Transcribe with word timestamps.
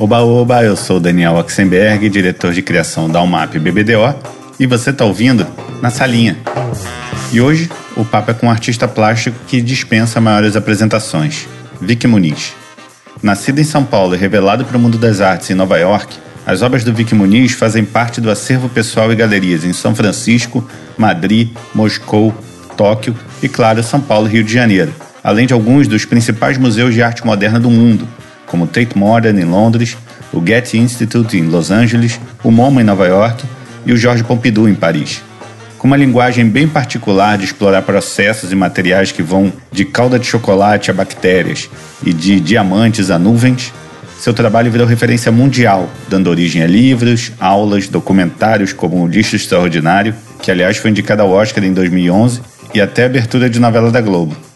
Oba 0.00 0.20
Oba, 0.20 0.62
eu 0.62 0.76
sou 0.76 1.00
Daniel 1.00 1.34
Oxenberg, 1.34 2.08
diretor 2.08 2.52
de 2.52 2.62
criação 2.62 3.10
da 3.10 3.20
UMAP 3.20 3.58
BBDO, 3.58 4.14
e 4.56 4.64
você 4.64 4.90
está 4.90 5.04
ouvindo 5.04 5.44
Na 5.82 5.90
Salinha. 5.90 6.38
E 7.32 7.40
hoje 7.40 7.68
o 7.96 8.04
papo 8.04 8.30
é 8.30 8.34
com 8.34 8.46
um 8.46 8.50
artista 8.50 8.86
plástico 8.86 9.36
que 9.48 9.60
dispensa 9.60 10.20
maiores 10.20 10.54
apresentações, 10.54 11.48
Vic 11.80 12.06
Muniz. 12.06 12.52
Nascido 13.20 13.58
em 13.58 13.64
São 13.64 13.84
Paulo 13.84 14.14
e 14.14 14.18
revelado 14.18 14.64
para 14.64 14.76
o 14.76 14.80
mundo 14.80 14.98
das 14.98 15.20
artes 15.20 15.50
em 15.50 15.54
Nova 15.54 15.76
York, 15.76 16.16
as 16.46 16.62
obras 16.62 16.84
do 16.84 16.94
Vic 16.94 17.12
Muniz 17.12 17.54
fazem 17.54 17.84
parte 17.84 18.20
do 18.20 18.30
acervo 18.30 18.68
pessoal 18.68 19.12
e 19.12 19.16
galerias 19.16 19.64
em 19.64 19.72
São 19.72 19.96
Francisco, 19.96 20.64
Madrid, 20.96 21.50
Moscou, 21.74 22.32
Tóquio 22.76 23.16
e, 23.42 23.48
claro, 23.48 23.82
São 23.82 24.00
Paulo 24.00 24.28
e 24.28 24.30
Rio 24.30 24.44
de 24.44 24.52
Janeiro, 24.52 24.94
além 25.24 25.44
de 25.44 25.52
alguns 25.52 25.88
dos 25.88 26.04
principais 26.04 26.56
museus 26.56 26.94
de 26.94 27.02
arte 27.02 27.26
moderna 27.26 27.58
do 27.58 27.68
mundo, 27.68 28.06
como 28.48 28.64
o 28.64 28.66
Tate 28.66 28.96
Modern 28.96 29.38
em 29.38 29.44
Londres, 29.44 29.96
o 30.32 30.44
Getty 30.44 30.78
Institute 30.78 31.36
em 31.36 31.44
Los 31.44 31.70
Angeles, 31.70 32.20
o 32.42 32.50
MoMA 32.50 32.80
em 32.80 32.84
Nova 32.84 33.06
York 33.06 33.44
e 33.86 33.92
o 33.92 33.96
Georges 33.96 34.26
Pompidou 34.26 34.68
em 34.68 34.74
Paris. 34.74 35.22
Com 35.78 35.86
uma 35.86 35.96
linguagem 35.96 36.48
bem 36.48 36.66
particular 36.66 37.38
de 37.38 37.44
explorar 37.44 37.82
processos 37.82 38.50
e 38.50 38.56
materiais 38.56 39.12
que 39.12 39.22
vão 39.22 39.52
de 39.70 39.84
calda 39.84 40.18
de 40.18 40.26
chocolate 40.26 40.90
a 40.90 40.94
bactérias 40.94 41.70
e 42.04 42.12
de 42.12 42.40
diamantes 42.40 43.10
a 43.10 43.18
nuvens, 43.18 43.72
seu 44.18 44.34
trabalho 44.34 44.72
virou 44.72 44.84
referência 44.84 45.30
mundial, 45.30 45.88
dando 46.08 46.28
origem 46.28 46.62
a 46.62 46.66
livros, 46.66 47.30
aulas, 47.38 47.86
documentários 47.86 48.72
como 48.72 49.00
O 49.00 49.06
Lixo 49.06 49.36
Extraordinário, 49.36 50.12
que 50.42 50.50
aliás 50.50 50.76
foi 50.76 50.90
indicado 50.90 51.22
ao 51.22 51.30
Oscar 51.30 51.62
em 51.62 51.72
2011, 51.72 52.40
e 52.74 52.80
até 52.80 53.04
abertura 53.04 53.48
de 53.48 53.60
novela 53.60 53.92
da 53.92 54.00
Globo. 54.00 54.47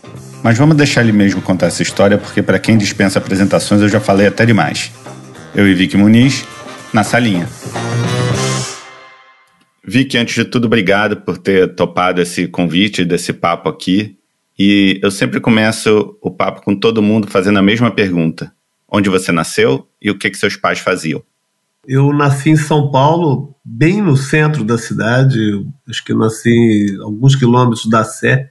Mas 0.42 0.58
vamos 0.58 0.76
deixar 0.76 1.02
ele 1.02 1.12
mesmo 1.12 1.40
contar 1.40 1.66
essa 1.66 1.82
história, 1.82 2.18
porque 2.18 2.42
para 2.42 2.58
quem 2.58 2.76
dispensa 2.76 3.18
apresentações 3.18 3.80
eu 3.80 3.88
já 3.88 4.00
falei 4.00 4.26
até 4.26 4.44
demais. 4.44 4.90
Eu 5.54 5.68
e 5.68 5.74
Vicky 5.74 5.96
Muniz, 5.96 6.44
na 6.92 7.04
salinha. 7.04 7.48
Vicky, 9.84 10.18
antes 10.18 10.34
de 10.34 10.44
tudo, 10.44 10.66
obrigado 10.66 11.18
por 11.18 11.38
ter 11.38 11.74
topado 11.74 12.20
esse 12.20 12.48
convite, 12.48 13.04
desse 13.04 13.32
papo 13.32 13.68
aqui. 13.68 14.16
E 14.58 14.98
eu 15.02 15.10
sempre 15.10 15.40
começo 15.40 16.16
o 16.20 16.30
papo 16.30 16.62
com 16.62 16.74
todo 16.74 17.02
mundo 17.02 17.28
fazendo 17.28 17.58
a 17.58 17.62
mesma 17.62 17.90
pergunta. 17.90 18.52
Onde 18.88 19.08
você 19.08 19.32
nasceu 19.32 19.88
e 20.00 20.10
o 20.10 20.18
que, 20.18 20.28
que 20.28 20.36
seus 20.36 20.56
pais 20.56 20.78
faziam? 20.78 21.22
Eu 21.86 22.12
nasci 22.12 22.50
em 22.50 22.56
São 22.56 22.90
Paulo, 22.90 23.56
bem 23.64 24.00
no 24.00 24.16
centro 24.16 24.62
da 24.62 24.78
cidade. 24.78 25.66
Acho 25.88 26.04
que 26.04 26.14
nasci 26.14 26.96
alguns 27.00 27.34
quilômetros 27.34 27.88
da 27.88 28.04
Sé, 28.04 28.48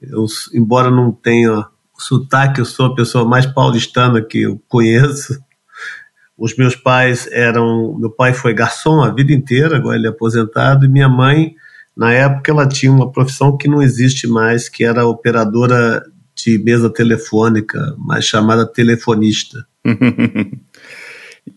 eu, 0.00 0.26
embora 0.54 0.90
não 0.90 1.12
tenha 1.12 1.66
sotaque, 1.98 2.60
eu 2.60 2.64
sou 2.64 2.86
a 2.86 2.94
pessoa 2.94 3.24
mais 3.24 3.46
paulistana 3.46 4.20
que 4.20 4.42
eu 4.42 4.60
conheço. 4.68 5.40
Os 6.36 6.54
meus 6.56 6.76
pais 6.76 7.26
eram. 7.32 7.96
Meu 7.98 8.10
pai 8.10 8.34
foi 8.34 8.52
garçom 8.52 9.02
a 9.02 9.10
vida 9.10 9.32
inteira, 9.32 9.76
agora 9.76 9.96
ele 9.96 10.06
é 10.06 10.10
aposentado, 10.10 10.84
e 10.84 10.88
minha 10.88 11.08
mãe, 11.08 11.54
na 11.96 12.12
época, 12.12 12.52
ela 12.52 12.68
tinha 12.68 12.92
uma 12.92 13.10
profissão 13.10 13.56
que 13.56 13.68
não 13.68 13.82
existe 13.82 14.26
mais, 14.26 14.68
que 14.68 14.84
era 14.84 15.06
operadora 15.06 16.02
de 16.34 16.58
mesa 16.58 16.90
telefônica, 16.90 17.94
mais 17.98 18.26
chamada 18.26 18.66
telefonista. 18.66 19.66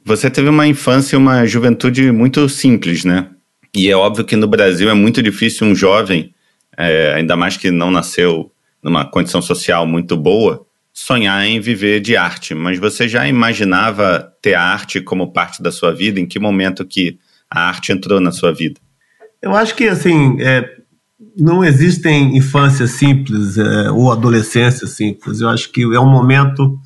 Você 0.06 0.30
teve 0.30 0.48
uma 0.48 0.66
infância 0.66 1.16
e 1.16 1.18
uma 1.18 1.46
juventude 1.46 2.10
muito 2.12 2.48
simples, 2.48 3.04
né? 3.04 3.30
E 3.76 3.90
é 3.90 3.96
óbvio 3.96 4.24
que 4.24 4.36
no 4.36 4.48
Brasil 4.48 4.90
é 4.90 4.94
muito 4.94 5.22
difícil 5.22 5.68
um 5.68 5.76
jovem 5.76 6.34
é, 6.78 7.14
ainda 7.14 7.36
mais 7.36 7.58
que 7.58 7.72
não 7.72 7.92
nasceu 7.92 8.52
numa 8.82 9.06
condição 9.06 9.42
social 9.42 9.86
muito 9.86 10.16
boa, 10.16 10.66
sonhar 10.94 11.46
em 11.46 11.60
viver 11.60 12.00
de 12.00 12.16
arte. 12.16 12.54
Mas 12.54 12.80
você 12.80 13.08
já 13.08 13.28
imaginava 13.28 14.34
ter 14.42 14.54
a 14.54 14.64
arte 14.64 15.02
como 15.02 15.32
parte 15.32 15.62
da 15.62 15.72
sua 15.72 15.94
vida? 15.94 16.20
Em 16.20 16.26
que 16.26 16.40
momento 16.40 16.86
que 16.86 17.18
a 17.50 17.68
arte 17.68 17.92
entrou 17.92 18.20
na 18.20 18.32
sua 18.32 18.54
vida? 18.54 18.80
Eu 19.42 19.56
acho 19.56 19.76
que 19.76 19.88
assim 19.88 20.42
é, 20.42 20.70
não 21.38 21.64
existem 21.64 22.36
infâncias 22.38 22.92
simples 22.92 23.58
é, 23.58 23.92
ou 23.92 24.12
adolescência 24.12 24.88
simples. 24.88 25.42
Eu 25.42 25.50
acho 25.50 25.72
que 25.72 25.82
é 25.82 26.00
um 26.00 26.10
momento 26.10 26.80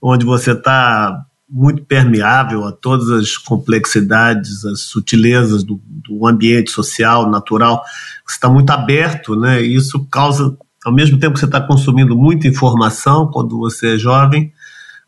onde 0.00 0.24
você 0.24 0.52
está 0.52 1.24
muito 1.54 1.84
permeável 1.84 2.64
a 2.64 2.72
todas 2.72 3.08
as 3.10 3.38
complexidades, 3.38 4.64
as 4.64 4.80
sutilezas 4.80 5.62
do, 5.62 5.80
do 5.86 6.26
ambiente 6.26 6.68
social, 6.68 7.30
natural. 7.30 7.80
Você 8.26 8.34
está 8.34 8.48
muito 8.48 8.70
aberto, 8.70 9.36
né? 9.36 9.62
E 9.62 9.76
isso 9.76 10.04
causa, 10.10 10.58
ao 10.84 10.92
mesmo 10.92 11.16
tempo 11.16 11.34
que 11.34 11.38
você 11.38 11.46
está 11.46 11.60
consumindo 11.60 12.16
muita 12.16 12.48
informação 12.48 13.30
quando 13.30 13.56
você 13.56 13.94
é 13.94 13.96
jovem, 13.96 14.52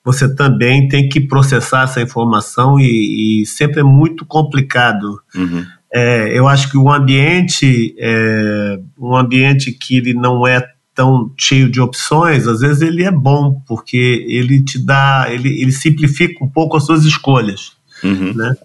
você 0.05 0.33
também 0.33 0.87
tem 0.87 1.09
que 1.09 1.21
processar 1.21 1.83
essa 1.83 2.01
informação 2.01 2.79
e, 2.79 3.43
e 3.43 3.47
sempre 3.47 3.81
é 3.81 3.83
muito 3.83 4.25
complicado. 4.25 5.21
Uhum. 5.35 5.67
É, 5.93 6.39
eu 6.39 6.47
acho 6.47 6.71
que 6.71 6.79
o 6.79 6.93
ambiente, 6.93 7.93
é, 7.99 8.79
um 8.97 9.17
ambiente 9.17 9.73
que 9.73 9.97
ele 9.97 10.15
não 10.15 10.47
é 10.47 10.65
tão 10.97 11.31
cheio 11.39 11.71
de 11.71 11.81
opções, 11.81 12.49
às 12.49 12.61
vezes 12.61 12.81
ele 12.81 13.05
é 13.05 13.13
bom, 13.13 13.63
porque 13.69 14.25
ele 14.27 14.65
te 14.65 14.79
dá, 14.79 15.27
ele, 15.31 15.61
ele 15.61 15.71
simplifica 15.71 16.43
um 16.43 16.49
pouco 16.49 16.77
as 16.77 16.85
suas 16.85 17.05
escolhas, 17.05 17.73
uhum. 18.03 18.33
né? 18.35 18.57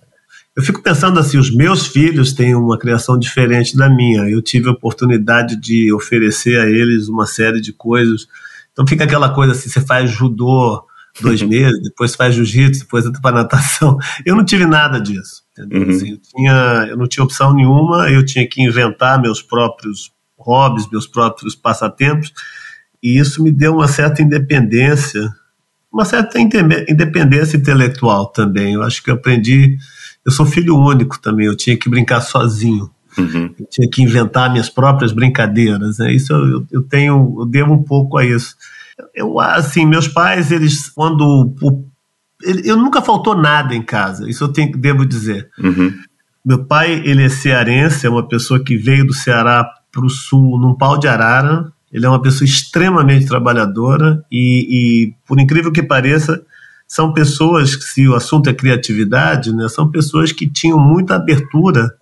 Eu 0.56 0.64
fico 0.64 0.82
pensando 0.82 1.20
assim, 1.20 1.38
os 1.38 1.54
meus 1.54 1.88
filhos 1.88 2.34
têm 2.34 2.56
uma 2.56 2.78
criação 2.78 3.18
diferente 3.18 3.76
da 3.76 3.90
minha. 3.90 4.30
Eu 4.30 4.42
tive 4.42 4.68
a 4.68 4.74
oportunidade 4.74 5.56
de 5.56 5.94
oferecer 5.94 6.60
a 6.60 6.70
eles 6.70 7.08
uma 7.08 7.26
série 7.26 7.62
de 7.62 7.72
coisas. 7.72 8.28
Então 8.74 8.86
fica 8.86 9.06
aquela 9.06 9.30
coisa 9.30 9.54
assim, 9.54 9.70
você 9.70 9.80
faz 9.80 10.12
judô 10.12 10.84
dois 11.22 11.42
meses, 11.42 11.82
depois 11.82 12.16
faz 12.16 12.36
jiu-jitsu, 12.36 12.82
depois 12.82 13.06
entra 13.06 13.22
para 13.22 13.38
natação. 13.38 13.98
Eu 14.26 14.36
não 14.36 14.44
tive 14.44 14.66
nada 14.66 15.00
disso. 15.00 15.42
Uhum. 15.58 15.90
Assim, 15.90 16.12
eu, 16.12 16.18
tinha, 16.18 16.88
eu 16.90 16.98
não 16.98 17.08
tinha 17.08 17.24
opção 17.24 17.54
nenhuma, 17.54 18.10
eu 18.10 18.26
tinha 18.26 18.46
que 18.48 18.62
inventar 18.62 19.22
meus 19.22 19.42
próprios 19.42 20.12
hobbies, 20.46 20.90
meus 20.90 21.08
próprios 21.08 21.56
passatempos, 21.56 22.34
e 23.02 23.18
isso 23.18 23.44
me 23.44 23.52
deu 23.52 23.76
uma 23.76 23.88
certa 23.88 24.22
independência, 24.22 25.28
uma 25.92 26.06
certa 26.06 26.40
independência 26.40 27.58
intelectual 27.58 28.28
também. 28.28 28.74
Eu 28.74 28.84
acho 28.84 29.04
que 29.04 29.10
eu 29.10 29.16
aprendi. 29.16 29.78
Eu 30.24 30.32
sou 30.32 30.46
filho 30.46 30.78
único 30.78 31.20
também, 31.20 31.48
eu 31.48 31.58
tinha 31.58 31.76
que 31.76 31.90
brincar 31.90 32.22
sozinho. 32.22 32.90
Uhum. 33.18 33.54
Eu 33.60 33.66
tinha 33.70 33.90
que 33.90 34.02
inventar 34.02 34.52
minhas 34.52 34.70
próprias 34.70 35.12
brincadeiras. 35.12 35.98
Né? 35.98 36.14
Isso 36.14 36.32
eu, 36.32 36.66
eu 36.72 36.82
tenho, 36.84 37.38
eu 37.40 37.46
devo 37.46 37.74
um 37.74 37.84
pouco 37.84 38.18
a 38.18 38.26
isso. 38.26 38.56
Eu, 39.16 39.40
assim, 39.40 39.86
meus 39.86 40.08
pais, 40.08 40.52
eles, 40.52 40.90
quando. 40.90 41.54
eu 42.64 42.78
nunca 42.78 43.02
faltou 43.02 43.36
nada 43.36 43.76
em 43.76 43.82
casa, 43.82 44.30
isso 44.30 44.44
eu 44.44 44.50
tenho, 44.50 44.78
devo 44.78 45.06
dizer. 45.06 45.50
Uhum. 45.58 45.92
Meu 46.46 46.66
pai, 46.66 47.02
ele 47.06 47.24
é 47.24 47.30
cearense, 47.30 48.06
é 48.06 48.10
uma 48.10 48.28
pessoa 48.28 48.64
que 48.64 48.78
veio 48.78 49.06
do 49.06 49.14
Ceará 49.14 49.68
para 49.92 50.06
o 50.06 50.10
sul 50.10 50.60
num 50.60 50.76
pau 50.76 50.98
de 50.98 51.08
arara. 51.08 51.72
Ele 51.92 52.06
é 52.06 52.10
uma 52.10 52.22
pessoa 52.22 52.46
extremamente 52.46 53.26
trabalhadora 53.26 54.24
e, 54.32 54.68
e, 54.70 55.14
por 55.28 55.40
incrível 55.40 55.72
que 55.72 55.84
pareça, 55.84 56.42
são 56.88 57.14
pessoas 57.14 57.76
que, 57.76 57.84
se 57.84 58.08
o 58.08 58.16
assunto 58.16 58.50
é 58.50 58.54
criatividade, 58.54 59.54
né, 59.54 59.68
são 59.70 59.90
pessoas 59.90 60.32
que 60.32 60.50
tinham 60.50 60.80
muita 60.80 61.16
abertura 61.16 61.94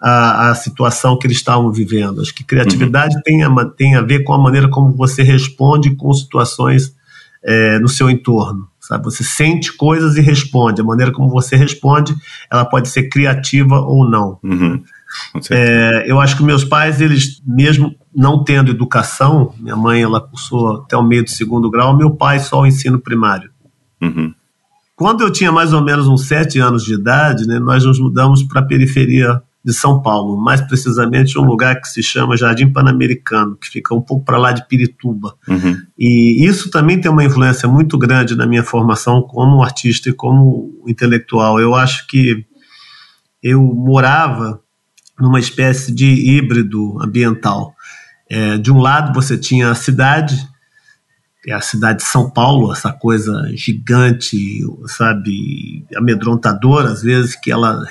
à, 0.00 0.50
à 0.50 0.54
situação 0.54 1.18
que 1.18 1.26
eles 1.26 1.36
estavam 1.36 1.70
vivendo. 1.72 2.20
Acho 2.20 2.34
que 2.34 2.44
criatividade 2.44 3.14
uhum. 3.16 3.22
tem, 3.22 3.42
a, 3.42 3.64
tem 3.76 3.94
a 3.96 4.02
ver 4.02 4.24
com 4.24 4.32
a 4.32 4.38
maneira 4.38 4.68
como 4.68 4.92
você 4.92 5.22
responde 5.22 5.94
com 5.94 6.12
situações 6.12 6.94
é, 7.42 7.78
no 7.78 7.88
seu 7.88 8.10
entorno. 8.10 8.68
Sabe? 8.80 9.04
Você 9.04 9.22
sente 9.22 9.72
coisas 9.76 10.16
e 10.16 10.20
responde. 10.20 10.80
A 10.80 10.84
maneira 10.84 11.12
como 11.12 11.28
você 11.28 11.54
responde, 11.54 12.14
ela 12.50 12.64
pode 12.64 12.88
ser 12.88 13.08
criativa 13.08 13.80
ou 13.80 14.08
não. 14.08 14.38
Uhum. 14.42 14.82
É, 15.50 16.04
eu 16.06 16.20
acho 16.20 16.36
que 16.36 16.42
meus 16.42 16.64
pais, 16.64 17.00
eles, 17.00 17.42
mesmo 17.46 17.94
não 18.14 18.44
tendo 18.44 18.70
educação, 18.70 19.54
minha 19.58 19.76
mãe 19.76 20.02
ela 20.02 20.20
cursou 20.20 20.82
até 20.82 20.96
o 20.96 21.02
meio 21.02 21.24
do 21.24 21.30
segundo 21.30 21.70
grau, 21.70 21.96
meu 21.96 22.10
pai 22.10 22.40
só 22.40 22.60
o 22.60 22.66
ensino 22.66 22.98
primário. 22.98 23.50
Uhum. 24.00 24.34
Quando 24.96 25.22
eu 25.22 25.30
tinha 25.30 25.50
mais 25.50 25.72
ou 25.72 25.82
menos 25.82 26.06
uns 26.06 26.26
sete 26.26 26.58
anos 26.58 26.84
de 26.84 26.94
idade, 26.94 27.46
né, 27.46 27.58
nós 27.58 27.84
nos 27.84 27.98
mudamos 27.98 28.42
para 28.42 28.60
a 28.60 28.64
periferia 28.64 29.42
de 29.64 29.74
São 29.74 30.00
Paulo, 30.00 30.40
mais 30.40 30.60
precisamente 30.60 31.38
um 31.38 31.44
lugar 31.44 31.80
que 31.80 31.88
se 31.88 32.02
chama 32.02 32.36
Jardim 32.36 32.72
Pan-Americano, 32.72 33.56
que 33.56 33.68
fica 33.68 33.94
um 33.94 34.00
pouco 34.00 34.24
para 34.24 34.38
lá 34.38 34.52
de 34.52 34.66
Pirituba. 34.66 35.34
Uhum. 35.46 35.76
E 35.98 36.44
isso 36.46 36.70
também 36.70 36.98
tem 36.98 37.10
uma 37.10 37.24
influência 37.24 37.68
muito 37.68 37.98
grande 37.98 38.34
na 38.34 38.46
minha 38.46 38.64
formação 38.64 39.22
como 39.22 39.62
artista 39.62 40.08
e 40.08 40.14
como 40.14 40.82
intelectual. 40.86 41.60
Eu 41.60 41.74
acho 41.74 42.06
que 42.06 42.44
eu 43.42 43.62
morava 43.62 44.60
numa 45.20 45.38
espécie 45.38 45.92
de 45.92 46.06
híbrido 46.06 47.00
ambiental. 47.02 47.74
É, 48.28 48.56
de 48.58 48.70
um 48.70 48.78
lado 48.78 49.12
você 49.12 49.36
tinha 49.36 49.70
a 49.70 49.74
cidade, 49.74 50.36
é 51.46 51.52
a 51.52 51.60
cidade 51.60 51.98
de 51.98 52.04
São 52.04 52.30
Paulo, 52.30 52.72
essa 52.72 52.92
coisa 52.92 53.50
gigante, 53.54 54.60
sabe, 54.86 55.84
amedrontadora 55.96 56.90
às 56.90 57.02
vezes, 57.02 57.34
que 57.34 57.50
ela 57.50 57.84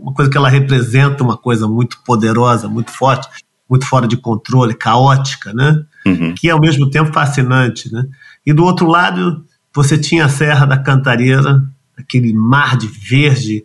uma 0.00 0.14
coisa 0.14 0.30
que 0.30 0.36
ela 0.36 0.48
representa 0.48 1.24
uma 1.24 1.36
coisa 1.36 1.66
muito 1.66 1.98
poderosa, 2.04 2.68
muito 2.68 2.92
forte, 2.92 3.28
muito 3.68 3.86
fora 3.86 4.06
de 4.06 4.16
controle, 4.16 4.72
caótica, 4.74 5.52
né? 5.52 5.84
Uhum. 6.06 6.32
Que 6.34 6.48
é 6.48 6.52
ao 6.52 6.60
mesmo 6.60 6.88
tempo 6.90 7.12
fascinante, 7.12 7.92
né? 7.92 8.06
E 8.46 8.52
do 8.52 8.64
outro 8.64 8.86
lado 8.86 9.44
você 9.74 9.98
tinha 9.98 10.26
a 10.26 10.28
Serra 10.28 10.64
da 10.64 10.78
Cantareira, 10.78 11.62
aquele 11.98 12.32
mar 12.32 12.76
de 12.76 12.86
verde 12.86 13.64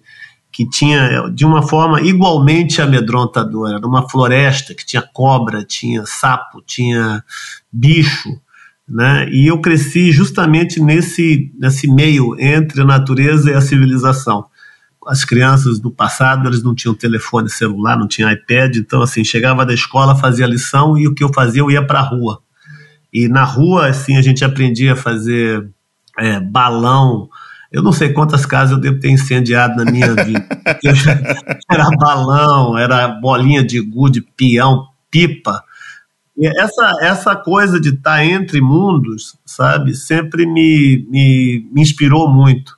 que 0.51 0.68
tinha 0.68 1.30
de 1.30 1.46
uma 1.46 1.62
forma 1.62 2.01
igualmente 2.01 2.81
amedrontadora, 2.81 3.78
era 3.78 3.88
uma 3.88 4.10
floresta 4.10 4.74
que 4.74 4.86
tinha 4.86 5.01
cobra, 5.01 5.63
tinha 5.63 6.06
sapo, 6.06 6.62
tinha 6.66 7.24
bicho, 7.72 8.30
né? 8.88 9.30
E 9.30 9.48
eu 9.48 9.62
cresci 9.62 10.12
justamente 10.12 10.80
nesse 10.81 11.51
nesse 11.57 11.88
meio 11.88 12.36
entre 12.40 12.81
a 12.81 12.86
natureza 12.86 13.51
e 13.51 13.54
a 13.54 13.62
civilização. 13.62 14.46
As 15.07 15.24
crianças 15.24 15.80
do 15.80 15.92
passado, 15.92 16.48
eles 16.48 16.62
não 16.63 16.75
tinham 16.75 16.94
telefone 16.94 17.50
celular, 17.50 17.98
não 17.98 18.07
tinham 18.07 18.31
iPad, 18.31 18.75
então 18.75 19.01
assim, 19.01 19.24
chegava 19.24 19.66
da 19.66 19.74
escola, 19.74 20.16
fazia 20.16 20.46
lição 20.46 20.98
e 20.98 21.07
o 21.07 21.13
que 21.13 21.24
eu 21.24 21.31
fazia, 21.34 21.62
eu 21.62 21.72
ia 21.72 21.86
para 21.86 22.00
a 22.00 22.04
rua. 22.04 22.42
E 23.13 23.28
na 23.28 23.44
rua, 23.44 23.88
assim, 23.88 24.18
a 24.18 24.22
gente 24.22 24.44
aprendia 24.44 24.94
a 24.94 24.96
fazer 24.96 25.68
é, 26.18 26.40
balão, 26.40 27.30
eu 27.71 27.83
não 27.83 27.92
sei 27.92 28.12
quantas 28.12 28.45
casas 28.45 28.71
eu 28.71 28.81
devo 28.81 29.00
ter 29.00 29.10
incendiado 29.10 29.75
na 29.83 29.92
minha 29.92 30.13
vida. 30.16 30.45
era 31.69 31.89
balão, 31.98 32.77
era 32.77 33.07
bolinha 33.07 33.63
de 33.63 33.80
gude, 33.80 34.21
peão, 34.21 34.88
pipa. 35.12 35.63
E 36.36 36.48
essa, 36.48 36.98
essa 37.01 37.36
coisa 37.36 37.80
de 37.80 37.89
estar 37.89 38.25
entre 38.25 38.60
mundos, 38.62 39.38
sabe, 39.45 39.94
sempre 39.94 40.45
me, 40.45 41.06
me, 41.10 41.69
me 41.71 41.81
inspirou 41.81 42.30
muito. 42.30 42.77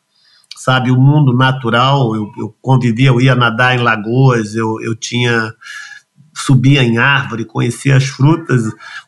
Sabe, 0.58 0.92
o 0.92 1.00
mundo 1.00 1.34
natural, 1.34 2.16
eu, 2.16 2.32
eu 2.38 2.56
convivia, 2.62 3.08
eu 3.08 3.20
ia 3.20 3.34
nadar 3.34 3.76
em 3.76 3.82
lagoas, 3.82 4.56
eu, 4.56 4.80
eu 4.82 4.96
tinha 4.96 5.54
subia 6.34 6.84
em 6.84 6.98
árvore, 6.98 7.46
conhecia 7.46 7.98
as 7.98 8.06
frutas, 8.06 8.64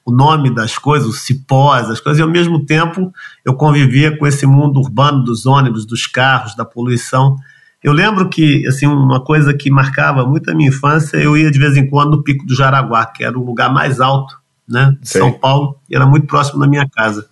o 0.06 0.12
nome 0.12 0.54
das 0.54 0.78
coisas, 0.78 1.08
os 1.08 1.22
cipós, 1.22 1.90
as 1.90 2.00
coisas, 2.00 2.20
e 2.20 2.22
ao 2.22 2.30
mesmo 2.30 2.66
tempo 2.66 3.14
eu 3.46 3.54
convivia 3.54 4.18
com 4.18 4.28
esse 4.28 4.46
mundo 4.46 4.80
urbano 4.80 5.24
dos 5.24 5.46
ônibus, 5.46 5.86
dos 5.86 6.06
carros, 6.06 6.56
da 6.56 6.66
poluição. 6.66 7.38
Eu 7.82 7.92
lembro 7.92 8.30
que, 8.30 8.66
assim, 8.68 8.88
uma 8.88 9.24
coisa 9.24 9.54
que 9.54 9.70
marcava 9.70 10.26
muito 10.26 10.50
a 10.50 10.54
minha 10.54 10.70
infância, 10.70 11.18
eu 11.18 11.38
ia 11.38 11.52
de 11.52 11.60
vez 11.60 11.76
em 11.76 11.90
quando 11.90 12.12
no 12.12 12.24
Pico 12.24 12.46
do 12.46 12.56
Jaraguá, 12.56 13.06
que 13.06 13.24
era 13.24 13.38
o 13.38 13.46
lugar 13.46 13.72
mais 13.74 14.00
alto, 14.00 14.38
né, 14.68 14.96
de 15.02 15.10
Sim. 15.10 15.20
São 15.20 15.32
Paulo, 15.32 15.78
e 15.90 15.96
era 15.96 16.06
muito 16.06 16.28
próximo 16.28 16.60
da 16.60 16.68
minha 16.68 16.88
casa. 16.88 17.28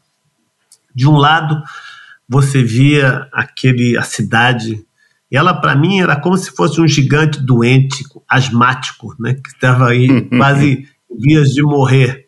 De 0.93 1.07
um 1.07 1.15
lado, 1.15 1.61
você 2.27 2.61
via 2.61 3.27
aquele 3.31 3.97
a 3.97 4.03
cidade 4.03 4.85
ela, 5.37 5.53
para 5.53 5.75
mim, 5.75 6.01
era 6.01 6.15
como 6.15 6.37
se 6.37 6.51
fosse 6.51 6.81
um 6.81 6.87
gigante 6.87 7.39
doente, 7.39 8.03
asmático, 8.27 9.15
né, 9.19 9.35
que 9.35 9.49
estava 9.49 9.89
aí 9.89 10.27
quase 10.37 10.87
vias 11.19 11.49
de 11.49 11.61
morrer. 11.61 12.27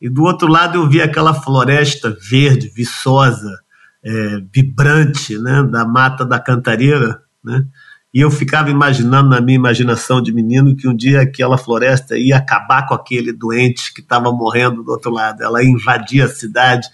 E 0.00 0.08
do 0.08 0.22
outro 0.22 0.48
lado 0.48 0.78
eu 0.78 0.88
via 0.88 1.04
aquela 1.04 1.34
floresta 1.34 2.16
verde, 2.30 2.72
viçosa, 2.74 3.58
é, 4.02 4.40
vibrante, 4.52 5.38
né, 5.38 5.62
da 5.64 5.84
mata 5.84 6.24
da 6.24 6.40
Cantareira, 6.40 7.20
né, 7.44 7.66
e 8.12 8.20
eu 8.20 8.30
ficava 8.30 8.70
imaginando 8.70 9.28
na 9.30 9.40
minha 9.40 9.54
imaginação 9.54 10.20
de 10.20 10.32
menino 10.32 10.74
que 10.74 10.88
um 10.88 10.96
dia 10.96 11.20
aquela 11.20 11.56
floresta 11.56 12.18
ia 12.18 12.38
acabar 12.38 12.84
com 12.86 12.94
aquele 12.94 13.32
doente 13.32 13.94
que 13.94 14.00
estava 14.00 14.32
morrendo 14.32 14.82
do 14.82 14.90
outro 14.90 15.12
lado. 15.12 15.42
Ela 15.44 15.62
ia 15.62 15.70
invadir 15.70 16.22
a 16.22 16.28
cidade, 16.28 16.88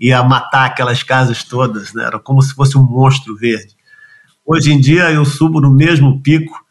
ia 0.00 0.22
matar 0.22 0.64
aquelas 0.64 1.02
casas 1.02 1.44
todas, 1.44 1.92
né? 1.92 2.04
Era 2.04 2.18
como 2.18 2.40
se 2.40 2.54
fosse 2.54 2.78
um 2.78 2.82
monstro 2.82 3.36
verde. 3.36 3.76
Hoje 4.44 4.72
em 4.72 4.80
dia 4.80 5.10
eu 5.10 5.24
subo 5.24 5.60
no 5.60 5.70
mesmo 5.70 6.20
pico 6.22 6.62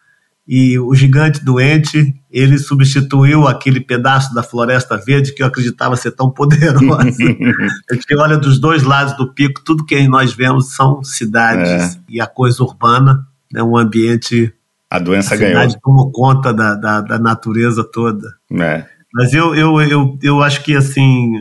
e 0.47 0.77
o 0.77 0.93
gigante 0.93 1.43
doente 1.43 2.13
ele 2.29 2.57
substituiu 2.57 3.47
aquele 3.47 3.79
pedaço 3.79 4.33
da 4.33 4.43
floresta 4.43 4.97
verde 4.97 5.33
que 5.33 5.41
eu 5.41 5.47
acreditava 5.47 5.95
ser 5.95 6.11
tão 6.11 6.29
poderosa. 6.29 7.17
a 7.89 7.93
gente 7.93 8.15
olha 8.17 8.37
dos 8.37 8.59
dois 8.59 8.83
lados 8.83 9.15
do 9.15 9.33
pico, 9.33 9.61
tudo 9.63 9.85
que 9.85 10.07
nós 10.07 10.33
vemos 10.33 10.73
são 10.73 11.03
cidades 11.03 11.95
é. 11.95 11.99
e 12.09 12.19
a 12.19 12.27
coisa 12.27 12.63
urbana, 12.63 13.25
né, 13.51 13.63
um 13.63 13.77
ambiente. 13.77 14.53
A 14.89 14.99
doença 14.99 15.35
a 15.35 15.37
ganhou. 15.37 15.57
A 15.57 15.61
cidade 15.61 15.81
tomou 15.81 16.11
conta 16.11 16.53
da, 16.53 16.75
da, 16.75 17.01
da 17.01 17.19
natureza 17.19 17.83
toda. 17.83 18.27
É. 18.51 18.85
Mas 19.13 19.33
eu, 19.33 19.55
eu, 19.55 19.81
eu, 19.81 20.19
eu 20.21 20.41
acho 20.41 20.63
que 20.63 20.75
assim 20.75 21.33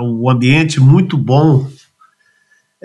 o 0.00 0.30
ambiente 0.30 0.80
muito 0.80 1.18
bom 1.18 1.68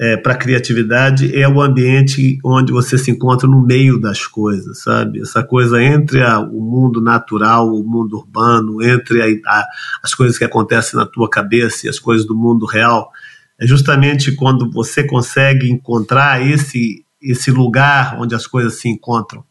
é, 0.01 0.17
para 0.17 0.33
criatividade 0.33 1.39
é 1.39 1.47
o 1.47 1.61
ambiente 1.61 2.39
onde 2.43 2.71
você 2.71 2.97
se 2.97 3.11
encontra 3.11 3.47
no 3.47 3.61
meio 3.63 4.01
das 4.01 4.25
coisas, 4.25 4.79
sabe? 4.79 5.21
Essa 5.21 5.43
coisa 5.43 5.79
entre 5.79 6.23
a, 6.23 6.39
o 6.39 6.59
mundo 6.59 6.99
natural, 6.99 7.71
o 7.71 7.83
mundo 7.83 8.17
urbano, 8.17 8.81
entre 8.81 9.21
a, 9.21 9.27
a, 9.47 9.67
as 10.01 10.15
coisas 10.15 10.39
que 10.39 10.43
acontecem 10.43 10.99
na 10.99 11.05
tua 11.05 11.29
cabeça 11.29 11.85
e 11.85 11.89
as 11.89 11.99
coisas 11.99 12.25
do 12.25 12.35
mundo 12.35 12.65
real, 12.65 13.11
é 13.59 13.67
justamente 13.67 14.31
quando 14.31 14.71
você 14.71 15.03
consegue 15.03 15.69
encontrar 15.69 16.43
esse, 16.43 17.05
esse 17.21 17.51
lugar 17.51 18.19
onde 18.19 18.33
as 18.33 18.47
coisas 18.47 18.79
se 18.79 18.89
encontram. 18.89 19.43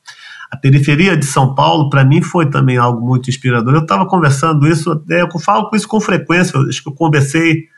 A 0.51 0.57
periferia 0.57 1.17
de 1.17 1.27
São 1.27 1.55
Paulo, 1.55 1.89
para 1.89 2.05
mim, 2.05 2.23
foi 2.23 2.51
também 2.51 2.77
algo 2.77 3.07
muito 3.07 3.31
inspirador. 3.31 3.73
Eu 3.73 3.83
estava 3.83 4.05
conversando 4.05 4.67
isso, 4.67 5.01
eu 5.09 5.39
falo 5.39 5.71
com 5.71 5.77
isso 5.77 5.87
com 5.87 6.01
frequência, 6.01 6.59
acho 6.59 6.83
que 6.83 6.89
eu 6.89 6.95
conversei 6.95 7.69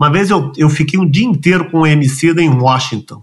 uma 0.00 0.10
vez 0.10 0.30
eu, 0.30 0.50
eu 0.56 0.70
fiquei 0.70 0.98
um 0.98 1.08
dia 1.08 1.26
inteiro 1.26 1.70
com 1.70 1.80
o 1.80 1.86
Emicida 1.86 2.40
em 2.40 2.48
Washington. 2.48 3.22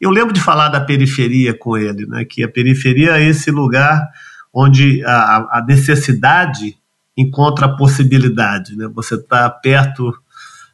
Eu 0.00 0.10
lembro 0.10 0.34
de 0.34 0.40
falar 0.40 0.68
da 0.68 0.80
periferia 0.80 1.56
com 1.56 1.76
ele, 1.76 2.06
né? 2.06 2.24
que 2.24 2.42
a 2.42 2.48
periferia 2.48 3.16
é 3.18 3.28
esse 3.28 3.52
lugar 3.52 4.04
onde 4.52 5.00
a, 5.04 5.58
a 5.58 5.64
necessidade 5.64 6.76
encontra 7.16 7.66
a 7.66 7.76
possibilidade. 7.76 8.74
Né? 8.74 8.90
Você 8.92 9.14
está 9.14 9.48
perto 9.48 10.12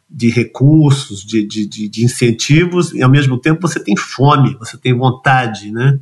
de 0.08 0.31
recursos, 0.31 1.23
de, 1.23 1.47
de, 1.47 1.67
de, 1.67 2.05
incentivos, 2.05 2.94
e 2.94 3.02
ao 3.02 3.11
mesmo 3.11 3.38
tempo 3.38 3.69
você 3.69 3.79
tem 3.79 3.97
fome, 3.99 4.56
você 4.58 4.79
tem 4.79 4.97
vontade, 4.97 5.70
né? 5.70 5.99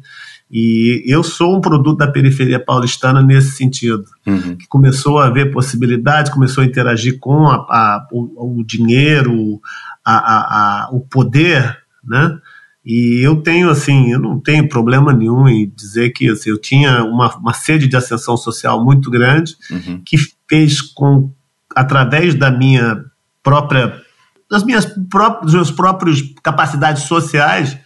E 0.52 1.02
eu 1.06 1.22
sou 1.22 1.56
um 1.56 1.62
produto 1.62 1.96
da 1.96 2.06
periferia 2.06 2.62
paulistana 2.62 3.22
nesse 3.22 3.52
sentido, 3.52 4.04
uhum. 4.26 4.54
que 4.54 4.68
começou 4.68 5.18
a 5.18 5.30
ver 5.30 5.50
possibilidades, 5.50 6.30
começou 6.30 6.62
a 6.62 6.66
interagir 6.66 7.18
com 7.18 7.48
a, 7.48 7.54
a, 7.54 8.06
o, 8.12 8.60
o, 8.60 8.64
dinheiro, 8.64 9.58
a, 10.04 10.90
o 10.92 11.00
poder, 11.00 11.78
né? 12.04 12.38
E 12.84 13.20
eu 13.24 13.36
tenho, 13.36 13.70
assim, 13.70 14.12
eu 14.12 14.18
não 14.18 14.40
tenho 14.40 14.68
problema 14.68 15.12
nenhum 15.12 15.48
em 15.48 15.72
dizer 15.74 16.10
que 16.10 16.28
assim, 16.28 16.50
eu 16.50 16.60
tinha 16.60 17.04
uma, 17.04 17.34
uma 17.36 17.54
sede 17.54 17.86
de 17.86 17.96
ascensão 17.96 18.36
social 18.36 18.84
muito 18.84 19.08
grande, 19.08 19.56
uhum. 19.70 20.02
que 20.04 20.16
fez 20.48 20.82
com, 20.82 21.32
através 21.74 22.34
da 22.34 22.50
minha 22.50 23.04
própria, 23.42 24.02
das 24.50 24.64
minhas 24.64 24.84
próprias, 25.08 25.44
dos 25.44 25.54
meus 25.54 25.70
próprios 25.70 26.22
capacidades 26.42 27.04
sociais, 27.04 27.78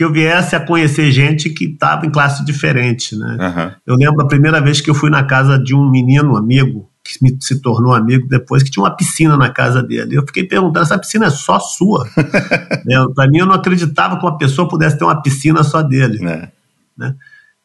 que 0.00 0.04
eu 0.04 0.10
viesse 0.10 0.56
a 0.56 0.60
conhecer 0.60 1.12
gente 1.12 1.50
que 1.50 1.66
estava 1.66 2.06
em 2.06 2.10
classe 2.10 2.42
diferente, 2.42 3.14
né? 3.14 3.36
Uhum. 3.38 3.72
Eu 3.86 3.96
lembro 3.96 4.22
a 4.22 4.26
primeira 4.26 4.58
vez 4.58 4.80
que 4.80 4.88
eu 4.88 4.94
fui 4.94 5.10
na 5.10 5.22
casa 5.22 5.58
de 5.58 5.74
um 5.74 5.90
menino 5.90 6.38
amigo 6.38 6.90
que 7.04 7.22
me, 7.22 7.36
se 7.38 7.60
tornou 7.60 7.92
amigo 7.92 8.26
depois, 8.26 8.62
que 8.62 8.70
tinha 8.70 8.82
uma 8.82 8.96
piscina 8.96 9.36
na 9.36 9.50
casa 9.50 9.82
dele. 9.82 10.16
Eu 10.16 10.22
fiquei 10.22 10.44
perguntando, 10.44 10.86
essa 10.86 10.98
piscina 10.98 11.26
é 11.26 11.30
só 11.30 11.60
sua? 11.60 12.08
né? 12.86 12.96
Para 13.14 13.28
mim, 13.28 13.40
eu 13.40 13.46
não 13.46 13.52
acreditava 13.52 14.18
que 14.18 14.24
uma 14.24 14.38
pessoa 14.38 14.66
pudesse 14.66 14.96
ter 14.96 15.04
uma 15.04 15.20
piscina 15.20 15.62
só 15.62 15.82
dele. 15.82 16.26
É. 16.26 16.48
Né? 16.96 17.14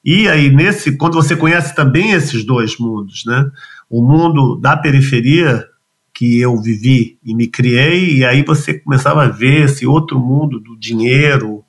E 0.04 0.28
aí, 0.28 0.50
nesse, 0.54 0.98
quando 0.98 1.14
você 1.14 1.38
conhece 1.38 1.74
também 1.74 2.12
esses 2.12 2.44
dois 2.44 2.78
mundos, 2.78 3.24
né? 3.26 3.50
O 3.90 4.02
mundo 4.02 4.58
da 4.58 4.76
periferia, 4.76 5.66
que 6.14 6.42
eu 6.42 6.62
vivi 6.62 7.18
e 7.24 7.34
me 7.34 7.48
criei, 7.48 8.18
e 8.18 8.26
aí 8.26 8.44
você 8.44 8.74
começava 8.74 9.24
a 9.24 9.30
ver 9.30 9.64
esse 9.64 9.88
outro 9.88 10.20
mundo 10.20 10.60
do 10.60 10.78
dinheiro, 10.78 11.64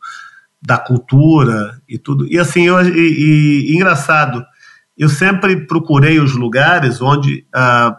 da 0.67 0.77
cultura 0.77 1.81
e 1.89 1.97
tudo. 1.97 2.27
E 2.27 2.37
assim, 2.41 2.63
eu, 2.63 2.81
e, 2.83 3.71
e 3.71 3.77
engraçado, 3.77 4.45
eu 4.99 5.09
sempre 5.09 5.65
procurei 5.65 6.19
os 6.19 6.35
lugares 6.35 7.01
onde 7.01 7.47
uh, 7.55 7.95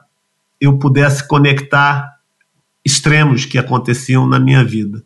eu 0.59 0.77
pudesse 0.77 1.25
conectar 1.25 2.11
extremos 2.83 3.45
que 3.45 3.57
aconteciam 3.57 4.27
na 4.27 4.37
minha 4.37 4.65
vida. 4.65 5.01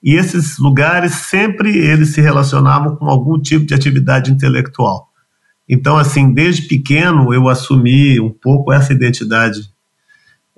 E 0.00 0.14
esses 0.14 0.56
lugares 0.56 1.14
sempre 1.14 1.76
eles 1.76 2.10
se 2.10 2.20
relacionavam 2.20 2.94
com 2.94 3.06
algum 3.06 3.40
tipo 3.40 3.66
de 3.66 3.74
atividade 3.74 4.30
intelectual. 4.30 5.08
Então, 5.68 5.96
assim, 5.96 6.32
desde 6.32 6.68
pequeno 6.68 7.34
eu 7.34 7.48
assumi 7.48 8.20
um 8.20 8.30
pouco 8.30 8.72
essa 8.72 8.92
identidade 8.92 9.62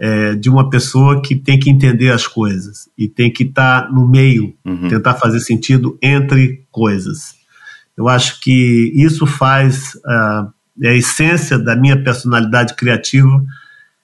é, 0.02 0.34
de 0.34 0.50
uma 0.50 0.68
pessoa 0.68 1.22
que 1.22 1.36
tem 1.36 1.60
que 1.60 1.70
entender 1.70 2.10
as 2.10 2.26
coisas 2.26 2.88
e 2.98 3.08
tem 3.08 3.32
que 3.32 3.44
estar 3.44 3.82
tá 3.82 3.88
no 3.88 4.08
meio, 4.08 4.52
uhum. 4.64 4.88
tentar 4.88 5.14
fazer 5.14 5.38
sentido 5.38 5.96
entre 6.02 6.66
coisas. 6.72 7.36
Eu 7.96 8.08
acho 8.08 8.40
que 8.40 8.92
isso 8.96 9.24
faz 9.28 9.94
uh, 9.94 10.50
a 10.84 10.92
essência 10.92 11.56
da 11.56 11.76
minha 11.76 12.02
personalidade 12.02 12.74
criativa. 12.74 13.44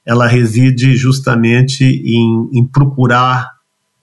Ela 0.07 0.29
reside 0.29 0.95
justamente 0.95 1.85
em, 1.85 2.49
em 2.53 2.65
procurar 2.65 3.49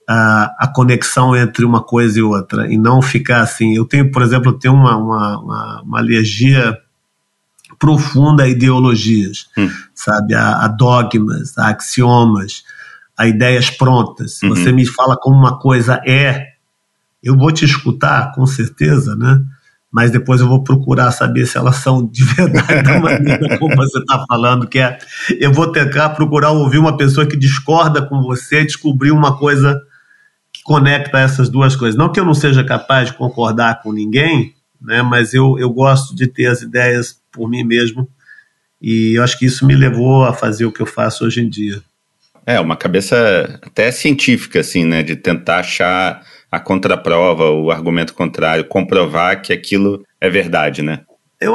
uh, 0.02 0.52
a 0.58 0.70
conexão 0.74 1.34
entre 1.34 1.64
uma 1.64 1.82
coisa 1.82 2.18
e 2.18 2.22
outra 2.22 2.70
e 2.70 2.76
não 2.76 3.00
ficar 3.00 3.40
assim. 3.40 3.74
Eu 3.74 3.86
tenho, 3.86 4.10
por 4.10 4.20
exemplo, 4.20 4.50
eu 4.50 4.58
tenho 4.58 4.74
uma, 4.74 4.98
uma, 4.98 5.38
uma, 5.40 5.82
uma 5.82 5.98
alergia 5.98 6.76
profunda 7.78 8.44
a 8.44 8.48
ideologias, 8.48 9.48
hum. 9.56 9.70
sabe? 9.94 10.34
A, 10.34 10.64
a, 10.64 10.68
dogmas, 10.68 11.56
a 11.58 11.68
axiomas, 11.68 12.64
a 13.16 13.26
ideias 13.26 13.70
prontas. 13.70 14.42
Uhum. 14.42 14.50
Você 14.50 14.72
me 14.72 14.86
fala 14.86 15.16
como 15.16 15.36
uma 15.36 15.58
coisa 15.58 16.00
é, 16.06 16.48
eu 17.22 17.36
vou 17.36 17.50
te 17.50 17.64
escutar, 17.64 18.32
com 18.32 18.46
certeza, 18.46 19.16
né? 19.16 19.42
Mas 19.90 20.10
depois 20.10 20.40
eu 20.40 20.48
vou 20.48 20.62
procurar 20.62 21.10
saber 21.10 21.46
se 21.46 21.56
elas 21.56 21.76
são 21.76 22.06
de 22.06 22.22
verdade 22.24 22.82
da 22.82 23.00
maneira 23.00 23.58
como 23.58 23.74
você 23.74 23.98
está 23.98 24.24
falando, 24.28 24.68
que 24.68 24.78
é 24.78 24.98
eu 25.40 25.52
vou 25.52 25.72
tentar 25.72 26.10
procurar 26.10 26.50
ouvir 26.50 26.78
uma 26.78 26.96
pessoa 26.96 27.26
que 27.26 27.36
discorda 27.36 28.02
com 28.02 28.20
você, 28.20 28.64
descobrir 28.64 29.10
uma 29.10 29.38
coisa 29.38 29.80
que 30.52 30.62
conecta 30.62 31.18
essas 31.18 31.48
duas 31.48 31.74
coisas. 31.74 31.96
Não 31.96 32.12
que 32.12 32.20
eu 32.20 32.24
não 32.24 32.34
seja 32.34 32.62
capaz 32.62 33.08
de 33.08 33.16
concordar 33.16 33.80
com 33.82 33.92
ninguém, 33.92 34.54
né? 34.80 35.02
Mas 35.02 35.32
eu, 35.32 35.58
eu 35.58 35.70
gosto 35.70 36.14
de 36.14 36.26
ter 36.26 36.46
as 36.46 36.62
ideias 36.62 37.20
por 37.36 37.48
mim 37.48 37.62
mesmo 37.62 38.08
e 38.80 39.14
eu 39.16 39.22
acho 39.22 39.38
que 39.38 39.46
isso 39.46 39.66
me 39.66 39.74
levou 39.74 40.24
a 40.24 40.32
fazer 40.32 40.64
o 40.64 40.72
que 40.72 40.80
eu 40.80 40.86
faço 40.86 41.24
hoje 41.24 41.40
em 41.40 41.48
dia. 41.48 41.80
É, 42.44 42.60
uma 42.60 42.76
cabeça 42.76 43.58
até 43.62 43.90
científica, 43.90 44.60
assim, 44.60 44.84
né? 44.84 45.02
De 45.02 45.16
tentar 45.16 45.58
achar 45.58 46.22
a 46.50 46.60
contraprova, 46.60 47.50
o 47.50 47.70
argumento 47.70 48.14
contrário, 48.14 48.64
comprovar 48.64 49.42
que 49.42 49.52
aquilo 49.52 50.04
é 50.20 50.30
verdade, 50.30 50.82
né? 50.82 51.00
Eu, 51.40 51.54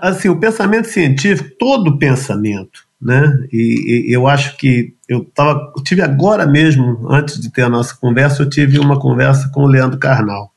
assim, 0.00 0.28
o 0.28 0.40
pensamento 0.40 0.88
científico, 0.88 1.50
todo 1.58 1.98
pensamento, 1.98 2.80
né? 3.00 3.30
E, 3.52 4.06
e 4.08 4.12
eu 4.12 4.26
acho 4.26 4.56
que 4.56 4.94
eu 5.08 5.24
tava, 5.24 5.72
eu 5.76 5.82
tive 5.84 6.00
agora 6.00 6.46
mesmo, 6.46 7.06
antes 7.10 7.38
de 7.38 7.52
ter 7.52 7.62
a 7.62 7.68
nossa 7.68 7.94
conversa, 7.94 8.42
eu 8.42 8.48
tive 8.48 8.78
uma 8.78 8.98
conversa 8.98 9.50
com 9.52 9.60
o 9.64 9.68
Leandro 9.68 9.98
Carnal. 9.98 10.53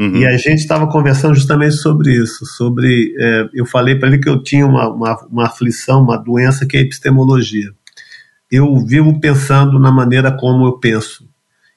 Uhum. 0.00 0.16
E 0.16 0.26
a 0.26 0.36
gente 0.36 0.60
estava 0.60 0.86
conversando 0.86 1.34
justamente 1.34 1.74
sobre 1.74 2.12
isso, 2.12 2.46
sobre, 2.46 3.14
é, 3.18 3.48
eu 3.52 3.66
falei 3.66 3.96
para 3.96 4.08
ele 4.08 4.18
que 4.18 4.28
eu 4.28 4.42
tinha 4.42 4.66
uma, 4.66 4.88
uma, 4.88 5.26
uma 5.26 5.46
aflição, 5.46 6.02
uma 6.02 6.16
doença 6.16 6.64
que 6.64 6.76
é 6.76 6.80
a 6.80 6.82
epistemologia 6.82 7.70
eu 8.50 8.76
vivo 8.84 9.20
pensando 9.20 9.78
na 9.78 9.92
maneira 9.92 10.32
como 10.32 10.66
eu 10.66 10.72
penso. 10.72 11.28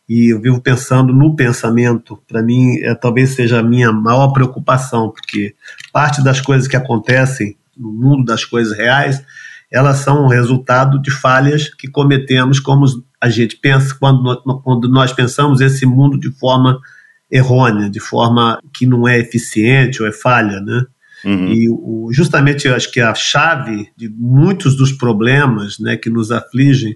E 0.09 0.33
eu 0.33 0.41
vivo 0.41 0.59
pensando 0.59 1.13
no 1.13 1.35
pensamento. 1.35 2.21
Para 2.27 2.41
mim, 2.41 2.79
é, 2.79 2.95
talvez 2.95 3.31
seja 3.31 3.59
a 3.59 3.63
minha 3.63 3.91
maior 3.91 4.29
preocupação, 4.29 5.11
porque 5.11 5.55
parte 5.93 6.23
das 6.23 6.41
coisas 6.41 6.67
que 6.67 6.75
acontecem 6.75 7.55
no 7.77 7.91
mundo 7.91 8.25
das 8.25 8.43
coisas 8.43 8.75
reais, 8.75 9.23
elas 9.71 9.97
são 9.97 10.27
resultado 10.27 11.01
de 11.01 11.11
falhas 11.11 11.73
que 11.73 11.87
cometemos 11.87 12.59
como 12.59 12.85
a 13.21 13.29
gente 13.29 13.55
pensa 13.57 13.95
quando, 13.97 14.41
quando 14.61 14.89
nós 14.89 15.13
pensamos 15.13 15.61
esse 15.61 15.85
mundo 15.85 16.19
de 16.19 16.29
forma 16.31 16.79
errônea, 17.33 17.89
de 17.89 17.99
forma 17.99 18.59
que 18.71 18.85
não 18.85 19.07
é 19.07 19.17
eficiente 19.17 20.01
ou 20.01 20.07
é 20.07 20.11
falha, 20.11 20.61
né? 20.61 20.85
Uhum. 21.25 21.47
E 21.47 21.69
o, 21.69 22.09
justamente 22.11 22.67
eu 22.67 22.75
acho 22.75 22.91
que 22.91 22.99
a 23.01 23.15
chave 23.15 23.89
de 23.97 24.07
muitos 24.09 24.75
dos 24.75 24.91
problemas 24.91 25.79
né, 25.79 25.97
que 25.97 26.09
nos 26.09 26.31
afligem, 26.31 26.95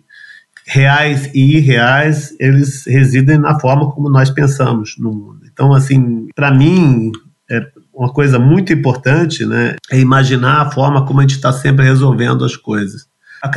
reais 0.65 1.31
e 1.33 1.57
irreais, 1.57 2.35
eles 2.39 2.85
residem 2.85 3.37
na 3.37 3.57
forma 3.57 3.89
como 3.89 4.09
nós 4.09 4.29
pensamos 4.29 4.95
no 4.99 5.11
mundo. 5.13 5.39
Então, 5.51 5.73
assim, 5.73 6.27
para 6.35 6.53
mim, 6.53 7.11
é 7.49 7.65
uma 7.93 8.11
coisa 8.11 8.37
muito 8.37 8.73
importante 8.73 9.45
né, 9.45 9.77
é 9.89 9.97
imaginar 9.97 10.61
a 10.61 10.71
forma 10.71 11.05
como 11.05 11.19
a 11.19 11.23
gente 11.23 11.35
está 11.35 11.53
sempre 11.53 11.85
resolvendo 11.85 12.43
as 12.43 12.55
coisas. 12.55 13.07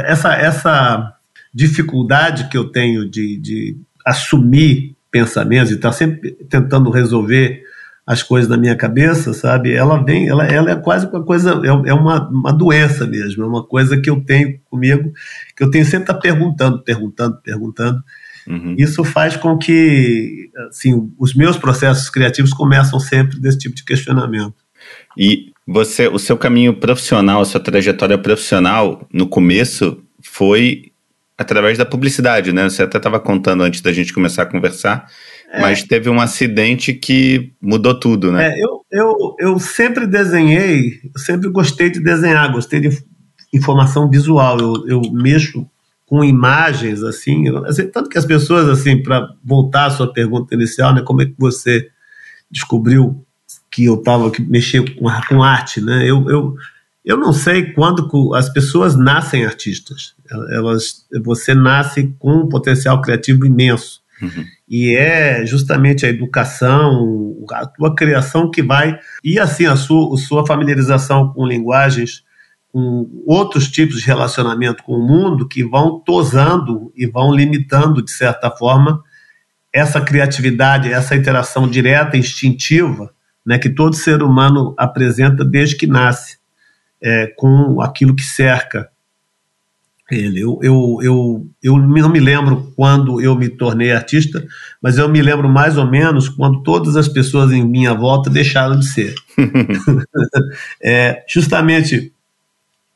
Essa, 0.05 0.35
essa 0.35 1.15
dificuldade 1.53 2.49
que 2.49 2.57
eu 2.57 2.71
tenho 2.71 3.11
de, 3.11 3.39
de 3.39 3.77
assumir 4.07 4.95
pensamentos 5.11 5.71
e 5.71 5.75
estar 5.75 5.91
tá 5.91 5.95
sempre 5.95 6.33
tentando 6.49 6.91
resolver 6.91 7.63
as 8.07 8.23
coisas 8.23 8.51
na 8.51 8.57
minha 8.57 8.75
cabeça, 8.75 9.33
sabe? 9.33 9.73
Ela 9.73 10.03
vem, 10.03 10.29
ela, 10.29 10.45
ela 10.45 10.71
é 10.71 10.77
quase 10.77 11.07
uma 11.07 11.23
coisa, 11.23 11.61
é, 11.65 11.91
é 11.91 11.95
uma, 11.95 12.29
uma 12.29 12.53
doença 12.53 13.07
mesmo, 13.07 13.45
é 13.45 13.47
uma 13.47 13.65
coisa 13.65 14.01
que 14.01 14.11
eu 14.11 14.21
tenho 14.21 14.59
comigo, 14.69 15.13
que 15.57 15.63
eu 15.63 15.71
tenho 15.71 15.85
sempre 15.85 16.03
estar 16.03 16.15
tá 16.15 16.21
perguntando, 16.21 16.83
perguntando, 16.83 17.41
perguntando. 17.43 18.03
Uhum. 18.49 18.75
Isso 18.77 19.05
faz 19.05 19.37
com 19.37 19.57
que, 19.57 20.51
assim, 20.69 21.13
os 21.19 21.35
meus 21.35 21.57
processos 21.57 22.11
criativos 22.11 22.53
começam 22.53 22.99
sempre 22.99 23.39
desse 23.39 23.59
tipo 23.59 23.77
de 23.77 23.85
questionamento. 23.85 24.55
E 25.17 25.53
você, 25.67 26.09
o 26.09 26.19
seu 26.19 26.37
caminho 26.37 26.75
profissional, 26.75 27.43
a 27.43 27.45
sua 27.45 27.61
trajetória 27.61 28.19
profissional, 28.19 29.07
no 29.13 29.29
começo, 29.29 30.03
foi 30.21 30.90
através 31.41 31.79
da 31.79 31.87
publicidade, 31.87 32.53
né? 32.53 32.69
Você 32.69 32.83
até 32.83 32.99
estava 32.99 33.19
contando 33.19 33.63
antes 33.63 33.81
da 33.81 33.93
gente 33.93 34.13
começar 34.13 34.43
a 34.43 34.47
conversar 34.47 35.07
é. 35.51 35.61
Mas 35.61 35.83
teve 35.83 36.09
um 36.09 36.21
acidente 36.21 36.95
que 36.95 37.53
mudou 37.61 37.99
tudo, 37.99 38.31
né? 38.31 38.53
É, 38.53 38.63
eu, 38.63 38.85
eu, 38.93 39.37
eu 39.41 39.59
sempre 39.59 40.07
desenhei, 40.07 41.01
eu 41.13 41.21
sempre 41.21 41.49
gostei 41.51 41.91
de 41.91 41.99
desenhar, 41.99 42.53
gostei 42.53 42.79
de 42.79 43.03
informação 43.53 44.09
visual. 44.09 44.61
Eu, 44.61 44.87
eu 44.87 45.03
mexo 45.13 45.69
com 46.07 46.23
imagens, 46.23 47.03
assim, 47.03 47.49
assim 47.67 47.89
tanto 47.89 48.09
que 48.09 48.19
as 48.19 48.25
pessoas, 48.25 48.69
assim, 48.69 49.03
para 49.03 49.29
voltar 49.45 49.87
à 49.87 49.91
sua 49.91 50.13
pergunta 50.13 50.55
inicial, 50.55 50.95
né, 50.95 51.03
como 51.03 51.23
é 51.23 51.27
que 51.27 51.35
você 51.37 51.89
descobriu 52.49 53.25
que 53.71 53.85
eu 53.85 53.95
estava 53.95 54.31
que 54.31 54.43
mexer 54.43 54.95
com, 54.95 55.11
com 55.29 55.43
arte, 55.43 55.81
né? 55.81 56.09
Eu, 56.09 56.29
eu, 56.31 56.55
eu 57.05 57.17
não 57.17 57.33
sei 57.33 57.73
quando 57.73 58.35
as 58.35 58.49
pessoas 58.49 58.95
nascem 58.97 59.45
artistas. 59.45 60.15
Elas, 60.51 61.07
você 61.25 61.55
nasce 61.55 62.15
com 62.19 62.43
um 62.43 62.49
potencial 62.49 63.01
criativo 63.01 63.47
imenso. 63.47 64.01
Uhum. 64.21 64.45
E 64.69 64.95
é 64.95 65.45
justamente 65.47 66.05
a 66.05 66.11
educação, 66.11 67.37
a 67.53 67.67
tua 67.67 67.95
criação 67.95 68.51
que 68.51 68.63
vai. 68.63 68.99
E 69.25 69.39
assim, 69.39 69.67
a 69.67 69.77
sua, 69.77 70.15
a 70.15 70.19
sua 70.19 70.47
familiarização 70.47 71.33
com 71.33 71.47
linguagens, 71.47 72.23
com 72.73 73.09
outros 73.27 73.69
tipos 73.69 74.01
de 74.01 74.07
relacionamento 74.07 74.83
com 74.83 74.93
o 74.93 75.07
mundo 75.07 75.49
que 75.49 75.65
vão 75.65 75.99
tosando 76.01 76.93
e 76.95 77.07
vão 77.07 77.35
limitando, 77.35 78.05
de 78.05 78.13
certa 78.13 78.51
forma, 78.51 79.03
essa 79.73 80.01
criatividade, 80.01 80.93
essa 80.93 81.17
interação 81.17 81.69
direta, 81.69 82.17
instintiva, 82.17 83.13
né, 83.45 83.59
que 83.59 83.71
todo 83.71 83.97
ser 83.97 84.23
humano 84.23 84.75
apresenta 84.77 85.45
desde 85.45 85.77
que 85.77 85.87
nasce, 85.87 86.40
é, 87.03 87.27
com 87.37 87.81
aquilo 87.81 88.15
que 88.15 88.23
cerca 88.23 88.91
ele. 90.11 90.41
Eu, 90.41 90.59
eu, 90.63 90.99
eu, 91.03 91.47
eu 91.63 91.77
não 91.79 92.09
me 92.09 92.21
lembro 92.21 92.73
quando 92.77 93.21
eu 93.21 93.35
me 93.37 93.49
tornei 93.49 93.93
artista, 93.93 94.45
mas 94.83 94.99
eu 94.99 95.09
me 95.09 95.23
lembro 95.23 95.49
mais 95.49 95.77
ou 95.77 95.87
menos 95.87 96.29
quando 96.29 96.63
todas 96.63 96.97
as 96.97 97.09
pessoas 97.09 97.53
em 97.53 97.65
minha 97.65 97.95
volta 97.95 98.29
deixaram 98.29 98.79
de 98.79 98.87
ser. 98.87 99.15
é, 100.83 101.25
justamente 101.29 102.13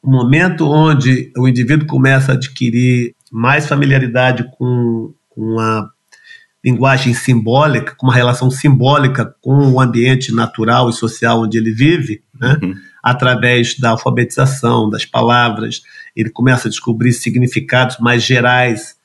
o 0.02 0.10
momento 0.10 0.68
onde 0.68 1.32
o 1.36 1.48
indivíduo 1.48 1.86
começa 1.86 2.32
a 2.32 2.34
adquirir 2.34 3.14
mais 3.32 3.66
familiaridade 3.66 4.44
com, 4.58 5.14
com 5.30 5.58
a 5.58 5.88
linguagem 6.64 7.14
simbólica, 7.14 7.94
com 7.96 8.06
uma 8.06 8.14
relação 8.14 8.50
simbólica 8.50 9.34
com 9.40 9.72
o 9.72 9.80
ambiente 9.80 10.34
natural 10.34 10.88
e 10.88 10.92
social 10.92 11.42
onde 11.42 11.58
ele 11.58 11.72
vive, 11.72 12.22
né? 12.38 12.58
Uhum. 12.62 12.74
Através 13.04 13.78
da 13.78 13.90
alfabetização, 13.90 14.88
das 14.88 15.04
palavras, 15.04 15.82
ele 16.16 16.30
começa 16.30 16.68
a 16.68 16.70
descobrir 16.70 17.12
significados 17.12 17.98
mais 17.98 18.22
gerais 18.22 18.96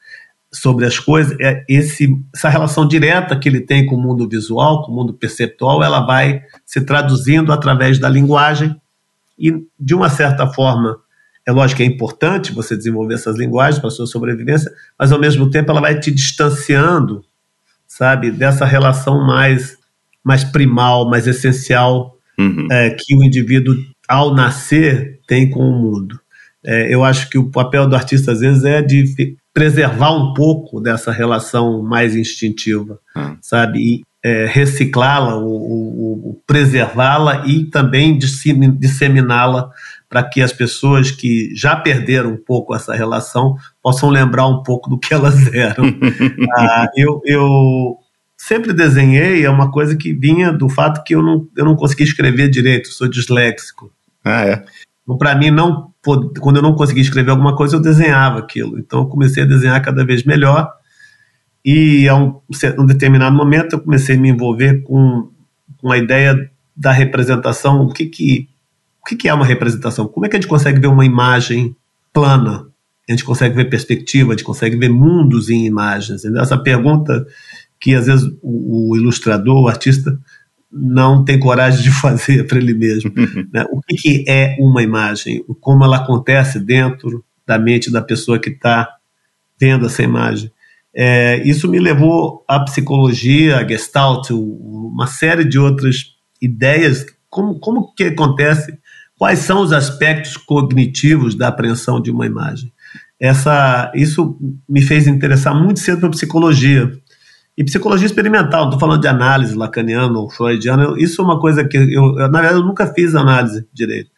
sobre 0.51 0.85
as 0.85 0.97
coisas. 0.97 1.37
É 1.39 1.63
esse, 1.67 2.07
essa 2.33 2.49
relação 2.49 2.87
direta 2.87 3.37
que 3.37 3.49
ele 3.49 3.61
tem 3.61 3.85
com 3.85 3.95
o 3.95 4.01
mundo 4.01 4.27
visual, 4.27 4.83
com 4.83 4.91
o 4.91 4.95
mundo 4.95 5.13
perceptual, 5.13 5.83
ela 5.83 5.99
vai 6.05 6.41
se 6.65 6.81
traduzindo 6.81 7.51
através 7.51 7.99
da 7.99 8.07
linguagem 8.07 8.75
e, 9.37 9.53
de 9.79 9.93
uma 9.93 10.09
certa 10.09 10.47
forma, 10.47 10.97
é 11.45 11.51
lógico 11.51 11.77
que 11.77 11.83
é 11.83 11.85
importante 11.85 12.51
você 12.51 12.77
desenvolver 12.77 13.15
essas 13.15 13.37
linguagens 13.37 13.79
para 13.79 13.87
a 13.87 13.91
sua 13.91 14.05
sobrevivência, 14.05 14.71
mas 14.97 15.11
ao 15.11 15.19
mesmo 15.19 15.49
tempo 15.49 15.71
ela 15.71 15.81
vai 15.81 15.99
te 15.99 16.11
distanciando 16.11 17.23
sabe? 17.89 18.31
Dessa 18.31 18.63
relação 18.65 19.25
mais, 19.25 19.77
mais 20.23 20.43
primal, 20.43 21.09
mais 21.09 21.27
essencial 21.27 22.15
uhum. 22.37 22.67
é, 22.71 22.91
que 22.91 23.15
o 23.15 23.23
indivíduo, 23.23 23.75
ao 24.09 24.33
nascer, 24.33 25.19
tem 25.27 25.47
com 25.47 25.59
o 25.59 25.79
mundo. 25.79 26.19
É, 26.65 26.93
eu 26.93 27.03
acho 27.03 27.29
que 27.29 27.37
o 27.37 27.51
papel 27.51 27.87
do 27.87 27.95
artista, 27.95 28.31
às 28.31 28.39
vezes, 28.39 28.65
é 28.65 28.81
de 28.81 29.37
preservar 29.53 30.11
um 30.11 30.33
pouco 30.33 30.81
dessa 30.81 31.11
relação 31.11 31.83
mais 31.83 32.15
instintiva, 32.15 32.99
uhum. 33.15 33.37
sabe? 33.41 33.79
E 33.79 34.01
é, 34.23 34.45
reciclá-la, 34.45 35.39
preservá-la 36.45 37.45
e 37.47 37.65
também 37.65 38.17
disseminá-la 38.17 39.69
para 40.09 40.23
que 40.23 40.41
as 40.41 40.51
pessoas 40.51 41.11
que 41.11 41.53
já 41.55 41.75
perderam 41.75 42.31
um 42.31 42.37
pouco 42.37 42.75
essa 42.75 42.93
relação 42.93 43.55
possam 43.81 44.09
lembrar 44.09 44.47
um 44.47 44.63
pouco 44.63 44.89
do 44.89 44.99
que 44.99 45.13
elas 45.13 45.35
eram. 45.53 45.85
ah, 46.57 46.87
eu, 46.95 47.21
eu 47.23 47.97
sempre 48.35 48.73
desenhei, 48.73 49.45
é 49.45 49.49
uma 49.49 49.71
coisa 49.71 49.95
que 49.95 50.11
vinha 50.13 50.51
do 50.51 50.67
fato 50.67 51.03
que 51.03 51.15
eu 51.15 51.21
não, 51.21 51.47
eu 51.55 51.63
não 51.63 51.75
conseguia 51.75 52.05
escrever 52.05 52.49
direito, 52.49 52.89
sou 52.89 53.07
disléxico. 53.07 53.91
Ah, 54.23 54.45
é? 54.45 54.65
Então, 55.03 55.17
para 55.17 55.35
mim, 55.35 55.51
não, 55.51 55.91
quando 56.39 56.57
eu 56.57 56.61
não 56.61 56.75
conseguia 56.75 57.01
escrever 57.01 57.31
alguma 57.31 57.55
coisa, 57.55 57.75
eu 57.75 57.81
desenhava 57.81 58.39
aquilo. 58.39 58.77
Então, 58.77 58.99
eu 58.99 59.05
comecei 59.07 59.43
a 59.43 59.45
desenhar 59.45 59.81
cada 59.81 60.05
vez 60.05 60.23
melhor. 60.23 60.71
E 61.63 62.07
a 62.07 62.15
um, 62.15 62.39
um 62.77 62.85
determinado 62.85 63.35
momento, 63.35 63.73
eu 63.73 63.79
comecei 63.79 64.15
a 64.15 64.19
me 64.19 64.29
envolver 64.29 64.81
com, 64.83 65.29
com 65.77 65.91
a 65.91 65.97
ideia 65.97 66.49
da 66.75 66.91
representação, 66.91 67.81
o 67.81 67.93
que, 67.93 68.05
que 68.05 68.49
o 69.01 69.17
que 69.17 69.27
é 69.27 69.33
uma 69.33 69.45
representação? 69.45 70.07
Como 70.07 70.25
é 70.25 70.29
que 70.29 70.35
a 70.35 70.39
gente 70.39 70.49
consegue 70.49 70.79
ver 70.79 70.88
uma 70.88 71.05
imagem 71.05 71.75
plana? 72.13 72.67
A 73.07 73.11
gente 73.11 73.23
consegue 73.23 73.55
ver 73.55 73.65
perspectiva, 73.65 74.31
a 74.31 74.35
gente 74.35 74.45
consegue 74.45 74.75
ver 74.75 74.89
mundos 74.89 75.49
em 75.49 75.65
imagens. 75.65 76.23
Essa 76.23 76.57
pergunta 76.57 77.25
que 77.79 77.95
às 77.95 78.05
vezes 78.05 78.29
o, 78.41 78.91
o 78.91 78.97
ilustrador, 78.97 79.63
o 79.63 79.67
artista, 79.67 80.19
não 80.71 81.23
tem 81.23 81.39
coragem 81.39 81.81
de 81.81 81.91
fazer 81.99 82.47
para 82.47 82.57
ele 82.57 82.73
mesmo. 82.73 83.11
né? 83.51 83.65
O 83.71 83.81
que, 83.81 83.95
que, 83.95 84.25
é 84.27 84.55
uma 84.59 84.83
imagem? 84.83 85.43
Como 85.59 85.83
ela 85.83 85.97
acontece 85.97 86.59
dentro 86.59 87.23
da 87.45 87.57
mente 87.57 87.91
da 87.91 88.01
pessoa 88.01 88.39
que 88.39 88.49
está 88.49 88.88
vendo 89.59 89.88
essa 89.88 90.03
imagem. 90.03 90.51
É, 90.93 91.41
isso 91.47 91.67
me 91.67 91.79
levou 91.79 92.43
à 92.47 92.59
psicologia, 92.59 93.57
a 93.57 93.67
Gestalt, 93.67 94.29
uma 94.31 95.07
série 95.07 95.43
de 95.43 95.59
outras 95.59 96.15
ideias. 96.41 97.05
Como, 97.29 97.59
como 97.59 97.93
que 97.93 98.05
acontece? 98.05 98.77
Quais 99.17 99.39
são 99.39 99.61
os 99.61 99.73
aspectos 99.73 100.38
cognitivos 100.38 101.35
da 101.35 101.49
apreensão 101.49 102.01
de 102.01 102.09
uma 102.09 102.25
imagem? 102.25 102.71
Essa, 103.19 103.91
isso 103.93 104.38
me 104.67 104.81
fez 104.81 105.07
interessar 105.07 105.53
muito 105.53 105.79
cedo 105.79 105.99
para 105.99 106.09
psicologia. 106.09 106.91
E 107.59 107.63
psicologia 107.65 108.05
experimental, 108.05 108.61
não 108.61 108.69
estou 108.69 108.79
falando 108.79 109.01
de 109.01 109.07
análise 109.09 109.53
lacaniana 109.53 110.17
ou 110.17 110.29
freudiana, 110.29 110.93
isso 110.97 111.21
é 111.21 111.25
uma 111.25 111.41
coisa 111.41 111.61
que 111.67 111.75
eu, 111.75 112.13
na 112.13 112.39
verdade, 112.39 112.53
eu 112.53 112.63
nunca 112.63 112.87
fiz 112.87 113.13
análise 113.13 113.67
direito. 113.73 114.09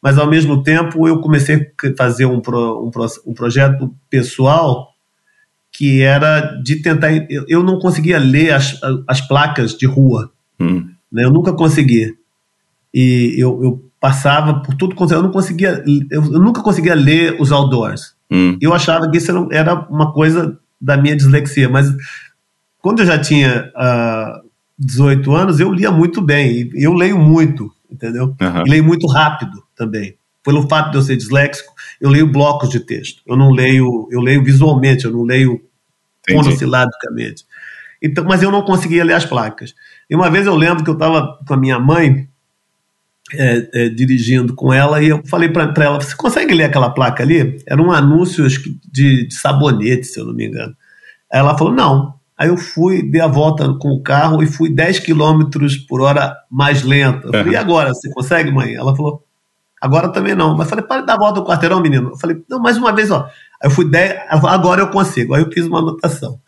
Mas, 0.00 0.16
ao 0.16 0.28
mesmo 0.28 0.62
tempo, 0.62 1.08
eu 1.08 1.20
comecei 1.20 1.56
a 1.56 1.96
fazer 1.96 2.26
um, 2.26 2.40
pro, 2.40 2.84
um, 2.84 2.90
um 3.28 3.34
projeto 3.34 3.92
pessoal 4.08 4.90
que 5.72 6.00
era 6.00 6.40
de 6.62 6.80
tentar. 6.80 7.12
Eu, 7.28 7.44
eu 7.48 7.62
não 7.64 7.80
conseguia 7.80 8.20
ler 8.20 8.52
as, 8.52 8.78
as 9.08 9.20
placas 9.20 9.76
de 9.76 9.84
rua. 9.84 10.30
Hum. 10.60 10.88
Né? 11.10 11.24
Eu 11.24 11.32
nunca 11.32 11.52
consegui. 11.52 12.14
E 12.94 13.34
eu, 13.36 13.64
eu 13.64 13.90
passava 13.98 14.62
por 14.62 14.76
tudo, 14.76 14.94
eu 15.12 15.22
não 15.24 15.32
conseguia. 15.32 15.82
Eu, 16.08 16.22
eu 16.22 16.40
nunca 16.40 16.62
conseguia 16.62 16.94
ler 16.94 17.36
os 17.40 17.50
outdoors. 17.50 18.14
Hum. 18.30 18.56
Eu 18.60 18.72
achava 18.72 19.10
que 19.10 19.16
isso 19.16 19.32
era, 19.32 19.48
era 19.50 19.74
uma 19.90 20.12
coisa 20.12 20.56
da 20.80 20.96
minha 20.96 21.16
dislexia, 21.16 21.68
mas 21.68 21.92
quando 22.86 23.00
eu 23.00 23.06
já 23.06 23.18
tinha 23.18 23.64
uh, 23.74 23.78
ah, 23.80 24.40
18 24.78 25.34
anos, 25.34 25.58
eu 25.58 25.72
lia 25.72 25.90
muito 25.90 26.22
bem. 26.22 26.70
Eu 26.72 26.92
leio 26.92 27.18
muito, 27.18 27.68
entendeu? 27.90 28.26
Uhum. 28.40 28.62
E 28.64 28.70
leio 28.70 28.84
muito 28.84 29.08
rápido 29.08 29.60
também. 29.74 30.16
Pelo 30.40 30.68
fato 30.68 30.92
de 30.92 30.96
eu 30.96 31.02
ser 31.02 31.16
disléxico, 31.16 31.74
eu 32.00 32.08
leio 32.08 32.30
blocos 32.30 32.68
de 32.68 32.78
texto. 32.78 33.24
Eu 33.26 33.36
não 33.36 33.50
leio, 33.50 34.06
eu 34.12 34.20
leio 34.20 34.44
visualmente, 34.44 35.04
eu 35.04 35.10
não 35.10 35.24
leio 35.24 35.60
monossilábicamente. 36.30 37.44
Então, 38.00 38.24
mas 38.24 38.40
eu 38.40 38.52
não 38.52 38.62
conseguia 38.62 39.02
ler 39.02 39.14
as 39.14 39.24
placas. 39.24 39.74
E 40.08 40.14
uma 40.14 40.30
vez 40.30 40.46
eu 40.46 40.54
lembro 40.54 40.84
que 40.84 40.90
eu 40.90 40.94
estava 40.94 41.40
com 41.44 41.54
a 41.54 41.56
minha 41.56 41.80
mãe 41.80 42.28
é, 43.32 43.68
é, 43.74 43.88
dirigindo 43.88 44.54
com 44.54 44.72
ela 44.72 45.02
e 45.02 45.08
eu 45.08 45.26
falei 45.26 45.48
para 45.48 45.84
ela: 45.84 46.00
Você 46.00 46.14
consegue 46.14 46.54
ler 46.54 46.62
aquela 46.62 46.90
placa 46.90 47.24
ali? 47.24 47.58
Era 47.66 47.82
um 47.82 47.90
anúncio 47.90 48.46
de, 48.46 48.78
de 48.92 49.34
sabonete, 49.34 50.06
se 50.06 50.20
eu 50.20 50.26
não 50.26 50.32
me 50.32 50.46
engano. 50.46 50.72
Aí 51.32 51.40
ela 51.40 51.58
falou: 51.58 51.74
Não. 51.74 52.15
Aí 52.38 52.48
eu 52.48 52.56
fui, 52.56 53.02
dei 53.02 53.20
a 53.20 53.26
volta 53.26 53.72
com 53.80 53.88
o 53.88 54.02
carro 54.02 54.42
e 54.42 54.46
fui 54.46 54.68
10 54.68 55.00
km 55.00 55.42
por 55.88 56.02
hora 56.02 56.36
mais 56.50 56.82
lenta. 56.82 57.28
Eu 57.28 57.32
falei, 57.32 57.52
e 57.54 57.56
agora? 57.56 57.94
Você 57.94 58.10
consegue, 58.10 58.50
mãe? 58.50 58.74
Ela 58.74 58.94
falou, 58.94 59.24
agora 59.80 60.10
também 60.10 60.34
não. 60.34 60.54
Mas 60.54 60.68
falei, 60.68 60.84
para 60.84 61.00
dar 61.00 61.14
a 61.14 61.18
volta 61.18 61.40
no 61.40 61.46
quarteirão, 61.46 61.80
menino. 61.80 62.10
Eu 62.10 62.16
falei, 62.18 62.36
não, 62.48 62.60
mais 62.60 62.76
uma 62.76 62.92
vez, 62.92 63.10
ó. 63.10 63.24
Aí 63.62 63.68
eu 63.68 63.70
fui 63.70 63.88
10, 63.88 64.20
agora 64.28 64.82
eu 64.82 64.88
consigo. 64.88 65.32
Aí 65.32 65.42
eu 65.42 65.50
fiz 65.50 65.66
uma 65.66 65.78
anotação. 65.78 66.38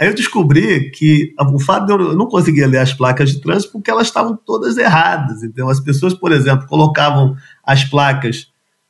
Aí 0.00 0.08
eu 0.08 0.14
descobri 0.14 0.90
que 0.90 1.34
o 1.40 1.58
fato 1.58 1.86
de 1.86 1.92
eu 1.92 2.16
não 2.16 2.26
conseguir 2.26 2.66
ler 2.66 2.78
as 2.78 2.92
placas 2.92 3.30
de 3.30 3.40
trânsito 3.40 3.72
porque 3.72 3.90
elas 3.90 4.06
estavam 4.08 4.36
todas 4.36 4.76
erradas. 4.76 5.42
Então, 5.42 5.68
as 5.68 5.80
pessoas, 5.80 6.14
por 6.14 6.32
exemplo, 6.32 6.66
colocavam 6.66 7.36
as 7.64 7.84
placas 7.84 8.48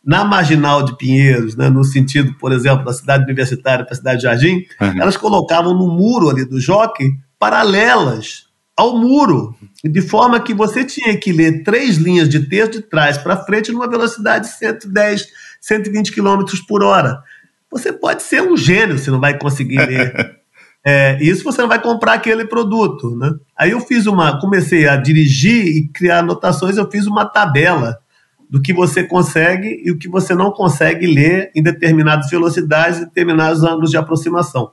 na 0.08 0.24
marginal 0.24 0.82
de 0.82 0.96
Pinheiros, 0.96 1.54
né, 1.54 1.68
no 1.68 1.84
sentido, 1.84 2.32
por 2.40 2.50
exemplo, 2.50 2.82
da 2.82 2.94
cidade 2.94 3.24
universitária 3.24 3.84
para 3.84 3.92
a 3.92 3.96
cidade 3.96 4.16
de 4.16 4.22
Jardim, 4.22 4.64
uhum. 4.80 5.02
elas 5.02 5.18
colocavam 5.18 5.74
no 5.74 5.86
muro 5.86 6.30
ali 6.30 6.46
do 6.46 6.58
jockey 6.58 7.10
paralelas 7.38 8.46
ao 8.74 8.96
muro, 8.96 9.54
de 9.84 10.00
forma 10.00 10.40
que 10.40 10.54
você 10.54 10.82
tinha 10.82 11.14
que 11.18 11.30
ler 11.30 11.62
três 11.62 11.98
linhas 11.98 12.26
de 12.26 12.48
texto 12.48 12.74
de 12.74 12.82
trás 12.84 13.18
para 13.18 13.36
frente 13.44 13.70
numa 13.70 13.86
velocidade 13.86 14.46
de 14.46 14.54
110, 14.54 15.26
120 15.60 16.12
km 16.12 16.42
por 16.66 16.82
hora. 16.82 17.20
Você 17.70 17.92
pode 17.92 18.22
ser 18.22 18.40
um 18.40 18.56
gênio 18.56 18.96
se 18.96 19.10
não 19.10 19.20
vai 19.20 19.38
conseguir 19.38 19.76
ler. 19.76 20.38
É, 20.86 21.18
isso 21.20 21.42
você 21.42 21.60
não 21.60 21.68
vai 21.68 21.82
comprar 21.82 22.14
aquele 22.14 22.46
produto, 22.46 23.14
né? 23.16 23.30
Aí 23.58 23.72
eu 23.72 23.80
fiz 23.80 24.06
uma, 24.06 24.40
comecei 24.40 24.88
a 24.88 24.96
dirigir 24.96 25.66
e 25.66 25.88
criar 25.88 26.20
anotações, 26.20 26.76
eu 26.76 26.88
fiz 26.88 27.04
uma 27.06 27.26
tabela 27.26 27.98
do 28.50 28.60
que 28.60 28.72
você 28.72 29.04
consegue 29.04 29.82
e 29.84 29.90
o 29.90 29.98
que 29.98 30.08
você 30.08 30.34
não 30.34 30.50
consegue 30.50 31.06
ler 31.06 31.50
em 31.54 31.62
determinadas 31.62 32.30
velocidades, 32.30 32.98
em 32.98 33.04
determinados 33.04 33.62
ângulos 33.62 33.90
de 33.90 33.96
aproximação. 33.96 34.72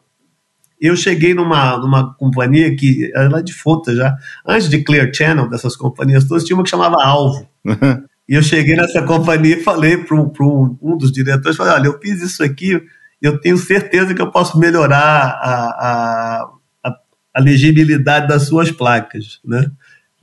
Eu 0.80 0.96
cheguei 0.96 1.34
numa, 1.34 1.78
numa 1.78 2.14
companhia 2.16 2.76
que 2.76 3.12
era 3.14 3.42
de 3.42 3.54
fonte 3.54 3.96
já, 3.96 4.16
antes 4.46 4.70
de 4.70 4.84
Clear 4.84 5.10
Channel, 5.14 5.50
dessas 5.50 5.76
companhias 5.76 6.26
todas, 6.26 6.44
tinha 6.44 6.56
uma 6.56 6.64
que 6.64 6.70
chamava 6.70 6.96
Alvo. 7.02 7.48
e 8.28 8.34
eu 8.34 8.44
cheguei 8.44 8.76
nessa 8.76 9.02
companhia 9.02 9.58
e 9.58 9.64
falei 9.64 9.98
para 9.98 10.16
um, 10.16 10.32
um, 10.42 10.78
um 10.82 10.98
dos 10.98 11.12
diretores, 11.12 11.58
falei, 11.58 11.74
olha, 11.74 11.88
eu 11.88 12.00
fiz 12.00 12.22
isso 12.22 12.44
aqui, 12.44 12.82
eu 13.22 13.40
tenho 13.40 13.58
certeza 13.58 14.14
que 14.14 14.22
eu 14.22 14.32
posso 14.32 14.58
melhorar 14.60 15.40
a, 15.42 16.50
a, 16.84 16.98
a 17.36 17.42
legibilidade 17.42 18.28
das 18.28 18.44
suas 18.44 18.72
placas, 18.72 19.40
né? 19.44 19.70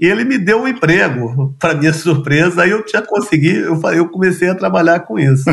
E 0.02 0.06
ele 0.06 0.24
me 0.24 0.36
deu 0.36 0.62
um 0.62 0.66
emprego, 0.66 1.54
para 1.60 1.76
minha 1.76 1.92
surpresa, 1.92 2.64
aí 2.64 2.70
eu 2.70 2.84
já 2.92 3.00
consegui, 3.00 3.54
eu, 3.54 3.80
eu 3.92 4.08
comecei 4.08 4.48
a 4.48 4.54
trabalhar 4.54 4.98
com 5.00 5.16
isso. 5.16 5.44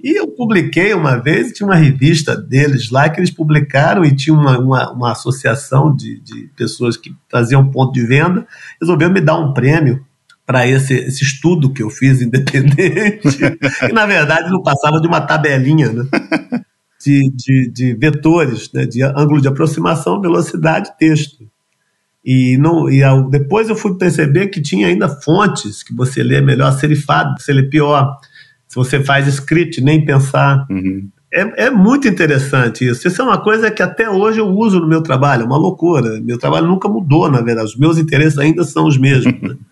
E 0.00 0.16
eu 0.16 0.28
publiquei 0.28 0.94
uma 0.94 1.16
vez, 1.16 1.50
tinha 1.50 1.66
uma 1.66 1.74
revista 1.74 2.36
deles 2.36 2.90
lá 2.90 3.08
que 3.08 3.18
eles 3.18 3.32
publicaram 3.32 4.04
e 4.04 4.14
tinha 4.14 4.34
uma, 4.34 4.56
uma, 4.56 4.92
uma 4.92 5.10
associação 5.10 5.94
de, 5.94 6.20
de 6.20 6.48
pessoas 6.56 6.96
que 6.96 7.12
traziam 7.28 7.70
ponto 7.72 7.92
de 7.92 8.06
venda, 8.06 8.46
resolveu 8.80 9.10
me 9.10 9.20
dar 9.20 9.36
um 9.36 9.52
prêmio 9.52 10.04
para 10.46 10.64
esse, 10.64 10.94
esse 10.94 11.24
estudo 11.24 11.72
que 11.72 11.82
eu 11.82 11.90
fiz 11.90 12.20
independente, 12.20 13.36
que 13.36 13.90
na 13.92 14.06
verdade 14.06 14.48
não 14.48 14.62
passava 14.62 15.00
de 15.00 15.08
uma 15.08 15.20
tabelinha 15.20 15.92
né? 15.92 16.04
de, 17.04 17.32
de, 17.34 17.72
de 17.72 17.94
vetores, 17.94 18.72
né? 18.72 18.86
de 18.86 19.02
ângulo 19.02 19.40
de 19.40 19.48
aproximação, 19.48 20.20
velocidade, 20.20 20.96
texto. 20.98 21.50
E, 22.24 22.56
não, 22.56 22.88
e 22.88 23.02
ao, 23.02 23.28
depois 23.28 23.68
eu 23.68 23.74
fui 23.74 23.96
perceber 23.96 24.46
que 24.48 24.60
tinha 24.60 24.86
ainda 24.86 25.08
fontes 25.08 25.82
que 25.82 25.94
você 25.94 26.22
lê 26.22 26.40
melhor, 26.40 26.72
serifado, 26.72 27.40
você 27.40 27.52
lê 27.52 27.64
pior. 27.64 28.16
Se 28.68 28.76
você 28.76 29.02
faz 29.02 29.26
script, 29.26 29.80
nem 29.80 30.04
pensar. 30.04 30.66
Uhum. 30.70 31.08
É, 31.32 31.66
é 31.66 31.70
muito 31.70 32.06
interessante 32.06 32.86
isso. 32.86 33.08
Isso 33.08 33.20
é 33.20 33.24
uma 33.24 33.38
coisa 33.38 33.70
que 33.70 33.82
até 33.82 34.08
hoje 34.08 34.38
eu 34.38 34.48
uso 34.48 34.78
no 34.78 34.86
meu 34.86 35.02
trabalho, 35.02 35.42
é 35.42 35.46
uma 35.46 35.56
loucura. 35.56 36.20
Meu 36.20 36.38
trabalho 36.38 36.66
nunca 36.66 36.88
mudou, 36.88 37.30
na 37.30 37.40
verdade. 37.40 37.68
Os 37.68 37.76
meus 37.76 37.98
interesses 37.98 38.38
ainda 38.38 38.62
são 38.64 38.86
os 38.86 38.96
mesmos. 38.96 39.40
Né? 39.40 39.56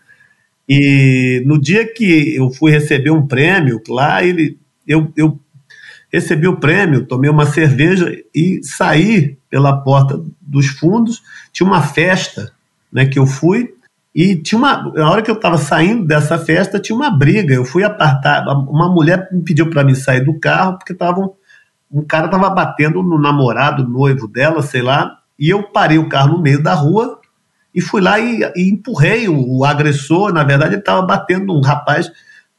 E 0.72 1.42
no 1.46 1.60
dia 1.60 1.84
que 1.84 2.36
eu 2.36 2.48
fui 2.48 2.70
receber 2.70 3.10
um 3.10 3.26
prêmio, 3.26 3.82
lá 3.88 4.22
ele, 4.22 4.56
eu, 4.86 5.12
eu 5.16 5.36
recebi 6.12 6.48
o 6.48 6.56
prêmio, 6.56 7.06
tomei 7.06 7.30
uma 7.30 7.46
cerveja 7.46 8.12
e 8.34 8.60
saí 8.62 9.38
pela 9.48 9.76
porta 9.76 10.20
dos 10.40 10.66
fundos. 10.66 11.22
Tinha 11.52 11.66
uma 11.66 11.82
festa 11.82 12.52
né, 12.92 13.06
que 13.06 13.18
eu 13.18 13.26
fui 13.26 13.74
e 14.14 14.36
tinha 14.36 14.58
uma. 14.58 14.92
Na 14.92 15.10
hora 15.10 15.22
que 15.22 15.30
eu 15.30 15.36
estava 15.36 15.56
saindo 15.56 16.04
dessa 16.04 16.36
festa, 16.38 16.80
tinha 16.80 16.96
uma 16.96 17.10
briga. 17.10 17.54
Eu 17.54 17.64
fui 17.64 17.84
apartar. 17.84 18.44
Uma 18.48 18.88
mulher 18.88 19.28
me 19.30 19.42
pediu 19.42 19.70
para 19.70 19.84
mim 19.84 19.94
sair 19.94 20.24
do 20.24 20.38
carro 20.38 20.76
porque 20.78 20.92
estavam. 20.92 21.34
Um 21.90 22.02
cara 22.02 22.26
estava 22.26 22.50
batendo 22.50 23.02
no 23.02 23.18
namorado, 23.18 23.88
noivo 23.88 24.28
dela, 24.28 24.62
sei 24.62 24.82
lá. 24.82 25.18
E 25.38 25.48
eu 25.48 25.62
parei 25.62 25.98
o 25.98 26.08
carro 26.08 26.36
no 26.36 26.42
meio 26.42 26.62
da 26.62 26.74
rua 26.74 27.20
e 27.74 27.80
fui 27.80 28.00
lá 28.00 28.18
e, 28.20 28.42
e 28.54 28.70
empurrei 28.70 29.28
o, 29.28 29.58
o, 29.58 29.64
agressor. 29.64 30.32
Na 30.32 30.44
verdade, 30.44 30.74
ele 30.74 30.80
estava 30.80 31.02
batendo 31.02 31.56
um 31.56 31.60
rapaz 31.60 32.10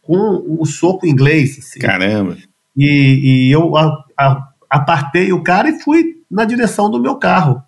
com 0.02 0.18
o 0.18 0.62
um 0.62 0.66
soco 0.66 1.06
inglês. 1.06 1.58
Assim. 1.60 1.80
Caramba! 1.80 2.38
E, 2.75 3.47
e 3.47 3.51
eu 3.51 3.75
a, 3.75 4.05
a, 4.17 4.47
apartei 4.69 5.34
o 5.34 5.43
cara 5.43 5.69
e 5.69 5.81
fui 5.81 6.15
na 6.29 6.45
direção 6.45 6.89
do 6.89 7.01
meu 7.01 7.15
carro. 7.15 7.62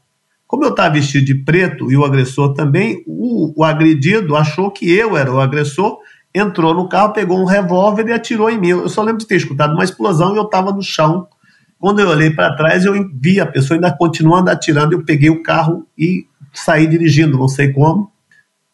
Como 0.48 0.64
eu 0.64 0.70
estava 0.70 0.94
vestido 0.94 1.26
de 1.26 1.36
preto 1.36 1.92
e 1.92 1.98
o 1.98 2.06
agressor 2.06 2.54
também, 2.54 3.04
o, 3.08 3.54
o, 3.60 3.64
agredido 3.64 4.36
achou 4.36 4.70
que 4.72 4.90
eu 4.92 5.18
era 5.18 5.32
o 5.32 5.40
agressor, 5.40 5.98
entrou 6.34 6.74
no 6.74 6.88
carro, 6.88 7.14
pegou 7.14 7.40
um 7.40 7.46
revólver 7.46 8.08
e 8.08 8.14
atirou 8.14 8.50
em 8.50 8.60
mim. 8.60 8.70
Eu 8.70 8.90
só 8.90 9.02
lembro 9.02 9.20
de 9.20 9.28
ter 9.28 9.36
escutado 9.36 9.74
uma 9.74 9.84
explosão 9.84 10.34
e 10.34 10.38
eu 10.38 10.44
estava 10.44 10.72
no 10.72 10.82
chão. 10.82 11.28
Quando 11.80 12.00
eu 12.00 12.08
olhei 12.08 12.30
para 12.30 12.56
trás, 12.56 12.86
eu 12.86 12.94
vi 13.14 13.40
a 13.40 13.46
pessoa 13.46 13.76
ainda 13.76 13.92
continuando 13.92 14.50
atirando. 14.50 14.94
Eu 14.94 15.04
peguei 15.04 15.30
o 15.30 15.44
carro 15.44 15.86
e 15.98 16.26
saí 16.54 16.88
dirigindo, 16.88 17.38
não 17.38 17.48
sei 17.48 17.74
como 17.74 18.13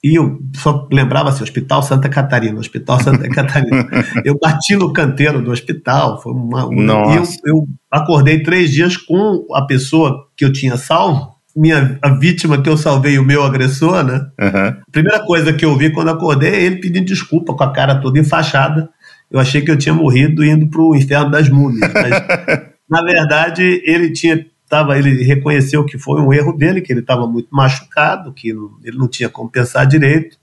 e 0.04 0.16
eu 0.16 0.40
só 0.56 0.88
lembrava 0.92 1.30
assim, 1.30 1.44
Hospital 1.44 1.84
Santa 1.84 2.08
Catarina, 2.08 2.60
Hospital 2.60 3.02
Santa 3.02 3.28
Catarina. 3.30 3.88
eu 4.24 4.38
bati 4.40 4.76
no 4.76 4.94
canteiro 4.94 5.42
do 5.42 5.52
hospital, 5.52 6.22
foi 6.22 6.32
uma, 6.32 6.66
uma 6.66 7.16
eu, 7.16 7.24
eu, 7.46 7.68
acordei 7.92 8.42
três 8.42 8.72
dias 8.72 8.96
com 8.96 9.46
a 9.54 9.66
pessoa 9.66 10.28
que 10.38 10.46
eu 10.46 10.54
tinha 10.54 10.78
salvo, 10.78 11.36
minha, 11.56 11.98
a 12.02 12.10
vítima 12.12 12.62
que 12.62 12.70
eu 12.70 12.78
salvei, 12.78 13.20
o 13.20 13.26
meu 13.26 13.44
agressor, 13.44 14.04
né? 14.04 14.26
Uhum. 14.40 14.68
A 14.68 14.92
primeira 14.92 15.20
coisa 15.26 15.52
que 15.52 15.66
eu 15.66 15.76
vi 15.76 15.90
quando 15.90 16.10
acordei 16.10 16.52
é 16.52 16.64
ele 16.64 16.78
pedindo 16.78 17.06
desculpa 17.06 17.54
com 17.54 17.64
a 17.64 17.74
cara 17.74 18.00
toda 18.00 18.20
enfaixada. 18.20 18.90
Eu 19.30 19.40
achei 19.40 19.62
que 19.62 19.70
eu 19.70 19.78
tinha 19.78 19.94
morrido 19.94 20.44
indo 20.44 20.68
para 20.70 20.82
o 20.82 20.96
inferno 20.96 21.30
das 21.30 21.50
múmias, 21.50 21.92
mas 21.94 22.10
na 22.90 23.04
verdade 23.04 23.82
ele 23.84 24.14
tinha 24.14 24.46
tava, 24.70 24.98
ele 24.98 25.24
reconheceu 25.24 25.84
que 25.84 25.98
foi 25.98 26.22
um 26.22 26.32
erro 26.32 26.54
dele, 26.54 26.80
que 26.80 26.94
ele 26.94 27.00
estava 27.00 27.28
muito 27.28 27.50
machucado, 27.52 28.32
que 28.32 28.50
ele 28.50 28.98
não 28.98 29.08
tinha 29.08 29.28
como 29.28 29.50
pensar 29.50 29.84
direito, 29.86 30.38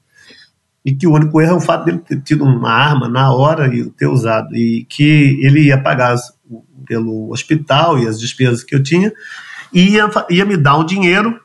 e 0.85 0.93
que 0.93 1.07
o 1.07 1.13
único 1.13 1.41
erro 1.41 1.53
é 1.53 1.57
o 1.57 1.61
fato 1.61 1.85
dele 1.85 1.99
ter 1.99 2.21
tido 2.21 2.45
uma 2.45 2.71
arma 2.71 3.09
na 3.09 3.33
hora 3.33 3.73
e 3.75 3.89
ter 3.91 4.09
usado, 4.09 4.55
e 4.55 4.85
que 4.89 5.39
ele 5.41 5.67
ia 5.67 5.81
pagar 5.81 6.17
pelo 6.85 7.31
hospital 7.31 7.99
e 7.99 8.07
as 8.07 8.21
despesas 8.21 8.65
que 8.65 8.75
eu 8.75 8.83
tinha, 8.83 9.13
e 9.73 9.91
ia, 9.91 10.11
ia 10.29 10.45
me 10.45 10.57
dar 10.57 10.77
um 10.77 10.85
dinheiro, 10.85 11.41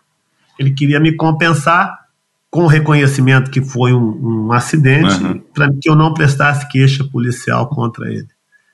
ele 0.58 0.72
queria 0.72 1.00
me 1.00 1.16
compensar 1.16 2.02
com 2.50 2.64
o 2.64 2.68
reconhecimento 2.68 3.50
que 3.50 3.62
foi 3.62 3.94
um, 3.94 4.48
um 4.48 4.52
acidente, 4.52 5.24
uhum. 5.24 5.40
para 5.54 5.72
que 5.82 5.90
eu 5.90 5.96
não 5.96 6.14
prestasse 6.14 6.68
queixa 6.68 7.04
policial 7.04 7.70
contra 7.70 8.12
ele. 8.12 8.28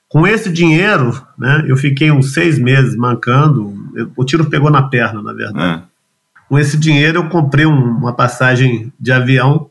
Com 0.08 0.26
esse 0.26 0.50
dinheiro, 0.50 1.22
né, 1.38 1.64
eu 1.66 1.76
fiquei 1.76 2.10
uns 2.10 2.32
seis 2.32 2.58
meses 2.58 2.96
mancando. 2.96 3.74
Eu, 3.94 4.10
o 4.16 4.24
tiro 4.24 4.46
pegou 4.46 4.70
na 4.70 4.82
perna, 4.82 5.22
na 5.22 5.32
verdade. 5.32 5.82
É. 5.84 5.88
Com 6.48 6.58
esse 6.58 6.78
dinheiro, 6.78 7.18
eu 7.18 7.28
comprei 7.28 7.66
um, 7.66 7.98
uma 7.98 8.14
passagem 8.14 8.90
de 8.98 9.12
avião 9.12 9.70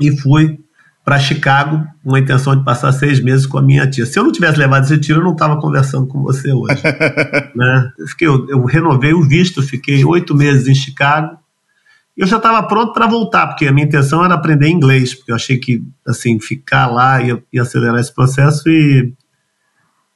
e 0.00 0.16
fui 0.16 0.58
para 1.04 1.18
Chicago 1.18 1.86
com 2.02 2.14
a 2.14 2.18
intenção 2.18 2.56
de 2.56 2.64
passar 2.64 2.90
seis 2.92 3.20
meses 3.20 3.44
com 3.44 3.58
a 3.58 3.62
minha 3.62 3.86
tia. 3.88 4.06
Se 4.06 4.18
eu 4.18 4.24
não 4.24 4.32
tivesse 4.32 4.58
levado 4.58 4.84
esse 4.84 4.98
tiro, 4.98 5.20
eu 5.20 5.24
não 5.24 5.32
estava 5.32 5.60
conversando 5.60 6.06
com 6.06 6.22
você 6.22 6.50
hoje. 6.50 6.82
né? 7.54 7.92
eu, 7.98 8.06
fiquei, 8.08 8.26
eu, 8.26 8.48
eu, 8.48 8.64
renovei 8.64 9.12
o 9.12 9.22
visto, 9.22 9.62
fiquei 9.62 10.02
oito 10.04 10.34
meses 10.34 10.66
em 10.66 10.74
Chicago. 10.74 11.38
E 12.16 12.22
eu 12.22 12.26
já 12.26 12.38
estava 12.38 12.62
pronto 12.62 12.94
para 12.94 13.06
voltar, 13.06 13.48
porque 13.48 13.66
a 13.66 13.72
minha 13.72 13.86
intenção 13.86 14.24
era 14.24 14.34
aprender 14.34 14.68
inglês, 14.68 15.14
porque 15.14 15.32
eu 15.32 15.36
achei 15.36 15.58
que 15.58 15.82
assim 16.06 16.40
ficar 16.40 16.86
lá 16.86 17.20
ia, 17.20 17.42
ia 17.52 17.62
acelerar 17.62 18.00
esse 18.00 18.14
processo 18.14 18.66
e 18.68 19.12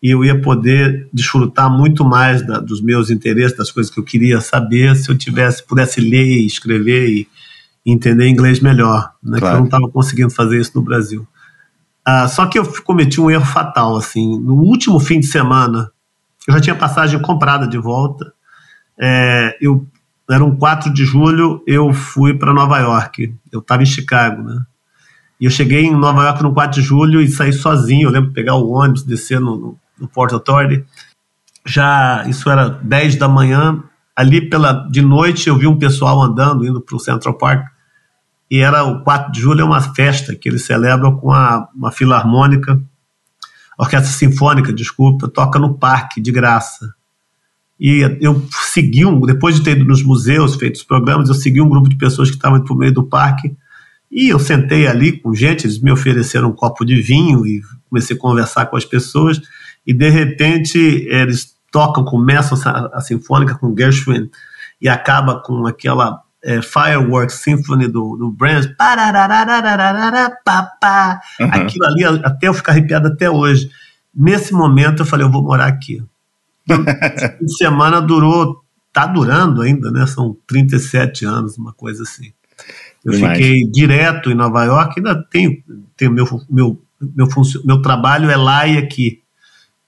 e 0.02 0.10
eu 0.10 0.24
ia 0.24 0.40
poder 0.40 1.08
desfrutar 1.12 1.70
muito 1.70 2.04
mais 2.04 2.46
da, 2.46 2.60
dos 2.60 2.80
meus 2.80 3.10
interesses, 3.10 3.56
das 3.56 3.70
coisas 3.70 3.92
que 3.92 3.98
eu 3.98 4.04
queria 4.04 4.40
saber, 4.40 4.94
se 4.96 5.10
eu 5.10 5.18
tivesse 5.18 5.66
pudesse 5.66 6.00
ler 6.00 6.24
e 6.24 6.46
escrever 6.46 7.08
e, 7.08 7.28
entender 7.92 8.28
inglês 8.28 8.60
melhor, 8.60 9.12
né? 9.22 9.38
Claro. 9.38 9.40
Que 9.40 9.56
eu 9.56 9.58
não 9.60 9.64
estava 9.64 9.88
conseguindo 9.88 10.30
fazer 10.30 10.60
isso 10.60 10.72
no 10.74 10.82
Brasil. 10.82 11.26
Ah, 12.04 12.28
só 12.28 12.46
que 12.46 12.58
eu 12.58 12.66
cometi 12.82 13.20
um 13.20 13.30
erro 13.30 13.46
fatal, 13.46 13.96
assim. 13.96 14.38
No 14.40 14.56
último 14.56 15.00
fim 15.00 15.20
de 15.20 15.26
semana, 15.26 15.90
eu 16.46 16.54
já 16.54 16.60
tinha 16.60 16.74
passagem 16.74 17.20
comprada 17.20 17.66
de 17.66 17.78
volta. 17.78 18.32
É, 18.98 19.56
eu 19.60 19.86
era 20.30 20.44
um 20.44 20.56
4 20.56 20.92
de 20.92 21.04
julho, 21.04 21.62
eu 21.66 21.92
fui 21.92 22.34
para 22.34 22.52
Nova 22.52 22.78
York. 22.78 23.34
Eu 23.50 23.60
estava 23.60 23.82
em 23.82 23.86
Chicago, 23.86 24.42
né? 24.42 24.62
E 25.40 25.44
eu 25.44 25.50
cheguei 25.50 25.84
em 25.84 25.94
Nova 25.94 26.24
York 26.24 26.42
no 26.42 26.52
4 26.52 26.80
de 26.80 26.86
julho 26.86 27.20
e 27.20 27.28
saí 27.28 27.52
sozinho. 27.52 28.08
Eu 28.08 28.12
lembro 28.12 28.28
de 28.28 28.34
pegar 28.34 28.56
o 28.56 28.70
ônibus, 28.70 29.02
descer 29.02 29.40
no, 29.40 29.56
no 29.56 29.78
no 30.00 30.08
Port 30.08 30.32
Authority. 30.32 30.84
Já 31.64 32.24
isso 32.28 32.48
era 32.50 32.68
10 32.68 33.16
da 33.16 33.28
manhã. 33.28 33.82
Ali 34.14 34.48
pela 34.48 34.72
de 34.90 35.02
noite 35.02 35.48
eu 35.48 35.56
vi 35.56 35.66
um 35.66 35.78
pessoal 35.78 36.20
andando 36.22 36.66
indo 36.66 36.80
para 36.80 36.96
o 36.96 37.00
Central 37.00 37.34
Park 37.34 37.66
e 38.50 38.58
era 38.58 38.82
o 38.84 39.02
4 39.02 39.30
de 39.30 39.40
julho 39.40 39.60
é 39.60 39.64
uma 39.64 39.80
festa 39.80 40.34
que 40.34 40.48
eles 40.48 40.64
celebram 40.64 41.16
com 41.16 41.30
a, 41.30 41.68
uma 41.74 41.92
filarmônica, 41.92 42.80
orquestra 43.78 44.10
sinfônica, 44.10 44.72
desculpa, 44.72 45.28
toca 45.28 45.58
no 45.58 45.74
parque 45.74 46.20
de 46.20 46.32
graça. 46.32 46.94
E 47.78 48.18
eu 48.20 48.44
segui 48.50 49.04
um, 49.04 49.20
depois 49.20 49.56
de 49.56 49.62
ter 49.62 49.72
ido 49.72 49.84
nos 49.84 50.02
museus, 50.02 50.56
feito 50.56 50.76
os 50.76 50.82
programas, 50.82 51.28
eu 51.28 51.34
segui 51.34 51.60
um 51.60 51.68
grupo 51.68 51.88
de 51.88 51.96
pessoas 51.96 52.28
que 52.28 52.36
estavam 52.36 52.64
por 52.64 52.76
meio 52.76 52.92
do 52.92 53.04
parque 53.04 53.54
e 54.10 54.30
eu 54.30 54.38
sentei 54.38 54.86
ali 54.86 55.12
com 55.12 55.34
gente, 55.34 55.66
eles 55.66 55.78
me 55.78 55.92
ofereceram 55.92 56.48
um 56.48 56.52
copo 56.52 56.84
de 56.84 57.00
vinho 57.00 57.46
e 57.46 57.60
comecei 57.88 58.16
a 58.16 58.18
conversar 58.18 58.66
com 58.66 58.76
as 58.76 58.84
pessoas 58.84 59.40
e 59.86 59.92
de 59.92 60.08
repente 60.08 60.78
eles 60.78 61.56
tocam, 61.70 62.04
começam 62.04 62.58
a, 62.64 62.98
a 62.98 63.00
sinfônica 63.00 63.54
com 63.56 63.74
Gershwin 63.76 64.30
e 64.80 64.88
acaba 64.88 65.40
com 65.40 65.66
aquela 65.66 66.22
é, 66.42 66.62
Fireworks 66.62 67.36
Symphony 67.36 67.88
do, 67.88 68.16
do 68.16 68.30
Brahms, 68.30 68.66
uhum. 71.40 71.48
aquilo 71.50 71.84
ali, 71.86 72.04
até 72.04 72.48
eu 72.48 72.54
ficar 72.54 72.72
arrepiado 72.72 73.08
até 73.08 73.28
hoje. 73.30 73.70
Nesse 74.14 74.52
momento 74.52 75.02
eu 75.02 75.06
falei, 75.06 75.26
eu 75.26 75.30
vou 75.30 75.42
morar 75.42 75.66
aqui. 75.66 76.02
Esse 76.68 77.38
fim 77.38 77.44
de 77.44 77.56
semana 77.56 78.00
durou, 78.00 78.62
tá 78.92 79.06
durando 79.06 79.62
ainda, 79.62 79.90
né? 79.90 80.06
São 80.06 80.36
37 80.46 81.24
anos, 81.24 81.56
uma 81.56 81.72
coisa 81.72 82.02
assim. 82.02 82.32
Eu 83.04 83.12
fiquei 83.12 83.64
direto 83.70 84.30
em 84.30 84.34
Nova 84.34 84.64
York, 84.64 84.94
ainda 84.96 85.22
tenho, 85.30 85.62
tenho 85.96 86.12
meu, 86.12 86.26
meu, 86.50 86.82
meu, 87.00 87.28
meu 87.64 87.82
trabalho 87.82 88.30
é 88.30 88.36
lá 88.36 88.66
e 88.66 88.76
aqui. 88.76 89.22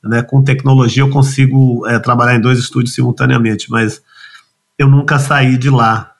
Né? 0.02 0.22
Com 0.22 0.42
tecnologia 0.42 1.02
eu 1.02 1.10
consigo 1.10 1.86
é, 1.86 1.98
trabalhar 1.98 2.36
em 2.36 2.40
dois 2.40 2.58
estúdios 2.58 2.94
simultaneamente, 2.94 3.70
mas 3.70 4.02
eu 4.78 4.88
nunca 4.88 5.18
saí 5.18 5.56
de 5.56 5.70
lá. 5.70 6.14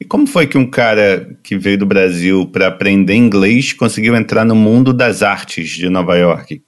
E 0.00 0.04
como 0.04 0.26
foi 0.26 0.46
que 0.46 0.58
um 0.58 0.68
cara 0.68 1.36
que 1.42 1.56
veio 1.56 1.78
do 1.78 1.86
Brasil 1.86 2.46
para 2.46 2.66
aprender 2.66 3.14
inglês 3.14 3.72
conseguiu 3.72 4.14
entrar 4.14 4.44
no 4.44 4.54
mundo 4.54 4.92
das 4.92 5.22
artes 5.22 5.70
de 5.70 5.88
Nova 5.88 6.16
York? 6.16 6.62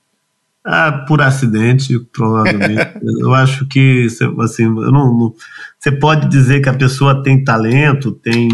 Ah, 0.64 1.04
por 1.06 1.20
acidente, 1.20 1.98
provavelmente. 2.12 2.90
eu 3.20 3.34
acho 3.34 3.66
que 3.66 4.06
assim, 4.40 4.64
eu 4.64 4.90
não, 4.90 5.16
não, 5.16 5.34
você 5.78 5.92
pode 5.92 6.28
dizer 6.28 6.60
que 6.60 6.68
a 6.68 6.74
pessoa 6.74 7.22
tem 7.22 7.44
talento, 7.44 8.10
tem 8.10 8.48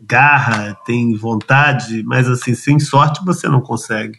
garra, 0.00 0.76
tem 0.84 1.16
vontade, 1.16 2.02
mas 2.04 2.28
assim, 2.28 2.54
sem 2.54 2.78
sorte 2.78 3.24
você 3.24 3.48
não 3.48 3.60
consegue. 3.60 4.18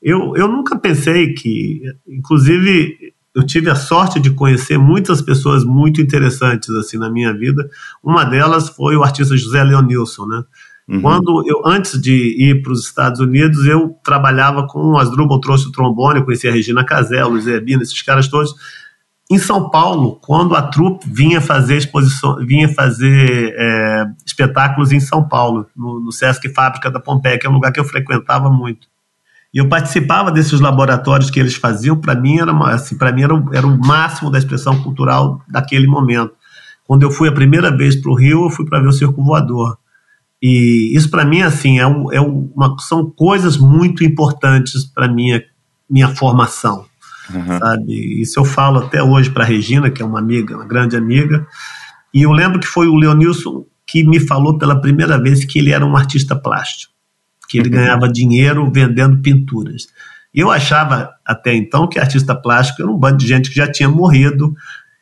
Eu, 0.00 0.36
eu 0.36 0.48
nunca 0.48 0.78
pensei 0.78 1.34
que, 1.34 1.82
inclusive, 2.06 3.14
eu 3.34 3.44
tive 3.44 3.70
a 3.70 3.74
sorte 3.74 4.20
de 4.20 4.30
conhecer 4.30 4.78
muitas 4.78 5.20
pessoas 5.20 5.64
muito 5.64 6.00
interessantes 6.00 6.70
assim 6.70 6.98
na 6.98 7.10
minha 7.10 7.32
vida. 7.32 7.68
Uma 8.02 8.24
delas 8.24 8.68
foi 8.68 8.96
o 8.96 9.02
artista 9.02 9.36
José 9.36 9.62
Leonilson, 9.62 10.26
né? 10.26 10.44
Uhum. 10.88 11.02
Quando 11.02 11.44
eu, 11.46 11.62
antes 11.66 12.00
de 12.00 12.34
ir 12.42 12.62
para 12.62 12.72
os 12.72 12.86
Estados 12.86 13.20
Unidos, 13.20 13.66
eu 13.66 13.94
trabalhava 14.02 14.66
com 14.66 14.92
o 14.92 14.98
Asdrubal, 14.98 15.40
trouxe 15.40 15.68
o 15.68 15.72
trombone, 15.72 16.24
conhecia 16.24 16.50
a 16.50 16.52
Regina 16.52 16.84
Casel, 16.84 17.28
Luiz 17.28 17.46
Erbina, 17.46 17.82
esses 17.82 18.00
caras 18.00 18.26
todos. 18.26 18.54
Em 19.30 19.38
São 19.38 19.68
Paulo, 19.68 20.18
quando 20.22 20.56
a 20.56 20.62
trupe 20.62 21.06
vinha 21.06 21.42
fazer 21.42 21.76
exposição, 21.76 22.36
vinha 22.46 22.66
fazer 22.70 23.54
é, 23.54 24.06
espetáculos 24.26 24.90
em 24.90 25.00
São 25.00 25.28
Paulo, 25.28 25.66
no, 25.76 26.00
no 26.00 26.10
Sesc 26.10 26.48
Fábrica 26.54 26.90
da 26.90 26.98
Pompeia, 26.98 27.38
que 27.38 27.46
é 27.46 27.50
um 27.50 27.54
lugar 27.54 27.70
que 27.70 27.78
eu 27.78 27.84
frequentava 27.84 28.48
muito. 28.50 28.88
E 29.52 29.58
eu 29.58 29.68
participava 29.68 30.30
desses 30.30 30.60
laboratórios 30.60 31.30
que 31.30 31.40
eles 31.40 31.54
faziam, 31.54 31.96
para 31.96 32.14
mim 32.14 32.38
era 32.38 32.52
assim, 32.72 32.98
para 32.98 33.12
mim 33.12 33.22
era, 33.22 33.34
era 33.52 33.66
o 33.66 33.78
máximo 33.78 34.30
da 34.30 34.38
expressão 34.38 34.82
cultural 34.82 35.40
daquele 35.48 35.86
momento. 35.86 36.32
Quando 36.84 37.02
eu 37.02 37.10
fui 37.10 37.28
a 37.28 37.32
primeira 37.32 37.74
vez 37.74 37.96
para 37.96 38.10
o 38.10 38.14
Rio, 38.14 38.44
eu 38.44 38.50
fui 38.50 38.66
para 38.66 38.80
ver 38.80 38.88
o 38.88 38.92
circo 38.92 39.22
voador. 39.22 39.78
E 40.40 40.92
isso 40.94 41.10
para 41.10 41.24
mim 41.24 41.42
assim 41.42 41.78
é, 41.78 41.86
um, 41.86 42.12
é 42.12 42.20
uma, 42.20 42.76
são 42.80 43.10
coisas 43.10 43.56
muito 43.56 44.04
importantes 44.04 44.84
para 44.84 45.08
minha 45.08 45.42
minha 45.90 46.08
formação, 46.08 46.84
uhum. 47.32 47.58
sabe? 47.58 48.20
Isso 48.20 48.38
eu 48.38 48.44
falo 48.44 48.80
até 48.80 49.02
hoje 49.02 49.30
para 49.30 49.42
Regina, 49.42 49.90
que 49.90 50.02
é 50.02 50.04
uma 50.04 50.18
amiga, 50.18 50.54
uma 50.54 50.66
grande 50.66 50.96
amiga. 50.96 51.46
E 52.12 52.22
eu 52.22 52.30
lembro 52.30 52.60
que 52.60 52.66
foi 52.66 52.86
o 52.86 52.94
Leonilson 52.94 53.64
que 53.86 54.04
me 54.04 54.20
falou 54.20 54.58
pela 54.58 54.78
primeira 54.78 55.20
vez 55.20 55.46
que 55.46 55.58
ele 55.58 55.72
era 55.72 55.84
um 55.84 55.96
artista 55.96 56.36
plástico 56.36 56.92
que 57.48 57.58
ele 57.58 57.70
ganhava 57.70 58.08
dinheiro 58.08 58.70
vendendo 58.70 59.22
pinturas. 59.22 59.88
Eu 60.34 60.50
achava 60.50 61.10
até 61.24 61.54
então 61.54 61.88
que 61.88 61.98
artista 61.98 62.34
plástico 62.34 62.82
era 62.82 62.90
um 62.90 62.96
bando 62.96 63.16
de 63.16 63.26
gente 63.26 63.48
que 63.48 63.56
já 63.56 63.70
tinha 63.70 63.88
morrido, 63.88 64.54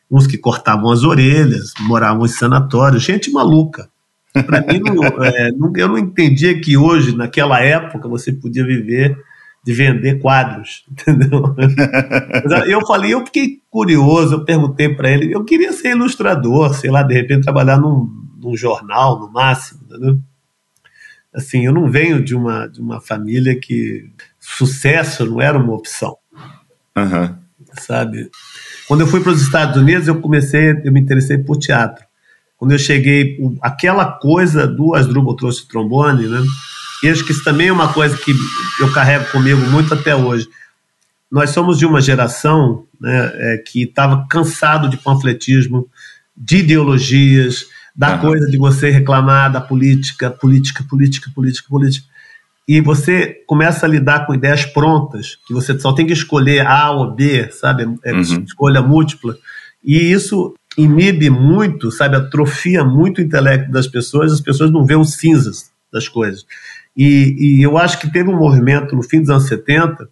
uns 0.09 0.25
que 0.25 0.37
cortavam 0.37 0.89
as 0.89 1.03
orelhas, 1.03 1.73
moravam 1.81 2.25
em 2.25 2.29
sanatórios, 2.29 3.03
gente 3.03 3.29
maluca. 3.29 3.89
Para 4.33 4.61
mim, 4.61 4.79
não, 4.79 5.03
é, 5.23 5.51
não, 5.51 5.73
eu 5.75 5.87
não 5.89 5.97
entendia 5.97 6.59
que 6.59 6.77
hoje, 6.77 7.15
naquela 7.15 7.59
época, 7.59 8.07
você 8.07 8.31
podia 8.31 8.65
viver 8.65 9.17
de 9.65 9.73
vender 9.73 10.19
quadros, 10.19 10.85
entendeu? 10.89 11.53
eu 12.67 12.85
falei, 12.87 13.13
eu 13.13 13.25
fiquei 13.25 13.59
curioso, 13.69 14.35
eu 14.35 14.45
perguntei 14.45 14.95
para 14.95 15.11
ele, 15.11 15.33
eu 15.33 15.43
queria 15.43 15.73
ser 15.73 15.89
ilustrador, 15.89 16.73
sei 16.73 16.89
lá, 16.89 17.03
de 17.03 17.13
repente 17.13 17.43
trabalhar 17.43 17.77
num, 17.77 18.09
num 18.41 18.55
jornal, 18.55 19.19
no 19.19 19.29
máximo, 19.29 19.81
entendeu? 19.83 20.19
Assim, 21.37 21.65
eu 21.65 21.71
não 21.71 21.89
venho 21.89 22.21
de 22.21 22.35
uma, 22.35 22.67
de 22.67 22.81
uma 22.81 22.99
família 22.99 23.57
que 23.57 24.09
sucesso 24.39 25.23
não 25.25 25.39
era 25.39 25.57
uma 25.57 25.73
opção. 25.73 26.17
Uhum. 26.97 27.35
Sabe? 27.79 28.31
Quando 28.87 29.01
eu 29.01 29.07
fui 29.07 29.19
para 29.19 29.31
os 29.31 29.41
Estados 29.41 29.79
Unidos, 29.79 30.07
eu 30.07 30.19
comecei, 30.19 30.81
eu 30.83 30.91
me 30.91 30.99
interessei 30.99 31.37
por 31.37 31.57
teatro. 31.57 32.03
Quando 32.57 32.71
eu 32.71 32.79
cheguei, 32.79 33.37
aquela 33.61 34.05
coisa 34.13 34.65
do 34.65 34.95
Asdrubal 34.95 35.35
trouxe 35.35 35.61
o 35.63 35.67
trombone, 35.67 36.27
né? 36.27 36.43
E 37.03 37.09
acho 37.09 37.23
que 37.23 37.31
isso 37.31 37.43
também 37.43 37.67
é 37.67 37.71
uma 37.71 37.93
coisa 37.93 38.17
que 38.17 38.33
eu 38.79 38.91
carrego 38.91 39.29
comigo 39.31 39.61
muito 39.69 39.93
até 39.93 40.15
hoje. 40.15 40.47
Nós 41.29 41.51
somos 41.51 41.77
de 41.77 41.85
uma 41.85 42.01
geração 42.01 42.85
né, 42.99 43.31
é, 43.35 43.57
que 43.57 43.83
estava 43.83 44.25
cansado 44.27 44.89
de 44.89 44.97
panfletismo, 44.97 45.87
de 46.35 46.57
ideologias, 46.57 47.67
da 47.97 48.13
uhum. 48.13 48.21
coisa 48.21 48.47
de 48.47 48.57
você 48.57 48.91
reclamar 48.91 49.51
da 49.51 49.59
política, 49.59 50.29
política, 50.29 50.83
política, 50.87 51.31
política, 51.33 51.67
política. 51.67 52.07
E 52.67 52.79
você 52.79 53.41
começa 53.47 53.85
a 53.85 53.89
lidar 53.89 54.27
com 54.27 54.35
ideias 54.35 54.65
prontas, 54.65 55.37
que 55.47 55.53
você 55.53 55.77
só 55.79 55.93
tem 55.93 56.05
que 56.05 56.13
escolher 56.13 56.67
A 56.67 56.91
ou 56.91 57.15
B, 57.15 57.49
sabe? 57.51 57.87
É 58.03 58.13
uhum. 58.13 58.21
escolha 58.21 58.81
múltipla. 58.81 59.35
E 59.83 60.11
isso 60.11 60.53
inibe 60.77 61.29
muito, 61.29 61.89
sabe, 61.89 62.17
atrofia 62.17 62.83
muito 62.83 63.17
o 63.17 63.21
intelecto 63.21 63.71
das 63.71 63.87
pessoas, 63.87 64.31
as 64.31 64.41
pessoas 64.41 64.69
não 64.69 64.85
veem 64.85 64.99
os 64.99 65.13
cinzas 65.13 65.71
das 65.91 66.07
coisas. 66.07 66.45
E, 66.95 67.57
e 67.57 67.63
eu 67.63 67.77
acho 67.77 67.99
que 67.99 68.11
teve 68.11 68.29
um 68.29 68.37
movimento 68.37 68.95
no 68.95 69.01
fim 69.01 69.21
dos 69.21 69.29
anos 69.29 69.47
70, 69.47 70.07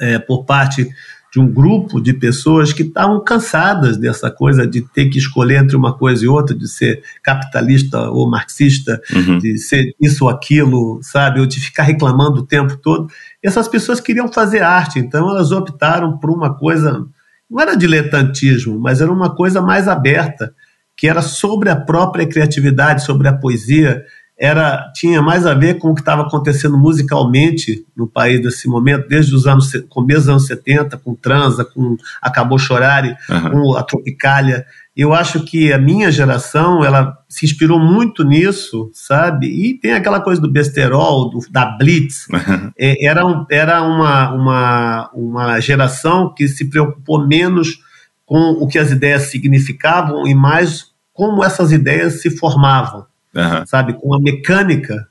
é, 0.00 0.18
por 0.18 0.44
parte 0.44 0.88
de 1.30 1.38
um 1.38 1.46
grupo 1.46 2.00
de 2.00 2.12
pessoas 2.14 2.72
que 2.72 2.82
estavam 2.82 3.22
cansadas 3.22 3.98
dessa 3.98 4.30
coisa 4.30 4.66
de 4.66 4.80
ter 4.80 5.08
que 5.10 5.18
escolher 5.18 5.62
entre 5.62 5.76
uma 5.76 5.96
coisa 5.96 6.24
e 6.24 6.28
outra, 6.28 6.56
de 6.56 6.66
ser 6.66 7.02
capitalista 7.22 8.10
ou 8.10 8.28
marxista, 8.28 9.00
uhum. 9.14 9.38
de 9.38 9.58
ser 9.58 9.94
isso 10.00 10.24
ou 10.24 10.30
aquilo, 10.30 11.00
sabe, 11.02 11.40
ou 11.40 11.46
de 11.46 11.60
ficar 11.60 11.82
reclamando 11.82 12.40
o 12.40 12.46
tempo 12.46 12.76
todo. 12.78 13.08
Essas 13.42 13.68
pessoas 13.68 14.00
queriam 14.00 14.32
fazer 14.32 14.62
arte, 14.62 14.98
então 14.98 15.28
elas 15.28 15.52
optaram 15.52 16.16
por 16.18 16.30
uma 16.30 16.54
coisa, 16.54 17.06
não 17.50 17.60
era 17.60 17.76
diletantismo, 17.76 18.78
mas 18.78 19.00
era 19.00 19.12
uma 19.12 19.34
coisa 19.34 19.60
mais 19.60 19.86
aberta, 19.86 20.54
que 20.96 21.06
era 21.06 21.22
sobre 21.22 21.68
a 21.68 21.76
própria 21.76 22.26
criatividade, 22.26 23.04
sobre 23.04 23.28
a 23.28 23.32
poesia, 23.32 24.02
era 24.38 24.92
tinha 24.94 25.20
mais 25.20 25.44
a 25.44 25.52
ver 25.52 25.78
com 25.78 25.90
o 25.90 25.94
que 25.94 26.00
estava 26.00 26.22
acontecendo 26.22 26.78
musicalmente 26.78 27.84
no 27.96 28.06
país 28.06 28.40
nesse 28.40 28.68
momento, 28.68 29.08
desde 29.08 29.34
os 29.34 29.46
anos 29.46 29.72
começo 29.88 30.20
dos 30.20 30.28
anos 30.28 30.46
70, 30.46 30.96
com 30.98 31.14
Transa, 31.14 31.64
com 31.64 31.96
Acabou 32.22 32.58
Chorare, 32.58 33.16
uhum. 33.28 33.50
com 33.50 33.76
a 33.76 33.82
Tropicália. 33.82 34.64
Eu 34.96 35.12
acho 35.12 35.44
que 35.44 35.72
a 35.72 35.78
minha 35.78 36.10
geração, 36.10 36.84
ela 36.84 37.18
se 37.28 37.46
inspirou 37.46 37.80
muito 37.80 38.24
nisso, 38.24 38.90
sabe? 38.92 39.46
E 39.46 39.78
tem 39.78 39.92
aquela 39.92 40.20
coisa 40.20 40.40
do 40.40 40.50
besterol, 40.50 41.30
do, 41.30 41.40
da 41.50 41.76
Blitz. 41.76 42.28
Uhum. 42.28 42.70
É, 42.78 43.06
era 43.06 43.26
um, 43.26 43.44
era 43.50 43.82
uma, 43.82 44.32
uma, 44.32 45.10
uma 45.12 45.60
geração 45.60 46.32
que 46.32 46.46
se 46.46 46.68
preocupou 46.70 47.26
menos 47.26 47.80
com 48.24 48.52
o 48.52 48.68
que 48.68 48.78
as 48.78 48.90
ideias 48.90 49.22
significavam 49.22 50.26
e 50.26 50.34
mais 50.34 50.86
como 51.12 51.42
essas 51.42 51.72
ideias 51.72 52.20
se 52.20 52.30
formavam 52.30 53.07
uhum. 53.38 53.66
sabe? 53.66 53.92
Com 53.94 54.12
a 54.14 54.20
mecânica 54.20 55.08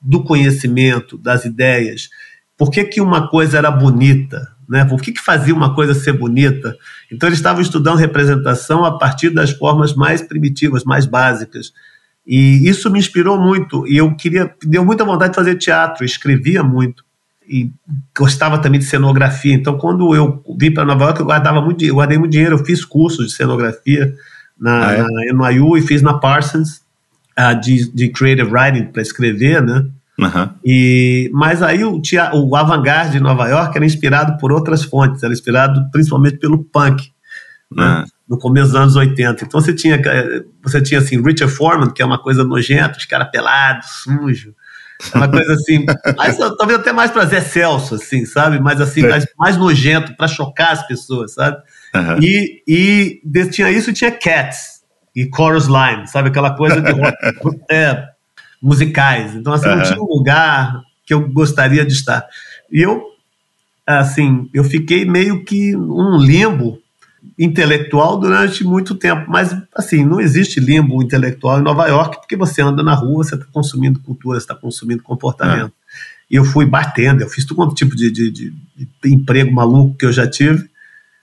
do 0.00 0.22
conhecimento, 0.22 1.16
das 1.16 1.44
ideias. 1.44 2.10
Por 2.56 2.70
que, 2.70 2.84
que 2.84 3.00
uma 3.00 3.28
coisa 3.28 3.58
era 3.58 3.70
bonita? 3.70 4.52
Né? 4.68 4.84
Por 4.84 5.00
que, 5.00 5.12
que 5.12 5.20
fazia 5.20 5.54
uma 5.54 5.74
coisa 5.74 5.94
ser 5.94 6.12
bonita? 6.12 6.76
Então, 7.10 7.28
eles 7.28 7.38
estavam 7.38 7.62
estudando 7.62 7.98
representação 7.98 8.84
a 8.84 8.98
partir 8.98 9.30
das 9.30 9.50
formas 9.50 9.94
mais 9.94 10.20
primitivas, 10.20 10.84
mais 10.84 11.06
básicas. 11.06 11.72
E 12.26 12.68
isso 12.68 12.90
me 12.90 12.98
inspirou 12.98 13.40
muito. 13.40 13.86
E 13.86 13.96
eu 13.96 14.14
queria, 14.14 14.52
deu 14.64 14.84
muita 14.84 15.04
vontade 15.04 15.32
de 15.32 15.36
fazer 15.36 15.56
teatro, 15.56 16.04
escrevia 16.04 16.62
muito. 16.62 17.04
E 17.48 17.70
gostava 18.16 18.58
também 18.58 18.78
de 18.78 18.86
cenografia. 18.86 19.54
Então, 19.54 19.76
quando 19.76 20.14
eu 20.14 20.42
vim 20.58 20.72
para 20.72 20.84
Nova 20.84 21.04
York, 21.04 21.20
eu 21.20 21.26
guardava 21.26 21.60
muito, 21.60 21.84
eu 21.84 21.96
guardei 21.96 22.18
muito 22.18 22.32
dinheiro. 22.32 22.54
Eu 22.54 22.64
fiz 22.64 22.84
cursos 22.84 23.26
de 23.26 23.32
cenografia 23.32 24.14
na, 24.58 24.86
ah, 24.86 24.92
é? 24.92 25.32
na 25.32 25.50
NYU 25.50 25.76
e 25.76 25.82
fiz 25.82 26.02
na 26.02 26.14
Parsons 26.14 26.81
uh, 27.38 27.58
de, 27.60 27.90
de 27.92 28.08
creative 28.10 28.50
writing 28.50 28.84
para 28.92 29.02
escrever, 29.02 29.62
né? 29.62 29.86
Uhum. 30.18 30.50
E, 30.64 31.30
mas 31.32 31.62
aí 31.62 31.82
o, 31.82 32.00
o 32.34 32.56
avant-garde 32.56 33.12
de 33.12 33.20
Nova 33.20 33.48
York 33.48 33.76
era 33.76 33.84
inspirado 33.84 34.36
por 34.38 34.52
outras 34.52 34.84
fontes, 34.84 35.22
era 35.22 35.32
inspirado 35.32 35.90
principalmente 35.90 36.38
pelo 36.38 36.62
punk, 36.64 37.10
né? 37.70 37.98
Uhum. 37.98 38.04
no 38.28 38.38
começo 38.38 38.68
dos 38.68 38.76
anos 38.76 38.96
80. 38.96 39.44
Então 39.44 39.60
você 39.60 39.72
tinha, 39.72 39.96
eh, 39.96 40.44
você 40.62 40.80
tinha 40.80 41.00
assim, 41.00 41.20
Richard 41.22 41.52
Foreman, 41.52 41.90
que 41.90 42.02
é 42.02 42.04
uma 42.04 42.22
coisa 42.22 42.44
nojenta, 42.44 42.98
os 42.98 43.06
caras 43.06 43.30
pelados, 43.30 43.86
sujo, 44.02 44.54
é 45.12 45.16
uma 45.16 45.28
coisa 45.28 45.54
assim, 45.54 45.84
mais, 46.16 46.36
talvez 46.36 46.78
até 46.78 46.92
mais 46.92 47.10
para 47.10 47.24
Zé 47.24 47.40
Celso, 47.40 47.94
assim, 47.94 48.24
sabe? 48.26 48.60
Mas 48.60 48.80
assim, 48.80 49.02
mais, 49.02 49.26
mais 49.36 49.56
nojento, 49.56 50.14
para 50.16 50.28
chocar 50.28 50.72
as 50.72 50.86
pessoas, 50.86 51.34
sabe? 51.34 51.56
Uhum. 51.94 52.18
E, 52.22 52.62
e 52.66 53.46
tinha 53.50 53.70
isso 53.70 53.90
e 53.90 53.94
tinha 53.94 54.10
Cats, 54.10 54.81
e 55.14 55.28
chorus 55.34 55.66
line, 55.66 56.06
sabe? 56.06 56.28
Aquela 56.28 56.50
coisa 56.50 56.80
de 56.80 56.90
é, 57.70 58.08
musicais. 58.60 59.34
Então, 59.34 59.52
assim, 59.52 59.68
uhum. 59.68 59.76
não 59.76 59.82
tinha 59.82 60.02
um 60.02 60.08
lugar 60.08 60.82
que 61.04 61.12
eu 61.12 61.28
gostaria 61.28 61.84
de 61.84 61.92
estar. 61.92 62.26
E 62.70 62.80
eu, 62.80 63.02
assim, 63.86 64.48
eu 64.54 64.64
fiquei 64.64 65.04
meio 65.04 65.44
que 65.44 65.76
um 65.76 66.16
limbo 66.16 66.80
intelectual 67.38 68.18
durante 68.18 68.64
muito 68.64 68.94
tempo. 68.94 69.26
Mas, 69.28 69.54
assim, 69.74 70.04
não 70.04 70.20
existe 70.20 70.58
limbo 70.58 71.02
intelectual 71.02 71.60
em 71.60 71.62
Nova 71.62 71.86
York, 71.86 72.18
porque 72.18 72.36
você 72.36 72.62
anda 72.62 72.82
na 72.82 72.94
rua, 72.94 73.24
você 73.24 73.34
está 73.34 73.46
consumindo 73.52 74.00
cultura, 74.00 74.38
você 74.38 74.44
está 74.44 74.54
consumindo 74.54 75.02
comportamento. 75.02 75.64
Uhum. 75.64 75.72
E 76.30 76.36
eu 76.36 76.44
fui 76.44 76.64
batendo, 76.64 77.22
eu 77.22 77.28
fiz 77.28 77.44
todo 77.44 77.74
tipo 77.74 77.94
de, 77.94 78.10
de, 78.10 78.30
de, 78.30 78.50
de 78.76 79.14
emprego 79.14 79.52
maluco 79.52 79.96
que 79.98 80.06
eu 80.06 80.12
já 80.12 80.26
tive 80.26 80.71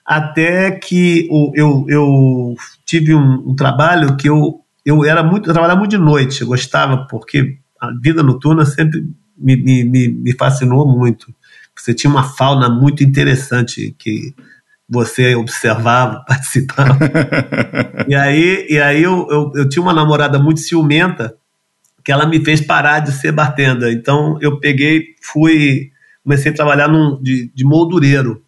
até 0.10 0.72
que 0.72 1.30
eu, 1.56 1.84
eu 1.88 2.56
tive 2.84 3.14
um, 3.14 3.50
um, 3.52 3.56
trabalho 3.56 4.18
que 4.18 4.28
eu, 4.28 4.60
eu 4.84 5.06
era 5.06 5.22
muito, 5.22 5.48
eu 5.48 5.54
trabalhava 5.54 5.78
muito 5.78 5.92
de 5.92 6.00
noite, 6.00 6.42
eu 6.42 6.48
gostava, 6.48 7.06
porque 7.06 7.60
a 7.80 7.92
vida 8.02 8.24
noturna 8.24 8.66
sempre 8.66 9.08
me, 9.38 9.56
me, 9.56 10.08
me 10.08 10.34
fascinou 10.34 10.88
muito. 10.88 11.32
Você 11.78 11.94
tinha 11.94 12.10
uma 12.10 12.24
fauna 12.24 12.68
muito 12.68 13.04
interessante 13.04 13.96
que 14.00 14.34
você 14.90 15.36
observava, 15.36 16.26
participava. 16.28 16.98
e 18.08 18.16
aí, 18.16 18.66
e 18.68 18.80
aí 18.80 19.04
eu, 19.04 19.28
eu, 19.30 19.52
eu, 19.58 19.70
tinha 19.70 19.84
uma 19.84 19.94
namorada 19.94 20.40
muito 20.40 20.60
ciumenta 20.60 21.36
que 22.04 22.12
ela 22.12 22.26
me 22.26 22.44
fez 22.44 22.62
parar 22.62 23.00
de 23.00 23.12
ser 23.12 23.32
bartender. 23.32 23.94
Então 23.94 24.40
eu 24.42 24.60
peguei, 24.60 25.10
fui, 25.22 25.92
comecei 26.24 26.52
a 26.52 26.56
trabalhar 26.56 26.88
num, 26.88 27.22
de, 27.22 27.52
de 27.54 27.64
moldureiro. 27.64 28.44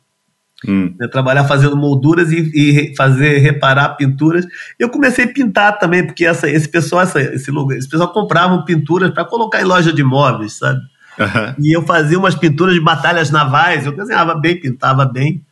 Hum. 0.68 0.94
Né, 1.00 1.08
trabalhar 1.08 1.44
fazendo 1.46 1.76
molduras 1.76 2.32
e, 2.32 2.52
e, 2.54 2.96
fazer 2.96 3.40
reparar 3.40 3.96
pinturas. 3.96 4.46
Eu 4.78 4.90
comecei 4.90 5.26
a 5.26 5.34
pintar 5.34 5.80
também, 5.80 6.06
porque 6.06 6.24
essa, 6.24 6.48
esse 6.48 6.70
pessoal, 6.70 7.02
essa, 7.02 7.20
esse, 7.20 7.50
lugar, 7.50 7.78
esse 7.78 7.90
pessoal 7.90 8.14
compravam 8.14 8.64
pinturas 8.64 9.10
para 9.10 9.26
colocar 9.26 9.60
em 9.60 9.66
loja 9.66 9.92
de 9.92 10.02
imóveis, 10.02 10.54
sabe? 10.54 10.80
Uhum. 11.20 11.56
E 11.66 11.76
eu 11.76 11.82
fazia 11.82 12.18
umas 12.18 12.36
pinturas 12.36 12.76
de 12.76 12.82
batalhas 12.82 13.32
navais, 13.32 13.86
eu 13.86 13.92
desenhava 13.92 14.36
bem, 14.36 14.60
pintava 14.60 15.04
bem, 15.04 15.44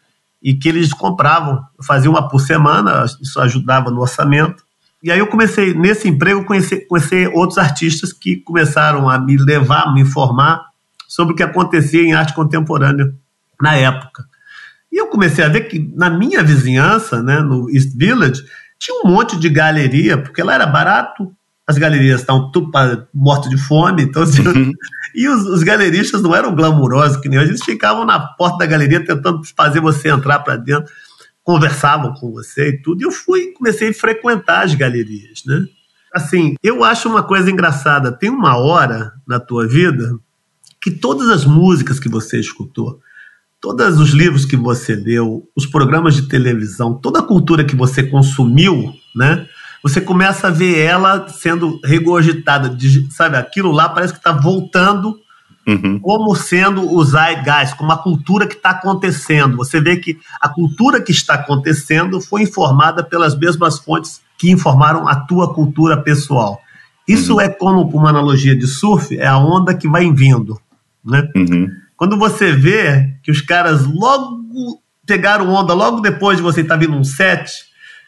e 0.41 0.53
que 0.53 0.69
eles 0.69 0.93
compravam. 0.93 1.59
Eu 1.77 1.83
fazia 1.83 2.09
uma 2.09 2.29
por 2.29 2.39
semana, 2.39 3.05
isso 3.21 3.39
ajudava 3.41 3.89
no 3.89 4.01
orçamento. 4.01 4.63
E 5.01 5.11
aí 5.11 5.19
eu 5.19 5.27
comecei, 5.27 5.73
nesse 5.73 6.07
emprego, 6.07 6.43
conhecer, 6.45 6.87
conhecer 6.87 7.31
outros 7.33 7.57
artistas 7.57 8.11
que 8.11 8.37
começaram 8.37 9.09
a 9.09 9.17
me 9.17 9.37
levar, 9.37 9.93
me 9.93 10.01
informar 10.01 10.61
sobre 11.07 11.33
o 11.33 11.35
que 11.35 11.43
acontecia 11.43 12.03
em 12.03 12.13
arte 12.13 12.33
contemporânea 12.33 13.13
na 13.61 13.75
época. 13.75 14.28
E 14.91 14.99
eu 14.99 15.07
comecei 15.07 15.43
a 15.43 15.49
ver 15.49 15.61
que 15.61 15.91
na 15.95 16.09
minha 16.09 16.43
vizinhança, 16.43 17.21
né, 17.21 17.39
no 17.39 17.69
East 17.69 17.95
Village, 17.95 18.43
tinha 18.79 19.01
um 19.03 19.09
monte 19.09 19.37
de 19.37 19.49
galeria, 19.49 20.17
porque 20.17 20.41
lá 20.41 20.55
era 20.55 20.65
barato, 20.65 21.31
as 21.67 21.77
galerias 21.77 22.21
estavam 22.21 22.51
tudo 22.51 22.71
mortas 23.13 23.49
de 23.49 23.57
fome, 23.57 24.01
então, 24.01 24.23
assim, 24.23 24.41
uhum. 24.41 24.71
e 25.13 25.27
os, 25.27 25.45
os, 25.45 25.61
galeristas 25.61 26.19
não 26.21 26.35
eram 26.35 26.55
glamurosos 26.55 27.17
que 27.17 27.29
nem 27.29 27.37
hoje, 27.37 27.51
eles 27.51 27.63
ficavam 27.63 28.05
na 28.05 28.19
porta 28.19 28.57
da 28.57 28.65
galeria 28.65 29.05
tentando 29.05 29.41
fazer 29.55 29.79
você 29.79 30.09
entrar 30.09 30.39
para 30.39 30.55
dentro, 30.55 30.91
conversavam 31.43 32.13
com 32.15 32.31
você 32.31 32.69
e 32.69 32.81
tudo, 32.81 33.01
e 33.01 33.05
eu 33.05 33.11
fui, 33.11 33.51
comecei 33.51 33.89
a 33.89 33.93
frequentar 33.93 34.63
as 34.63 34.73
galerias, 34.73 35.43
né? 35.45 35.65
Assim, 36.11 36.55
eu 36.63 36.83
acho 36.83 37.07
uma 37.07 37.21
coisa 37.21 37.51
engraçada, 37.51 38.11
tem 38.11 38.31
uma 38.31 38.57
hora 38.57 39.13
na 39.27 39.39
tua 39.39 39.67
vida 39.67 40.17
que 40.81 40.89
todas 40.89 41.29
as 41.29 41.45
músicas 41.45 41.99
que 41.99 42.09
você 42.09 42.39
escutou, 42.39 42.99
todos 43.61 43.99
os 43.99 44.11
livros 44.11 44.45
que 44.45 44.55
você 44.55 44.95
leu, 44.95 45.43
os 45.55 45.65
programas 45.65 46.15
de 46.15 46.27
televisão, 46.27 46.93
toda 46.93 47.19
a 47.19 47.23
cultura 47.23 47.63
que 47.63 47.75
você 47.75 48.03
consumiu, 48.03 48.93
né? 49.15 49.45
Você 49.81 50.01
começa 50.01 50.47
a 50.47 50.51
ver 50.51 50.77
ela 50.79 51.27
sendo 51.29 51.79
regurgitada, 51.83 52.75
sabe? 53.11 53.37
Aquilo 53.37 53.71
lá 53.71 53.87
parece 53.87 54.13
que 54.13 54.19
está 54.19 54.31
voltando 54.31 55.17
uhum. 55.67 55.99
como 55.99 56.35
sendo 56.35 56.93
o 56.93 57.03
zeitgeist, 57.03 57.75
como 57.75 57.91
a 57.91 57.97
cultura 57.97 58.45
que 58.47 58.55
está 58.55 58.71
acontecendo. 58.71 59.57
Você 59.57 59.79
vê 59.79 59.97
que 59.97 60.17
a 60.41 60.49
cultura 60.49 61.01
que 61.01 61.11
está 61.11 61.35
acontecendo 61.35 62.19
foi 62.19 62.43
informada 62.43 63.03
pelas 63.03 63.37
mesmas 63.37 63.79
fontes 63.79 64.21
que 64.37 64.49
informaram 64.51 65.07
a 65.07 65.15
tua 65.15 65.53
cultura 65.53 65.97
pessoal. 66.01 66.59
Isso 67.07 67.35
uhum. 67.35 67.41
é 67.41 67.49
como, 67.49 67.81
uma 67.81 68.09
analogia 68.09 68.55
de 68.55 68.67
surf, 68.67 69.17
é 69.17 69.27
a 69.27 69.37
onda 69.37 69.73
que 69.73 69.87
vai 69.87 70.11
vindo, 70.11 70.59
né? 71.03 71.29
Uhum. 71.35 71.69
Quando 71.99 72.17
você 72.17 72.53
vê 72.53 73.13
que 73.21 73.29
os 73.29 73.41
caras 73.41 73.85
logo 73.85 74.81
pegaram 75.05 75.49
onda, 75.49 75.73
logo 75.73 75.99
depois 75.99 76.37
de 76.37 76.43
você 76.43 76.61
estar 76.61 76.75
tá 76.75 76.79
vindo 76.79 76.95
um 76.95 77.03
set, 77.03 77.51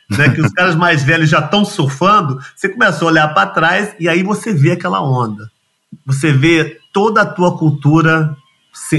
né, 0.10 0.30
que 0.30 0.40
os 0.40 0.48
caras 0.56 0.76
mais 0.76 1.04
velhos 1.04 1.30
já 1.30 1.40
estão 1.40 1.66
surfando, 1.66 2.40
você 2.56 2.70
começa 2.70 3.04
a 3.04 3.08
olhar 3.10 3.28
para 3.34 3.50
trás 3.50 3.94
e 4.00 4.08
aí 4.08 4.24
você 4.24 4.54
vê 4.54 4.72
aquela 4.72 5.02
onda. 5.04 5.52
Você 6.06 6.32
vê 6.32 6.80
toda 6.94 7.24
a 7.24 7.26
tua 7.26 7.58
cultura 7.58 8.34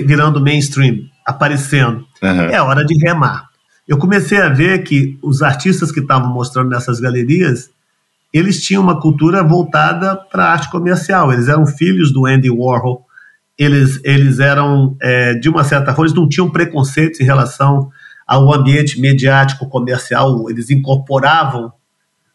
virando 0.04 0.42
mainstream, 0.42 1.06
aparecendo. 1.26 2.06
Uhum. 2.22 2.50
É 2.50 2.60
hora 2.60 2.84
de 2.84 2.94
remar. 3.02 3.48
Eu 3.88 3.96
comecei 3.96 4.42
a 4.42 4.50
ver 4.50 4.82
que 4.82 5.18
os 5.22 5.40
artistas 5.40 5.90
que 5.90 6.00
estavam 6.00 6.30
mostrando 6.30 6.68
nessas 6.68 7.00
galerias, 7.00 7.70
eles 8.30 8.62
tinham 8.62 8.82
uma 8.82 9.00
cultura 9.00 9.42
voltada 9.42 10.16
para 10.16 10.44
a 10.44 10.52
arte 10.52 10.70
comercial. 10.70 11.32
Eles 11.32 11.48
eram 11.48 11.66
filhos 11.66 12.12
do 12.12 12.26
Andy 12.26 12.50
Warhol, 12.50 13.06
eles, 13.58 14.00
eles 14.04 14.38
eram, 14.38 14.96
é, 15.00 15.34
de 15.34 15.48
uma 15.48 15.64
certa 15.64 15.92
forma, 15.92 16.06
eles 16.06 16.16
não 16.16 16.28
tinham 16.28 16.50
preconceitos 16.50 17.20
em 17.20 17.24
relação 17.24 17.90
ao 18.26 18.52
ambiente 18.52 19.00
mediático 19.00 19.68
comercial, 19.68 20.48
eles 20.48 20.70
incorporavam 20.70 21.72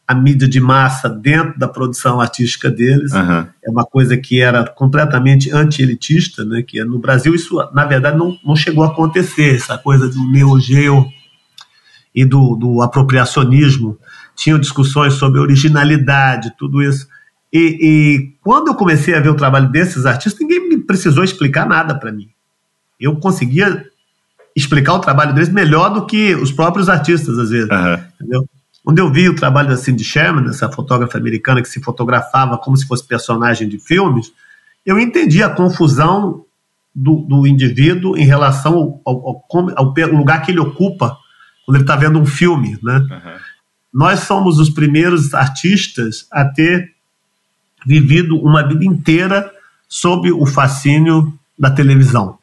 a 0.08 0.16
mídia 0.16 0.48
de 0.48 0.60
massa 0.60 1.10
dentro 1.10 1.60
da 1.60 1.68
produção 1.68 2.22
artística 2.22 2.72
deles. 2.72 3.12
Uhum. 3.12 3.46
É 3.66 3.70
uma 3.70 3.84
coisa 3.84 4.16
que 4.16 4.40
era 4.40 4.64
completamente 4.64 5.52
anti-elitista, 5.52 6.46
né? 6.46 6.62
que 6.62 6.82
no 6.86 6.98
Brasil 6.98 7.36
isso, 7.36 7.58
na 7.74 7.84
verdade, 7.84 8.18
não, 8.18 8.38
não 8.46 8.56
chegou 8.56 8.86
a 8.86 8.88
acontecer, 8.88 9.56
essa 9.56 9.78
coisa 9.78 10.08
do 10.08 10.32
neogeo 10.32 11.06
e 12.16 12.24
do, 12.24 12.56
do 12.56 12.82
apropriacionismo. 12.82 13.98
Tinham 14.34 14.58
discussões 14.58 15.16
sobre 15.16 15.42
originalidade, 15.42 16.54
tudo 16.58 16.82
isso. 16.82 17.08
E, 17.52 17.78
e, 17.82 18.38
quando 18.42 18.68
eu 18.68 18.76
comecei 18.76 19.16
a 19.16 19.20
ver 19.20 19.30
o 19.30 19.36
trabalho 19.36 19.70
desses 19.70 20.06
artistas, 20.06 20.42
ninguém 20.42 20.70
me 20.70 20.78
precisou 20.78 21.24
explicar 21.24 21.68
nada 21.68 21.98
para 21.98 22.12
mim. 22.12 22.30
Eu 23.00 23.16
conseguia 23.18 23.86
explicar 24.56 24.94
o 24.94 25.00
trabalho 25.00 25.34
deles 25.34 25.50
melhor 25.50 25.90
do 25.90 26.06
que 26.06 26.36
os 26.36 26.52
próprios 26.52 26.90
artistas, 26.90 27.38
às 27.38 27.50
vezes. 27.50 27.70
Uhum. 27.70 27.94
Entendeu? 28.16 28.50
Quando 28.84 29.00
eu 29.00 29.12
vi 29.12 29.30
o 29.30 29.36
trabalho 29.36 29.70
da 29.70 29.78
Cindy 29.78 30.04
Sherman, 30.04 30.50
essa 30.50 30.72
fotógrafa 30.72 31.18
americana 31.18 31.62
que 31.62 31.70
se 31.70 31.82
fotografava 31.82 32.58
como 32.58 32.76
se 32.76 32.88
fosse 32.88 33.06
personagem 33.06 33.68
de 33.68 33.78
filmes, 33.80 34.32
eu 34.86 35.00
entendi 35.00 35.44
a 35.44 35.50
confusão 35.50 36.46
do, 36.96 37.18
do 37.18 37.46
indivíduo 37.46 38.18
em 38.18 38.26
relação 38.26 39.00
ao, 39.06 39.46
ao, 39.52 39.68
ao, 39.76 39.94
lugar 40.14 40.42
que 40.42 40.52
ele 40.52 40.60
ocupa 40.60 41.18
quando 41.66 41.76
ele 41.76 41.84
está 41.84 41.96
vendo 41.96 42.18
um 42.18 42.26
filme. 42.26 42.80
Né? 42.82 42.98
Uhum. 42.98 43.38
Nós 43.94 44.22
somos 44.22 44.58
os 44.58 44.70
primeiros 44.70 45.34
artistas 45.34 46.26
a 46.32 46.46
ter 46.46 46.97
vivido 47.86 48.38
uma 48.38 48.68
vida 48.68 48.86
inteira 48.86 49.52
sob 49.88 50.32
o 50.32 50.46
fascínio 50.46 51.34
da 51.58 51.72
televisão, 51.72 52.38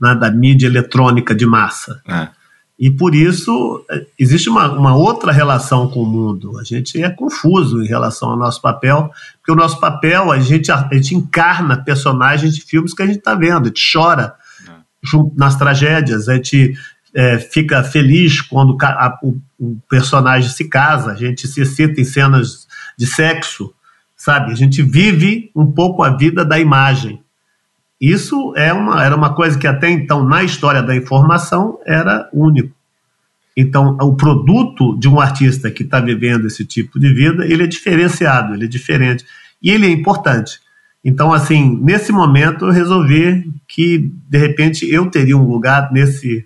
né, 0.00 0.14
da 0.14 0.30
mídia 0.30 0.66
eletrônica 0.66 1.34
de 1.34 1.44
massa. 1.44 2.00
Uhum. 2.08 2.28
E 2.78 2.90
por 2.90 3.14
isso 3.14 3.84
é, 3.90 4.06
existe 4.18 4.50
uma, 4.50 4.70
uma, 4.70 4.94
outra 4.94 5.32
relação 5.32 5.88
com 5.88 6.02
o 6.02 6.06
mundo. 6.06 6.58
A 6.58 6.62
gente 6.62 7.02
é 7.02 7.08
confuso 7.08 7.82
em 7.82 7.86
relação 7.86 8.30
ao 8.30 8.36
nosso 8.36 8.60
papel, 8.60 9.10
porque 9.38 9.52
o 9.52 9.56
nosso 9.56 9.80
papel, 9.80 10.30
a 10.30 10.38
gente, 10.38 10.70
a 10.70 10.88
gente 10.92 11.14
encarna 11.14 11.82
personagens 11.82 12.54
de 12.54 12.60
filmes 12.60 12.92
que 12.92 13.02
a 13.02 13.06
gente 13.06 13.18
está 13.18 13.34
vendo, 13.34 13.64
a 13.64 13.68
gente 13.68 13.92
chora 13.92 14.34
é. 14.68 14.72
nas 15.34 15.56
tragédias, 15.56 16.28
a 16.28 16.34
gente 16.34 16.76
é, 17.14 17.38
fica 17.38 17.82
feliz 17.82 18.42
quando 18.42 18.76
a, 18.82 19.18
o, 19.22 19.38
o, 19.58 19.78
personagem 19.88 20.50
se 20.50 20.68
casa, 20.68 21.12
a 21.12 21.14
gente 21.14 21.48
se 21.48 21.62
excita 21.62 21.98
em 21.98 22.04
cenas 22.04 22.66
de 22.98 23.06
sexo, 23.06 23.72
sabe? 24.26 24.50
A 24.50 24.56
gente 24.56 24.82
vive 24.82 25.52
um 25.54 25.70
pouco 25.70 26.02
a 26.02 26.10
vida 26.10 26.44
da 26.44 26.58
imagem. 26.58 27.22
Isso 28.00 28.52
é 28.56 28.72
uma, 28.72 29.04
era 29.04 29.14
uma 29.14 29.32
coisa 29.32 29.56
que 29.56 29.68
até 29.68 29.88
então, 29.88 30.24
na 30.24 30.42
história 30.42 30.82
da 30.82 30.96
informação, 30.96 31.78
era 31.86 32.28
único. 32.32 32.74
Então, 33.56 33.96
o 34.00 34.16
produto 34.16 34.98
de 34.98 35.08
um 35.08 35.20
artista 35.20 35.70
que 35.70 35.84
está 35.84 36.00
vivendo 36.00 36.48
esse 36.48 36.64
tipo 36.64 36.98
de 36.98 37.14
vida, 37.14 37.46
ele 37.46 37.62
é 37.62 37.66
diferenciado, 37.68 38.52
ele 38.52 38.64
é 38.64 38.68
diferente. 38.68 39.24
E 39.62 39.70
ele 39.70 39.86
é 39.86 39.90
importante. 39.90 40.58
Então, 41.04 41.32
assim, 41.32 41.78
nesse 41.80 42.10
momento 42.10 42.64
eu 42.64 42.72
resolvi 42.72 43.48
que, 43.68 44.10
de 44.28 44.38
repente, 44.38 44.92
eu 44.92 45.08
teria 45.08 45.36
um 45.36 45.48
lugar 45.48 45.92
nesse, 45.92 46.44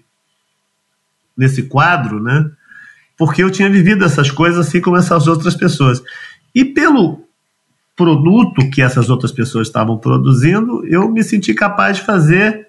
nesse 1.35 1.63
quadro, 1.63 2.23
né? 2.23 2.51
Porque 3.17 3.43
eu 3.43 3.51
tinha 3.51 3.71
vivido 3.71 4.05
essas 4.05 4.31
coisas 4.31 4.69
assim 4.69 4.83
como 4.83 4.99
essas 4.99 5.27
outras 5.27 5.55
pessoas. 5.55 6.03
E 6.55 6.63
pelo 6.63 7.30
produto 8.01 8.71
que 8.71 8.81
essas 8.81 9.11
outras 9.11 9.31
pessoas 9.31 9.67
estavam 9.67 9.99
produzindo, 9.99 10.83
eu 10.87 11.07
me 11.11 11.23
senti 11.23 11.53
capaz 11.53 11.99
de 11.99 12.05
fazer 12.05 12.69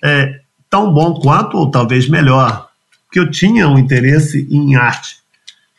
é, 0.00 0.42
tão 0.70 0.94
bom 0.94 1.14
quanto, 1.14 1.56
ou 1.56 1.68
talvez 1.68 2.08
melhor, 2.08 2.68
porque 3.04 3.18
eu 3.18 3.28
tinha 3.28 3.68
um 3.68 3.76
interesse 3.76 4.46
em 4.48 4.76
arte. 4.76 5.16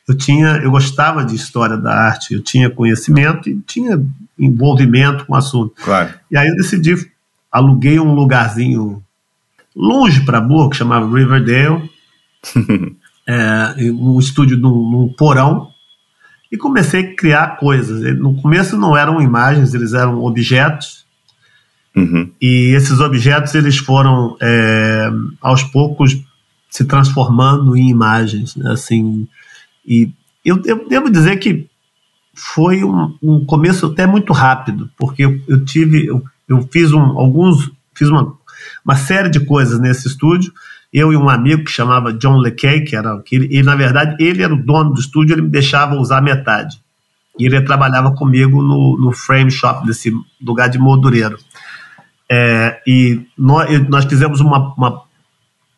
Eu 0.06 0.18
tinha, 0.18 0.58
eu 0.58 0.70
gostava 0.70 1.24
de 1.24 1.34
história 1.34 1.78
da 1.78 1.94
arte, 1.94 2.34
eu 2.34 2.44
tinha 2.44 2.70
conhecimento 2.70 3.50
e 3.50 3.62
tinha 3.62 3.98
envolvimento 4.38 5.26
com 5.26 5.32
o 5.32 5.38
assunto. 5.38 5.74
Claro. 5.82 6.14
E 6.30 6.36
aí 6.36 6.50
eu 6.50 6.56
decidi, 6.58 6.94
aluguei 7.50 7.98
um 7.98 8.14
lugarzinho 8.14 9.02
longe 9.74 10.26
para 10.26 10.42
Boa, 10.42 10.70
que 10.70 10.76
chamava 10.76 11.08
Riverdale, 11.08 11.90
é, 13.26 13.90
um 13.90 14.20
estúdio 14.20 14.58
num, 14.58 14.92
num 14.92 15.08
porão, 15.08 15.71
e 16.52 16.58
comecei 16.58 17.02
a 17.02 17.16
criar 17.16 17.58
coisas. 17.58 18.18
No 18.18 18.36
começo 18.42 18.78
não 18.78 18.96
eram 18.96 19.22
imagens, 19.22 19.74
eles 19.74 19.94
eram 19.94 20.22
objetos. 20.24 21.06
Uhum. 21.96 22.30
E 22.42 22.74
esses 22.76 23.00
objetos 23.00 23.56
eles 23.56 23.78
foram 23.78 24.38
é, 24.42 25.10
aos 25.42 25.64
poucos 25.64 26.22
se 26.70 26.86
transformando 26.86 27.76
em 27.76 27.90
imagens, 27.90 28.56
né? 28.56 28.72
assim. 28.72 29.28
E 29.86 30.12
eu, 30.44 30.62
eu, 30.66 30.88
devo 30.88 31.10
dizer 31.10 31.38
que 31.38 31.68
foi 32.34 32.84
um, 32.84 33.18
um, 33.22 33.46
começo 33.46 33.88
até 33.88 34.06
muito 34.08 34.32
rápido, 34.34 34.90
porque 34.98 35.26
eu, 35.26 35.40
eu 35.48 35.64
tive, 35.66 36.06
eu, 36.06 36.24
eu, 36.48 36.68
fiz 36.72 36.94
um, 36.94 37.02
alguns, 37.02 37.70
fiz 37.94 38.08
uma, 38.08 38.34
uma 38.86 38.96
série 38.96 39.30
de 39.30 39.42
coisas 39.42 39.80
nesse 39.80 40.08
estúdio 40.08 40.54
eu 40.94 41.14
e 41.14 41.18
um 41.18 41.30
amigo 41.30 41.64
que 41.64 41.72
chamava 41.72 42.12
John 42.12 42.38
LeKay, 42.38 42.84
que 42.84 42.96
era 42.96 43.18
que 43.22 43.36
ele, 43.36 43.48
e 43.50 43.64
na 43.64 43.76
verdade 43.76 44.16
ele 44.20 44.44
era 44.44 44.54
o 44.54 44.62
dono 44.62 44.94
do 44.94 45.00
estúdio, 45.00 45.34
ele 45.34 45.44
me 45.44 45.50
deixava 45.50 45.96
usar 45.96 46.22
metade. 46.22 46.82
E 47.40 47.46
ele 47.46 47.62
trabalhava 47.62 48.12
comigo 48.14 48.62
no, 48.62 48.98
no 49.00 49.12
frame 49.14 49.50
shop 49.50 49.86
desse 49.88 50.12
lugar 50.42 50.68
de 50.70 50.78
moldureiro. 50.78 51.38
É, 52.30 52.82
e 52.86 53.26
nós, 53.38 53.88
nós 53.88 54.06
fizemos 54.06 54.42
uma, 54.42 54.74
uma 54.76 55.02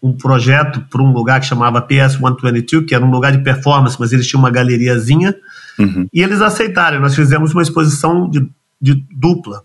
um 0.02 0.12
projeto 0.12 0.82
para 0.90 1.02
um 1.02 1.14
lugar 1.14 1.40
que 1.40 1.46
chamava 1.46 1.82
PS122, 1.82 2.86
que 2.86 2.94
era 2.94 3.06
um 3.06 3.10
lugar 3.10 3.32
de 3.32 3.42
performance, 3.42 3.96
mas 3.98 4.12
eles 4.12 4.28
tinham 4.28 4.42
uma 4.42 4.52
galeriazinha, 4.52 5.34
uhum. 5.80 6.10
e 6.12 6.22
eles 6.22 6.42
aceitaram. 6.42 7.00
Nós 7.00 7.16
fizemos 7.16 7.54
uma 7.54 7.62
exposição 7.62 8.30
de, 8.30 8.46
de 8.82 8.96
dupla, 9.16 9.64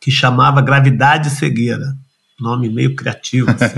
que 0.00 0.12
chamava 0.12 0.62
Gravidade 0.62 1.26
e 1.26 1.30
Cegueira 1.30 1.96
nome 2.42 2.68
meio 2.68 2.94
criativo. 2.94 3.50
Assim. 3.50 3.74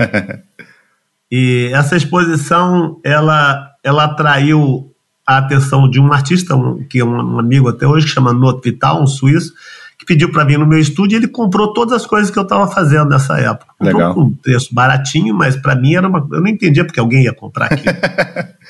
e 1.31 1.69
essa 1.73 1.95
exposição, 1.95 2.99
ela, 3.03 3.71
ela 3.83 4.05
atraiu 4.05 4.93
a 5.25 5.37
atenção 5.37 5.89
de 5.89 5.99
um 5.99 6.11
artista, 6.11 6.55
um, 6.55 6.83
que 6.83 6.99
é 6.99 7.05
um, 7.05 7.39
amigo 7.39 7.69
até 7.69 7.87
hoje, 7.87 8.05
que 8.05 8.11
chama 8.11 8.33
Not 8.33 8.61
Vital, 8.63 9.01
um 9.01 9.07
suíço, 9.07 9.53
que 9.97 10.05
pediu 10.05 10.31
para 10.31 10.43
vir 10.43 10.59
no 10.59 10.65
meu 10.65 10.79
estúdio 10.79 11.15
e 11.15 11.19
ele 11.19 11.27
comprou 11.27 11.71
todas 11.73 11.93
as 11.93 12.05
coisas 12.05 12.29
que 12.29 12.37
eu 12.37 12.43
estava 12.43 12.67
fazendo 12.67 13.09
nessa 13.09 13.39
época. 13.39 13.73
Comprou 13.77 13.97
Legal. 13.97 14.13
com 14.13 14.21
um 14.21 14.33
preço 14.33 14.73
baratinho, 14.73 15.33
mas 15.33 15.55
para 15.55 15.75
mim 15.75 15.95
era 15.95 16.07
uma. 16.07 16.27
Eu 16.31 16.41
não 16.41 16.47
entendia 16.47 16.83
porque 16.83 16.99
alguém 16.99 17.23
ia 17.23 17.33
comprar 17.33 17.67
aquilo. 17.67 17.95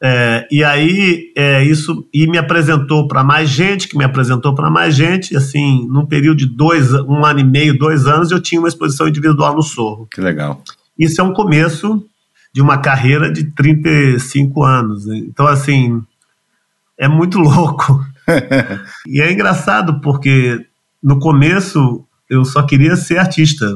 É, 0.00 0.46
e 0.50 0.62
aí 0.62 1.32
é, 1.36 1.64
isso 1.64 2.06
e 2.14 2.26
me 2.28 2.38
apresentou 2.38 3.08
para 3.08 3.24
mais 3.24 3.50
gente, 3.50 3.88
que 3.88 3.98
me 3.98 4.04
apresentou 4.04 4.54
para 4.54 4.70
mais 4.70 4.94
gente. 4.94 5.36
Assim, 5.36 5.86
num 5.88 6.06
período 6.06 6.38
de 6.38 6.46
dois, 6.46 6.92
um 6.92 7.24
ano 7.24 7.40
e 7.40 7.44
meio, 7.44 7.76
dois 7.76 8.06
anos, 8.06 8.30
eu 8.30 8.40
tinha 8.40 8.60
uma 8.60 8.68
exposição 8.68 9.08
individual 9.08 9.54
no 9.54 9.62
Sorro. 9.62 10.06
Que 10.10 10.20
legal. 10.20 10.62
Isso 10.98 11.20
é 11.20 11.24
um 11.24 11.32
começo 11.32 12.04
de 12.52 12.62
uma 12.62 12.78
carreira 12.78 13.30
de 13.30 13.44
35 13.44 14.64
anos. 14.64 15.06
Então, 15.06 15.46
assim, 15.46 16.02
é 16.96 17.08
muito 17.08 17.38
louco. 17.40 18.04
e 19.06 19.20
é 19.20 19.32
engraçado 19.32 20.00
porque 20.00 20.64
no 21.02 21.18
começo 21.18 22.04
eu 22.28 22.44
só 22.44 22.62
queria 22.62 22.94
ser 22.94 23.18
artista. 23.18 23.66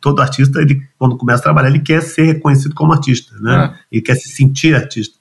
Todo 0.00 0.22
artista, 0.22 0.60
ele, 0.60 0.82
quando 0.98 1.16
começa 1.16 1.40
a 1.40 1.44
trabalhar, 1.44 1.68
ele 1.68 1.80
quer 1.80 2.02
ser 2.02 2.22
reconhecido 2.22 2.74
como 2.74 2.92
artista, 2.92 3.34
né? 3.40 3.74
É. 3.74 3.78
Ele 3.92 4.02
quer 4.02 4.14
se 4.14 4.28
sentir 4.28 4.74
artista. 4.74 5.17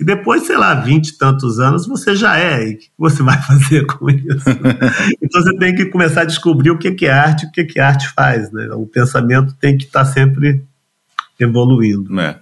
E 0.00 0.04
depois, 0.04 0.46
sei 0.46 0.56
lá, 0.56 0.74
vinte 0.74 1.08
e 1.08 1.18
tantos 1.18 1.58
anos, 1.58 1.86
você 1.86 2.14
já 2.14 2.38
é. 2.38 2.68
E 2.68 2.74
o 2.74 2.78
que 2.78 2.90
você 2.96 3.22
vai 3.22 3.40
fazer 3.42 3.84
com 3.86 4.08
isso? 4.08 4.48
então 5.20 5.42
você 5.42 5.56
tem 5.56 5.74
que 5.74 5.86
começar 5.86 6.22
a 6.22 6.26
descobrir 6.26 6.70
o 6.70 6.78
que 6.78 7.06
é 7.06 7.10
arte 7.10 7.44
e 7.44 7.48
o 7.48 7.66
que, 7.66 7.78
é 7.78 7.82
arte 7.82 8.08
faz. 8.14 8.52
Né? 8.52 8.68
O 8.74 8.86
pensamento 8.86 9.54
tem 9.60 9.76
que 9.76 9.84
estar 9.84 10.04
sempre 10.04 10.62
evoluindo. 11.38 12.18
É. 12.20 12.38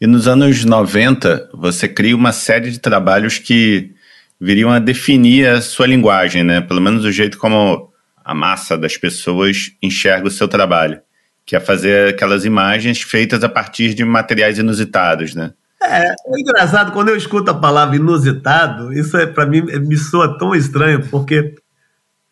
E 0.00 0.06
nos 0.06 0.28
anos 0.28 0.64
90, 0.64 1.50
você 1.54 1.88
cria 1.88 2.16
uma 2.16 2.32
série 2.32 2.70
de 2.70 2.78
trabalhos 2.78 3.38
que 3.38 3.94
viriam 4.40 4.70
a 4.70 4.78
definir 4.78 5.46
a 5.48 5.60
sua 5.60 5.86
linguagem, 5.86 6.42
né? 6.42 6.60
Pelo 6.60 6.80
menos 6.80 7.04
o 7.04 7.12
jeito 7.12 7.38
como 7.38 7.90
a 8.24 8.34
massa 8.34 8.76
das 8.76 8.96
pessoas 8.96 9.72
enxerga 9.82 10.28
o 10.28 10.30
seu 10.30 10.48
trabalho, 10.48 11.00
que 11.44 11.54
é 11.54 11.60
fazer 11.60 12.14
aquelas 12.14 12.44
imagens 12.44 13.02
feitas 13.02 13.44
a 13.44 13.48
partir 13.48 13.94
de 13.94 14.04
materiais 14.04 14.58
inusitados, 14.58 15.34
né? 15.34 15.52
É, 15.82 16.10
é 16.10 16.40
engraçado, 16.40 16.92
quando 16.92 17.08
eu 17.08 17.16
escuto 17.16 17.50
a 17.50 17.54
palavra 17.54 17.96
inusitado, 17.96 18.92
isso 18.92 19.16
é 19.16 19.26
para 19.26 19.46
mim 19.46 19.62
me 19.62 19.96
soa 19.96 20.38
tão 20.38 20.54
estranho, 20.54 21.06
porque, 21.08 21.54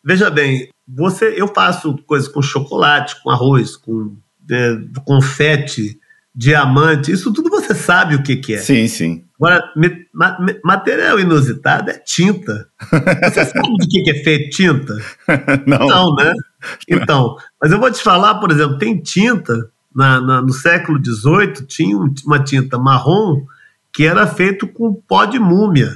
veja 0.05 0.31
bem, 0.31 0.69
você, 0.87 1.35
eu 1.37 1.49
faço 1.49 1.97
coisas 2.07 2.29
com 2.29 2.43
chocolate, 2.43 3.23
com 3.23 3.31
arroz, 3.31 3.77
com 3.77 4.17
é, 4.51 4.79
confete, 5.05 5.99
diamante, 6.35 7.11
isso 7.11 7.33
tudo 7.33 7.51
você 7.51 7.75
sabe 7.75 8.15
o 8.15 8.23
que, 8.23 8.37
que 8.37 8.55
é. 8.55 8.59
Sim, 8.59 8.87
sim. 8.87 9.25
Agora, 9.41 9.73
me, 9.77 10.07
ma, 10.13 10.37
material 10.65 11.19
inusitado 11.19 11.91
é 11.91 11.99
tinta. 11.99 12.69
Você 13.25 13.45
sabe 13.45 13.77
de 13.79 13.87
que, 13.89 14.03
que 14.03 14.11
é 14.11 14.23
feito 14.23 14.57
tinta? 14.57 14.95
Não. 15.67 15.87
Não, 15.87 16.15
né? 16.15 16.33
Então, 16.89 17.37
mas 17.61 17.73
eu 17.73 17.79
vou 17.79 17.91
te 17.91 18.03
falar, 18.03 18.37
por 18.37 18.51
exemplo, 18.51 18.79
tem 18.79 19.01
tinta 19.01 19.71
na, 19.95 20.21
na, 20.21 20.43
no 20.43 20.53
século 20.53 21.03
XVIII, 21.03 21.67
tinha 21.67 21.97
uma 22.25 22.43
tinta 22.43 22.79
marrom 22.79 23.45
que 23.93 24.05
era 24.05 24.27
feito 24.27 24.67
com 24.67 24.95
pó 24.95 25.25
de 25.25 25.39
múmia. 25.39 25.93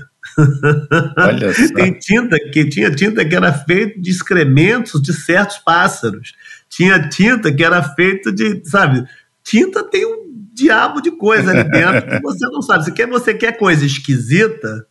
Olha 1.19 1.53
só. 1.55 1.75
Tem 1.75 1.93
tinta 1.93 2.37
que 2.39 2.69
tinha 2.69 2.91
tinta 2.91 3.25
que 3.25 3.35
era 3.35 3.53
feita 3.53 4.01
de 4.01 4.11
excrementos 4.11 5.01
de 5.01 5.13
certos 5.13 5.59
pássaros. 5.59 6.35
Tinha 6.69 7.09
tinta 7.09 7.53
que 7.53 7.63
era 7.63 7.83
feita 7.83 8.33
de, 8.33 8.63
sabe, 8.65 9.05
tinta 9.45 9.85
tem 9.85 10.07
um 10.07 10.23
diabo 10.55 11.01
de 11.01 11.11
coisa 11.11 11.51
ali 11.51 11.71
dentro 11.71 12.09
que 12.09 12.23
você 12.23 12.47
não 12.47 12.63
sabe. 12.63 12.85
Se 12.85 12.93
quer, 12.93 13.07
você 13.07 13.35
quer 13.35 13.59
coisa 13.59 13.85
esquisita, 13.85 14.87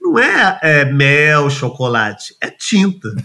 não 0.00 0.18
é, 0.18 0.58
é, 0.62 0.84
mel, 0.84 1.48
chocolate, 1.48 2.34
é 2.40 2.50
tinta. 2.50 3.08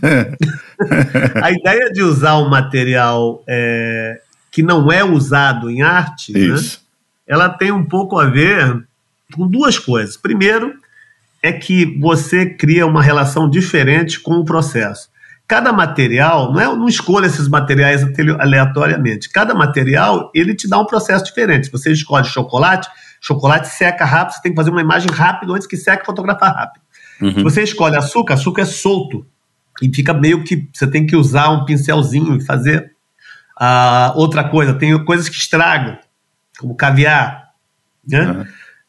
a 1.43 1.51
ideia 1.51 1.91
de 1.91 2.01
usar 2.01 2.37
um 2.37 2.49
material 2.49 3.43
é, 3.47 4.21
que 4.57 4.63
não 4.63 4.91
é 4.91 5.03
usado 5.03 5.69
em 5.69 5.83
arte, 5.83 6.33
né, 6.33 6.59
ela 7.27 7.47
tem 7.47 7.71
um 7.71 7.85
pouco 7.85 8.19
a 8.19 8.25
ver 8.25 8.83
com 9.35 9.47
duas 9.47 9.77
coisas. 9.77 10.17
Primeiro, 10.17 10.73
é 11.43 11.53
que 11.53 11.85
você 11.99 12.43
cria 12.43 12.87
uma 12.87 13.03
relação 13.03 13.47
diferente 13.47 14.19
com 14.19 14.31
o 14.31 14.43
processo. 14.43 15.09
Cada 15.47 15.71
material, 15.71 16.51
não 16.51 16.59
é, 16.59 16.65
não 16.65 16.87
escolha 16.87 17.27
esses 17.27 17.47
materiais 17.47 18.03
aleatoriamente. 18.39 19.29
Cada 19.29 19.53
material, 19.53 20.31
ele 20.33 20.55
te 20.55 20.67
dá 20.67 20.79
um 20.79 20.87
processo 20.87 21.23
diferente. 21.23 21.71
Você 21.71 21.91
escolhe 21.91 22.25
chocolate, 22.25 22.89
chocolate 23.21 23.67
seca 23.67 24.05
rápido, 24.05 24.37
você 24.37 24.41
tem 24.41 24.53
que 24.53 24.57
fazer 24.57 24.71
uma 24.71 24.81
imagem 24.81 25.11
rápida 25.11 25.53
antes 25.53 25.67
que 25.67 25.77
seque 25.77 26.01
e 26.01 26.05
fotografar 26.07 26.51
rápido. 26.51 26.81
Uhum. 27.21 27.31
Se 27.31 27.43
você 27.43 27.61
escolhe 27.61 27.95
açúcar, 27.95 28.33
açúcar 28.33 28.63
é 28.63 28.65
solto. 28.65 29.23
E 29.83 29.93
fica 29.93 30.15
meio 30.15 30.43
que 30.43 30.67
você 30.73 30.87
tem 30.87 31.05
que 31.05 31.15
usar 31.15 31.51
um 31.51 31.63
pincelzinho 31.63 32.35
e 32.35 32.43
fazer 32.43 32.96
uh, 33.61 34.17
outra 34.17 34.43
coisa. 34.43 34.73
Tem 34.73 35.03
coisas 35.03 35.29
que 35.29 35.35
estragam, 35.35 35.97
como 36.59 36.75
caviar. 36.75 37.51
Né? 38.07 38.21
Uhum. 38.21 38.45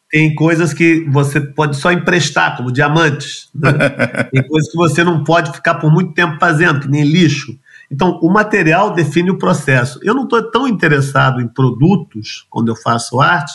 Tem 0.09 0.33
coisas 0.33 0.73
que 0.73 1.05
você 1.09 1.39
pode 1.39 1.77
só 1.77 1.91
emprestar, 1.91 2.57
como 2.57 2.71
diamantes. 2.71 3.49
Né? 3.53 3.71
Tem 4.31 4.47
coisas 4.47 4.71
que 4.71 4.77
você 4.77 5.03
não 5.03 5.23
pode 5.23 5.51
ficar 5.51 5.75
por 5.75 5.91
muito 5.91 6.13
tempo 6.13 6.39
fazendo, 6.39 6.79
que 6.79 6.87
nem 6.87 7.03
lixo. 7.03 7.55
Então, 7.91 8.19
o 8.21 8.31
material 8.31 8.93
define 8.93 9.29
o 9.29 9.37
processo. 9.37 9.99
Eu 10.01 10.15
não 10.15 10.23
estou 10.23 10.49
tão 10.49 10.67
interessado 10.67 11.41
em 11.41 11.47
produtos 11.47 12.47
quando 12.49 12.69
eu 12.69 12.75
faço 12.75 13.19
arte, 13.19 13.53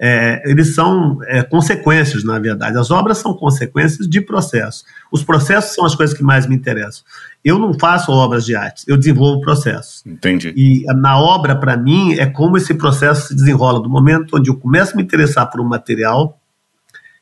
é, 0.00 0.42
eles 0.48 0.74
são 0.74 1.18
é, 1.26 1.42
consequências, 1.42 2.22
na 2.22 2.38
verdade. 2.38 2.78
As 2.78 2.90
obras 2.90 3.18
são 3.18 3.34
consequências 3.34 4.08
de 4.08 4.20
processo. 4.20 4.84
Os 5.10 5.24
processos 5.24 5.74
são 5.74 5.84
as 5.84 5.94
coisas 5.94 6.16
que 6.16 6.22
mais 6.22 6.46
me 6.46 6.54
interessam. 6.54 7.02
Eu 7.44 7.58
não 7.58 7.76
faço 7.76 8.12
obras 8.12 8.44
de 8.44 8.54
arte, 8.54 8.84
eu 8.86 8.96
desenvolvo 8.96 9.40
processos. 9.40 10.04
Entendi. 10.06 10.52
E 10.56 10.84
na 10.94 11.18
obra, 11.18 11.56
para 11.56 11.76
mim, 11.76 12.14
é 12.14 12.26
como 12.26 12.56
esse 12.56 12.74
processo 12.74 13.28
se 13.28 13.34
desenrola. 13.34 13.82
Do 13.82 13.90
momento 13.90 14.36
onde 14.36 14.50
eu 14.50 14.56
começo 14.56 14.92
a 14.92 14.96
me 14.96 15.02
interessar 15.02 15.50
por 15.50 15.60
um 15.60 15.68
material, 15.68 16.38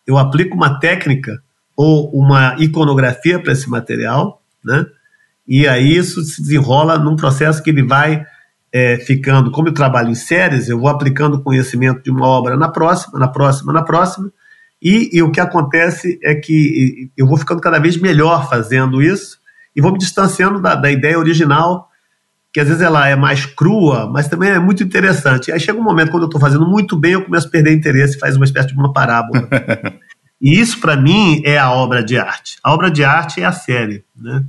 eu 0.06 0.18
aplico 0.18 0.54
uma 0.54 0.78
técnica 0.78 1.42
ou 1.74 2.10
uma 2.10 2.56
iconografia 2.58 3.38
para 3.38 3.52
esse 3.52 3.68
material, 3.70 4.42
né? 4.62 4.84
E 5.48 5.66
aí 5.66 5.96
isso 5.96 6.22
se 6.22 6.42
desenrola 6.42 6.98
num 6.98 7.16
processo 7.16 7.62
que 7.62 7.70
ele 7.70 7.82
vai 7.82 8.26
é, 8.78 8.98
ficando, 8.98 9.50
como 9.50 9.68
eu 9.68 9.72
trabalho 9.72 10.10
em 10.10 10.14
séries, 10.14 10.68
eu 10.68 10.78
vou 10.78 10.90
aplicando 10.90 11.38
o 11.38 11.42
conhecimento 11.42 12.02
de 12.02 12.10
uma 12.10 12.26
obra 12.26 12.58
na 12.58 12.68
próxima, 12.68 13.18
na 13.18 13.26
próxima, 13.26 13.72
na 13.72 13.82
próxima, 13.82 14.30
e, 14.82 15.08
e, 15.16 15.22
o 15.22 15.30
que 15.30 15.40
acontece 15.40 16.18
é 16.22 16.34
que 16.34 17.10
eu 17.16 17.26
vou 17.26 17.38
ficando 17.38 17.62
cada 17.62 17.78
vez 17.78 17.96
melhor 17.96 18.50
fazendo 18.50 19.00
isso 19.00 19.38
e 19.74 19.80
vou 19.80 19.90
me 19.90 19.98
distanciando 19.98 20.60
da, 20.60 20.74
da 20.74 20.90
ideia 20.90 21.18
original, 21.18 21.88
que 22.52 22.60
às 22.60 22.68
vezes 22.68 22.82
ela 22.82 23.08
é 23.08 23.16
mais 23.16 23.46
crua, 23.46 24.10
mas 24.12 24.28
também 24.28 24.50
é 24.50 24.58
muito 24.58 24.82
interessante. 24.82 25.50
Aí 25.50 25.58
chega 25.58 25.80
um 25.80 25.82
momento, 25.82 26.10
quando 26.10 26.24
eu 26.24 26.28
estou 26.28 26.40
fazendo 26.40 26.68
muito 26.68 26.98
bem, 26.98 27.12
eu 27.12 27.24
começo 27.24 27.48
a 27.48 27.50
perder 27.50 27.72
interesse 27.72 28.16
e 28.16 28.20
faz 28.20 28.36
uma 28.36 28.44
espécie 28.44 28.68
de 28.68 28.74
uma 28.74 28.92
parábola. 28.92 29.48
e 30.38 30.60
isso, 30.60 30.78
para 30.78 30.96
mim, 30.96 31.40
é 31.46 31.56
a 31.56 31.72
obra 31.72 32.04
de 32.04 32.18
arte. 32.18 32.58
A 32.62 32.74
obra 32.74 32.90
de 32.90 33.02
arte 33.02 33.40
é 33.40 33.46
a 33.46 33.52
série, 33.52 34.04
né? 34.14 34.44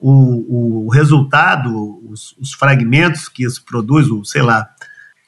o, 0.00 0.86
o 0.86 0.88
resultado, 0.88 1.99
os, 2.10 2.34
os, 2.38 2.52
fragmentos 2.52 3.28
que 3.28 3.44
isso 3.44 3.64
produz, 3.64 4.08
o, 4.08 4.24
sei 4.24 4.42
lá, 4.42 4.68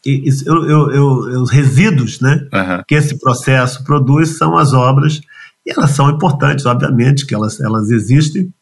isso, 0.05 0.49
eu, 0.49 0.65
eu, 0.69 0.91
eu, 0.91 1.43
os 1.43 1.51
resíduos 1.51 2.21
né, 2.21 2.49
uhum. 2.53 2.83
que 2.87 2.95
esse 2.95 3.19
processo 3.19 3.85
produz 3.85 4.37
são 4.37 4.57
as 4.57 4.73
obras, 4.73 5.21
e 5.65 5.71
elas 5.71 5.91
são 5.91 6.11
importantes, 6.11 6.67
obviamente, 6.67 7.25
que 7.25 7.35
elas, 7.35 7.61
elas 7.61 7.91
existem, 7.91 8.53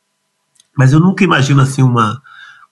mas 0.77 0.93
eu 0.93 1.01
nunca 1.01 1.25
imagino 1.25 1.63
assim 1.63 1.83
uma, 1.83 2.21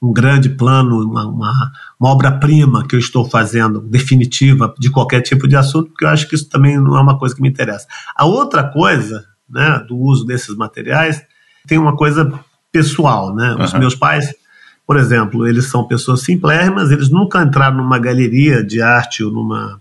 um 0.00 0.12
grande 0.12 0.50
plano, 0.50 1.02
uma, 1.02 1.26
uma, 1.26 1.72
uma 1.98 2.10
obra-prima 2.10 2.86
que 2.86 2.94
eu 2.94 3.00
estou 3.00 3.28
fazendo, 3.28 3.80
definitiva, 3.80 4.72
de 4.78 4.90
qualquer 4.90 5.22
tipo 5.22 5.48
de 5.48 5.56
assunto, 5.56 5.90
porque 5.90 6.04
eu 6.04 6.08
acho 6.10 6.28
que 6.28 6.34
isso 6.34 6.48
também 6.48 6.78
não 6.78 6.96
é 6.96 7.00
uma 7.00 7.18
coisa 7.18 7.34
que 7.34 7.42
me 7.42 7.48
interessa. 7.48 7.86
A 8.14 8.24
outra 8.24 8.62
coisa 8.62 9.24
né, 9.48 9.82
do 9.88 9.96
uso 9.96 10.24
desses 10.24 10.54
materiais 10.56 11.22
tem 11.66 11.78
uma 11.78 11.96
coisa 11.96 12.32
pessoal, 12.70 13.34
né? 13.34 13.56
Os 13.58 13.72
meus 13.74 13.94
pais, 13.94 14.32
por 14.88 14.96
exemplo, 14.96 15.46
eles 15.46 15.66
são 15.66 15.86
pessoas 15.86 16.22
simplérrimas, 16.22 16.90
eles 16.90 17.10
nunca 17.10 17.42
entraram 17.42 17.76
numa 17.76 17.98
galeria 17.98 18.64
de 18.64 18.80
arte 18.80 19.22
ou 19.22 19.30
numa 19.30 19.78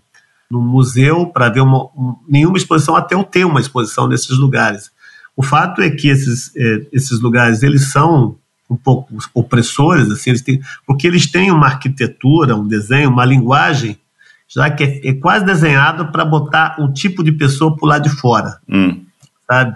num 0.52 0.62
museu 0.62 1.28
para 1.28 1.48
ver 1.48 1.62
uma, 1.62 1.86
um, 1.86 2.16
nenhuma 2.28 2.58
exposição 2.58 2.94
até 2.94 3.16
eu 3.16 3.24
ter 3.24 3.46
uma 3.46 3.62
exposição 3.62 4.06
nesses 4.06 4.38
lugares. 4.38 4.92
O 5.34 5.42
fato 5.42 5.82
é 5.82 5.90
que 5.90 6.10
esses, 6.10 6.54
é, 6.58 6.88
esses 6.92 7.22
lugares 7.22 7.64
eles 7.64 7.90
são 7.90 8.36
um 8.70 8.76
pouco 8.76 9.18
opressores, 9.34 10.12
assim, 10.12 10.32
eles 10.32 10.42
têm, 10.42 10.62
porque 10.86 11.08
eles 11.08 11.32
têm 11.32 11.52
uma 11.52 11.68
arquitetura, 11.68 12.58
um 12.58 12.68
desenho, 12.68 13.10
uma 13.10 13.24
linguagem, 13.24 13.98
já 14.46 14.70
que 14.70 14.84
é, 14.84 15.08
é 15.08 15.14
quase 15.14 15.46
desenhado 15.46 16.12
para 16.12 16.26
botar 16.26 16.76
um 16.80 16.92
tipo 16.92 17.24
de 17.24 17.32
pessoa 17.32 17.74
por 17.78 17.88
lá 17.88 17.98
de 17.98 18.10
fora, 18.10 18.60
hum. 18.68 19.06
sabe? 19.50 19.74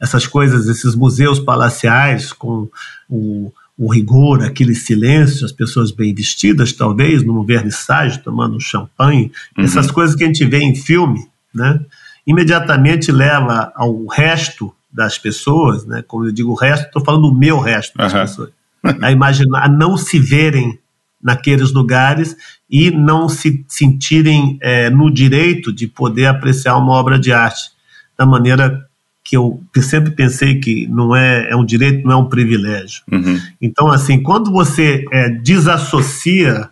essas 0.00 0.26
coisas, 0.26 0.66
esses 0.66 0.94
museus 0.94 1.38
palaciais 1.38 2.32
com 2.32 2.68
o, 3.08 3.52
o 3.80 3.90
rigor, 3.90 4.42
aquele 4.42 4.74
silêncio, 4.74 5.46
as 5.46 5.52
pessoas 5.52 5.90
bem 5.90 6.14
vestidas, 6.14 6.70
talvez, 6.70 7.22
num 7.22 7.42
vernissage, 7.42 8.18
tomando 8.18 8.60
champanhe, 8.60 9.32
uhum. 9.56 9.64
essas 9.64 9.90
coisas 9.90 10.14
que 10.14 10.22
a 10.22 10.26
gente 10.26 10.44
vê 10.44 10.58
em 10.58 10.74
filme, 10.74 11.26
né? 11.52 11.80
imediatamente 12.26 13.10
leva 13.10 13.72
ao 13.74 14.06
resto 14.06 14.70
das 14.92 15.16
pessoas, 15.16 15.86
né? 15.86 16.04
como 16.06 16.26
eu 16.26 16.32
digo 16.32 16.50
o 16.50 16.54
resto, 16.54 16.88
estou 16.88 17.02
falando 17.02 17.24
o 17.24 17.34
meu 17.34 17.58
resto 17.58 17.96
das 17.96 18.12
uhum. 18.12 18.20
pessoas, 18.20 18.50
a 19.00 19.10
imaginar, 19.10 19.64
a 19.64 19.68
não 19.68 19.96
se 19.96 20.18
verem 20.18 20.78
naqueles 21.22 21.72
lugares 21.72 22.36
e 22.68 22.90
não 22.90 23.30
se 23.30 23.64
sentirem 23.66 24.58
é, 24.60 24.90
no 24.90 25.10
direito 25.10 25.72
de 25.72 25.86
poder 25.86 26.26
apreciar 26.26 26.76
uma 26.76 26.92
obra 26.92 27.18
de 27.18 27.32
arte 27.32 27.70
da 28.18 28.26
maneira 28.26 28.89
que 29.30 29.36
eu 29.36 29.62
sempre 29.80 30.10
pensei 30.10 30.58
que 30.58 30.88
não 30.88 31.14
é, 31.14 31.50
é 31.50 31.54
um 31.54 31.64
direito, 31.64 32.04
não 32.04 32.12
é 32.14 32.16
um 32.16 32.28
privilégio. 32.28 33.04
Uhum. 33.12 33.40
Então, 33.62 33.86
assim, 33.86 34.20
quando 34.20 34.50
você 34.50 35.04
é, 35.12 35.28
desassocia 35.28 36.68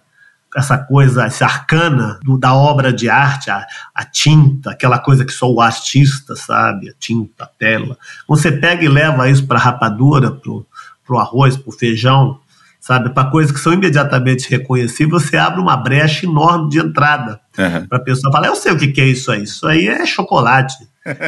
essa 0.56 0.76
coisa, 0.76 1.24
essa 1.24 1.44
arcana 1.44 2.18
do, 2.24 2.36
da 2.36 2.52
obra 2.52 2.92
de 2.92 3.09
arte, 3.09 3.48
a, 3.48 3.64
a, 3.94 4.04
tinta, 4.04 4.72
aquela 4.72 4.98
coisa 4.98 5.24
que 5.24 5.30
só 5.30 5.48
o 5.48 5.61
artista 5.61 6.34
sabe, 6.34 6.90
a 6.90 6.92
tinta, 6.98 7.44
a 7.44 7.46
tela. 7.46 7.96
Você 8.26 8.50
pega 8.50 8.84
e 8.84 8.88
leva 8.88 9.30
isso 9.30 9.46
para 9.46 9.61
rapadura, 9.61 10.32
para 10.32 10.50
o 10.50 11.16
arroz, 11.16 11.56
para 11.56 11.70
o 11.70 11.72
feijão, 11.72 12.40
sabe, 12.80 13.11
para 13.11 13.30
coisas 13.30 13.52
que 13.52 13.61
são 13.61 13.72
imediatamente 13.72 14.50
reconhecíveis, 14.50 15.22
você 15.22 15.36
abre 15.36 15.61
uma 15.61 15.76
brecha 15.76 16.26
enorme 16.26 16.70
de 16.70 16.80
entrada 16.80 17.38
uhum. 17.56 17.86
para 17.86 17.98
a 17.98 18.02
pessoa 18.02 18.32
falar: 18.32 18.48
eu 18.48 18.56
sei 18.56 18.72
o 18.72 18.76
que, 18.76 18.88
que 18.88 19.00
é 19.00 19.06
isso 19.06 19.30
aí, 19.30 19.44
isso 19.44 19.64
aí 19.64 19.86
é 19.86 20.04
chocolate. 20.04 20.74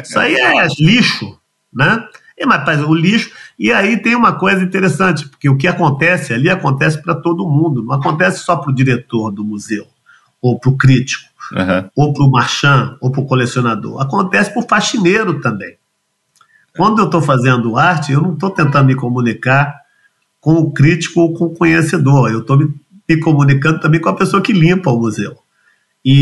Isso 0.04 0.18
aí 0.18 0.34
é 0.34 0.66
lixo, 0.78 1.38
né? 1.72 2.06
E, 2.36 2.46
mas 2.46 2.82
o 2.82 2.94
lixo. 2.94 3.30
E 3.58 3.70
aí 3.70 3.98
tem 3.98 4.14
uma 4.14 4.32
coisa 4.32 4.62
interessante, 4.62 5.28
porque 5.28 5.48
o 5.48 5.56
que 5.56 5.68
acontece 5.68 6.32
ali 6.32 6.48
acontece 6.48 7.02
para 7.02 7.14
todo 7.14 7.48
mundo, 7.48 7.84
não 7.84 7.94
acontece 7.94 8.42
só 8.44 8.56
para 8.56 8.70
o 8.70 8.74
diretor 8.74 9.30
do 9.30 9.44
museu, 9.44 9.86
ou 10.40 10.58
para 10.58 10.70
o 10.70 10.76
crítico, 10.76 11.28
uhum. 11.52 11.90
ou 11.94 12.12
para 12.14 12.24
o 12.24 12.30
marchand, 12.30 12.96
ou 13.00 13.12
para 13.12 13.20
o 13.20 13.26
colecionador. 13.26 14.00
Acontece 14.00 14.52
para 14.52 14.62
o 14.62 14.68
faxineiro 14.68 15.40
também. 15.40 15.76
Quando 16.76 17.00
eu 17.00 17.06
estou 17.06 17.20
fazendo 17.20 17.76
arte, 17.76 18.12
eu 18.12 18.22
não 18.22 18.32
estou 18.32 18.50
tentando 18.50 18.86
me 18.86 18.94
comunicar 18.94 19.80
com 20.40 20.54
o 20.54 20.72
crítico 20.72 21.20
ou 21.20 21.34
com 21.34 21.46
o 21.46 21.54
conhecedor, 21.54 22.30
eu 22.30 22.40
estou 22.40 22.56
me, 22.56 22.74
me, 23.06 23.20
comunicando 23.20 23.80
também 23.80 24.00
com 24.00 24.08
a 24.08 24.16
pessoa 24.16 24.42
que 24.42 24.52
limpa 24.52 24.90
o 24.90 24.98
museu. 24.98 25.36
E, 26.02 26.12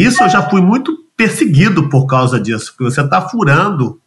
e 0.00 0.04
isso 0.04 0.20
eu 0.22 0.28
já 0.28 0.42
fui 0.42 0.60
muito 0.60 1.01
perseguido 1.16 1.88
por 1.88 2.06
causa 2.06 2.40
disso, 2.40 2.72
porque 2.72 2.92
você 2.92 3.00
está 3.00 3.20
furando 3.20 4.00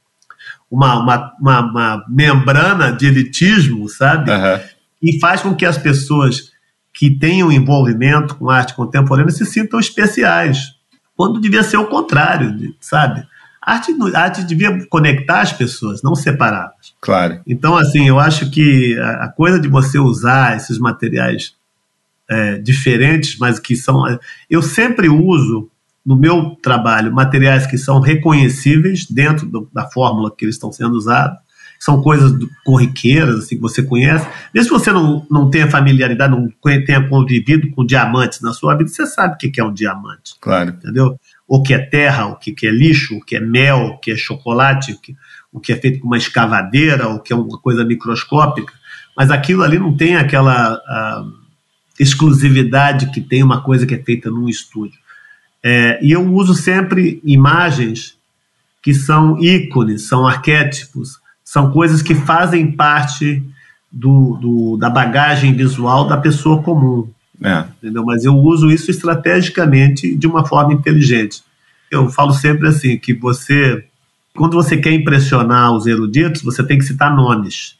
uma, 0.70 1.00
uma, 1.00 1.34
uma, 1.40 1.60
uma, 1.62 2.06
membrana 2.10 2.92
de 2.92 3.06
elitismo, 3.06 3.88
sabe? 3.88 4.32
Uhum. 4.32 4.60
E 5.02 5.20
faz 5.20 5.42
com 5.42 5.56
que 5.56 5.66
as 5.66 5.78
pessoas 5.78 6.52
que 6.94 7.10
tenham 7.10 7.52
envolvimento 7.52 8.36
com 8.36 8.50
arte 8.50 8.74
contemporânea 8.74 9.32
se 9.32 9.46
sintam 9.46 9.80
especiais, 9.80 10.76
quando 11.16 11.40
devia 11.40 11.64
ser 11.64 11.78
o 11.78 11.88
contrário, 11.88 12.74
sabe? 12.80 13.26
A 13.62 13.74
arte, 13.74 13.92
a 14.14 14.20
arte 14.20 14.44
devia 14.44 14.86
conectar 14.88 15.42
as 15.42 15.52
pessoas, 15.52 16.02
não 16.04 16.16
separá-las. 16.16 16.94
Claro. 17.02 17.42
Então, 17.48 17.76
assim, 17.76 18.08
eu 18.08 18.20
acho 18.20 18.50
que 18.52 18.98
a, 19.00 19.28
coisa 19.28 19.60
de 19.60 19.68
você 19.68 19.98
usar 19.98 20.56
esses 20.56 20.78
materiais 20.78 21.56
é, 22.30 22.58
diferentes, 22.60 23.38
mas 23.40 23.60
que 23.60 23.76
são. 23.76 24.04
Eu 24.50 24.62
sempre 24.62 25.10
uso 25.10 25.70
no 26.06 26.16
meu 26.16 26.56
trabalho 26.62 27.14
materiais 27.14 27.66
que 27.66 27.78
são 27.78 28.00
reconhecíveis 28.00 29.06
dentro 29.06 29.48
do, 29.48 29.70
da 29.74 29.90
fórmula 29.90 30.34
que 30.36 30.46
eles 30.46 30.56
estão 30.56 30.72
sendo 30.72 30.94
usados. 30.94 31.38
São 31.80 32.02
coisas 32.02 32.32
corriqueiras, 32.64 33.40
assim, 33.40 33.56
que 33.56 33.62
você 33.62 33.84
conhece. 33.84 34.26
Mesmo 34.54 34.70
que 34.70 34.80
você 34.80 34.92
não, 34.92 35.26
não 35.30 35.50
tenha 35.50 35.70
familiaridade, 35.70 36.34
não 36.34 36.50
tenha 36.86 37.08
convivido 37.08 37.70
com 37.72 37.86
diamantes 37.86 38.40
na 38.42 38.54
sua 38.54 38.76
vida, 38.76 38.90
você 38.90 39.06
sabe 39.06 39.36
o 39.36 39.38
que 39.38 39.60
é 39.60 39.64
um 39.64 39.74
diamante. 39.74 40.36
Claro. 40.40 40.70
Entendeu? 40.70 41.20
O 41.48 41.62
que 41.62 41.74
é 41.74 41.80
terra, 41.80 42.28
o 42.28 42.38
que 42.38 42.56
é 42.66 42.72
lixo, 42.72 43.18
o 43.18 43.22
que 43.22 43.36
é 43.36 43.40
mel, 43.40 43.88
o 43.88 43.98
que 44.00 44.12
é 44.12 44.16
chocolate, 44.16 44.94
o 44.94 45.00
que, 45.00 45.16
o 45.52 45.60
que 45.60 45.74
é 45.74 45.76
feito 45.76 46.00
com 46.00 46.08
uma 46.08 46.18
escavadeira, 46.18 47.10
o 47.10 47.20
que 47.20 47.34
é 47.34 47.36
uma 47.36 47.60
coisa 47.60 47.84
microscópica. 47.84 48.74
Mas 49.16 49.30
aquilo 49.30 49.62
ali 49.62 49.78
não 49.78 49.96
tem 49.96 50.16
aquela 50.16 50.82
exclusividade 52.00 53.12
que 53.12 53.22
tem 53.22 53.44
uma 53.44 53.62
coisa 53.62 53.86
que 53.86 53.96
é 53.96 54.02
feita 54.02 54.30
num 54.30 54.50
estúdio. 54.50 55.05
É, 55.68 55.98
e 56.00 56.12
eu 56.12 56.32
uso 56.32 56.54
sempre 56.54 57.20
imagens 57.24 58.16
que 58.84 58.94
são 58.94 59.40
ícones, 59.40 60.08
são 60.08 60.28
arquétipos, 60.28 61.18
são 61.44 61.72
coisas 61.72 62.04
que 62.04 62.14
fazem 62.14 62.72
parte 62.72 63.44
do, 63.92 64.38
do 64.40 64.78
da 64.78 64.92
bagagem 64.92 65.56
visual 65.56 66.08
da 66.08 66.18
pessoa 66.18 66.62
comum. 66.62 67.10
É. 67.44 67.66
Entendeu? 67.80 68.06
Mas 68.06 68.24
eu 68.24 68.36
uso 68.36 68.70
isso 68.70 68.92
estrategicamente 68.92 70.16
de 70.16 70.28
uma 70.28 70.46
forma 70.46 70.72
inteligente. 70.72 71.42
Eu 71.90 72.12
falo 72.12 72.32
sempre 72.32 72.68
assim, 72.68 72.96
que 73.00 73.16
você, 73.16 73.86
quando 74.36 74.54
você 74.54 74.78
quer 74.78 74.92
impressionar 74.92 75.74
os 75.74 75.88
eruditos, 75.88 76.44
você 76.44 76.62
tem 76.62 76.78
que 76.78 76.86
citar 76.86 77.16
nomes. 77.16 77.76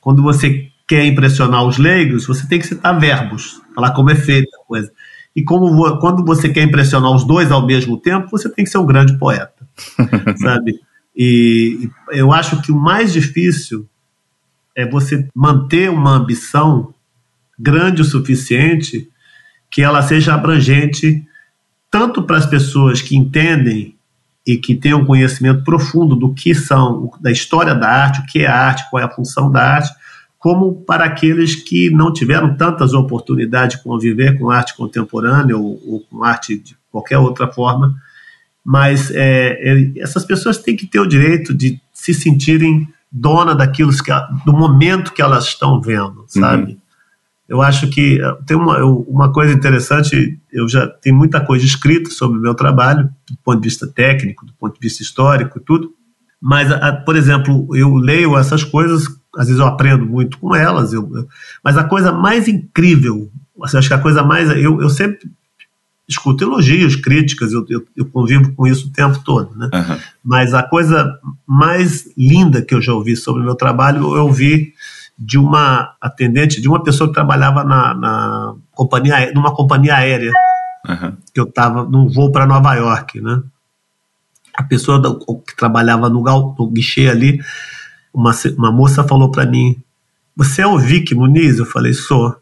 Quando 0.00 0.22
você 0.22 0.68
quer 0.86 1.04
impressionar 1.04 1.62
os 1.64 1.76
leigos, 1.76 2.26
você 2.26 2.46
tem 2.48 2.58
que 2.58 2.66
citar 2.66 2.98
verbos, 2.98 3.60
falar 3.74 3.90
como 3.90 4.08
é 4.08 4.14
feita 4.14 4.48
a 4.56 4.66
coisa. 4.66 4.90
E 5.38 5.44
como 5.44 6.00
quando 6.00 6.24
você 6.24 6.48
quer 6.48 6.64
impressionar 6.64 7.12
os 7.12 7.22
dois 7.24 7.52
ao 7.52 7.64
mesmo 7.64 7.96
tempo, 7.96 8.28
você 8.28 8.48
tem 8.48 8.64
que 8.64 8.70
ser 8.72 8.78
um 8.78 8.86
grande 8.86 9.16
poeta, 9.18 9.68
sabe? 10.42 10.80
E 11.16 11.88
eu 12.10 12.32
acho 12.32 12.60
que 12.60 12.72
o 12.72 12.76
mais 12.76 13.12
difícil 13.12 13.88
é 14.74 14.84
você 14.84 15.28
manter 15.32 15.90
uma 15.90 16.16
ambição 16.16 16.92
grande 17.56 18.02
o 18.02 18.04
suficiente 18.04 19.08
que 19.70 19.80
ela 19.80 20.02
seja 20.02 20.34
abrangente 20.34 21.24
tanto 21.88 22.24
para 22.24 22.36
as 22.36 22.46
pessoas 22.46 23.00
que 23.00 23.16
entendem 23.16 23.94
e 24.44 24.56
que 24.56 24.74
têm 24.74 24.94
um 24.94 25.06
conhecimento 25.06 25.62
profundo 25.62 26.16
do 26.16 26.34
que 26.34 26.52
são, 26.52 27.12
da 27.20 27.30
história 27.30 27.76
da 27.76 27.88
arte, 27.88 28.22
o 28.22 28.26
que 28.26 28.40
é 28.40 28.48
arte, 28.48 28.90
qual 28.90 29.00
é 29.00 29.06
a 29.06 29.10
função 29.10 29.52
da 29.52 29.62
arte, 29.62 29.90
como 30.38 30.84
para 30.84 31.04
aqueles 31.04 31.56
que 31.56 31.90
não 31.90 32.12
tiveram 32.12 32.56
tantas 32.56 32.94
oportunidades 32.94 33.76
de 33.76 33.82
conviver 33.82 34.38
com 34.38 34.50
arte 34.50 34.76
contemporânea 34.76 35.56
ou, 35.56 35.80
ou 35.86 36.00
com 36.00 36.22
arte 36.22 36.56
de 36.56 36.76
qualquer 36.90 37.18
outra 37.18 37.48
forma. 37.48 37.94
Mas 38.64 39.10
é, 39.10 39.58
é, 39.60 39.92
essas 39.98 40.24
pessoas 40.24 40.58
têm 40.58 40.76
que 40.76 40.86
ter 40.86 41.00
o 41.00 41.06
direito 41.06 41.54
de 41.54 41.80
se 41.92 42.14
sentirem 42.14 42.86
dona 43.10 43.54
daquilo 43.54 43.90
que, 43.90 44.12
do 44.44 44.52
momento 44.52 45.12
que 45.12 45.22
elas 45.22 45.46
estão 45.46 45.80
vendo, 45.80 46.24
sabe? 46.28 46.72
Uhum. 46.72 46.78
Eu 47.48 47.62
acho 47.62 47.88
que 47.88 48.20
eh, 48.20 48.36
tem 48.46 48.56
uma, 48.56 48.84
uma 48.84 49.32
coisa 49.32 49.54
interessante, 49.54 50.38
eu 50.52 50.68
já 50.68 50.86
tenho 50.86 51.16
muita 51.16 51.40
coisa 51.40 51.64
escrita 51.64 52.10
sobre 52.10 52.38
o 52.38 52.42
meu 52.42 52.54
trabalho, 52.54 53.08
do 53.26 53.38
ponto 53.42 53.60
de 53.60 53.68
vista 53.68 53.86
técnico, 53.86 54.44
do 54.44 54.52
ponto 54.52 54.74
de 54.74 54.80
vista 54.80 55.02
histórico 55.02 55.58
e 55.58 55.62
tudo, 55.62 55.94
mas, 56.40 56.68
por 57.04 57.16
exemplo, 57.16 57.74
eu 57.74 57.94
leio 57.94 58.36
essas 58.36 58.62
coisas, 58.62 59.08
às 59.38 59.46
vezes 59.46 59.60
eu 59.60 59.66
aprendo 59.66 60.04
muito 60.04 60.36
com 60.38 60.54
elas, 60.54 60.92
eu, 60.92 61.08
eu, 61.14 61.28
mas 61.62 61.76
a 61.78 61.84
coisa 61.84 62.10
mais 62.10 62.48
incrível, 62.48 63.30
assim, 63.62 63.78
acho 63.78 63.88
que 63.88 63.94
a 63.94 64.00
coisa 64.00 64.22
mais. 64.22 64.50
Eu, 64.50 64.82
eu 64.82 64.90
sempre 64.90 65.30
escuto 66.08 66.42
elogios, 66.42 66.96
críticas, 66.96 67.52
eu, 67.52 67.64
eu, 67.68 67.84
eu, 67.94 68.06
convivo 68.06 68.52
com 68.54 68.66
isso 68.66 68.88
o 68.88 68.92
tempo 68.92 69.18
todo, 69.22 69.54
né? 69.54 69.68
Uhum. 69.72 69.98
Mas 70.24 70.54
a 70.54 70.62
coisa 70.62 71.18
mais 71.46 72.08
linda 72.16 72.62
que 72.62 72.74
eu 72.74 72.80
já 72.80 72.94
ouvi 72.94 73.14
sobre 73.14 73.42
o 73.42 73.44
meu 73.44 73.54
trabalho, 73.54 74.16
eu 74.16 74.24
ouvi 74.24 74.72
de 75.18 75.38
uma 75.38 75.94
atendente, 76.00 76.60
de 76.60 76.68
uma 76.68 76.82
pessoa 76.82 77.08
que 77.08 77.14
trabalhava 77.14 77.62
na, 77.62 77.94
na 77.94 78.54
companhia, 78.72 79.32
numa 79.34 79.54
companhia 79.54 79.96
aérea, 79.96 80.32
uhum. 80.88 81.12
que 81.32 81.38
eu 81.38 81.44
estava 81.44 81.84
num 81.84 82.08
voo 82.08 82.32
para 82.32 82.46
Nova 82.46 82.74
York, 82.74 83.20
né? 83.20 83.42
A 84.54 84.62
pessoa 84.64 85.00
que 85.46 85.54
trabalhava 85.54 86.08
no, 86.08 86.22
no 86.58 86.70
guichê 86.70 87.08
ali, 87.08 87.38
uma, 88.20 88.32
uma 88.56 88.72
moça 88.72 89.04
falou 89.04 89.30
para 89.30 89.46
mim: 89.46 89.76
Você 90.36 90.62
é 90.62 90.66
o 90.66 90.78
Vic 90.78 91.14
Muniz? 91.14 91.58
Eu 91.58 91.66
falei: 91.66 91.92
Sou. 91.92 92.36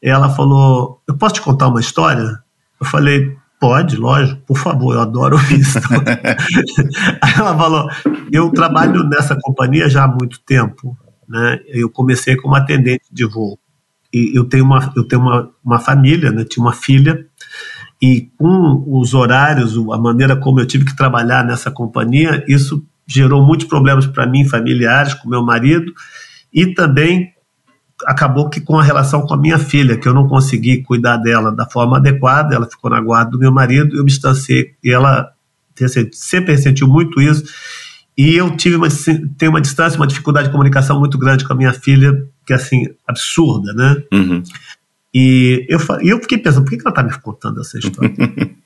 Ela 0.00 0.30
falou: 0.30 1.00
Eu 1.06 1.16
posso 1.16 1.34
te 1.34 1.42
contar 1.42 1.68
uma 1.68 1.80
história? 1.80 2.40
Eu 2.80 2.86
falei: 2.86 3.36
Pode, 3.60 3.96
lógico, 3.96 4.40
por 4.46 4.58
favor, 4.58 4.94
eu 4.94 5.00
adoro 5.00 5.36
isso. 5.52 5.78
Aí 7.22 7.32
ela 7.36 7.56
falou: 7.56 7.88
Eu 8.32 8.50
trabalho 8.50 9.04
nessa 9.04 9.36
companhia 9.40 9.88
já 9.88 10.04
há 10.04 10.08
muito 10.08 10.40
tempo 10.40 10.96
né? 11.32 11.60
Eu 11.66 11.88
comecei 11.88 12.36
como 12.36 12.54
atendente 12.54 13.04
de 13.10 13.24
voo. 13.24 13.58
E 14.12 14.36
eu 14.36 14.44
tenho 14.44 14.64
uma, 14.64 14.92
eu 14.94 15.04
tenho 15.04 15.22
uma, 15.22 15.50
uma 15.64 15.78
família, 15.78 16.30
né? 16.30 16.44
Tinha 16.44 16.62
uma 16.62 16.74
filha 16.74 17.26
e 18.00 18.30
com 18.36 18.84
os 18.86 19.14
horários, 19.14 19.74
a 19.90 19.96
maneira 19.96 20.36
como 20.36 20.60
eu 20.60 20.66
tive 20.66 20.84
que 20.84 20.96
trabalhar 20.96 21.42
nessa 21.44 21.70
companhia, 21.70 22.44
isso 22.46 22.84
gerou 23.12 23.44
muitos 23.44 23.66
problemas 23.66 24.06
para 24.06 24.26
mim, 24.26 24.48
familiares, 24.48 25.14
com 25.14 25.28
meu 25.28 25.42
marido, 25.42 25.92
e 26.52 26.66
também 26.74 27.32
acabou 28.06 28.48
que 28.50 28.60
com 28.60 28.78
a 28.78 28.82
relação 28.82 29.22
com 29.22 29.34
a 29.34 29.36
minha 29.36 29.58
filha, 29.58 29.96
que 29.96 30.08
eu 30.08 30.14
não 30.14 30.26
consegui 30.26 30.82
cuidar 30.82 31.16
dela 31.18 31.52
da 31.52 31.66
forma 31.66 31.98
adequada, 31.98 32.54
ela 32.54 32.68
ficou 32.68 32.90
na 32.90 33.00
guarda 33.00 33.30
do 33.30 33.38
meu 33.38 33.52
marido, 33.52 33.96
eu 33.96 34.02
me 34.02 34.10
distanciei, 34.10 34.74
e 34.82 34.90
ela 34.90 35.32
sempre 36.12 36.52
ressentiu 36.52 36.88
muito 36.88 37.20
isso, 37.20 37.44
e 38.16 38.34
eu 38.34 38.54
tive 38.56 38.76
uma, 38.76 38.88
tenho 39.38 39.52
uma 39.52 39.60
distância, 39.60 39.98
uma 39.98 40.06
dificuldade 40.06 40.48
de 40.48 40.52
comunicação 40.52 40.98
muito 40.98 41.16
grande 41.16 41.44
com 41.44 41.52
a 41.52 41.56
minha 41.56 41.72
filha, 41.72 42.26
que 42.46 42.52
é 42.52 42.56
assim, 42.56 42.86
absurda, 43.06 43.72
né? 43.72 44.02
Uhum. 44.12 44.42
E 45.14 45.66
eu, 45.68 45.78
eu 46.00 46.20
fiquei 46.20 46.38
pensando, 46.38 46.64
por 46.64 46.70
que 46.70 46.80
ela 46.80 46.90
está 46.90 47.02
me 47.02 47.12
contando 47.20 47.60
essa 47.60 47.78
história? 47.78 48.12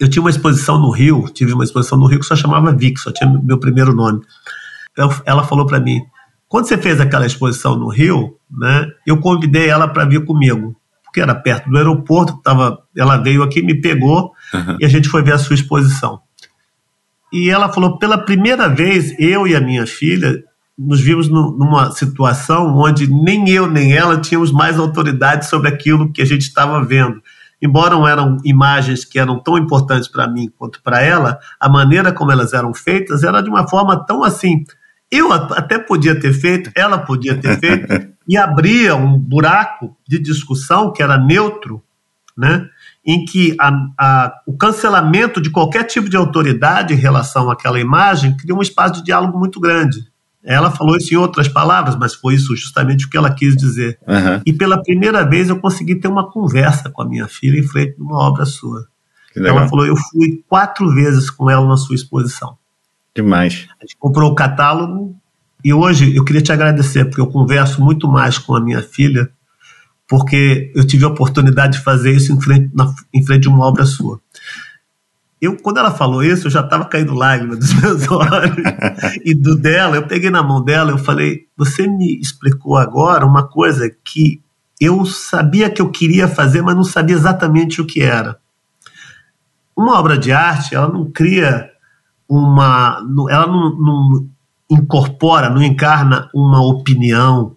eu 0.00 0.08
tinha 0.08 0.22
uma 0.22 0.30
exposição 0.30 0.78
no 0.78 0.90
Rio, 0.90 1.28
tive 1.32 1.52
uma 1.52 1.64
exposição 1.64 1.98
no 1.98 2.06
Rio 2.06 2.20
que 2.20 2.26
só 2.26 2.36
chamava 2.36 2.72
Vic, 2.72 3.00
só 3.00 3.12
tinha 3.12 3.28
meu 3.42 3.58
primeiro 3.58 3.94
nome. 3.94 4.20
Eu, 4.96 5.12
ela 5.24 5.44
falou 5.44 5.66
para 5.66 5.80
mim, 5.80 6.00
quando 6.48 6.66
você 6.66 6.78
fez 6.78 7.00
aquela 7.00 7.26
exposição 7.26 7.76
no 7.76 7.88
Rio, 7.88 8.36
né, 8.50 8.86
eu 9.06 9.18
convidei 9.18 9.68
ela 9.68 9.88
para 9.88 10.04
vir 10.04 10.24
comigo, 10.24 10.76
porque 11.04 11.20
era 11.20 11.34
perto 11.34 11.68
do 11.68 11.76
aeroporto, 11.76 12.40
tava, 12.42 12.78
ela 12.96 13.16
veio 13.16 13.42
aqui, 13.42 13.62
me 13.62 13.80
pegou 13.80 14.32
uhum. 14.54 14.76
e 14.80 14.84
a 14.84 14.88
gente 14.88 15.08
foi 15.08 15.22
ver 15.22 15.34
a 15.34 15.38
sua 15.38 15.54
exposição. 15.54 16.20
E 17.32 17.50
ela 17.50 17.70
falou: 17.70 17.98
pela 17.98 18.18
primeira 18.18 18.68
vez, 18.68 19.14
eu 19.18 19.46
e 19.46 19.54
a 19.54 19.60
minha 19.60 19.86
filha 19.86 20.42
nos 20.78 21.00
vimos 21.00 21.28
numa 21.28 21.90
situação 21.90 22.76
onde 22.76 23.08
nem 23.12 23.50
eu 23.50 23.68
nem 23.68 23.92
ela 23.92 24.20
tínhamos 24.20 24.52
mais 24.52 24.78
autoridade 24.78 25.48
sobre 25.48 25.68
aquilo 25.68 26.12
que 26.12 26.22
a 26.22 26.24
gente 26.24 26.42
estava 26.42 26.82
vendo. 26.84 27.20
Embora 27.60 27.94
não 27.94 28.06
eram 28.06 28.36
imagens 28.44 29.04
que 29.04 29.18
eram 29.18 29.38
tão 29.38 29.58
importantes 29.58 30.08
para 30.08 30.28
mim 30.28 30.50
quanto 30.56 30.82
para 30.82 31.02
ela, 31.02 31.38
a 31.58 31.68
maneira 31.68 32.12
como 32.12 32.30
elas 32.30 32.52
eram 32.52 32.72
feitas 32.72 33.24
era 33.24 33.40
de 33.42 33.50
uma 33.50 33.68
forma 33.68 34.04
tão 34.06 34.22
assim. 34.22 34.64
Eu 35.10 35.32
até 35.32 35.78
podia 35.78 36.18
ter 36.18 36.32
feito, 36.32 36.70
ela 36.74 36.98
podia 36.98 37.36
ter 37.36 37.58
feito, 37.58 38.08
e 38.28 38.36
abria 38.36 38.94
um 38.94 39.18
buraco 39.18 39.96
de 40.06 40.18
discussão 40.18 40.92
que 40.92 41.02
era 41.02 41.18
neutro, 41.18 41.82
né? 42.36 42.68
em 43.08 43.24
que 43.24 43.56
a, 43.58 43.70
a, 43.98 44.34
o 44.46 44.54
cancelamento 44.54 45.40
de 45.40 45.48
qualquer 45.48 45.84
tipo 45.84 46.10
de 46.10 46.16
autoridade 46.16 46.92
em 46.92 46.96
relação 46.98 47.50
àquela 47.50 47.80
imagem 47.80 48.36
cria 48.36 48.54
um 48.54 48.60
espaço 48.60 48.96
de 48.96 49.04
diálogo 49.04 49.38
muito 49.38 49.58
grande. 49.58 50.06
Ela 50.48 50.70
falou 50.70 50.96
isso 50.96 51.12
em 51.12 51.16
outras 51.18 51.46
palavras, 51.46 51.94
mas 51.94 52.14
foi 52.14 52.34
isso 52.34 52.56
justamente 52.56 53.04
o 53.04 53.10
que 53.10 53.18
ela 53.18 53.30
quis 53.30 53.54
dizer. 53.54 53.98
Uhum. 54.06 54.40
E 54.46 54.52
pela 54.52 54.82
primeira 54.82 55.22
vez 55.22 55.50
eu 55.50 55.58
consegui 55.60 55.96
ter 55.96 56.08
uma 56.08 56.30
conversa 56.30 56.88
com 56.88 57.02
a 57.02 57.04
minha 57.04 57.28
filha 57.28 57.58
em 57.58 57.62
frente 57.62 57.96
a 57.98 58.02
uma 58.02 58.18
obra 58.18 58.46
sua. 58.46 58.86
Ela 59.36 59.68
falou: 59.68 59.86
Eu 59.86 59.94
fui 59.94 60.42
quatro 60.48 60.92
vezes 60.94 61.28
com 61.28 61.50
ela 61.50 61.68
na 61.68 61.76
sua 61.76 61.94
exposição. 61.94 62.56
Demais. 63.14 63.66
A 63.78 63.84
gente 63.84 63.96
comprou 63.98 64.30
o 64.30 64.34
catálogo 64.34 65.14
e 65.62 65.74
hoje 65.74 66.16
eu 66.16 66.24
queria 66.24 66.40
te 66.40 66.50
agradecer, 66.50 67.04
porque 67.04 67.20
eu 67.20 67.26
converso 67.26 67.82
muito 67.82 68.08
mais 68.08 68.38
com 68.38 68.54
a 68.54 68.60
minha 68.60 68.80
filha 68.80 69.30
porque 70.08 70.72
eu 70.74 70.86
tive 70.86 71.04
a 71.04 71.08
oportunidade 71.08 71.76
de 71.76 71.84
fazer 71.84 72.12
isso 72.12 72.32
em 72.32 72.40
frente, 72.40 72.70
na, 72.74 72.92
em 73.12 73.22
frente 73.24 73.42
de 73.42 73.48
uma 73.48 73.66
obra 73.66 73.84
sua. 73.84 74.18
Eu, 75.40 75.56
quando 75.56 75.78
ela 75.78 75.92
falou 75.92 76.22
isso, 76.22 76.46
eu 76.46 76.50
já 76.50 76.60
estava 76.60 76.84
caindo 76.84 77.14
lágrimas 77.14 77.58
dos 77.58 77.72
meus 77.74 78.08
olhos 78.10 78.56
e 79.24 79.34
do 79.34 79.56
dela. 79.56 79.96
Eu 79.96 80.06
peguei 80.06 80.30
na 80.30 80.42
mão 80.42 80.62
dela, 80.62 80.90
eu 80.90 80.98
falei: 80.98 81.46
Você 81.56 81.86
me 81.86 82.18
explicou 82.20 82.76
agora 82.76 83.24
uma 83.24 83.46
coisa 83.46 83.88
que 84.04 84.42
eu 84.80 85.04
sabia 85.06 85.70
que 85.70 85.80
eu 85.80 85.90
queria 85.90 86.26
fazer, 86.26 86.62
mas 86.62 86.74
não 86.74 86.84
sabia 86.84 87.14
exatamente 87.14 87.80
o 87.80 87.86
que 87.86 88.02
era. 88.02 88.38
Uma 89.76 89.98
obra 89.98 90.18
de 90.18 90.32
arte, 90.32 90.74
ela 90.74 90.88
não 90.88 91.10
cria 91.10 91.70
uma. 92.28 93.00
Ela 93.30 93.46
não, 93.46 93.76
não 93.76 94.28
incorpora, 94.70 95.48
não 95.48 95.62
encarna 95.62 96.28
uma 96.34 96.60
opinião, 96.60 97.56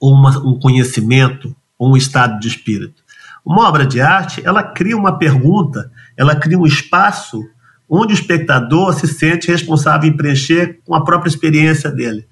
ou 0.00 0.12
uma, 0.12 0.36
um 0.38 0.58
conhecimento 0.58 1.54
ou 1.78 1.92
um 1.92 1.96
estado 1.96 2.38
de 2.38 2.48
espírito. 2.48 3.02
Uma 3.44 3.68
obra 3.68 3.86
de 3.86 4.00
arte, 4.00 4.42
ela 4.44 4.62
cria 4.62 4.96
uma 4.96 5.18
pergunta, 5.18 5.90
ela 6.16 6.36
cria 6.36 6.58
um 6.58 6.66
espaço 6.66 7.42
onde 7.88 8.12
o 8.12 8.18
espectador 8.18 8.94
se 8.94 9.06
sente 9.06 9.50
responsável 9.50 10.08
em 10.08 10.16
preencher 10.16 10.80
com 10.84 10.94
a 10.94 11.04
própria 11.04 11.28
experiência 11.28 11.90
dele. 11.90 12.26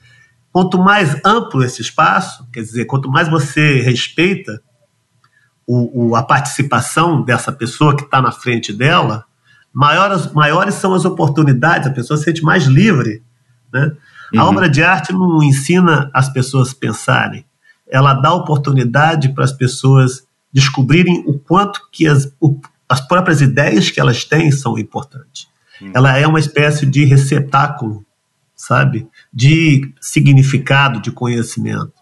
Quanto 0.50 0.78
mais 0.78 1.18
amplo 1.24 1.62
esse 1.62 1.80
espaço, 1.80 2.46
quer 2.52 2.60
dizer, 2.60 2.84
quanto 2.84 3.08
mais 3.08 3.28
você 3.28 3.80
respeita 3.80 4.60
o, 5.66 6.08
o, 6.08 6.16
a 6.16 6.22
participação 6.22 7.22
dessa 7.22 7.52
pessoa 7.52 7.96
que 7.96 8.02
está 8.02 8.20
na 8.20 8.32
frente 8.32 8.72
dela, 8.72 9.24
maiores, 9.72 10.30
maiores 10.32 10.74
são 10.74 10.94
as 10.94 11.04
oportunidades, 11.04 11.88
a 11.88 11.92
pessoa 11.92 12.18
se 12.18 12.24
sente 12.24 12.42
mais 12.42 12.64
livre. 12.64 13.22
Né? 13.72 13.92
Uhum. 14.34 14.40
A 14.40 14.44
obra 14.44 14.68
de 14.68 14.82
arte 14.82 15.12
não 15.12 15.42
ensina 15.42 16.10
as 16.12 16.28
pessoas 16.30 16.72
a 16.72 16.74
pensarem, 16.74 17.46
ela 17.88 18.14
dá 18.14 18.32
oportunidade 18.32 19.30
para 19.30 19.44
as 19.44 19.52
pessoas 19.52 20.26
descobrirem 20.52 21.24
o 21.26 21.38
quanto 21.38 21.80
que 21.90 22.06
as, 22.06 22.34
o, 22.40 22.60
as 22.92 23.00
próprias 23.00 23.40
ideias 23.40 23.90
que 23.90 23.98
elas 23.98 24.24
têm 24.24 24.52
são 24.52 24.78
importantes. 24.78 25.48
Uhum. 25.80 25.92
Ela 25.94 26.18
é 26.18 26.26
uma 26.26 26.38
espécie 26.38 26.84
de 26.84 27.06
receptáculo, 27.06 28.04
sabe? 28.54 29.08
De 29.32 29.90
significado, 29.98 31.00
de 31.00 31.10
conhecimento. 31.10 31.94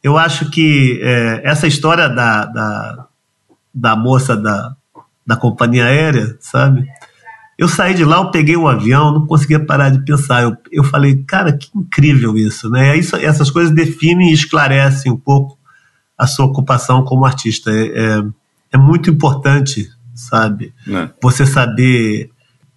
Eu 0.00 0.16
acho 0.16 0.48
que 0.48 1.00
é, 1.02 1.40
essa 1.42 1.66
história 1.66 2.08
da, 2.08 2.44
da, 2.44 3.06
da 3.74 3.96
moça 3.96 4.36
da, 4.36 4.76
da 5.26 5.36
companhia 5.36 5.86
aérea, 5.86 6.36
sabe? 6.38 6.86
Eu 7.58 7.66
saí 7.66 7.92
de 7.92 8.04
lá, 8.04 8.18
eu 8.18 8.30
peguei 8.30 8.56
o 8.56 8.62
um 8.62 8.68
avião, 8.68 9.12
não 9.12 9.26
conseguia 9.26 9.64
parar 9.64 9.90
de 9.90 10.04
pensar. 10.04 10.42
Eu, 10.42 10.56
eu 10.70 10.84
falei, 10.84 11.22
cara, 11.24 11.52
que 11.52 11.68
incrível 11.74 12.36
isso, 12.36 12.70
né? 12.70 12.96
Isso, 12.96 13.16
essas 13.16 13.50
coisas 13.50 13.74
definem 13.74 14.30
e 14.30 14.34
esclarecem 14.34 15.10
um 15.10 15.18
pouco 15.18 15.58
a 16.16 16.28
sua 16.28 16.46
ocupação 16.46 17.04
como 17.04 17.24
artista. 17.24 17.72
É, 17.72 17.86
é, 17.88 18.24
é 18.72 18.78
muito 18.78 19.10
importante, 19.10 19.90
sabe? 20.28 20.72
É. 20.88 21.10
Você 21.22 21.46
saber 21.46 22.30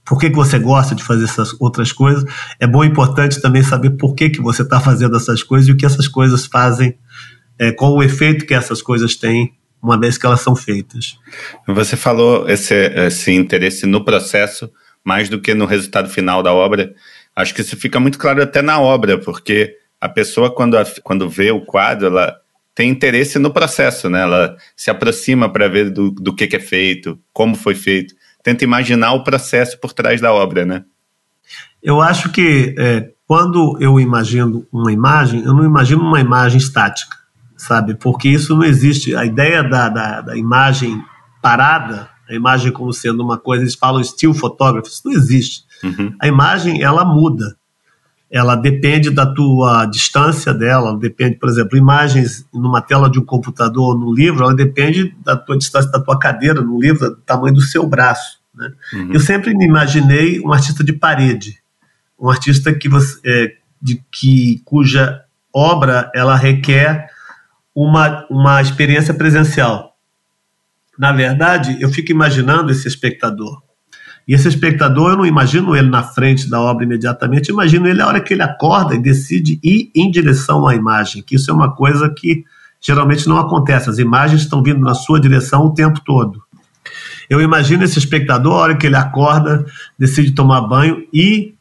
por 0.06 0.20
que, 0.20 0.30
que 0.30 0.36
você 0.36 0.60
gosta 0.60 0.94
de 0.94 1.04
fazer 1.04 1.24
essas 1.24 1.56
outras 1.60 1.92
coisas. 1.92 2.24
É 2.60 2.68
bom 2.68 2.84
e 2.84 2.88
importante 2.88 3.42
também 3.42 3.64
saber 3.64 3.92
por 3.92 4.14
que, 4.14 4.30
que 4.30 4.40
você 4.40 4.62
está 4.62 4.80
fazendo 4.80 5.18
essas 5.18 5.42
coisas 5.42 5.68
e 5.68 5.72
o 5.72 5.76
que 5.76 5.86
essas 5.86 6.08
coisas 6.08 6.46
fazem, 6.46 6.96
é, 7.58 7.72
qual 7.72 7.94
o 7.94 8.04
efeito 8.04 8.46
que 8.46 8.54
essas 8.54 8.82
coisas 8.82 9.16
têm 9.16 9.54
uma 9.82 10.00
vez 10.00 10.18
que 10.18 10.26
elas 10.26 10.42
são 10.42 10.56
feitas. 10.56 11.18
Você 11.68 11.96
falou 11.96 12.48
esse, 12.50 12.74
esse 12.74 13.32
interesse 13.32 13.86
no 13.86 14.04
processo 14.04 14.70
mais 15.04 15.30
do 15.30 15.40
que 15.40 15.54
no 15.54 15.66
resultado 15.66 16.10
final 16.10 16.42
da 16.42 16.54
obra. 16.54 16.94
Acho 17.36 17.54
que 17.54 17.62
isso 17.62 17.78
fica 17.78 18.00
muito 18.00 18.18
claro 18.18 18.42
até 18.42 18.62
na 18.62 18.80
obra, 18.80 19.20
porque 19.20 19.76
a 20.02 20.10
pessoa, 20.10 20.54
quando, 20.54 20.78
quando 21.04 21.30
vê 21.30 21.52
o 21.52 21.62
quadro, 21.62 22.08
ela 22.08 22.36
tem 22.76 22.90
interesse 22.90 23.40
no 23.40 23.52
processo, 23.52 24.10
né? 24.10 24.22
Ela 24.22 24.56
se 24.76 24.92
aproxima 24.92 25.50
para 25.50 25.68
ver 25.68 25.90
do, 25.90 26.12
do 26.12 26.36
que, 26.36 26.46
que 26.46 26.58
é 26.58 26.60
feito, 26.60 27.18
como 27.34 27.56
foi 27.56 27.74
feito, 27.74 28.14
tenta 28.44 28.64
imaginar 28.64 29.14
o 29.14 29.24
processo 29.24 29.80
por 29.80 29.94
trás 29.94 30.22
da 30.22 30.34
obra, 30.34 30.66
né? 30.66 30.84
Eu 31.82 32.02
acho 32.02 32.32
que 32.32 32.76
é, 32.78 33.12
quando 33.26 33.78
eu 33.80 34.00
imagino 34.00 34.68
uma 34.72 34.92
imagem, 34.92 35.44
eu 35.44 35.54
não 35.54 35.64
imagino 35.64 36.02
uma 36.02 36.20
imagem 36.20 36.58
estática 36.58 37.26
sabe? 37.58 37.96
Porque 37.96 38.30
isso 38.30 38.56
não 38.56 38.64
existe. 38.64 39.16
A 39.16 39.26
ideia 39.26 39.64
da, 39.64 39.90
da, 39.90 40.22
da 40.22 40.38
imagem 40.38 41.02
parada, 41.42 42.10
a 42.30 42.34
imagem 42.34 42.72
como 42.72 42.92
sendo 42.92 43.24
uma 43.24 43.38
coisa, 43.38 43.64
eles 43.64 43.76
falam 43.76 44.04
still 44.04 44.34
photography, 44.34 44.90
isso 44.90 45.02
não 45.06 45.14
existe. 45.14 45.64
Uhum. 45.84 46.14
A 46.22 46.28
imagem, 46.28 46.82
ela 46.82 47.06
muda. 47.06 47.56
Ela 48.36 48.58
depende 48.58 49.10
da 49.10 49.26
tua 49.26 49.86
distância 49.86 50.54
dela, 50.54 51.00
depende, 51.00 51.38
por 51.38 51.48
exemplo, 51.48 51.78
imagens 51.78 52.46
numa 52.54 52.82
tela 52.82 53.10
de 53.10 53.18
um 53.18 53.24
computador 53.24 53.96
ou 53.96 53.98
no 53.98 54.14
livro, 54.14 54.44
ela 54.44 54.54
depende 54.54 55.16
da 55.24 55.38
tua 55.38 55.58
distância 55.58 55.90
da 55.90 56.02
tua 56.02 56.20
cadeira 56.20 56.60
no 56.60 56.78
livro, 56.78 57.12
do 57.12 57.16
tamanho 57.16 57.54
do 57.54 57.62
seu 57.62 57.88
braço. 57.88 58.42
Né? 58.54 58.74
Uhum. 58.92 59.14
Eu 59.14 59.22
sempre 59.22 59.54
me 59.54 59.66
imaginei 59.66 60.42
um 60.42 60.52
artista 60.52 60.84
de 60.84 60.92
parede, 60.92 61.62
um 62.20 62.30
artista 62.30 62.74
que 62.74 62.90
você, 62.90 63.18
é, 63.26 63.56
de, 63.82 64.04
que 64.12 64.62
cuja 64.66 65.22
obra 65.54 66.12
ela 66.14 66.36
requer 66.36 67.10
uma, 67.74 68.28
uma 68.30 68.62
experiência 68.62 69.14
presencial. 69.14 69.96
Na 71.00 71.14
verdade, 71.14 71.78
eu 71.80 71.88
fico 71.88 72.12
imaginando 72.12 72.70
esse 72.70 72.86
espectador. 72.86 73.64
E 74.28 74.34
esse 74.34 74.48
espectador, 74.48 75.12
eu 75.12 75.18
não 75.18 75.26
imagino 75.26 75.76
ele 75.76 75.90
na 75.90 76.02
frente 76.02 76.50
da 76.50 76.60
obra 76.60 76.84
imediatamente, 76.84 77.50
imagino 77.50 77.88
ele 77.88 78.02
a 78.02 78.08
hora 78.08 78.20
que 78.20 78.34
ele 78.34 78.42
acorda 78.42 78.96
e 78.96 79.02
decide 79.02 79.60
ir 79.64 79.92
em 79.96 80.10
direção 80.10 80.68
à 80.68 80.76
imagem, 80.76 81.22
que 81.22 81.36
isso 81.36 81.52
é 81.52 81.54
uma 81.54 81.76
coisa 81.76 82.10
que 82.10 82.44
geralmente 82.82 83.28
não 83.28 83.38
acontece. 83.38 83.90
As 83.90 84.00
imagens 84.00 84.42
estão 84.42 84.64
vindo 84.64 84.80
na 84.80 84.94
sua 84.94 85.20
direção 85.20 85.66
o 85.66 85.74
tempo 85.74 86.02
todo. 86.04 86.42
Eu 87.30 87.42
imagino 87.42 87.84
esse 87.84 88.00
espectador, 88.00 88.54
a 88.54 88.58
hora 88.58 88.76
que 88.76 88.86
ele 88.86 88.96
acorda, 88.96 89.66
decide 89.98 90.32
tomar 90.32 90.62
banho 90.62 91.06
e 91.14 91.56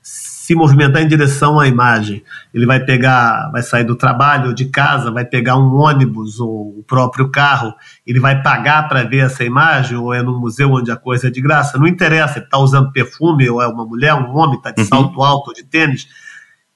se 0.45 0.55
movimentar 0.55 1.01
em 1.01 1.09
direção 1.09 1.59
à 1.59 1.67
imagem. 1.67 2.23
Ele 2.53 2.67
vai 2.67 2.79
pegar, 2.79 3.51
vai 3.51 3.63
sair 3.63 3.85
do 3.85 3.97
trabalho 3.97 4.49
ou 4.49 4.55
de 4.55 4.67
casa, 4.67 5.11
vai 5.11 5.25
pegar 5.25 5.57
um 5.57 5.75
ônibus 5.75 6.39
ou 6.39 6.81
o 6.81 6.85
próprio 6.87 7.31
carro, 7.31 7.75
ele 8.07 8.21
vai 8.21 8.43
pagar 8.43 8.87
para 8.87 9.05
ver 9.05 9.25
essa 9.25 9.43
imagem 9.43 9.97
ou 9.97 10.13
é 10.13 10.23
no 10.23 10.39
museu 10.39 10.71
onde 10.71 10.91
a 10.91 10.97
coisa 10.97 11.29
é 11.29 11.31
de 11.31 11.41
graça. 11.41 11.79
Não 11.79 11.87
interessa, 11.87 12.39
ele 12.39 12.45
está 12.45 12.59
usando 12.59 12.93
perfume 12.93 13.49
ou 13.49 13.63
é 13.63 13.67
uma 13.67 13.87
mulher, 13.87 14.13
um 14.13 14.37
homem, 14.37 14.59
está 14.59 14.71
de 14.71 14.83
uhum. 14.83 14.87
salto 14.87 15.23
alto 15.23 15.49
ou 15.49 15.55
de 15.55 15.65
tênis. 15.65 16.07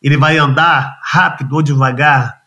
Ele 0.02 0.16
vai 0.16 0.38
andar 0.38 0.98
rápido 1.02 1.54
ou 1.54 1.62
devagar. 1.62 2.38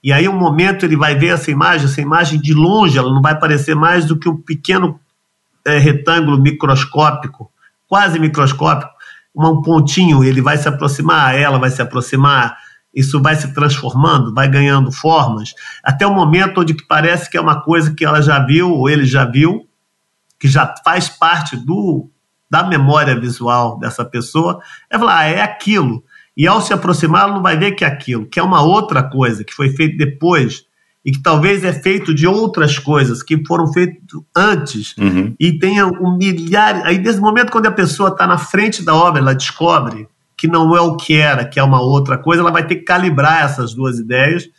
E 0.00 0.12
aí, 0.12 0.28
um 0.28 0.38
momento, 0.38 0.86
ele 0.86 0.96
vai 0.96 1.16
ver 1.16 1.34
essa 1.34 1.50
imagem, 1.50 1.86
essa 1.86 2.00
imagem 2.00 2.40
de 2.40 2.54
longe, 2.54 2.96
ela 2.96 3.12
não 3.12 3.20
vai 3.20 3.36
parecer 3.36 3.74
mais 3.74 4.04
do 4.04 4.16
que 4.16 4.28
um 4.28 4.36
pequeno 4.36 5.00
é, 5.68 5.78
retângulo 5.78 6.40
microscópico, 6.40 7.50
quase 7.86 8.18
microscópico 8.18 8.98
um 9.46 9.62
pontinho, 9.62 10.24
ele 10.24 10.40
vai 10.40 10.56
se 10.56 10.68
aproximar, 10.68 11.34
ela 11.34 11.58
vai 11.58 11.70
se 11.70 11.80
aproximar, 11.80 12.56
isso 12.94 13.20
vai 13.22 13.36
se 13.36 13.54
transformando, 13.54 14.34
vai 14.34 14.48
ganhando 14.48 14.90
formas, 14.90 15.54
até 15.84 16.06
o 16.06 16.14
momento 16.14 16.60
onde 16.60 16.74
parece 16.86 17.30
que 17.30 17.36
é 17.36 17.40
uma 17.40 17.60
coisa 17.60 17.94
que 17.94 18.04
ela 18.04 18.20
já 18.20 18.44
viu, 18.44 18.72
ou 18.72 18.88
ele 18.88 19.04
já 19.04 19.24
viu, 19.24 19.68
que 20.40 20.48
já 20.48 20.74
faz 20.84 21.08
parte 21.08 21.56
do 21.56 22.10
da 22.50 22.62
memória 22.62 23.14
visual 23.18 23.78
dessa 23.78 24.02
pessoa, 24.02 24.62
é 24.90 24.98
falar, 24.98 25.18
ah, 25.18 25.26
é 25.26 25.42
aquilo. 25.42 26.02
E 26.34 26.46
ao 26.46 26.62
se 26.62 26.72
aproximar, 26.72 27.24
ela 27.24 27.34
não 27.34 27.42
vai 27.42 27.58
ver 27.58 27.72
que 27.72 27.84
é 27.84 27.86
aquilo, 27.86 28.24
que 28.24 28.40
é 28.40 28.42
uma 28.42 28.62
outra 28.62 29.02
coisa, 29.02 29.44
que 29.44 29.52
foi 29.52 29.68
feito 29.68 29.98
depois, 29.98 30.64
e 31.08 31.10
que 31.10 31.22
talvez 31.22 31.64
é 31.64 31.72
feito 31.72 32.12
de 32.12 32.26
outras 32.26 32.78
coisas 32.78 33.22
que 33.22 33.42
foram 33.46 33.72
feitas 33.72 33.96
antes 34.36 34.94
uhum. 34.98 35.34
e 35.40 35.58
tenha 35.58 35.86
um 35.86 36.18
milhar. 36.18 36.82
Aí, 36.84 36.98
nesse 36.98 37.18
momento, 37.18 37.50
quando 37.50 37.64
a 37.64 37.72
pessoa 37.72 38.10
está 38.10 38.26
na 38.26 38.36
frente 38.36 38.84
da 38.84 38.94
obra, 38.94 39.18
ela 39.18 39.34
descobre 39.34 40.06
que 40.36 40.46
não 40.46 40.76
é 40.76 40.82
o 40.82 40.96
que 40.96 41.14
era, 41.14 41.46
que 41.46 41.58
é 41.58 41.62
uma 41.62 41.80
outra 41.80 42.18
coisa, 42.18 42.42
ela 42.42 42.50
vai 42.50 42.66
ter 42.66 42.74
que 42.74 42.82
calibrar 42.82 43.42
essas 43.42 43.72
duas 43.72 43.98
ideias 43.98 44.50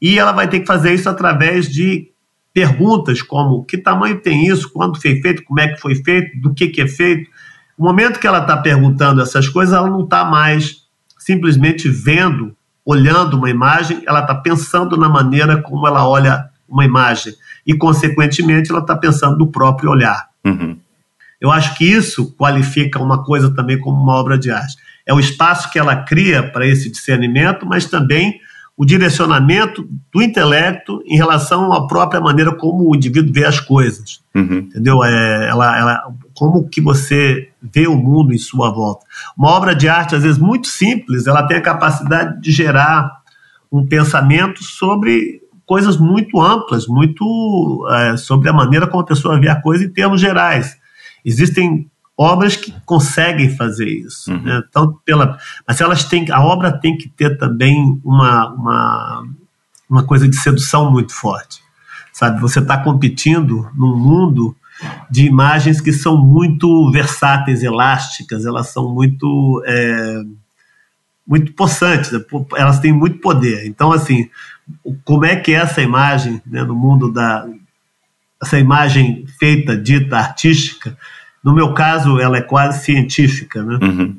e 0.00 0.20
ela 0.20 0.30
vai 0.30 0.48
ter 0.48 0.60
que 0.60 0.66
fazer 0.66 0.94
isso 0.94 1.08
através 1.08 1.68
de 1.68 2.12
perguntas 2.54 3.20
como 3.20 3.64
que 3.64 3.76
tamanho 3.76 4.20
tem 4.20 4.46
isso, 4.46 4.70
quando 4.72 5.02
foi 5.02 5.20
feito, 5.20 5.42
como 5.42 5.58
é 5.58 5.66
que 5.66 5.80
foi 5.80 5.96
feito, 5.96 6.40
do 6.40 6.54
que, 6.54 6.68
que 6.68 6.82
é 6.82 6.86
feito. 6.86 7.28
No 7.76 7.86
momento 7.86 8.20
que 8.20 8.26
ela 8.28 8.42
está 8.42 8.56
perguntando 8.56 9.20
essas 9.20 9.48
coisas, 9.48 9.74
ela 9.74 9.90
não 9.90 10.04
está 10.04 10.24
mais 10.24 10.82
simplesmente 11.18 11.88
vendo 11.88 12.56
olhando 12.84 13.36
uma 13.36 13.50
imagem, 13.50 14.02
ela 14.06 14.20
está 14.20 14.34
pensando 14.34 14.96
na 14.96 15.08
maneira 15.08 15.60
como 15.62 15.86
ela 15.86 16.06
olha 16.06 16.48
uma 16.68 16.84
imagem. 16.84 17.34
E, 17.66 17.74
consequentemente, 17.74 18.70
ela 18.70 18.80
está 18.80 18.96
pensando 18.96 19.38
no 19.38 19.50
próprio 19.50 19.90
olhar. 19.90 20.28
Uhum. 20.44 20.76
Eu 21.40 21.50
acho 21.50 21.76
que 21.76 21.84
isso 21.84 22.32
qualifica 22.36 23.00
uma 23.00 23.24
coisa 23.24 23.54
também 23.54 23.78
como 23.78 24.00
uma 24.00 24.14
obra 24.14 24.38
de 24.38 24.50
arte. 24.50 24.76
É 25.06 25.12
o 25.12 25.20
espaço 25.20 25.70
que 25.70 25.78
ela 25.78 25.96
cria 25.96 26.42
para 26.42 26.66
esse 26.66 26.90
discernimento, 26.90 27.66
mas 27.66 27.86
também 27.86 28.40
o 28.76 28.84
direcionamento 28.84 29.86
do 30.12 30.22
intelecto 30.22 31.02
em 31.06 31.16
relação 31.16 31.72
à 31.72 31.86
própria 31.86 32.20
maneira 32.20 32.52
como 32.54 32.88
o 32.88 32.96
indivíduo 32.96 33.32
vê 33.32 33.44
as 33.44 33.60
coisas. 33.60 34.20
Uhum. 34.34 34.58
Entendeu? 34.58 35.04
É, 35.04 35.48
ela, 35.48 35.78
ela, 35.78 36.12
como 36.42 36.68
que 36.68 36.80
você 36.80 37.50
vê 37.62 37.86
o 37.86 37.94
mundo 37.94 38.34
em 38.34 38.38
sua 38.38 38.68
volta. 38.68 39.06
Uma 39.38 39.50
obra 39.50 39.76
de 39.76 39.88
arte, 39.88 40.16
às 40.16 40.24
vezes, 40.24 40.38
muito 40.38 40.66
simples, 40.66 41.28
ela 41.28 41.46
tem 41.46 41.56
a 41.56 41.62
capacidade 41.62 42.40
de 42.40 42.50
gerar 42.50 43.12
um 43.70 43.86
pensamento 43.86 44.64
sobre 44.64 45.40
coisas 45.64 45.96
muito 45.96 46.40
amplas, 46.40 46.88
muito 46.88 47.86
é, 47.92 48.16
sobre 48.16 48.48
a 48.48 48.52
maneira 48.52 48.88
como 48.88 49.04
a 49.04 49.06
pessoa 49.06 49.38
vê 49.38 49.48
a 49.48 49.62
coisa 49.62 49.84
em 49.84 49.88
termos 49.88 50.20
gerais. 50.20 50.76
Existem 51.24 51.88
obras 52.18 52.56
que 52.56 52.74
conseguem 52.84 53.56
fazer 53.56 53.86
isso. 53.86 54.32
Uhum. 54.32 54.42
Né? 54.42 54.64
Então, 54.68 54.98
pela, 55.04 55.38
mas 55.64 55.80
elas 55.80 56.02
têm, 56.02 56.28
a 56.28 56.42
obra 56.42 56.72
tem 56.72 56.98
que 56.98 57.08
ter 57.08 57.38
também 57.38 58.00
uma, 58.04 58.48
uma, 58.48 59.22
uma 59.88 60.02
coisa 60.02 60.28
de 60.28 60.34
sedução 60.34 60.90
muito 60.90 61.14
forte. 61.14 61.60
Sabe, 62.12 62.40
você 62.40 62.58
está 62.58 62.78
competindo 62.78 63.70
num 63.76 63.96
mundo 63.96 64.56
de 65.10 65.26
imagens 65.26 65.80
que 65.80 65.92
são 65.92 66.16
muito 66.16 66.90
versáteis, 66.90 67.62
elásticas, 67.62 68.44
elas 68.44 68.68
são 68.68 68.92
muito 68.92 69.62
é, 69.66 70.22
muito 71.26 71.52
possantes, 71.52 72.12
né? 72.12 72.20
elas 72.56 72.80
têm 72.80 72.92
muito 72.92 73.18
poder. 73.18 73.66
Então, 73.66 73.92
assim, 73.92 74.28
como 75.04 75.24
é 75.24 75.36
que 75.36 75.52
é 75.52 75.56
essa 75.56 75.80
imagem 75.80 76.42
né, 76.46 76.62
no 76.62 76.74
mundo 76.74 77.12
da. 77.12 77.46
essa 78.42 78.58
imagem 78.58 79.24
feita, 79.38 79.76
dita, 79.76 80.18
artística, 80.18 80.96
no 81.42 81.54
meu 81.54 81.74
caso, 81.74 82.20
ela 82.20 82.38
é 82.38 82.42
quase 82.42 82.84
científica, 82.84 83.62
né? 83.62 83.78
Uhum. 83.82 84.16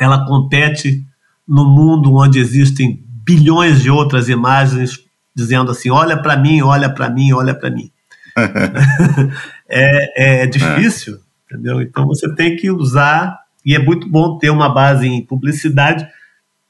Ela 0.00 0.26
compete 0.26 1.04
no 1.46 1.64
mundo 1.64 2.14
onde 2.14 2.38
existem 2.38 3.02
bilhões 3.24 3.82
de 3.82 3.90
outras 3.90 4.28
imagens 4.28 5.00
dizendo 5.34 5.70
assim: 5.70 5.90
olha 5.90 6.16
para 6.16 6.36
mim, 6.36 6.62
olha 6.62 6.88
para 6.88 7.10
mim, 7.10 7.32
olha 7.32 7.54
para 7.54 7.70
mim. 7.70 7.90
é, 9.68 10.42
é 10.42 10.46
difícil, 10.46 11.14
é. 11.14 11.54
entendeu? 11.54 11.80
Então 11.80 12.06
você 12.06 12.32
tem 12.34 12.56
que 12.56 12.70
usar, 12.70 13.38
e 13.64 13.74
é 13.74 13.78
muito 13.78 14.08
bom 14.08 14.38
ter 14.38 14.50
uma 14.50 14.68
base 14.68 15.06
em 15.06 15.24
publicidade. 15.24 16.06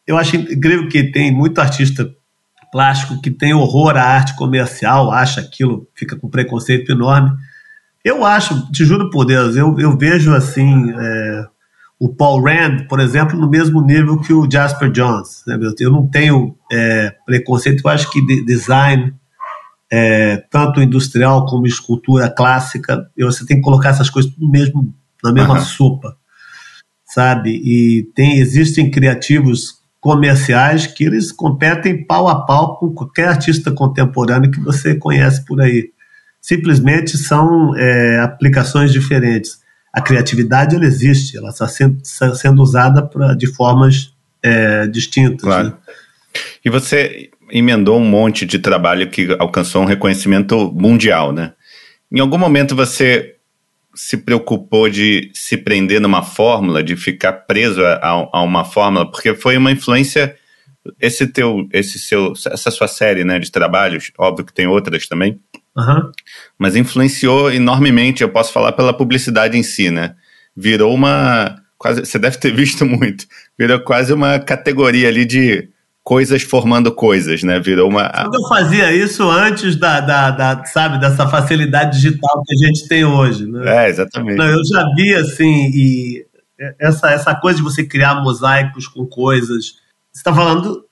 Eu 0.07 0.17
acho 0.17 0.37
incrível 0.37 0.89
que 0.89 1.05
tem 1.05 1.33
muito 1.33 1.61
artista 1.61 2.11
plástico 2.73 3.21
que 3.21 3.31
tem 3.31 3.55
horror 3.55 3.97
à 3.97 4.03
arte 4.03 4.37
comercial, 4.37 5.11
acha 5.11 5.41
aquilo, 5.41 5.89
fica 5.95 6.17
com 6.17 6.29
preconceito 6.29 6.91
enorme. 6.91 7.31
Eu 8.05 8.25
acho, 8.25 8.71
te 8.71 8.85
juro 8.85 9.11
por 9.11 9.25
Deus, 9.25 9.57
eu, 9.57 9.79
eu 9.79 9.97
vejo 9.97 10.35
assim. 10.35 10.91
É, 10.91 11.47
o 11.99 12.09
Paul 12.09 12.45
Rand, 12.45 12.87
por 12.89 13.01
exemplo, 13.01 13.39
no 13.39 13.49
mesmo 13.49 13.81
nível 13.81 14.21
que 14.21 14.33
o 14.33 14.49
Jasper 14.51 14.91
Jones. 14.91 15.43
Né? 15.47 15.59
Eu 15.81 15.91
não 15.91 16.07
tenho 16.07 16.55
é, 16.71 17.15
preconceito, 17.25 17.83
eu 17.85 17.91
acho 17.91 18.11
que 18.11 18.25
de 18.25 18.45
design, 18.45 19.15
é, 19.91 20.37
tanto 20.51 20.81
industrial 20.81 21.47
como 21.47 21.67
escultura 21.67 22.29
clássica, 22.29 23.09
você 23.19 23.47
tem 23.47 23.57
que 23.57 23.63
colocar 23.63 23.91
essas 23.91 24.11
coisas 24.11 24.33
tudo 24.33 24.51
mesmo, 24.51 24.95
na 25.23 25.33
mesma 25.33 25.55
uhum. 25.55 25.65
sopa, 25.65 26.17
sabe? 27.05 27.51
E 27.51 28.05
tem, 28.15 28.39
existem 28.39 28.91
criativos 28.91 29.77
comerciais 30.01 30.87
que 30.87 31.05
eles 31.05 31.33
competem 31.33 32.05
pau 32.05 32.29
a 32.29 32.45
pau 32.45 32.79
com 32.79 32.93
qualquer 32.93 33.29
artista 33.29 33.73
contemporâneo 33.73 34.51
que 34.51 34.61
você 34.61 34.95
conhece 34.95 35.45
por 35.45 35.61
aí. 35.61 35.91
Simplesmente 36.41 37.17
são 37.19 37.75
é, 37.77 38.21
aplicações 38.21 38.93
diferentes 38.93 39.67
a 39.97 40.03
criatividade 40.03 40.77
ela 40.77 40.85
existe, 40.85 41.39
ela 41.39 41.49
está 41.49 41.67
sendo, 41.67 41.99
sendo 42.05 42.63
usada 42.63 43.03
pra, 43.03 43.33
de 43.33 43.47
formas 43.47 44.13
é, 44.43 44.87
distintas. 44.87 45.41
Claro. 45.41 45.69
Né? 45.69 45.75
E 46.63 46.69
você 46.69 47.31
emendou 47.51 47.99
um 47.99 48.05
monte 48.05 48.45
de 48.45 48.59
trabalho 48.59 49.09
que 49.09 49.35
alcançou 49.39 49.83
um 49.83 49.87
reconhecimento 49.87 50.73
mundial, 50.73 51.33
né? 51.33 51.53
Em 52.11 52.21
algum 52.21 52.39
momento 52.39 52.75
você 52.75 53.35
se 53.95 54.17
preocupou 54.17 54.89
de 54.91 55.31
se 55.33 55.57
prender 55.57 56.01
numa 56.01 56.23
fórmula, 56.23 56.83
de 56.83 56.97
ficar 56.97 57.33
preso 57.33 57.85
a, 57.85 58.29
a 58.33 58.43
uma 58.43 58.65
fórmula, 58.65 59.11
porque 59.11 59.35
foi 59.35 59.57
uma 59.57 59.73
influência 59.73 60.37
esse 61.01 61.27
teu, 61.27 61.67
esse 61.73 61.99
seu, 61.99 62.33
essa 62.47 62.71
sua 62.71 62.87
série, 62.87 63.25
né, 63.25 63.41
de 63.41 63.51
trabalhos, 63.51 64.13
óbvio 64.17 64.45
que 64.45 64.53
tem 64.53 64.69
outras 64.69 65.09
também, 65.09 65.41
Uhum. 65.77 66.11
Mas 66.59 66.75
influenciou 66.75 67.53
enormemente, 67.53 68.23
eu 68.23 68.31
posso 68.31 68.53
falar 68.53 68.73
pela 68.73 68.97
publicidade 68.97 69.59
em 69.59 69.63
si, 69.63 69.91
né? 69.91 70.15
Virou 70.57 70.95
uma. 70.95 71.63
Quase, 71.77 72.07
você 72.07 72.19
deve 72.19 72.39
ter 72.39 72.51
visto 72.57 72.87
muito. 72.87 73.27
Virou 73.59 73.79
quase 73.81 74.13
uma 74.13 74.39
categoria 74.39 75.09
ali 75.09 75.27
de 75.27 75.69
coisas 76.07 76.45
formando 76.45 76.95
coisas, 76.95 77.43
né? 77.43 77.59
Virou 77.59 77.91
uma. 77.91 78.09
Eu 78.33 78.49
fazia 78.49 78.93
isso 78.93 79.29
antes 79.29 79.75
da, 79.75 80.01
da, 80.01 80.31
da, 80.31 80.65
sabe, 80.67 81.01
dessa 81.01 81.27
facilidade 81.27 81.97
digital 81.97 82.45
que 82.47 82.55
a 82.55 82.67
gente 82.69 82.87
tem 82.87 83.05
hoje, 83.05 83.45
né? 83.45 83.87
É, 83.87 83.89
exatamente. 83.89 84.39
Não, 84.39 84.47
eu 84.47 84.65
já 84.65 84.85
vi 84.95 85.13
assim, 85.17 85.69
e 85.75 86.25
essa, 86.79 87.11
essa 87.11 87.35
coisa 87.35 87.57
de 87.57 87.65
você 87.65 87.83
criar 87.83 88.23
mosaicos 88.23 88.87
com 88.87 89.05
coisas. 89.05 89.75
Você 90.13 90.21
está 90.21 90.33
falando 90.33 90.85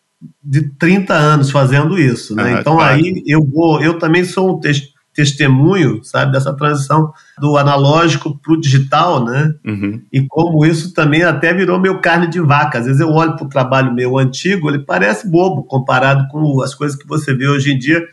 de 0.43 0.69
30 0.71 1.15
anos 1.15 1.49
fazendo 1.49 1.97
isso, 1.97 2.35
né? 2.35 2.57
Ah, 2.57 2.61
então 2.61 2.75
claro. 2.75 2.95
aí 2.95 3.23
eu 3.25 3.45
vou, 3.45 3.81
eu 3.81 4.01
também 4.01 4.25
sou 4.25 4.57
um 4.57 4.59
te 4.59 4.94
testemunho, 5.15 6.03
sabe, 6.03 6.33
dessa 6.33 6.53
transição 6.53 7.13
do 7.39 7.57
analógico 7.57 8.37
para 8.39 8.53
o 8.53 8.61
digital, 8.61 9.25
né? 9.25 9.55
Uhum. 9.65 10.03
E 10.13 10.27
como 10.27 10.67
isso 10.67 10.93
também 10.93 11.23
até 11.23 11.55
virou 11.55 11.79
meu 11.79 12.01
carne 12.01 12.27
de 12.27 12.41
vaca. 12.41 12.79
Às 12.79 12.87
vezes 12.87 13.01
eu 13.01 13.11
olho 13.11 13.37
para 13.37 13.47
o 13.47 13.49
trabalho 13.49 13.95
meu 13.95 14.19
antigo, 14.19 14.69
ele 14.69 14.81
parece 14.81 15.31
bobo 15.31 15.63
comparado 15.63 16.27
com 16.29 16.61
as 16.63 16.75
coisas 16.75 16.99
que 16.99 17.07
você 17.07 17.33
vê 17.33 17.47
hoje 17.47 17.73
em 17.73 17.79
dia. 17.79 18.05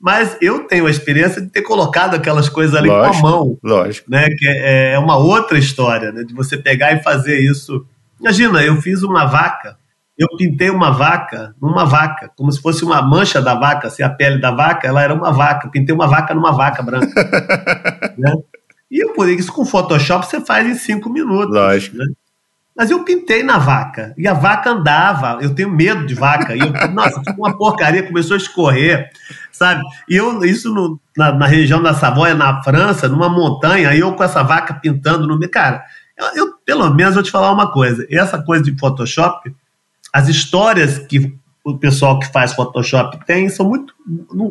Mas 0.00 0.36
eu 0.40 0.64
tenho 0.64 0.86
a 0.86 0.90
experiência 0.90 1.40
de 1.40 1.48
ter 1.48 1.62
colocado 1.62 2.14
aquelas 2.14 2.48
coisas 2.48 2.74
ali 2.74 2.88
lógico, 2.88 3.20
com 3.20 3.26
a 3.26 3.30
mão. 3.30 3.58
Lógico. 3.62 4.10
Né? 4.10 4.28
Que 4.30 4.46
é, 4.48 4.92
é 4.92 4.98
uma 4.98 5.16
outra 5.16 5.58
história, 5.58 6.12
né? 6.12 6.22
De 6.22 6.34
você 6.34 6.56
pegar 6.56 6.92
e 6.92 7.02
fazer 7.02 7.38
isso. 7.38 7.84
Imagina, 8.20 8.62
eu 8.62 8.80
fiz 8.80 9.02
uma 9.02 9.24
vaca 9.24 9.76
eu 10.18 10.28
pintei 10.36 10.68
uma 10.68 10.90
vaca 10.90 11.54
numa 11.62 11.84
vaca, 11.84 12.30
como 12.36 12.50
se 12.50 12.60
fosse 12.60 12.84
uma 12.84 13.00
mancha 13.00 13.40
da 13.40 13.54
vaca, 13.54 13.86
assim, 13.86 14.02
a 14.02 14.10
pele 14.10 14.40
da 14.40 14.50
vaca, 14.50 14.88
ela 14.88 15.00
era 15.00 15.14
uma 15.14 15.32
vaca. 15.32 15.68
Pintei 15.68 15.94
uma 15.94 16.08
vaca 16.08 16.34
numa 16.34 16.50
vaca 16.50 16.82
branca. 16.82 17.06
né? 18.18 18.34
E 18.90 19.04
eu 19.04 19.12
por 19.12 19.28
isso 19.28 19.52
com 19.52 19.64
Photoshop 19.64 20.26
você 20.26 20.40
faz 20.40 20.66
em 20.66 20.74
cinco 20.74 21.08
minutos. 21.08 21.54
Lógico. 21.54 21.96
Né? 21.96 22.06
Mas 22.76 22.90
eu 22.90 23.04
pintei 23.04 23.44
na 23.44 23.58
vaca. 23.58 24.12
E 24.18 24.26
a 24.26 24.34
vaca 24.34 24.70
andava. 24.70 25.38
Eu 25.40 25.54
tenho 25.54 25.70
medo 25.70 26.04
de 26.04 26.14
vaca. 26.14 26.56
E 26.56 26.58
eu, 26.58 26.72
nossa, 26.92 27.20
ficou 27.20 27.46
uma 27.46 27.56
porcaria, 27.56 28.02
começou 28.02 28.34
a 28.34 28.38
escorrer, 28.38 29.10
sabe? 29.52 29.82
E 30.08 30.16
eu, 30.16 30.44
isso 30.44 30.72
no, 30.74 30.98
na, 31.16 31.32
na, 31.32 31.46
região 31.46 31.80
da 31.80 31.94
Savoia, 31.94 32.34
na 32.34 32.60
França, 32.62 33.08
numa 33.08 33.28
montanha, 33.28 33.94
e 33.94 34.00
eu 34.00 34.12
com 34.14 34.24
essa 34.24 34.42
vaca 34.42 34.74
pintando 34.74 35.26
no 35.26 35.38
meio. 35.38 35.50
Cara, 35.50 35.84
eu, 36.16 36.46
eu, 36.46 36.54
pelo 36.64 36.92
menos 36.92 37.14
vou 37.14 37.22
te 37.22 37.30
falar 37.30 37.52
uma 37.52 37.70
coisa. 37.70 38.04
Essa 38.10 38.42
coisa 38.42 38.64
de 38.64 38.76
Photoshop 38.76 39.54
as 40.12 40.28
histórias 40.28 40.98
que 40.98 41.36
o 41.64 41.76
pessoal 41.76 42.18
que 42.18 42.30
faz 42.32 42.54
Photoshop 42.54 43.24
tem 43.26 43.48
são 43.48 43.68
muito. 43.68 43.94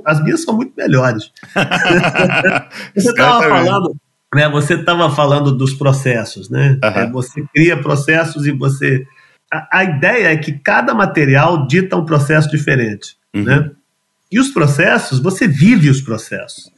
As 0.05 0.23
minhas 0.23 0.43
são 0.43 0.55
muito 0.55 0.73
melhores. 0.77 1.31
você 2.95 3.09
estava 3.09 3.43
falando. 3.43 3.95
Né, 4.35 4.49
você 4.49 4.73
estava 4.73 5.09
falando 5.09 5.51
dos 5.55 5.73
processos, 5.73 6.49
né? 6.49 6.77
Uhum. 6.83 6.89
É, 6.89 7.09
você 7.09 7.43
cria 7.53 7.81
processos 7.81 8.45
e 8.45 8.51
você. 8.51 9.05
A, 9.51 9.79
a, 9.79 9.83
ideia 9.85 10.33
é 10.33 10.37
que 10.37 10.51
cada 10.51 10.93
material 10.93 11.65
dita 11.65 11.95
um 11.95 12.05
processo 12.05 12.49
diferente, 12.49 13.15
uhum. 13.33 13.43
né? 13.43 13.71
E 14.29 14.39
os 14.39 14.49
processos, 14.49 15.19
você 15.19 15.47
vive 15.47 15.89
os 15.89 16.01
processos. 16.01 16.69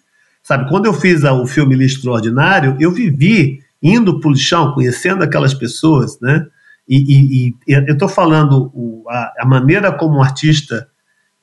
Sabe, 0.43 0.69
quando 0.69 0.85
eu 0.85 0.93
fiz 0.93 1.23
o 1.23 1.45
filme 1.47 1.83
Extraordinário, 1.83 2.77
eu 2.79 2.91
vivi 2.91 3.59
indo 3.81 4.19
para 4.19 4.29
o 4.29 4.31
lixão, 4.31 4.73
conhecendo 4.73 5.23
aquelas 5.23 5.53
pessoas, 5.53 6.19
né? 6.21 6.45
E, 6.89 6.97
e, 6.97 7.55
e 7.67 7.73
eu 7.73 7.93
estou 7.93 8.09
falando 8.09 8.71
o, 8.73 9.03
a, 9.07 9.33
a, 9.41 9.45
maneira 9.45 9.91
como 9.91 10.17
o 10.17 10.23
artista 10.23 10.87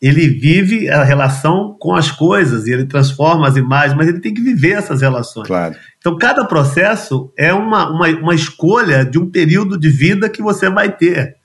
ele 0.03 0.29
vive 0.29 0.91
a 0.91 1.05
relação 1.05 1.77
com 1.79 1.95
as 1.95 2.11
coisas 2.11 2.67
e 2.67 2.73
ele 2.73 2.85
transforma 2.85 3.47
as 3.47 3.57
imagens, 3.57 3.97
mas 3.97 4.09
ele 4.09 4.21
tem 4.21 4.35
que 4.35 4.43
viver 4.43 4.73
essas 4.73 5.01
relações. 5.01 5.47
Claro. 5.47 5.75
Então, 5.99 6.19
cada 6.19 6.45
processo 6.45 7.33
é 7.39 7.55
uma, 7.55 7.89
uma, 7.89 8.09
uma 8.09 8.35
escolha 8.35 9.05
de 9.05 9.19
um 9.19 9.31
período 9.31 9.79
de 9.79 9.89
vida 9.89 10.29
que 10.29 10.43
você 10.43 10.69
vai 10.69 10.95
ter. 10.95 11.37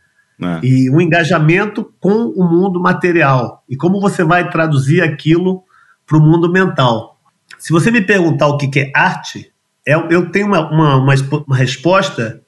É. 0.42 0.60
E 0.64 0.90
um 0.90 1.00
engajamento 1.00 1.94
com 2.00 2.26
o 2.36 2.44
mundo 2.44 2.82
material. 2.82 3.64
E 3.70 3.78
como 3.78 4.02
você 4.02 4.24
vai 4.24 4.50
traduzir 4.50 5.02
aquilo 5.02 5.64
para 6.06 6.18
o 6.18 6.22
mundo 6.22 6.52
mental. 6.52 7.20
Se 7.58 7.72
você 7.72 7.90
me 7.90 8.02
perguntar 8.02 8.48
o 8.48 8.58
que 8.58 8.80
é 8.80 8.92
arte, 8.94 9.52
é, 9.88 9.94
eu 9.94 10.30
tenho 10.30 10.48
uma, 10.48 10.70
uma, 10.70 10.96
uma, 10.98 11.14
uma 11.48 11.56
resposta 11.56 12.42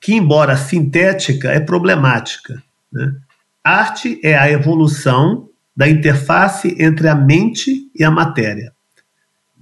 que, 0.00 0.14
embora 0.14 0.56
sintética, 0.56 1.50
é 1.50 1.60
problemática. 1.60 2.62
Né? 2.92 3.14
Arte 3.62 4.20
é 4.22 4.36
a 4.36 4.50
evolução 4.50 5.48
da 5.76 5.88
interface 5.88 6.74
entre 6.78 7.08
a 7.08 7.14
mente 7.14 7.90
e 7.94 8.02
a 8.02 8.10
matéria, 8.10 8.72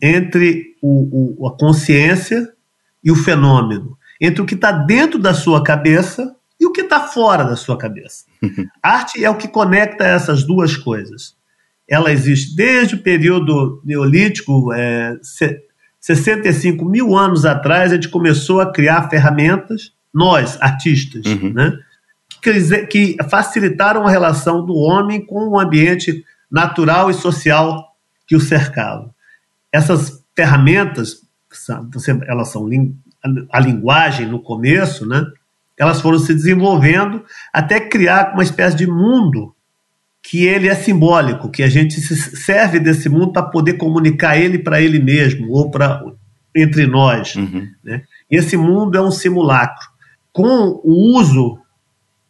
entre 0.00 0.76
o, 0.80 1.42
o, 1.42 1.46
a 1.48 1.56
consciência 1.58 2.52
e 3.02 3.10
o 3.10 3.16
fenômeno, 3.16 3.98
entre 4.20 4.40
o 4.40 4.46
que 4.46 4.54
está 4.54 4.72
dentro 4.72 5.18
da 5.18 5.34
sua 5.34 5.62
cabeça 5.62 6.34
e 6.58 6.66
o 6.66 6.72
que 6.72 6.82
está 6.82 7.00
fora 7.00 7.44
da 7.44 7.56
sua 7.56 7.76
cabeça. 7.76 8.24
Arte 8.82 9.22
é 9.22 9.28
o 9.28 9.36
que 9.36 9.48
conecta 9.48 10.04
essas 10.04 10.42
duas 10.42 10.76
coisas. 10.76 11.34
Ela 11.88 12.10
existe 12.10 12.56
desde 12.56 12.94
o 12.94 13.02
período 13.02 13.80
neolítico, 13.84 14.72
é, 14.72 15.16
65 16.00 16.84
mil 16.84 17.16
anos 17.16 17.44
atrás, 17.44 17.92
a 17.92 17.94
gente 17.94 18.08
começou 18.08 18.60
a 18.60 18.72
criar 18.72 19.08
ferramentas 19.08 19.92
nós, 20.16 20.56
artistas, 20.62 21.26
uhum. 21.26 21.52
né? 21.52 21.78
Que, 22.40 22.86
que 22.86 23.16
facilitaram 23.28 24.06
a 24.06 24.10
relação 24.10 24.64
do 24.64 24.74
homem 24.74 25.24
com 25.24 25.48
o 25.50 25.60
ambiente 25.60 26.24
natural 26.50 27.10
e 27.10 27.14
social 27.14 27.94
que 28.26 28.34
o 28.34 28.40
cercava. 28.40 29.14
Essas 29.70 30.24
ferramentas, 30.34 31.20
elas 32.26 32.48
são 32.48 32.66
a 33.52 33.60
linguagem 33.60 34.26
no 34.26 34.40
começo, 34.40 35.06
né? 35.06 35.22
Elas 35.78 36.00
foram 36.00 36.18
se 36.18 36.32
desenvolvendo 36.32 37.22
até 37.52 37.78
criar 37.78 38.32
uma 38.32 38.42
espécie 38.42 38.76
de 38.76 38.86
mundo 38.86 39.54
que 40.22 40.46
ele 40.46 40.68
é 40.68 40.74
simbólico, 40.74 41.50
que 41.50 41.62
a 41.62 41.68
gente 41.68 42.00
se 42.00 42.16
serve 42.16 42.80
desse 42.80 43.08
mundo 43.10 43.32
para 43.32 43.42
poder 43.42 43.74
comunicar 43.74 44.38
ele 44.38 44.58
para 44.58 44.80
ele 44.80 44.98
mesmo 44.98 45.52
ou 45.52 45.70
para 45.70 46.02
entre 46.54 46.86
nós. 46.86 47.34
Uhum. 47.36 47.68
Né? 47.84 48.02
E 48.30 48.36
esse 48.36 48.56
mundo 48.56 48.96
é 48.96 49.02
um 49.02 49.10
simulacro 49.10 49.95
com 50.36 50.82
o 50.84 51.16
uso 51.18 51.58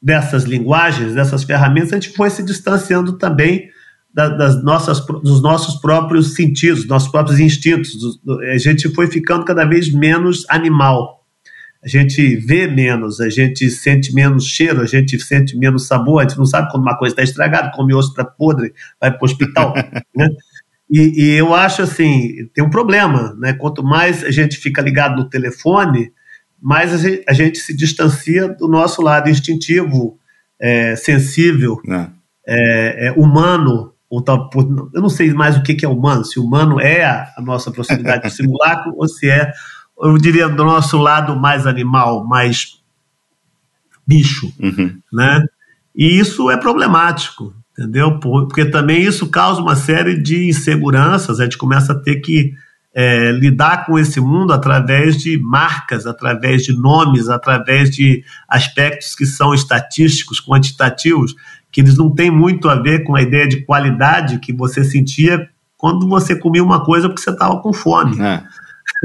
dessas 0.01 0.45
linguagens, 0.45 1.15
dessas 1.15 1.43
ferramentas, 1.43 1.93
a 1.93 1.97
gente 1.97 2.15
foi 2.15 2.31
se 2.31 2.41
distanciando 2.45 3.19
também 3.19 3.69
das 4.15 4.63
nossas, 4.63 5.05
dos 5.05 5.43
nossos 5.43 5.81
próprios 5.81 6.35
sentidos, 6.35 6.87
nossos 6.87 7.11
próprios 7.11 7.41
instintos. 7.41 7.91
A 8.55 8.59
gente 8.59 8.89
foi 8.95 9.09
ficando 9.09 9.45
cada 9.45 9.65
vez 9.65 9.93
menos 9.93 10.47
animal. 10.49 11.27
A 11.85 11.89
gente 11.89 12.37
vê 12.37 12.69
menos, 12.69 13.21
a 13.21 13.29
gente 13.29 13.69
sente 13.69 14.15
menos 14.15 14.47
cheiro, 14.47 14.81
a 14.81 14.87
gente 14.87 15.19
sente 15.19 15.59
menos 15.59 15.89
sabor, 15.89 16.21
a 16.21 16.29
gente 16.29 16.39
não 16.39 16.47
sabe 16.47 16.71
quando 16.71 16.85
uma 16.85 16.97
coisa 16.97 17.13
está 17.13 17.25
estragada, 17.25 17.73
come 17.75 17.93
osso 17.93 18.15
para 18.15 18.25
podre, 18.25 18.73
vai 19.01 19.11
para 19.11 19.21
o 19.21 19.25
hospital. 19.25 19.75
né? 20.15 20.29
E, 20.89 21.25
e, 21.25 21.31
eu 21.33 21.53
acho 21.53 21.83
assim, 21.83 22.49
tem 22.55 22.65
um 22.65 22.71
problema, 22.71 23.35
né? 23.41 23.53
Quanto 23.53 23.83
mais 23.83 24.23
a 24.23 24.31
gente 24.31 24.57
fica 24.57 24.81
ligado 24.81 25.17
no 25.17 25.29
telefone, 25.29 26.13
mais 26.61 26.93
a 26.93 26.97
gente, 26.97 27.25
a 27.29 27.33
gente 27.33 27.59
se 27.59 27.77
distancia 27.77 28.49
do 28.49 28.69
nosso 28.69 29.03
lado 29.03 29.29
instintivo, 29.29 30.19
é, 30.61 30.97
sensível, 30.97 31.81
é. 31.89 32.09
É, 32.49 33.09
é 33.09 33.13
humano, 33.13 33.93
ou 34.09 34.23
tal, 34.23 34.49
eu 34.95 35.03
não 35.03 35.09
sei 35.09 35.33
mais 35.33 35.57
o 35.57 35.63
que 35.63 35.85
é 35.85 35.89
humano, 35.89 36.25
se 36.25 36.39
humano 36.39 36.81
é 36.81 37.05
a, 37.05 37.33
a 37.37 37.43
nossa 37.43 37.71
proximidade 37.71 38.23
com 38.23 38.29
o 38.29 38.31
simulacro 38.33 38.95
ou 38.97 39.09
se 39.09 39.29
é, 39.29 39.53
eu 39.99 40.17
diria, 40.19 40.49
do 40.49 40.65
nosso 40.65 40.97
lado 40.99 41.37
mais 41.37 41.67
animal, 41.67 42.25
mais 42.27 42.81
bicho, 44.07 44.53
uhum. 44.61 44.99
né? 45.13 45.45
E 45.95 46.19
isso 46.19 46.51
é 46.51 46.57
problemático, 46.57 47.55
entendeu? 47.73 48.21
Porque 48.21 48.65
também 48.67 49.03
isso 49.03 49.29
causa 49.29 49.61
uma 49.61 49.75
série 49.75 50.21
de 50.21 50.49
inseguranças, 50.49 51.41
a 51.41 51.45
gente 51.45 51.59
começa 51.59 51.93
a 51.93 51.99
ter 51.99 52.17
que 52.17 52.55
é, 52.99 53.31
lidar 53.31 53.85
com 53.85 53.99
esse 53.99 54.19
mundo 54.19 54.55
através 54.55 55.19
de 55.19 55.37
marcas, 55.39 56.07
através 56.07 56.63
de 56.63 56.73
nomes, 56.73 57.29
através 57.29 57.91
de 57.91 58.25
aspectos 58.49 59.15
que 59.15 59.27
são 59.27 59.53
estatísticos, 59.53 60.41
quantitativos, 60.41 61.35
que 61.71 61.83
eles 61.83 61.95
não 61.99 62.11
têm 62.11 62.31
muito 62.31 62.71
a 62.71 62.75
ver 62.75 63.05
com 63.05 63.15
a 63.15 63.21
ideia 63.21 63.47
de 63.47 63.67
qualidade 63.67 64.39
que 64.39 64.51
você 64.51 64.83
sentia 64.83 65.47
quando 65.77 66.09
você 66.09 66.35
comia 66.35 66.65
uma 66.65 66.83
coisa 66.83 67.07
porque 67.07 67.21
você 67.21 67.29
estava 67.29 67.61
com 67.61 67.71
fome. 67.71 68.19
É. 68.19 68.43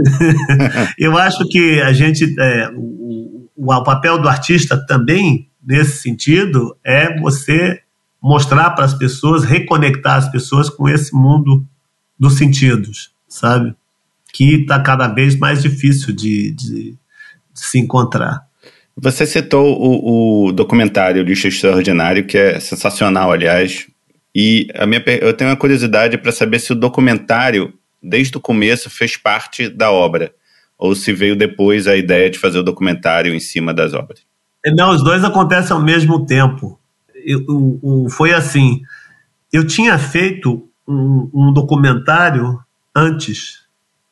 Eu 0.97 1.17
acho 1.17 1.45
que 1.49 1.81
a 1.81 1.91
gente, 1.91 2.33
é, 2.39 2.71
o, 2.73 3.49
o 3.57 3.83
papel 3.83 4.21
do 4.21 4.29
artista 4.29 4.77
também 4.87 5.49
nesse 5.61 5.97
sentido 5.97 6.77
é 6.81 7.19
você 7.19 7.81
mostrar 8.23 8.69
para 8.69 8.85
as 8.85 8.93
pessoas, 8.93 9.43
reconectar 9.43 10.15
as 10.15 10.31
pessoas 10.31 10.69
com 10.69 10.87
esse 10.87 11.13
mundo 11.13 11.65
dos 12.17 12.37
sentidos, 12.37 13.11
sabe? 13.27 13.75
Que 14.33 14.61
está 14.61 14.79
cada 14.79 15.07
vez 15.07 15.37
mais 15.37 15.61
difícil 15.61 16.13
de, 16.13 16.51
de, 16.51 16.91
de 16.91 16.97
se 17.53 17.79
encontrar. 17.79 18.41
Você 18.95 19.25
citou 19.25 19.77
o, 19.79 20.47
o 20.47 20.51
documentário 20.51 21.23
Lixo 21.23 21.47
Extraordinário, 21.47 22.25
que 22.25 22.37
é 22.37 22.59
sensacional, 22.59 23.31
aliás. 23.31 23.87
E 24.33 24.67
a 24.75 24.85
minha, 24.85 25.03
eu 25.21 25.33
tenho 25.33 25.49
uma 25.49 25.57
curiosidade 25.57 26.17
para 26.17 26.31
saber 26.31 26.59
se 26.59 26.71
o 26.71 26.75
documentário, 26.75 27.73
desde 28.01 28.37
o 28.37 28.41
começo, 28.41 28.89
fez 28.89 29.17
parte 29.17 29.67
da 29.69 29.91
obra. 29.91 30.33
Ou 30.77 30.95
se 30.95 31.13
veio 31.13 31.35
depois 31.35 31.87
a 31.87 31.95
ideia 31.95 32.29
de 32.29 32.39
fazer 32.39 32.59
o 32.59 32.63
documentário 32.63 33.33
em 33.33 33.39
cima 33.39 33.73
das 33.73 33.93
obras. 33.93 34.21
Não, 34.65 34.91
os 34.91 35.03
dois 35.03 35.23
acontecem 35.23 35.75
ao 35.75 35.81
mesmo 35.81 36.25
tempo. 36.25 36.79
Eu, 37.25 37.39
eu, 37.83 38.09
foi 38.09 38.33
assim: 38.33 38.81
eu 39.51 39.65
tinha 39.65 39.97
feito 39.97 40.67
um, 40.87 41.29
um 41.33 41.53
documentário 41.53 42.59
antes, 42.95 43.60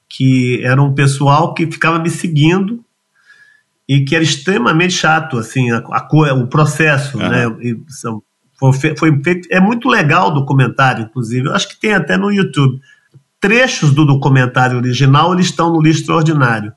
que 0.10 0.64
era 0.64 0.82
um 0.82 0.94
pessoal 0.94 1.54
que 1.54 1.70
ficava 1.70 2.00
me 2.00 2.10
seguindo 2.10 2.84
e 3.88 4.04
que 4.04 4.16
era 4.16 4.24
extremamente 4.24 4.94
chato, 4.94 5.38
assim, 5.38 5.72
a, 5.72 5.78
a 5.78 6.34
o 6.34 6.48
processo, 6.48 7.18
uhum. 7.18 7.30
né? 7.30 7.58
E, 7.62 7.80
são, 7.88 8.22
foi, 8.60 8.96
foi 8.98 9.24
feito, 9.24 9.48
é 9.52 9.60
muito 9.60 9.88
legal 9.88 10.30
o 10.30 10.34
documentário, 10.34 11.06
inclusive. 11.06 11.48
Eu 11.48 11.56
acho 11.56 11.70
que 11.70 11.80
tem 11.80 11.94
até 11.94 12.18
no 12.18 12.32
YouTube. 12.32 12.80
Trechos 13.40 13.94
do 13.94 14.06
documentário 14.06 14.78
original 14.78 15.34
eles 15.34 15.46
estão 15.46 15.72
no 15.72 15.82
lixo 15.82 16.02
extraordinário. 16.02 16.74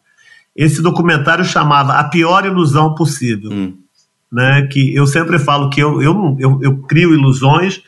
Esse 0.55 0.80
documentário 0.80 1.45
chamava 1.45 1.95
A 1.95 2.05
Pior 2.05 2.45
Ilusão 2.45 2.95
Possível. 2.95 3.51
Hum. 3.51 3.78
Né, 4.30 4.66
que 4.72 4.95
eu 4.95 5.07
sempre 5.07 5.39
falo 5.39 5.68
que 5.68 5.78
eu, 5.78 6.01
eu, 6.01 6.37
eu, 6.39 6.59
eu 6.62 6.78
crio 6.85 7.12
ilusões, 7.12 7.83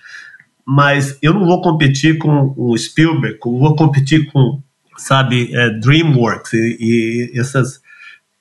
mas 0.66 1.16
eu 1.22 1.32
não 1.32 1.46
vou 1.46 1.62
competir 1.62 2.18
com 2.18 2.52
o 2.54 2.76
Spielberg, 2.76 3.38
eu 3.42 3.58
vou 3.58 3.74
competir 3.74 4.30
com, 4.30 4.62
sabe, 4.96 5.54
é, 5.54 5.70
DreamWorks 5.78 6.52
e, 6.52 7.32
e 7.34 7.38
essas 7.38 7.80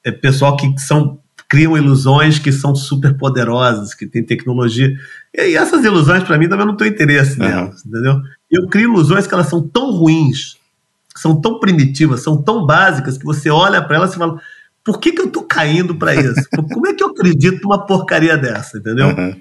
é, 0.04 0.12
pessoal 0.12 0.56
que 0.58 0.78
são 0.80 1.20
criam 1.54 1.78
ilusões 1.78 2.40
que 2.40 2.52
são 2.52 2.74
super 2.74 3.16
poderosas, 3.16 3.94
que 3.94 4.08
tem 4.08 4.24
tecnologia. 4.24 4.92
E 5.36 5.56
essas 5.56 5.86
ilusões, 5.86 6.24
para 6.24 6.36
mim, 6.36 6.50
também 6.50 6.66
não 6.66 6.76
tenho 6.76 6.92
interesse 6.92 7.40
uhum. 7.40 7.48
nelas, 7.48 7.86
entendeu? 7.86 8.20
Eu 8.50 8.68
crio 8.68 8.90
ilusões 8.90 9.28
que 9.28 9.34
elas 9.36 9.50
são 9.50 9.62
tão 9.62 9.92
ruins, 9.92 10.58
são 11.16 11.40
tão 11.40 11.60
primitivas, 11.60 12.24
são 12.24 12.42
tão 12.42 12.66
básicas, 12.66 13.20
que 13.20 13.24
você 13.24 13.52
olha 13.52 13.84
para 13.84 13.98
elas 13.98 14.16
e 14.16 14.18
fala: 14.18 14.42
por 14.84 15.00
que, 15.00 15.12
que 15.12 15.22
eu 15.22 15.30
tô 15.30 15.44
caindo 15.44 15.94
para 15.96 16.16
isso? 16.16 16.42
Como 16.74 16.88
é 16.88 16.94
que 16.96 17.04
eu 17.04 17.10
acredito 17.10 17.62
numa 17.62 17.86
porcaria 17.86 18.36
dessa, 18.36 18.80
entendeu? 18.80 19.10
Uhum. 19.10 19.40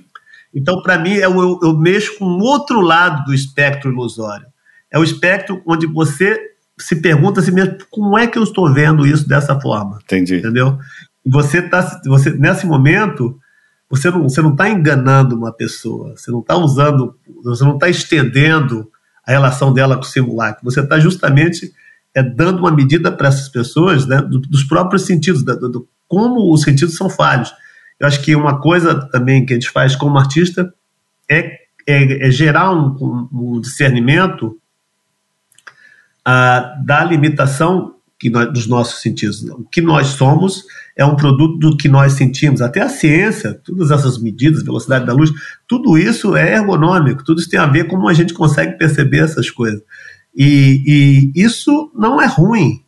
Então, 0.55 0.83
para 0.83 0.99
mim, 0.99 1.15
eu, 1.15 1.33
eu, 1.41 1.59
eu 1.63 1.79
mexo 1.79 2.19
com 2.19 2.27
outro 2.27 2.83
lado 2.83 3.25
do 3.25 3.33
espectro 3.33 3.91
ilusório. 3.91 4.47
É 4.91 4.99
o 4.99 5.05
espectro 5.05 5.63
onde 5.67 5.87
você 5.87 6.52
se 6.83 6.97
pergunta 6.97 7.41
a 7.41 7.43
si 7.43 7.53
mesmo 7.53 7.77
como 7.91 8.19
é 8.19 8.27
que 8.27 8.39
eu 8.39 8.43
estou 8.43 8.73
vendo 8.73 9.07
isso 9.07 9.27
dessa 9.29 9.59
forma. 9.61 9.99
Entendi. 10.05 10.37
Entendeu? 10.37 10.79
Você 11.25 11.63
tá, 11.63 12.01
você 12.05 12.31
nesse 12.31 12.67
momento 12.67 13.39
você 13.89 14.11
não 14.11 14.23
você 14.23 14.41
não 14.41 14.53
está 14.53 14.71
enganando 14.71 15.37
uma 15.37 15.53
pessoa, 15.53 16.17
você 16.17 16.31
não 16.31 16.41
está 16.41 16.57
usando, 16.57 17.15
você 17.45 17.63
não 17.63 17.75
está 17.75 17.91
estendendo 17.91 18.89
a 19.27 19.31
relação 19.31 19.73
dela 19.73 19.97
com 19.97 20.03
o 20.03 20.07
simulacro. 20.07 20.65
Você 20.65 20.81
está 20.81 20.99
justamente 20.99 21.73
é, 22.15 22.23
dando 22.23 22.61
uma 22.61 22.71
medida 22.71 23.13
para 23.13 23.29
essas 23.29 23.49
pessoas, 23.49 24.07
né, 24.07 24.21
do, 24.23 24.41
dos 24.41 24.65
próprios 24.65 25.03
sentidos, 25.03 25.43
do, 25.43 25.69
do, 25.69 25.89
como 26.09 26.53
os 26.53 26.63
sentidos 26.63 26.97
são 26.97 27.11
falhos. 27.11 27.53
Eu 28.01 28.07
acho 28.07 28.23
que 28.23 28.35
uma 28.35 28.61
coisa 28.61 28.95
também 29.11 29.45
que 29.45 29.53
a 29.53 29.57
gente 29.57 29.71
faz 29.71 29.95
como 29.95 30.19
artista 30.19 30.73
é, 31.31 31.59
é, 31.87 32.29
é 32.29 32.31
gerar 32.31 32.73
um, 32.73 33.29
um 33.31 33.61
discernimento 33.61 34.59
ah, 36.25 36.75
da 36.85 37.05
limitação 37.05 37.95
que 38.19 38.31
nós, 38.31 38.53
dos 38.53 38.67
nossos 38.69 39.03
sentidos. 39.03 39.43
O 39.43 39.65
que 39.65 39.81
nós 39.81 40.09
somos 40.09 40.65
é 40.97 41.05
um 41.05 41.17
produto 41.17 41.59
do 41.59 41.77
que 41.77 41.89
nós 41.89 42.13
sentimos. 42.13 42.63
Até 42.63 42.81
a 42.81 42.89
ciência, 42.89 43.55
todas 43.65 43.91
essas 43.91 44.17
medidas, 44.23 44.63
velocidade 44.63 45.05
da 45.05 45.13
luz, 45.13 45.31
tudo 45.67 45.99
isso 45.99 46.37
é 46.37 46.55
ergonômico, 46.55 47.25
tudo 47.25 47.41
isso 47.41 47.51
tem 47.51 47.59
a 47.59 47.67
ver 47.67 47.85
com 47.85 47.97
como 47.97 48.09
a 48.09 48.15
gente 48.15 48.33
consegue 48.33 48.79
perceber 48.79 49.19
essas 49.19 49.51
coisas. 49.51 49.83
E, 50.35 51.33
e 51.35 51.43
isso 51.43 51.91
não 51.95 52.23
é 52.23 52.27
ruim. 52.27 52.83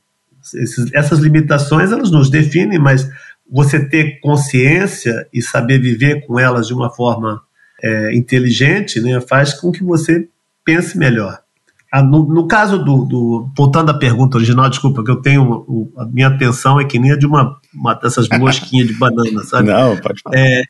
Essas 0.92 1.18
limitações 1.18 1.90
elas 1.90 2.10
nos 2.10 2.30
definem, 2.30 2.78
mas 2.78 3.08
você 3.50 3.84
ter 3.84 4.20
consciência 4.20 5.26
e 5.32 5.42
saber 5.42 5.80
viver 5.80 6.26
com 6.26 6.38
elas 6.38 6.66
de 6.68 6.74
uma 6.74 6.90
forma 6.90 7.42
é, 7.82 8.14
inteligente 8.14 9.00
né, 9.00 9.20
faz 9.20 9.52
com 9.52 9.72
que 9.72 9.82
você 9.82 10.28
pense 10.64 10.96
melhor. 10.96 11.43
Ah, 11.94 12.02
no, 12.02 12.26
no, 12.26 12.48
caso 12.48 12.76
do, 12.76 13.04
do, 13.04 13.48
Voltando 13.56 13.88
à 13.92 13.94
pergunta 13.94 14.36
original, 14.36 14.68
desculpa, 14.68 15.04
que 15.04 15.12
eu 15.12 15.22
tenho. 15.22 15.44
O, 15.44 15.92
a 15.96 16.04
minha 16.04 16.26
atenção 16.26 16.80
é 16.80 16.84
que 16.84 16.98
nem 16.98 17.12
a 17.12 17.16
de 17.16 17.24
uma, 17.24 17.56
uma 17.72 17.94
dessas 17.94 18.28
mosquinhas 18.30 18.88
de 18.88 18.94
banana, 18.94 19.42
sabe? 19.46 19.68
Não, 19.68 19.96
pode 19.98 20.20
falar. 20.20 20.36
É, 20.36 20.64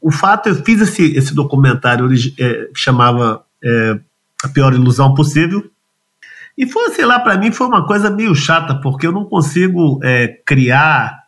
o 0.00 0.10
fato, 0.10 0.48
eu 0.48 0.54
fiz 0.64 0.80
esse, 0.80 1.14
esse 1.14 1.34
documentário 1.34 2.08
é, 2.38 2.70
que 2.72 2.80
chamava 2.80 3.44
é, 3.62 4.00
A 4.42 4.48
Pior 4.48 4.72
Ilusão 4.72 5.12
Possível. 5.12 5.70
E 6.56 6.66
foi, 6.66 6.88
sei 6.94 7.04
lá, 7.04 7.20
para 7.20 7.36
mim 7.36 7.52
foi 7.52 7.66
uma 7.66 7.86
coisa 7.86 8.08
meio 8.08 8.34
chata, 8.34 8.74
porque 8.76 9.06
eu 9.06 9.12
não 9.12 9.26
consigo 9.26 10.00
é, 10.02 10.28
criar. 10.46 11.24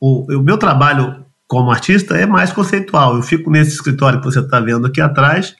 O, 0.00 0.38
o 0.38 0.42
meu 0.42 0.56
trabalho 0.56 1.26
como 1.46 1.70
artista 1.70 2.16
é 2.16 2.24
mais 2.24 2.50
conceitual. 2.50 3.14
Eu 3.14 3.22
fico 3.22 3.50
nesse 3.50 3.72
escritório 3.72 4.20
que 4.20 4.24
você 4.24 4.40
está 4.40 4.58
vendo 4.58 4.86
aqui 4.86 5.02
atrás 5.02 5.54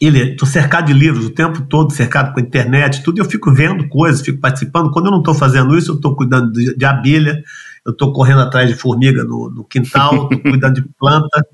ele 0.00 0.32
estou 0.32 0.46
cercado 0.46 0.86
de 0.86 0.92
livros 0.92 1.26
o 1.26 1.30
tempo 1.30 1.62
todo, 1.62 1.92
cercado 1.92 2.32
com 2.32 2.38
a 2.38 2.42
internet, 2.42 3.02
tudo, 3.02 3.18
e 3.18 3.20
eu 3.20 3.24
fico 3.24 3.52
vendo 3.52 3.88
coisas, 3.88 4.22
fico 4.22 4.38
participando. 4.38 4.92
Quando 4.92 5.06
eu 5.06 5.10
não 5.10 5.18
estou 5.18 5.34
fazendo 5.34 5.76
isso, 5.76 5.90
eu 5.90 5.96
estou 5.96 6.14
cuidando 6.14 6.52
de, 6.52 6.76
de, 6.76 6.84
abelha, 6.84 7.42
eu 7.84 7.90
estou 7.90 8.12
correndo 8.12 8.40
atrás 8.40 8.68
de 8.68 8.76
formiga 8.76 9.24
no, 9.24 9.50
no 9.50 9.64
quintal, 9.64 10.24
estou 10.24 10.38
cuidando 10.52 10.74
de 10.74 10.82
planta, 10.96 11.44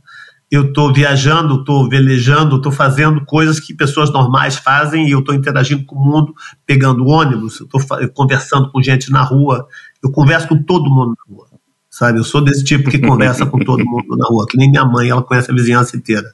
eu 0.50 0.66
estou 0.66 0.92
viajando, 0.92 1.60
estou 1.60 1.88
velejando, 1.88 2.56
estou 2.56 2.70
fazendo 2.70 3.24
coisas 3.24 3.58
que 3.58 3.72
pessoas 3.72 4.12
normais 4.12 4.56
fazem 4.56 5.08
e 5.08 5.12
eu 5.12 5.20
estou 5.20 5.34
interagindo 5.34 5.84
com 5.86 5.96
o 5.96 6.04
mundo, 6.04 6.34
pegando 6.66 7.06
ônibus, 7.06 7.60
eu 7.60 7.66
estou 7.66 7.80
conversando 8.12 8.70
com 8.70 8.82
gente 8.82 9.10
na 9.10 9.22
rua, 9.22 9.66
eu 10.02 10.10
converso 10.10 10.48
com 10.48 10.62
todo 10.62 10.90
mundo 10.90 11.16
na 11.16 11.34
rua, 11.34 11.46
sabe? 11.88 12.18
Eu 12.18 12.24
sou 12.24 12.42
desse 12.42 12.62
tipo 12.62 12.90
que 12.90 12.98
conversa 12.98 13.46
com 13.46 13.58
todo 13.58 13.82
mundo 13.82 14.16
na 14.18 14.26
rua, 14.26 14.46
que 14.46 14.58
nem 14.58 14.70
minha 14.70 14.84
mãe, 14.84 15.08
ela 15.08 15.22
conhece 15.22 15.50
a 15.50 15.54
vizinhança 15.54 15.96
inteira 15.96 16.28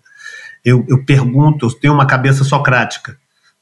eu, 0.64 0.84
eu 0.88 1.04
pergunto, 1.04 1.66
eu 1.66 1.72
tenho 1.72 1.94
uma 1.94 2.06
cabeça 2.06 2.44
socrática, 2.44 3.16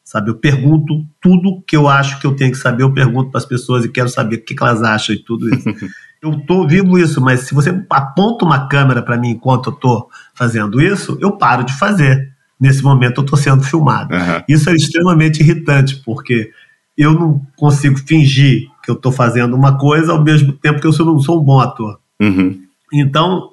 sabe? 0.05 0.31
Eu 0.31 0.37
pergunto 0.37 1.05
tudo 1.21 1.63
que 1.67 1.77
eu 1.77 1.89
acho 1.89 2.19
que 2.21 2.27
eu 2.27 2.35
tenho 2.35 2.53
que 2.53 2.59
saber, 2.59 2.83
eu 2.83 2.93
pergunto 2.93 3.31
para 3.31 3.39
as 3.39 3.47
pessoas 3.47 3.85
e 3.85 3.89
quero 3.89 4.09
saber 4.09 4.37
o 4.37 4.45
que, 4.45 4.55
que 4.55 4.63
elas 4.63 4.83
acham 4.83 5.15
e 5.15 5.19
tudo 5.19 5.53
isso. 5.55 5.69
eu 6.23 6.41
tô 6.47 6.67
vivo 6.67 6.99
isso, 6.99 7.21
mas 7.21 7.41
se 7.41 7.55
você 7.55 7.71
aponta 7.91 8.45
uma 8.45 8.69
câmera 8.69 9.03
para 9.03 9.17
mim 9.17 9.31
enquanto 9.31 9.71
eu 9.71 9.75
tô 9.75 10.09
fazendo 10.35 10.81
isso, 10.81 11.17
eu 11.21 11.33
paro 11.33 11.65
de 11.65 11.73
fazer. 11.73 12.33
Nesse 12.61 12.83
momento 12.83 13.21
eu 13.21 13.25
estou 13.25 13.39
sendo 13.39 13.63
filmado. 13.63 14.13
Uhum. 14.13 14.43
Isso 14.49 14.69
é 14.69 14.75
extremamente 14.75 15.41
irritante, 15.41 16.03
porque 16.05 16.51
eu 16.97 17.13
não 17.13 17.41
consigo 17.57 17.97
fingir 17.97 18.69
que 18.83 18.91
eu 18.91 18.97
estou 18.97 19.13
fazendo 19.13 19.55
uma 19.55 19.79
coisa 19.79 20.13
ao 20.13 20.23
mesmo 20.23 20.53
tempo 20.53 20.81
que 20.81 20.87
eu 20.87 21.07
não 21.07 21.21
sou 21.21 21.41
um 21.41 21.45
bom 21.45 21.61
ator. 21.61 22.01
Uhum. 22.21 22.61
Então, 22.93 23.51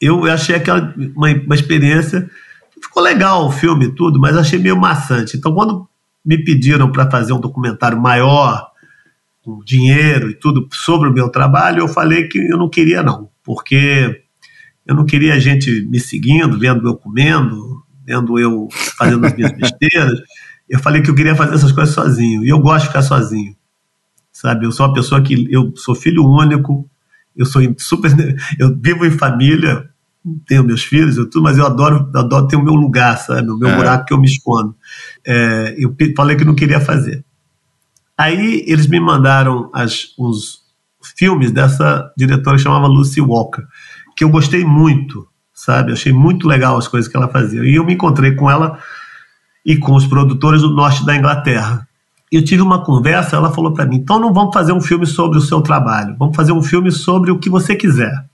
eu 0.00 0.24
achei 0.30 0.54
aquela 0.54 0.94
uma, 1.16 1.28
uma 1.28 1.54
experiência. 1.54 2.30
Ficou 2.94 3.02
legal 3.02 3.48
o 3.48 3.50
filme 3.50 3.86
e 3.86 3.92
tudo, 3.92 4.20
mas 4.20 4.36
achei 4.36 4.56
meio 4.56 4.76
maçante. 4.76 5.36
Então, 5.36 5.52
quando 5.52 5.88
me 6.24 6.38
pediram 6.38 6.92
para 6.92 7.10
fazer 7.10 7.32
um 7.32 7.40
documentário 7.40 8.00
maior, 8.00 8.68
com 9.42 9.58
dinheiro 9.64 10.30
e 10.30 10.34
tudo, 10.34 10.68
sobre 10.72 11.08
o 11.08 11.12
meu 11.12 11.28
trabalho, 11.28 11.80
eu 11.80 11.88
falei 11.88 12.28
que 12.28 12.38
eu 12.38 12.56
não 12.56 12.68
queria, 12.68 13.02
não, 13.02 13.28
porque 13.42 14.22
eu 14.86 14.94
não 14.94 15.04
queria 15.04 15.40
gente 15.40 15.84
me 15.90 15.98
seguindo, 15.98 16.56
vendo 16.56 16.86
eu 16.86 16.94
comendo, 16.94 17.82
vendo 18.06 18.38
eu 18.38 18.68
fazendo 18.96 19.26
as 19.26 19.34
minhas 19.34 19.50
besteiras. 19.58 20.20
Eu 20.70 20.78
falei 20.78 21.02
que 21.02 21.10
eu 21.10 21.16
queria 21.16 21.34
fazer 21.34 21.56
essas 21.56 21.72
coisas 21.72 21.92
sozinho, 21.92 22.44
e 22.44 22.48
eu 22.48 22.60
gosto 22.60 22.82
de 22.82 22.88
ficar 22.90 23.02
sozinho. 23.02 23.56
Sabe, 24.30 24.66
eu 24.66 24.70
sou 24.70 24.86
uma 24.86 24.94
pessoa 24.94 25.20
que 25.20 25.52
eu 25.52 25.72
sou 25.74 25.96
filho 25.96 26.24
único, 26.24 26.88
eu 27.36 27.44
sou 27.44 27.60
super 27.76 28.12
eu 28.56 28.72
vivo 28.80 29.04
em 29.04 29.10
família, 29.10 29.90
tenho 30.46 30.64
meus 30.64 30.82
filhos, 30.82 31.16
eu 31.16 31.28
tudo, 31.28 31.42
mas 31.42 31.58
eu 31.58 31.66
adoro, 31.66 32.10
adoro 32.14 32.48
ter 32.48 32.56
o 32.56 32.64
meu 32.64 32.74
lugar, 32.74 33.18
sabe? 33.18 33.50
O 33.50 33.58
meu 33.58 33.68
é. 33.68 33.76
buraco 33.76 34.06
que 34.06 34.14
eu 34.14 34.18
me 34.18 34.26
escondo. 34.26 34.74
É, 35.26 35.74
eu 35.78 35.94
falei 36.16 36.36
que 36.36 36.44
não 36.44 36.54
queria 36.54 36.80
fazer. 36.80 37.24
Aí 38.16 38.64
eles 38.66 38.86
me 38.86 39.00
mandaram 39.00 39.70
as, 39.74 40.14
os 40.16 40.62
filmes 41.16 41.50
dessa 41.50 42.10
diretora 42.16 42.56
que 42.56 42.62
chamava 42.62 42.86
Lucy 42.86 43.20
Walker, 43.20 43.62
que 44.16 44.24
eu 44.24 44.30
gostei 44.30 44.64
muito, 44.64 45.26
sabe? 45.52 45.92
Achei 45.92 46.12
muito 46.12 46.48
legal 46.48 46.76
as 46.76 46.88
coisas 46.88 47.10
que 47.10 47.16
ela 47.16 47.28
fazia. 47.28 47.64
E 47.64 47.74
eu 47.74 47.84
me 47.84 47.94
encontrei 47.94 48.34
com 48.34 48.50
ela 48.50 48.78
e 49.64 49.76
com 49.76 49.94
os 49.94 50.06
produtores 50.06 50.62
do 50.62 50.70
norte 50.70 51.04
da 51.04 51.16
Inglaterra. 51.16 51.86
Eu 52.30 52.44
tive 52.44 52.62
uma 52.62 52.82
conversa, 52.82 53.36
ela 53.36 53.52
falou 53.52 53.72
para 53.74 53.84
mim: 53.84 53.96
então 53.96 54.18
não 54.18 54.32
vamos 54.32 54.54
fazer 54.54 54.72
um 54.72 54.80
filme 54.80 55.06
sobre 55.06 55.38
o 55.38 55.42
seu 55.42 55.60
trabalho, 55.60 56.16
vamos 56.18 56.34
fazer 56.34 56.52
um 56.52 56.62
filme 56.62 56.90
sobre 56.90 57.30
o 57.30 57.38
que 57.38 57.50
você 57.50 57.76
quiser. 57.76 58.24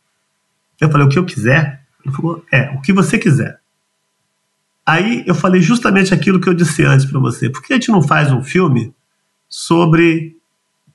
Eu 0.80 0.90
falei: 0.90 1.06
o 1.06 1.10
que 1.10 1.18
eu 1.18 1.24
quiser? 1.24 1.79
Ele 2.04 2.14
falou: 2.14 2.44
É, 2.52 2.70
o 2.76 2.80
que 2.80 2.92
você 2.92 3.18
quiser. 3.18 3.60
Aí 4.86 5.22
eu 5.26 5.34
falei 5.34 5.60
justamente 5.60 6.12
aquilo 6.12 6.40
que 6.40 6.48
eu 6.48 6.54
disse 6.54 6.84
antes 6.84 7.06
para 7.06 7.20
você. 7.20 7.48
Por 7.48 7.62
que 7.62 7.72
a 7.72 7.76
gente 7.76 7.90
não 7.90 8.02
faz 8.02 8.32
um 8.32 8.42
filme 8.42 8.92
sobre 9.48 10.36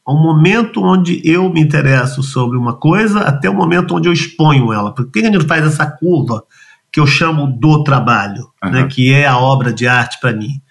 o 0.06 0.14
momento 0.14 0.84
onde 0.84 1.22
eu 1.24 1.50
me 1.50 1.62
interesso 1.62 2.22
sobre 2.22 2.58
uma 2.58 2.74
coisa 2.74 3.22
até 3.22 3.50
o 3.50 3.54
momento 3.54 3.96
onde 3.96 4.08
eu 4.08 4.14
exponho 4.14 4.72
ela? 4.74 4.94
Por 4.94 5.10
que 5.10 5.20
a 5.20 5.24
gente 5.24 5.38
não 5.38 5.48
faz 5.48 5.66
essa 5.66 5.86
curva 5.86 6.44
que 6.92 7.00
eu 7.00 7.08
chamo 7.08 7.48
do 7.48 7.84
trabalho, 7.84 8.50
uhum. 8.64 8.72
né, 8.72 8.88
que 8.88 9.12
é 9.14 9.26
a 9.26 9.38
obra 9.38 9.74
de 9.74 9.88
arte 9.88 10.20
para 10.20 10.34
mim? 10.34 10.62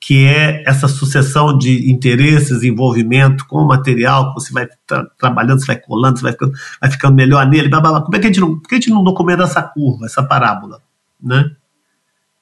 Que 0.00 0.24
é 0.24 0.64
essa 0.66 0.88
sucessão 0.88 1.56
de 1.56 1.90
interesses, 1.90 2.62
envolvimento 2.62 3.46
com 3.46 3.58
o 3.58 3.68
material, 3.68 4.32
você 4.32 4.50
vai 4.50 4.66
tra 4.86 5.04
trabalhando, 5.18 5.60
você 5.60 5.66
vai 5.66 5.76
colando, 5.76 6.18
você 6.18 6.22
vai 6.22 6.32
ficando, 6.32 6.52
vai 6.80 6.90
ficando 6.90 7.14
melhor 7.14 7.46
nele, 7.46 7.68
blá, 7.68 7.80
blá, 7.80 7.90
blá. 7.90 8.02
Como 8.02 8.16
é 8.16 8.18
que 8.18 8.26
a 8.26 8.28
gente 8.28 8.40
não, 8.40 8.58
por 8.58 8.66
que 8.66 8.76
a 8.76 8.78
gente 8.78 8.90
não 8.90 9.04
documenta 9.04 9.42
essa 9.42 9.62
curva, 9.62 10.06
essa 10.06 10.22
parábola, 10.22 10.80
né? 11.22 11.50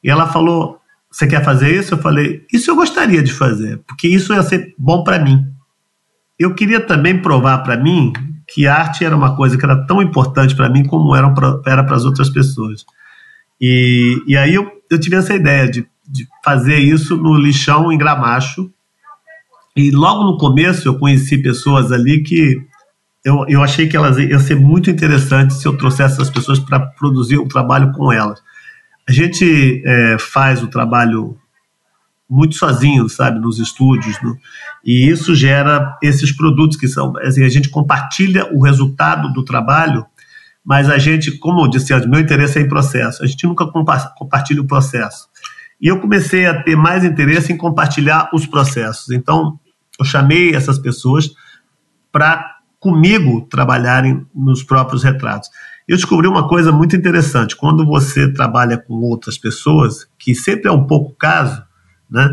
E 0.03 0.09
ela 0.09 0.29
falou, 0.29 0.79
você 1.11 1.27
quer 1.27 1.45
fazer 1.45 1.75
isso? 1.75 1.95
Eu 1.95 1.99
falei, 1.99 2.47
isso 2.53 2.71
eu 2.71 2.77
gostaria 2.77 3.23
de 3.23 3.33
fazer, 3.33 3.79
porque 3.89 4.07
isso 4.07 4.33
ia 4.33 4.43
ser 4.45 4.75
bom 4.79 5.03
para 5.03 5.19
mim. 5.19 5.45
Eu 6.39 6.55
queria 6.55 6.81
também 6.81 7.21
provar 7.21 7.59
para 7.59 7.77
mim 7.77 8.13
que 8.47 8.69
arte 8.69 9.05
era 9.05 9.17
uma 9.17 9.35
coisa 9.35 9.59
que 9.59 9.65
era 9.65 9.85
tão 9.85 10.01
importante 10.01 10.55
para 10.55 10.71
mim 10.71 10.85
como 10.85 11.15
era 11.15 11.29
para 11.33 11.97
as 11.97 12.05
outras 12.05 12.31
pessoas. 12.31 12.87
E, 13.61 14.23
e 14.29 14.37
aí 14.37 14.55
eu, 14.55 14.71
eu 14.89 15.01
tive 15.01 15.17
essa 15.17 15.35
ideia 15.35 15.69
de 15.69 15.85
de 16.09 16.27
fazer 16.43 16.79
isso 16.79 17.17
no 17.17 17.37
lixão 17.37 17.93
em 17.93 17.99
Gramacho. 17.99 18.73
E 19.77 19.91
logo 19.91 20.25
no 20.25 20.39
começo 20.39 20.89
eu 20.89 20.99
conheci 20.99 21.39
pessoas 21.39 21.93
ali 21.93 22.23
que 22.23 22.61
eu, 23.25 23.45
eu 23.49 23.63
achei 23.63 23.87
que 23.87 23.97
elas 23.97 24.17
iam 24.17 24.41
ser 24.41 24.57
muito 24.57 24.91
interessantes 24.91 25.59
se 25.59 25.67
eu 25.67 25.77
trouxesse 25.77 26.15
essas 26.15 26.31
pessoas 26.31 26.59
para 26.59 26.81
produzir 26.81 27.39
um 27.39 27.47
trabalho 27.47 27.93
com 27.93 28.13
elas. 28.13 28.41
A 29.09 29.13
gente 29.13 29.83
é, 29.85 30.17
faz 30.19 30.63
o 30.63 30.69
trabalho 30.69 31.37
muito 32.29 32.57
sozinho, 32.57 33.09
sabe, 33.09 33.39
nos 33.39 33.59
estúdios, 33.59 34.21
no, 34.23 34.37
e 34.85 35.09
isso 35.09 35.35
gera 35.35 35.97
esses 36.03 36.31
produtos 36.31 36.77
que 36.77 36.87
são, 36.87 37.15
assim, 37.19 37.43
a 37.43 37.49
gente 37.49 37.71
compartilha 37.71 38.47
o 38.55 38.63
resultado 38.63 39.33
do 39.33 39.43
trabalho, 39.43 40.05
mas 40.65 40.91
a 40.91 40.99
gente, 40.99 41.33
como 41.39 41.63
eu 41.63 41.69
disse 41.69 41.95
meu 42.07 42.21
interesse 42.21 42.59
é 42.59 42.63
em 42.63 42.69
processo, 42.69 43.23
a 43.23 43.27
gente 43.27 43.47
nunca 43.47 43.67
compartilha 43.67 44.61
o 44.61 44.67
processo. 44.67 45.27
E 45.81 45.89
eu 45.89 46.01
comecei 46.01 46.47
a 46.47 46.63
ter 46.63 46.77
mais 46.77 47.05
interesse 47.05 47.53
em 47.53 47.57
compartilhar 47.57 48.31
os 48.33 48.47
processos. 48.47 49.11
Então, 49.11 49.59
eu 49.99 50.05
chamei 50.05 50.55
essas 50.55 50.79
pessoas 50.79 51.31
para 52.11 52.57
comigo 52.81 53.47
trabalharem 53.49 54.27
nos 54.35 54.63
próprios 54.63 55.03
retratos. 55.03 55.51
Eu 55.87 55.97
descobri 55.97 56.29
uma 56.29 56.47
coisa 56.47 56.71
muito 56.71 56.95
interessante. 56.95 57.57
Quando 57.57 57.85
você 57.85 58.33
trabalha 58.33 58.77
com 58.77 58.95
outras 58.95 59.39
pessoas, 59.39 60.07
que 60.19 60.35
sempre 60.35 60.69
é 60.69 60.73
um 60.73 60.87
pouco 60.87 61.15
caso, 61.17 61.63
né? 62.11 62.29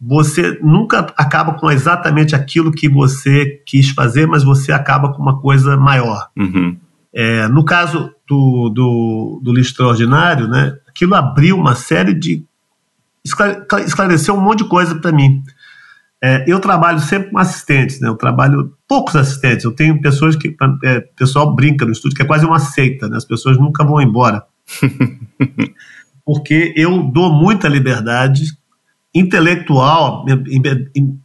Você 0.00 0.58
nunca 0.60 0.98
acaba 1.16 1.54
com 1.54 1.70
exatamente 1.70 2.34
aquilo 2.34 2.72
que 2.72 2.88
você 2.88 3.62
quis 3.64 3.90
fazer, 3.90 4.26
mas 4.26 4.42
você 4.42 4.72
acaba 4.72 5.12
com 5.12 5.22
uma 5.22 5.40
coisa 5.40 5.76
maior. 5.76 6.28
Uhum. 6.36 6.76
É, 7.14 7.46
no 7.46 7.64
caso 7.64 8.10
do, 8.26 8.68
do, 8.70 9.40
do 9.44 9.52
Lixo 9.52 9.70
Extraordinário, 9.70 10.48
né, 10.48 10.76
aquilo 10.88 11.14
abriu 11.14 11.56
uma 11.56 11.74
série 11.76 12.14
de 12.14 12.44
esclareceu 13.24 14.34
um 14.34 14.40
monte 14.40 14.62
de 14.62 14.68
coisa 14.68 14.94
para 14.96 15.12
mim. 15.12 15.42
É, 16.24 16.44
eu 16.46 16.60
trabalho 16.60 17.00
sempre 17.00 17.30
com 17.30 17.38
assistentes, 17.38 18.00
né? 18.00 18.08
Eu 18.08 18.14
trabalho 18.14 18.72
poucos 18.86 19.16
assistentes. 19.16 19.64
Eu 19.64 19.72
tenho 19.72 20.00
pessoas 20.00 20.36
que 20.36 20.56
é, 20.84 21.00
pessoal 21.16 21.54
brinca 21.54 21.84
no 21.84 21.92
estúdio 21.92 22.16
que 22.16 22.22
é 22.22 22.26
quase 22.26 22.46
uma 22.46 22.60
seita, 22.60 23.08
né? 23.08 23.16
As 23.16 23.24
pessoas 23.24 23.58
nunca 23.58 23.84
vão 23.84 24.00
embora, 24.00 24.44
porque 26.24 26.72
eu 26.76 27.02
dou 27.02 27.32
muita 27.32 27.66
liberdade 27.68 28.44
intelectual, 29.14 30.24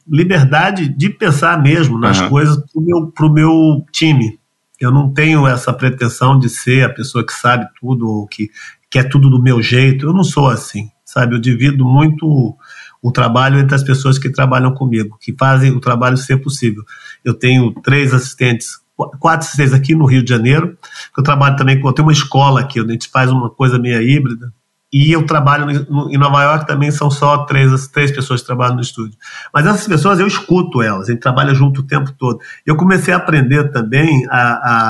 liberdade 0.08 0.90
de 0.90 1.10
pensar 1.10 1.62
mesmo 1.62 1.98
nas 1.98 2.20
uhum. 2.20 2.30
coisas 2.30 2.58
para 2.58 2.82
o 2.82 2.84
meu, 2.84 3.08
pro 3.12 3.32
meu 3.32 3.86
time. 3.92 4.40
Eu 4.80 4.92
não 4.92 5.14
tenho 5.14 5.48
essa 5.48 5.72
pretensão 5.72 6.38
de 6.38 6.50
ser 6.50 6.84
a 6.84 6.94
pessoa 6.94 7.26
que 7.26 7.34
sabe 7.34 7.68
tudo 7.80 8.08
ou 8.08 8.28
que 8.28 8.50
quer 8.90 9.08
tudo 9.08 9.30
do 9.30 9.42
meu 9.42 9.62
jeito. 9.62 10.06
Eu 10.06 10.14
não 10.14 10.24
sou 10.24 10.50
assim 10.50 10.90
sabe? 11.18 11.36
Eu 11.36 11.40
divido 11.40 11.84
muito 11.84 12.56
o 13.02 13.12
trabalho 13.12 13.60
entre 13.60 13.76
as 13.76 13.84
pessoas 13.84 14.20
que 14.20 14.30
trabalham 14.30 14.74
comigo, 14.74 15.18
que 15.20 15.36
fazem 15.38 15.72
o 15.72 15.80
trabalho 15.80 16.18
ser 16.18 16.38
possível. 16.38 16.84
Eu 17.24 17.34
tenho 17.34 17.74
três 17.82 18.14
assistentes, 18.14 18.80
quatro 19.20 19.48
assistentes 19.48 19.74
aqui 19.74 19.96
no 19.96 20.06
Rio 20.06 20.24
de 20.24 20.30
Janeiro, 20.30 20.78
eu 21.18 21.24
trabalho 21.24 21.56
também 21.56 21.80
com, 21.80 21.88
eu 21.88 21.94
tenho 21.94 22.08
uma 22.08 22.14
escola 22.14 22.62
aqui, 22.62 22.80
a 22.80 22.88
gente 22.88 23.10
faz 23.10 23.32
uma 23.32 23.50
coisa 23.50 23.80
meio 23.80 24.02
híbrida, 24.02 24.54
e 24.92 25.12
eu 25.12 25.26
trabalho 25.26 25.70
em 26.10 26.18
Nova 26.18 26.44
York 26.44 26.66
também 26.66 26.92
são 26.92 27.12
só 27.12 27.40
três, 27.40 27.88
três 27.90 28.10
pessoas 28.10 28.40
que 28.40 28.48
trabalham 28.48 28.76
no 28.76 28.82
estúdio. 28.82 29.18
Mas 29.54 29.66
essas 29.66 29.86
pessoas 29.86 30.18
eu 30.18 30.26
escuto 30.26 30.82
elas, 30.82 31.10
a 31.10 31.12
gente 31.12 31.20
trabalha 31.20 31.54
junto 31.54 31.82
o 31.82 31.84
tempo 31.84 32.14
todo. 32.14 32.40
Eu 32.66 32.78
comecei 32.78 33.14
a 33.14 33.18
aprender 33.18 33.70
também 33.72 34.26
a, 34.30 34.40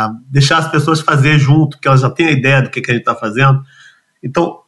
a 0.05 0.13
deixar 0.29 0.59
as 0.59 0.69
pessoas 0.69 1.01
fazer 1.01 1.39
junto, 1.39 1.79
que 1.79 1.87
elas 1.87 2.01
já 2.01 2.11
têm 2.11 2.27
a 2.27 2.31
ideia 2.31 2.61
do 2.61 2.69
que, 2.69 2.79
que 2.79 2.91
a 2.91 2.93
gente 2.93 3.01
está 3.01 3.15
fazendo. 3.15 3.63
Então, 4.23 4.59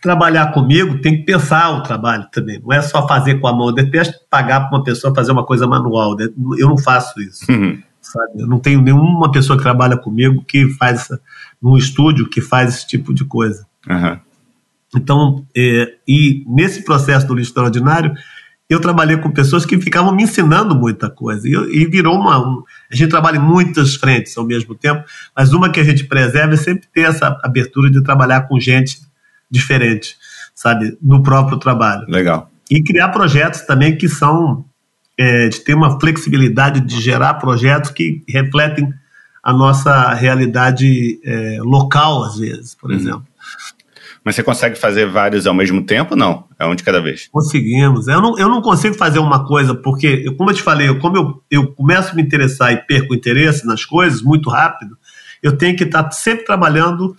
trabalhar 0.00 0.52
comigo 0.52 0.98
tem 1.00 1.18
que 1.18 1.24
pensar 1.24 1.70
o 1.70 1.82
trabalho 1.82 2.26
também. 2.32 2.60
Não 2.60 2.72
é 2.72 2.80
só 2.80 3.06
fazer 3.06 3.38
com 3.38 3.46
a 3.46 3.52
mão. 3.52 3.68
Eu 3.68 3.74
detesto 3.74 4.18
pagar 4.30 4.60
para 4.60 4.78
uma 4.78 4.84
pessoa 4.84 5.14
fazer 5.14 5.32
uma 5.32 5.44
coisa 5.44 5.66
manual. 5.66 6.16
Né? 6.16 6.28
Eu 6.58 6.68
não 6.68 6.78
faço 6.78 7.20
isso. 7.20 7.50
Uhum. 7.50 7.80
Sabe? 8.00 8.42
Eu 8.42 8.46
não 8.46 8.58
tenho 8.58 8.80
nenhuma 8.80 9.30
pessoa 9.30 9.56
que 9.56 9.62
trabalha 9.62 9.96
comigo 9.96 10.42
que 10.46 10.68
faz 10.70 11.08
num 11.60 11.76
estúdio 11.76 12.28
que 12.28 12.40
faz 12.40 12.74
esse 12.74 12.86
tipo 12.86 13.12
de 13.12 13.24
coisa. 13.24 13.66
Uhum. 13.88 14.18
Então, 14.96 15.46
é, 15.56 15.94
e 16.08 16.44
nesse 16.48 16.84
processo 16.84 17.26
do 17.26 17.34
lixo 17.34 17.50
extraordinário, 17.50 18.12
eu 18.68 18.80
trabalhei 18.80 19.16
com 19.16 19.30
pessoas 19.30 19.66
que 19.66 19.78
ficavam 19.80 20.14
me 20.14 20.22
ensinando 20.22 20.74
muita 20.74 21.10
coisa. 21.10 21.46
E, 21.46 21.52
e 21.52 21.86
virou 21.86 22.16
uma. 22.16 22.38
Um, 22.38 22.62
a 22.90 22.96
gente 22.96 23.10
trabalha 23.10 23.36
em 23.36 23.40
muitas 23.40 23.96
frentes 23.96 24.36
ao 24.38 24.46
mesmo 24.46 24.74
tempo, 24.74 25.04
mas 25.36 25.52
uma 25.52 25.70
que 25.70 25.80
a 25.80 25.84
gente 25.84 26.04
preserva 26.04 26.54
é 26.54 26.56
sempre 26.56 26.88
ter 26.92 27.02
essa 27.02 27.38
abertura 27.42 27.90
de 27.90 28.02
trabalhar 28.02 28.42
com 28.48 28.58
gente 28.58 29.09
diferente, 29.50 30.16
sabe, 30.54 30.96
no 31.02 31.22
próprio 31.22 31.58
trabalho. 31.58 32.06
Legal. 32.08 32.50
E 32.70 32.82
criar 32.82 33.08
projetos 33.08 33.62
também 33.62 33.96
que 33.96 34.08
são 34.08 34.64
é, 35.18 35.48
de 35.48 35.60
ter 35.60 35.74
uma 35.74 35.98
flexibilidade 35.98 36.80
de 36.80 37.00
gerar 37.00 37.34
projetos 37.34 37.90
que 37.90 38.22
refletem 38.28 38.92
a 39.42 39.52
nossa 39.52 40.14
realidade 40.14 41.18
é, 41.24 41.58
local, 41.60 42.24
às 42.24 42.38
vezes, 42.38 42.74
por 42.74 42.90
uhum. 42.90 42.96
exemplo. 42.96 43.24
Mas 44.24 44.34
você 44.34 44.42
consegue 44.42 44.76
fazer 44.76 45.06
vários 45.06 45.46
ao 45.46 45.54
mesmo 45.54 45.82
tempo? 45.82 46.14
Não, 46.14 46.44
é 46.58 46.66
um 46.66 46.74
de 46.74 46.82
cada 46.82 47.00
vez. 47.00 47.28
Conseguimos. 47.32 48.06
Eu 48.06 48.20
não, 48.20 48.38
eu 48.38 48.48
não 48.48 48.60
consigo 48.60 48.94
fazer 48.94 49.18
uma 49.18 49.46
coisa, 49.46 49.74
porque, 49.74 50.30
como 50.36 50.50
eu 50.50 50.54
te 50.54 50.62
falei, 50.62 50.94
como 50.98 51.16
eu, 51.16 51.42
eu 51.50 51.72
começo 51.72 52.12
a 52.12 52.14
me 52.14 52.22
interessar 52.22 52.72
e 52.72 52.76
perco 52.76 53.14
interesse 53.14 53.66
nas 53.66 53.84
coisas 53.84 54.20
muito 54.20 54.50
rápido, 54.50 54.96
eu 55.42 55.56
tenho 55.56 55.74
que 55.74 55.84
estar 55.84 56.10
sempre 56.12 56.44
trabalhando 56.44 57.16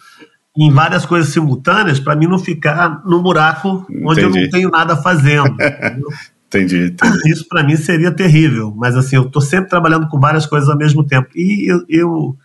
em 0.57 0.71
várias 0.71 1.05
coisas 1.05 1.31
simultâneas 1.31 1.99
para 1.99 2.15
mim 2.15 2.27
não 2.27 2.37
ficar 2.37 3.01
no 3.05 3.21
buraco 3.21 3.85
onde 4.03 4.21
entendi. 4.21 4.37
eu 4.37 4.43
não 4.43 4.49
tenho 4.49 4.69
nada 4.69 4.97
fazendo. 4.97 5.55
entendi, 6.47 6.87
entendi, 6.87 7.31
Isso 7.31 7.47
para 7.47 7.63
mim 7.63 7.77
seria 7.77 8.11
terrível, 8.11 8.73
mas 8.75 8.95
assim, 8.95 9.15
eu 9.15 9.23
estou 9.23 9.41
sempre 9.41 9.69
trabalhando 9.69 10.07
com 10.09 10.19
várias 10.19 10.45
coisas 10.45 10.69
ao 10.69 10.77
mesmo 10.77 11.05
tempo. 11.05 11.29
E 11.35 11.71
eu, 11.71 11.85
eu 11.87 12.37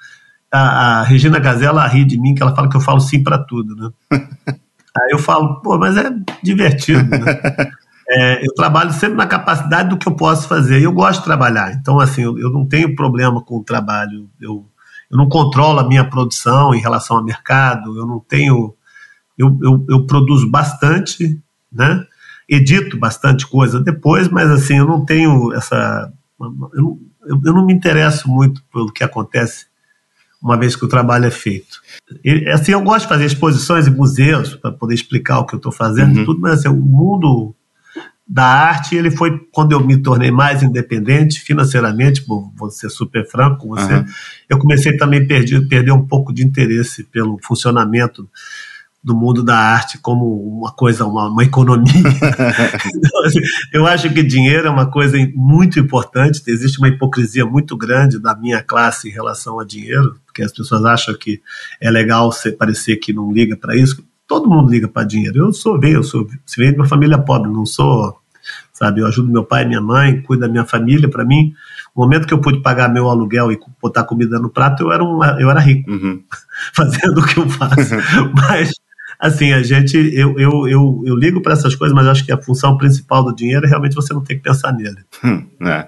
a, 0.52 1.00
a, 1.00 1.02
Regina 1.02 1.38
Gazela 1.38 1.86
ri 1.86 2.04
de 2.04 2.18
mim, 2.18 2.34
que 2.34 2.42
ela 2.42 2.54
fala 2.54 2.68
que 2.68 2.76
eu 2.76 2.80
falo 2.80 3.00
sim 3.00 3.22
para 3.22 3.38
tudo, 3.38 3.74
né? 3.74 3.90
Aí 4.98 5.10
eu 5.10 5.18
falo, 5.18 5.60
pô, 5.60 5.76
mas 5.76 5.96
é 5.96 6.10
divertido, 6.42 7.04
né? 7.10 7.18
É, 8.08 8.46
eu 8.46 8.54
trabalho 8.54 8.92
sempre 8.92 9.16
na 9.16 9.26
capacidade 9.26 9.88
do 9.88 9.96
que 9.96 10.06
eu 10.06 10.14
posso 10.14 10.46
fazer. 10.46 10.78
E 10.78 10.84
eu 10.84 10.92
gosto 10.92 11.18
de 11.18 11.24
trabalhar. 11.24 11.72
Então, 11.72 11.98
assim, 11.98 12.22
eu, 12.22 12.38
eu 12.38 12.50
não 12.50 12.64
tenho 12.64 12.94
problema 12.94 13.42
com 13.42 13.56
o 13.56 13.64
trabalho. 13.64 14.28
Eu, 14.40 14.64
eu 15.10 15.16
não 15.16 15.28
controlo 15.28 15.78
a 15.78 15.88
minha 15.88 16.04
produção 16.08 16.74
em 16.74 16.80
relação 16.80 17.16
ao 17.16 17.24
mercado, 17.24 17.96
eu 17.96 18.06
não 18.06 18.20
tenho. 18.20 18.74
Eu, 19.38 19.58
eu, 19.62 19.86
eu 19.88 20.06
produzo 20.06 20.50
bastante, 20.50 21.40
né? 21.70 22.06
edito 22.48 22.96
bastante 22.96 23.46
coisa 23.46 23.80
depois, 23.80 24.28
mas 24.28 24.50
assim, 24.50 24.78
eu 24.78 24.86
não 24.86 25.04
tenho 25.04 25.52
essa. 25.52 26.12
Eu 26.40 26.50
não, 26.72 26.98
eu 27.44 27.52
não 27.52 27.66
me 27.66 27.72
interesso 27.72 28.28
muito 28.28 28.62
pelo 28.72 28.92
que 28.92 29.02
acontece 29.02 29.66
uma 30.40 30.56
vez 30.56 30.76
que 30.76 30.84
o 30.84 30.88
trabalho 30.88 31.24
é 31.24 31.30
feito. 31.30 31.80
E, 32.22 32.48
assim, 32.50 32.72
eu 32.72 32.82
gosto 32.82 33.02
de 33.02 33.08
fazer 33.08 33.24
exposições 33.24 33.88
em 33.88 33.90
museus 33.90 34.54
para 34.54 34.70
poder 34.70 34.94
explicar 34.94 35.40
o 35.40 35.46
que 35.46 35.54
eu 35.54 35.58
estou 35.58 35.72
fazendo 35.72 36.14
uhum. 36.14 36.22
e 36.22 36.24
tudo, 36.24 36.40
mas 36.40 36.60
assim, 36.60 36.68
o 36.68 36.76
mundo 36.76 37.54
da 38.28 38.44
arte, 38.44 38.96
ele 38.96 39.10
foi 39.10 39.38
quando 39.52 39.72
eu 39.72 39.84
me 39.84 40.02
tornei 40.02 40.32
mais 40.32 40.62
independente 40.62 41.40
financeiramente, 41.40 42.24
vou 42.26 42.70
ser 42.70 42.90
super 42.90 43.24
franco 43.28 43.58
com 43.58 43.68
você, 43.68 43.94
uhum. 43.94 44.04
eu 44.48 44.58
comecei 44.58 44.96
também 44.96 45.22
a 45.22 45.26
perder, 45.26 45.68
perder 45.68 45.92
um 45.92 46.04
pouco 46.04 46.32
de 46.32 46.44
interesse 46.44 47.04
pelo 47.04 47.38
funcionamento 47.40 48.28
do 49.06 49.14
mundo 49.14 49.44
da 49.44 49.56
arte 49.56 49.98
como 49.98 50.26
uma 50.58 50.72
coisa, 50.72 51.06
uma, 51.06 51.28
uma 51.28 51.44
economia. 51.44 51.92
então, 52.96 53.24
assim, 53.24 53.38
eu 53.72 53.86
acho 53.86 54.12
que 54.12 54.20
dinheiro 54.20 54.66
é 54.66 54.70
uma 54.70 54.90
coisa 54.90 55.16
muito 55.32 55.78
importante, 55.78 56.42
existe 56.48 56.78
uma 56.78 56.88
hipocrisia 56.88 57.46
muito 57.46 57.76
grande 57.76 58.18
da 58.18 58.34
minha 58.34 58.60
classe 58.60 59.08
em 59.08 59.12
relação 59.12 59.60
a 59.60 59.64
dinheiro, 59.64 60.18
porque 60.26 60.42
as 60.42 60.52
pessoas 60.52 60.84
acham 60.84 61.16
que 61.16 61.40
é 61.80 61.88
legal 61.88 62.32
você 62.32 62.50
parecer 62.50 62.96
que 62.96 63.12
não 63.12 63.32
liga 63.32 63.56
para 63.56 63.76
isso, 63.76 64.04
Todo 64.26 64.48
mundo 64.48 64.70
liga 64.70 64.88
para 64.88 65.06
dinheiro. 65.06 65.38
Eu 65.38 65.52
sou 65.52 65.78
veio, 65.78 65.96
eu 65.96 66.02
sou 66.02 66.26
se 66.44 66.60
veio 66.60 66.72
de 66.72 66.78
uma 66.78 66.88
família 66.88 67.18
pobre, 67.18 67.50
não 67.50 67.64
sou, 67.64 68.18
sabe? 68.72 69.00
Eu 69.00 69.06
ajudo 69.06 69.30
meu 69.30 69.44
pai 69.44 69.64
e 69.64 69.66
minha 69.66 69.80
mãe, 69.80 70.20
cuido 70.22 70.42
da 70.42 70.48
minha 70.48 70.64
família. 70.64 71.08
Para 71.08 71.24
mim, 71.24 71.54
o 71.94 72.00
momento 72.00 72.26
que 72.26 72.34
eu 72.34 72.40
pude 72.40 72.60
pagar 72.60 72.88
meu 72.88 73.08
aluguel 73.08 73.52
e 73.52 73.58
botar 73.80 74.04
comida 74.04 74.38
no 74.38 74.50
prato, 74.50 74.82
eu 74.82 74.92
era 74.92 75.02
um, 75.02 75.24
eu 75.38 75.50
era 75.50 75.60
rico, 75.60 75.90
uhum. 75.90 76.22
fazendo 76.74 77.20
o 77.20 77.26
que 77.26 77.38
eu 77.38 77.48
faço. 77.48 77.94
mas 78.34 78.72
assim, 79.18 79.52
a 79.52 79.62
gente, 79.62 79.96
eu, 79.96 80.38
eu, 80.38 80.68
eu, 80.68 81.02
eu 81.06 81.16
ligo 81.16 81.40
para 81.40 81.54
essas 81.54 81.74
coisas, 81.74 81.94
mas 81.94 82.06
acho 82.06 82.24
que 82.24 82.32
a 82.32 82.40
função 82.40 82.76
principal 82.76 83.24
do 83.24 83.34
dinheiro 83.34 83.64
é 83.64 83.68
realmente 83.68 83.94
você 83.94 84.12
não 84.12 84.22
tem 84.22 84.36
que 84.36 84.42
pensar 84.42 84.72
nele. 84.72 84.98
Hum, 85.24 85.46
é. 85.62 85.86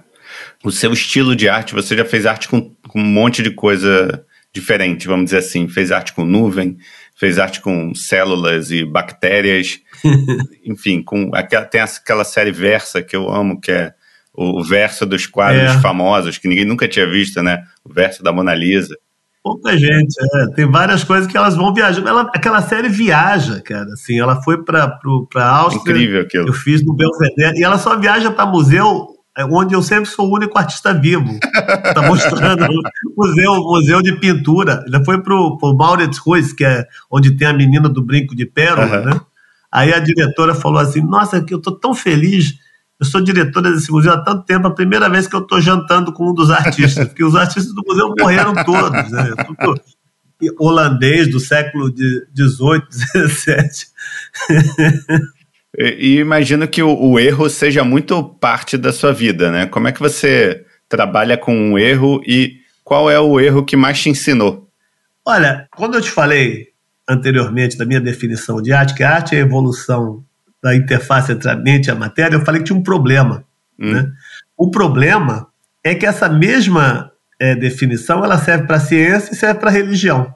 O 0.63 0.71
seu 0.71 0.93
estilo 0.93 1.35
de 1.35 1.49
arte, 1.49 1.75
você 1.75 1.97
já 1.97 2.05
fez 2.05 2.27
arte 2.27 2.49
com, 2.49 2.71
com 2.87 3.01
um 3.01 3.05
monte 3.05 3.43
de 3.43 3.51
coisa 3.51 4.25
diferente, 4.59 5.07
vamos 5.07 5.27
dizer 5.27 5.39
assim. 5.39 5.69
Fez 5.69 5.93
arte 5.93 6.13
com 6.13 6.25
nuvem, 6.25 6.77
fez 7.15 7.39
arte 7.39 7.61
com 7.61 7.95
células 7.95 8.71
e 8.71 8.85
bactérias, 8.85 9.81
enfim, 10.65 11.03
com 11.03 11.31
aquela, 11.35 11.65
tem 11.65 11.81
aquela 11.81 12.25
série 12.25 12.53
Versa 12.53 13.03
que 13.03 13.17
eu 13.17 13.31
amo, 13.31 13.61
que 13.61 13.71
é 13.73 13.93
o 14.35 14.63
verso 14.63 15.05
dos 15.05 15.27
quadros 15.27 15.77
é. 15.77 15.81
famosos, 15.81 16.39
que 16.39 16.47
ninguém 16.47 16.65
nunca 16.65 16.87
tinha 16.87 17.09
visto, 17.11 17.43
né? 17.43 17.65
O 17.85 17.93
verso 17.93 18.23
da 18.23 18.33
Mona 18.33 18.55
Lisa. 18.55 18.97
Pouca 19.43 19.77
gente, 19.77 20.15
é. 20.35 20.55
Tem 20.55 20.71
várias 20.71 21.03
coisas 21.03 21.31
que 21.31 21.37
elas 21.37 21.57
vão 21.57 21.75
viajar. 21.75 22.07
Ela, 22.07 22.23
aquela 22.35 22.63
série 22.63 22.89
viaja, 22.89 23.61
cara. 23.63 23.89
Assim, 23.95 24.19
ela 24.21 24.41
foi 24.43 24.63
para 24.63 24.99
a 25.37 25.49
Áustria. 25.49 25.81
Incrível 25.81 26.23
aquilo. 26.23 26.49
Eu 26.49 26.53
fiz 26.53 26.85
no 26.85 26.95
Belvedere. 26.95 27.59
E 27.59 27.65
ela 27.65 27.79
só 27.79 27.99
viaja 27.99 28.31
para 28.31 28.47
museu 28.47 29.18
onde 29.45 29.75
eu 29.75 29.83
sempre 29.83 30.11
sou 30.11 30.29
o 30.29 30.35
único 30.35 30.59
artista 30.59 30.93
vivo. 30.93 31.39
Está 31.85 32.03
mostrando 32.03 32.65
o 32.65 32.83
museu, 33.17 33.55
museu 33.55 34.03
de 34.03 34.13
pintura. 34.13 34.85
Ele 34.87 35.05
foi 35.05 35.23
para 35.23 35.35
o 35.35 35.75
Maurits 35.77 36.19
Ruiz, 36.19 36.53
que 36.53 36.65
é 36.65 36.85
onde 37.11 37.37
tem 37.37 37.47
a 37.47 37.53
menina 37.53 37.89
do 37.89 38.03
brinco 38.03 38.35
de 38.35 38.47
pérola, 38.47 38.99
uhum. 38.99 39.05
né? 39.05 39.21
Aí 39.71 39.93
a 39.93 39.99
diretora 39.99 40.55
falou 40.55 40.79
assim: 40.79 41.01
Nossa, 41.01 41.41
que 41.41 41.55
eu 41.55 41.59
estou 41.59 41.79
tão 41.79 41.95
feliz. 41.95 42.55
Eu 43.01 43.07
sou 43.07 43.21
diretora 43.21 43.71
desse 43.71 43.93
museu 43.93 44.13
há 44.13 44.19
tanto 44.19 44.45
tempo, 44.45 44.67
a 44.67 44.75
primeira 44.75 45.09
vez 45.09 45.29
que 45.29 45.37
eu 45.37 45.41
estou 45.41 45.61
jantando 45.61 46.13
com 46.13 46.31
um 46.31 46.35
dos 46.35 46.51
artistas, 46.51 47.07
porque 47.07 47.23
os 47.23 47.37
artistas 47.37 47.73
do 47.73 47.83
museu 47.87 48.13
morreram 48.19 48.53
todos, 48.65 49.13
né? 49.13 49.31
Tudo 49.47 49.81
holandês 50.59 51.31
do 51.31 51.41
século 51.41 51.89
XVIII, 51.89 52.83
XVII. 53.29 53.69
E, 55.79 56.19
imagino 56.19 56.67
que 56.67 56.83
o, 56.83 56.93
o, 56.93 57.21
erro 57.21 57.49
seja 57.49 57.85
muito 57.85 58.23
parte 58.25 58.77
da 58.77 58.93
sua 58.93 59.13
vida, 59.13 59.51
né? 59.51 59.67
Como 59.67 59.87
é 59.87 59.93
que 59.93 60.01
você 60.01 60.65
trabalha 60.89 61.39
com 61.39 61.73
o 61.73 61.79
erro 61.79 62.21
e 62.27 62.57
qual 62.83 63.09
é 63.09 63.21
o 63.21 63.39
erro 63.39 63.65
que 63.65 63.77
mais 63.77 64.01
te 64.01 64.11
ensinou? 64.11 64.69
Olha, 65.25 65.69
quando 65.77 65.95
eu 65.95 66.01
te 66.01 66.11
falei 66.11 66.69
anteriormente 67.09 67.79
da 67.79 67.85
minha 67.85 68.01
definição 68.01 68.61
de 68.61 68.73
arte, 68.73 68.95
que 68.95 69.05
a 69.05 69.15
arte 69.15 69.37
é 69.37 69.39
a 69.39 69.43
evolução 69.43 70.25
da 70.61 70.75
interface 70.75 71.31
entre 71.31 71.49
a 71.49 71.55
mente 71.55 71.87
e 71.87 71.91
a 71.91 71.95
matéria, 71.95 72.35
eu 72.35 72.45
falei 72.45 72.61
que 72.61 72.67
tinha 72.67 72.79
um 72.79 72.83
problema. 72.83 73.45
Hum. 73.79 73.93
Né? 73.93 74.11
O 74.57 74.71
problema 74.71 75.47
é 75.85 75.95
que 75.95 76.05
essa 76.05 76.29
mesma 76.29 77.13
é, 77.39 77.55
definição 77.55 78.25
ela 78.25 78.37
serve 78.37 78.67
para 78.67 78.77
a 78.77 78.81
ciência 78.81 79.33
e 79.33 79.37
serve 79.37 79.61
para 79.61 79.71
a 79.71 79.73
religião. 79.73 80.35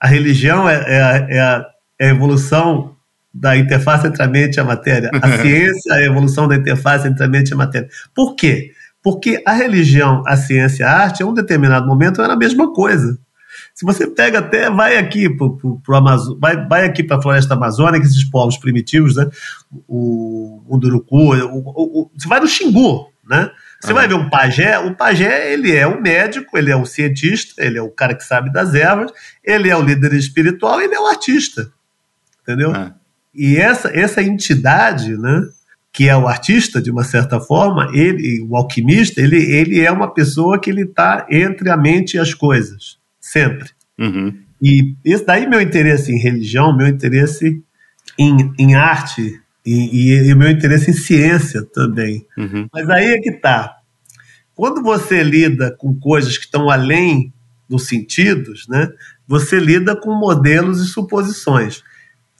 A 0.00 0.08
religião 0.08 0.68
é, 0.68 0.74
é, 0.74 1.36
é, 1.36 1.40
a, 1.40 1.66
é 2.00 2.08
a 2.08 2.10
evolução 2.10 2.96
da 3.32 3.56
interface 3.56 4.06
entre 4.06 4.22
a 4.22 4.28
mente 4.28 4.56
e 4.56 4.60
a 4.60 4.64
matéria. 4.64 5.10
A 5.14 5.28
ciência, 5.38 5.94
a 5.94 6.02
evolução 6.02 6.48
da 6.48 6.56
interface 6.56 7.06
entre 7.06 7.24
a 7.24 7.28
mente 7.28 7.50
e 7.50 7.54
a 7.54 7.56
matéria. 7.56 7.88
Por 8.14 8.34
quê? 8.34 8.72
Porque 9.02 9.42
a 9.46 9.52
religião, 9.52 10.22
a 10.26 10.36
ciência 10.36 10.82
e 10.82 10.86
a 10.86 10.92
arte, 10.92 11.22
em 11.22 11.26
um 11.26 11.34
determinado 11.34 11.86
momento, 11.86 12.20
era 12.20 12.34
a 12.34 12.36
mesma 12.36 12.72
coisa. 12.72 13.18
Se 13.74 13.84
você 13.84 14.06
pega 14.06 14.40
até, 14.40 14.68
vai 14.68 14.96
aqui 14.96 15.28
para 15.28 15.46
o 15.46 15.96
Amazon, 15.96 16.38
vai, 16.38 16.66
vai 16.66 16.84
aqui 16.84 17.02
para 17.02 17.16
a 17.16 17.22
floresta 17.22 17.54
amazônica, 17.54 18.04
esses 18.04 18.24
povos 18.24 18.58
primitivos, 18.58 19.16
né? 19.16 19.26
O 19.88 20.62
o, 20.68 22.10
você 22.16 22.28
vai 22.28 22.40
no 22.40 22.46
Xingu, 22.46 23.06
né? 23.28 23.50
Você 23.80 23.94
vai 23.94 24.06
ver 24.06 24.14
um 24.14 24.28
pajé, 24.28 24.78
o 24.78 24.94
pajé 24.94 25.54
ele 25.54 25.74
é 25.74 25.88
um 25.88 26.00
médico, 26.00 26.58
ele 26.58 26.70
é 26.70 26.76
um 26.76 26.84
cientista, 26.84 27.64
ele 27.64 27.78
é 27.78 27.82
o 27.82 27.90
cara 27.90 28.14
que 28.14 28.22
sabe 28.22 28.52
das 28.52 28.74
ervas, 28.74 29.10
ele 29.42 29.70
é 29.70 29.76
o 29.76 29.82
líder 29.82 30.12
espiritual, 30.12 30.80
ele 30.82 30.94
é 30.94 31.00
o 31.00 31.06
artista, 31.06 31.72
entendeu? 32.42 32.72
Ah. 32.74 32.94
E 33.34 33.56
essa, 33.56 33.88
essa 33.88 34.22
entidade, 34.22 35.16
né, 35.16 35.46
que 35.92 36.08
é 36.08 36.16
o 36.16 36.28
artista, 36.28 36.80
de 36.80 36.90
uma 36.90 37.04
certa 37.04 37.40
forma, 37.40 37.90
ele, 37.92 38.40
o 38.48 38.56
alquimista, 38.56 39.20
ele, 39.20 39.36
ele 39.36 39.80
é 39.80 39.90
uma 39.90 40.12
pessoa 40.12 40.58
que 40.58 40.70
ele 40.70 40.82
está 40.82 41.26
entre 41.30 41.70
a 41.70 41.76
mente 41.76 42.14
e 42.14 42.18
as 42.18 42.34
coisas, 42.34 42.98
sempre. 43.20 43.70
Uhum. 43.98 44.34
E 44.62 44.94
isso 45.04 45.24
daí 45.24 45.46
meu 45.46 45.60
interesse 45.60 46.12
em 46.12 46.18
religião, 46.18 46.76
meu 46.76 46.86
interesse 46.86 47.62
em, 48.18 48.52
em 48.58 48.74
arte 48.74 49.40
e, 49.64 50.30
e 50.30 50.34
meu 50.34 50.50
interesse 50.50 50.90
em 50.90 50.94
ciência 50.94 51.62
também. 51.62 52.26
Uhum. 52.36 52.68
Mas 52.72 52.88
aí 52.90 53.12
é 53.12 53.18
que 53.18 53.32
tá. 53.32 53.76
Quando 54.54 54.82
você 54.82 55.22
lida 55.22 55.74
com 55.78 55.98
coisas 55.98 56.36
que 56.36 56.44
estão 56.44 56.68
além 56.68 57.32
dos 57.68 57.86
sentidos, 57.86 58.66
né, 58.68 58.88
você 59.26 59.58
lida 59.58 59.96
com 59.96 60.12
modelos 60.12 60.80
e 60.82 60.86
suposições. 60.86 61.82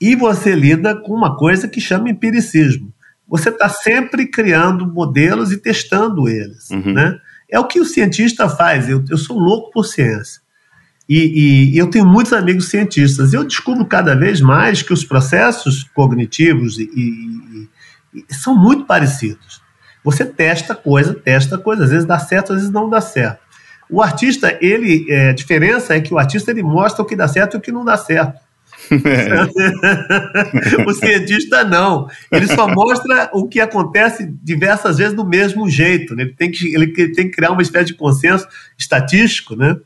E 0.00 0.16
você 0.16 0.54
lida 0.54 0.96
com 0.96 1.12
uma 1.12 1.36
coisa 1.36 1.68
que 1.68 1.80
chama 1.80 2.08
empiricismo. 2.08 2.92
Você 3.28 3.50
está 3.50 3.68
sempre 3.68 4.26
criando 4.26 4.90
modelos 4.90 5.52
e 5.52 5.58
testando 5.58 6.28
eles. 6.28 6.70
Uhum. 6.70 6.92
Né? 6.94 7.18
É 7.50 7.60
o 7.60 7.66
que 7.66 7.78
o 7.78 7.84
cientista 7.84 8.48
faz. 8.48 8.88
Eu, 8.88 9.04
eu 9.10 9.18
sou 9.18 9.38
louco 9.38 9.70
por 9.70 9.84
ciência. 9.84 10.40
E, 11.08 11.18
e, 11.18 11.74
e, 11.74 11.78
eu 11.78 11.88
tenho 11.88 12.06
muitos 12.06 12.32
amigos 12.32 12.68
cientistas. 12.68 13.34
Eu 13.34 13.44
descubro 13.44 13.84
cada 13.84 14.14
vez 14.14 14.40
mais 14.40 14.80
que 14.80 14.92
os 14.92 15.04
processos 15.04 15.84
cognitivos 15.94 16.78
e, 16.78 17.68
são 18.30 18.56
muito 18.56 18.84
parecidos. 18.84 19.60
Você 20.02 20.24
testa 20.24 20.74
coisa, 20.74 21.14
testa 21.14 21.58
coisa, 21.58 21.84
às 21.84 21.90
vezes 21.90 22.06
dá 22.06 22.18
certo, 22.18 22.52
às 22.52 22.58
vezes 22.58 22.72
não 22.72 22.88
dá 22.88 23.00
certo. 23.00 23.40
O 23.88 24.00
artista, 24.00 24.56
ele, 24.60 25.06
é, 25.10 25.30
a 25.30 25.32
diferença 25.32 25.94
é 25.94 26.00
que 26.00 26.14
o 26.14 26.18
artista 26.18 26.50
ele 26.50 26.62
mostra 26.62 27.02
o 27.02 27.04
que 27.04 27.16
dá 27.16 27.26
certo 27.28 27.54
e 27.54 27.58
o 27.58 27.60
que 27.60 27.72
não 27.72 27.84
dá 27.84 27.96
certo. 27.96 28.38
o 30.86 30.94
cientista 30.94 31.64
não. 31.64 32.08
Ele 32.30 32.46
só 32.46 32.68
mostra 32.68 33.30
o 33.32 33.48
que 33.48 33.60
acontece 33.60 34.32
diversas 34.42 34.98
vezes 34.98 35.14
do 35.14 35.26
mesmo 35.26 35.68
jeito. 35.68 36.14
Né? 36.14 36.22
Ele, 36.22 36.32
tem 36.32 36.50
que, 36.50 36.74
ele 36.74 36.88
tem 36.88 37.28
que 37.28 37.36
criar 37.36 37.50
uma 37.50 37.62
espécie 37.62 37.86
de 37.86 37.94
consenso 37.94 38.46
estatístico. 38.78 39.56
Né? 39.56 39.76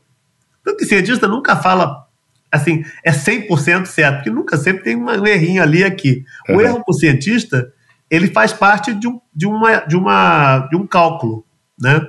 Tanto 0.63 0.77
que 0.77 0.85
o 0.85 0.87
cientista 0.87 1.27
nunca 1.27 1.55
fala 1.55 2.05
assim, 2.51 2.83
é 3.03 3.11
100% 3.11 3.85
certo, 3.85 4.15
porque 4.15 4.29
nunca 4.29 4.57
sempre 4.57 4.83
tem 4.83 4.95
um 4.95 5.25
errinho 5.25 5.61
ali 5.61 5.83
aqui. 5.83 6.23
O 6.49 6.53
uhum. 6.53 6.61
erro 6.61 6.83
para 6.83 6.91
o 6.91 6.97
cientista, 6.97 7.71
ele 8.09 8.27
faz 8.29 8.53
parte 8.53 8.93
de 8.93 9.07
um, 9.07 9.19
de 9.33 9.45
uma, 9.45 9.79
de 9.79 9.95
uma, 9.95 10.59
de 10.69 10.75
um 10.75 10.87
cálculo, 10.87 11.45
né? 11.79 12.01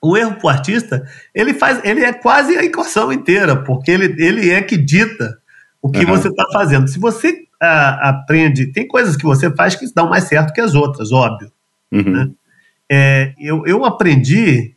O 0.00 0.16
erro 0.16 0.34
para 0.34 0.46
o 0.46 0.48
artista, 0.48 1.04
ele 1.34 1.52
faz, 1.52 1.80
ele 1.82 2.04
é 2.04 2.12
quase 2.12 2.56
a 2.56 2.64
equação 2.64 3.12
inteira, 3.12 3.56
porque 3.56 3.90
ele, 3.90 4.14
ele 4.22 4.50
é 4.50 4.62
que 4.62 4.76
dita 4.76 5.38
o 5.86 5.90
que 5.90 6.00
uhum. 6.00 6.06
você 6.06 6.28
está 6.28 6.44
fazendo. 6.52 6.88
Se 6.88 6.98
você 6.98 7.44
ah, 7.62 8.08
aprende, 8.08 8.72
tem 8.72 8.88
coisas 8.88 9.16
que 9.16 9.22
você 9.22 9.54
faz 9.54 9.76
que 9.76 9.86
dão 9.94 10.08
mais 10.08 10.24
certo 10.24 10.52
que 10.52 10.60
as 10.60 10.74
outras, 10.74 11.12
óbvio. 11.12 11.52
Uhum. 11.92 12.10
Né? 12.10 12.30
É, 12.90 13.34
eu, 13.38 13.64
eu 13.66 13.84
aprendi 13.84 14.74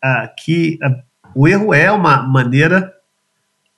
ah, 0.00 0.28
que 0.38 0.78
ah, 0.80 0.94
o 1.34 1.48
erro 1.48 1.74
é 1.74 1.90
uma 1.90 2.22
maneira, 2.22 2.94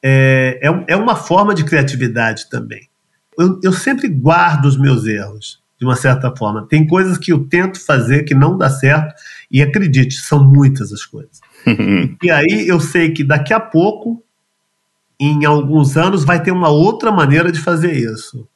é, 0.02 0.60
é, 0.62 0.84
é, 0.88 0.96
uma 0.96 1.16
forma 1.16 1.54
de 1.54 1.64
criatividade 1.64 2.50
também. 2.50 2.90
Eu, 3.38 3.58
eu 3.64 3.72
sempre 3.72 4.06
guardo 4.06 4.66
os 4.66 4.78
meus 4.78 5.06
erros, 5.06 5.62
de 5.78 5.86
uma 5.86 5.96
certa 5.96 6.34
forma. 6.36 6.66
Tem 6.68 6.86
coisas 6.86 7.16
que 7.16 7.32
eu 7.32 7.48
tento 7.48 7.82
fazer 7.82 8.24
que 8.24 8.34
não 8.34 8.58
dá 8.58 8.68
certo, 8.68 9.14
e 9.50 9.62
acredite, 9.62 10.16
são 10.16 10.44
muitas 10.44 10.92
as 10.92 11.06
coisas. 11.06 11.40
e 12.22 12.30
aí 12.30 12.68
eu 12.68 12.78
sei 12.80 13.12
que 13.12 13.24
daqui 13.24 13.54
a 13.54 13.60
pouco, 13.60 14.22
em 15.20 15.44
alguns 15.44 15.96
anos, 15.96 16.24
vai 16.24 16.42
ter 16.42 16.50
uma 16.50 16.68
outra 16.68 17.10
maneira 17.10 17.50
de 17.50 17.60
fazer 17.60 17.92
isso 17.92 18.46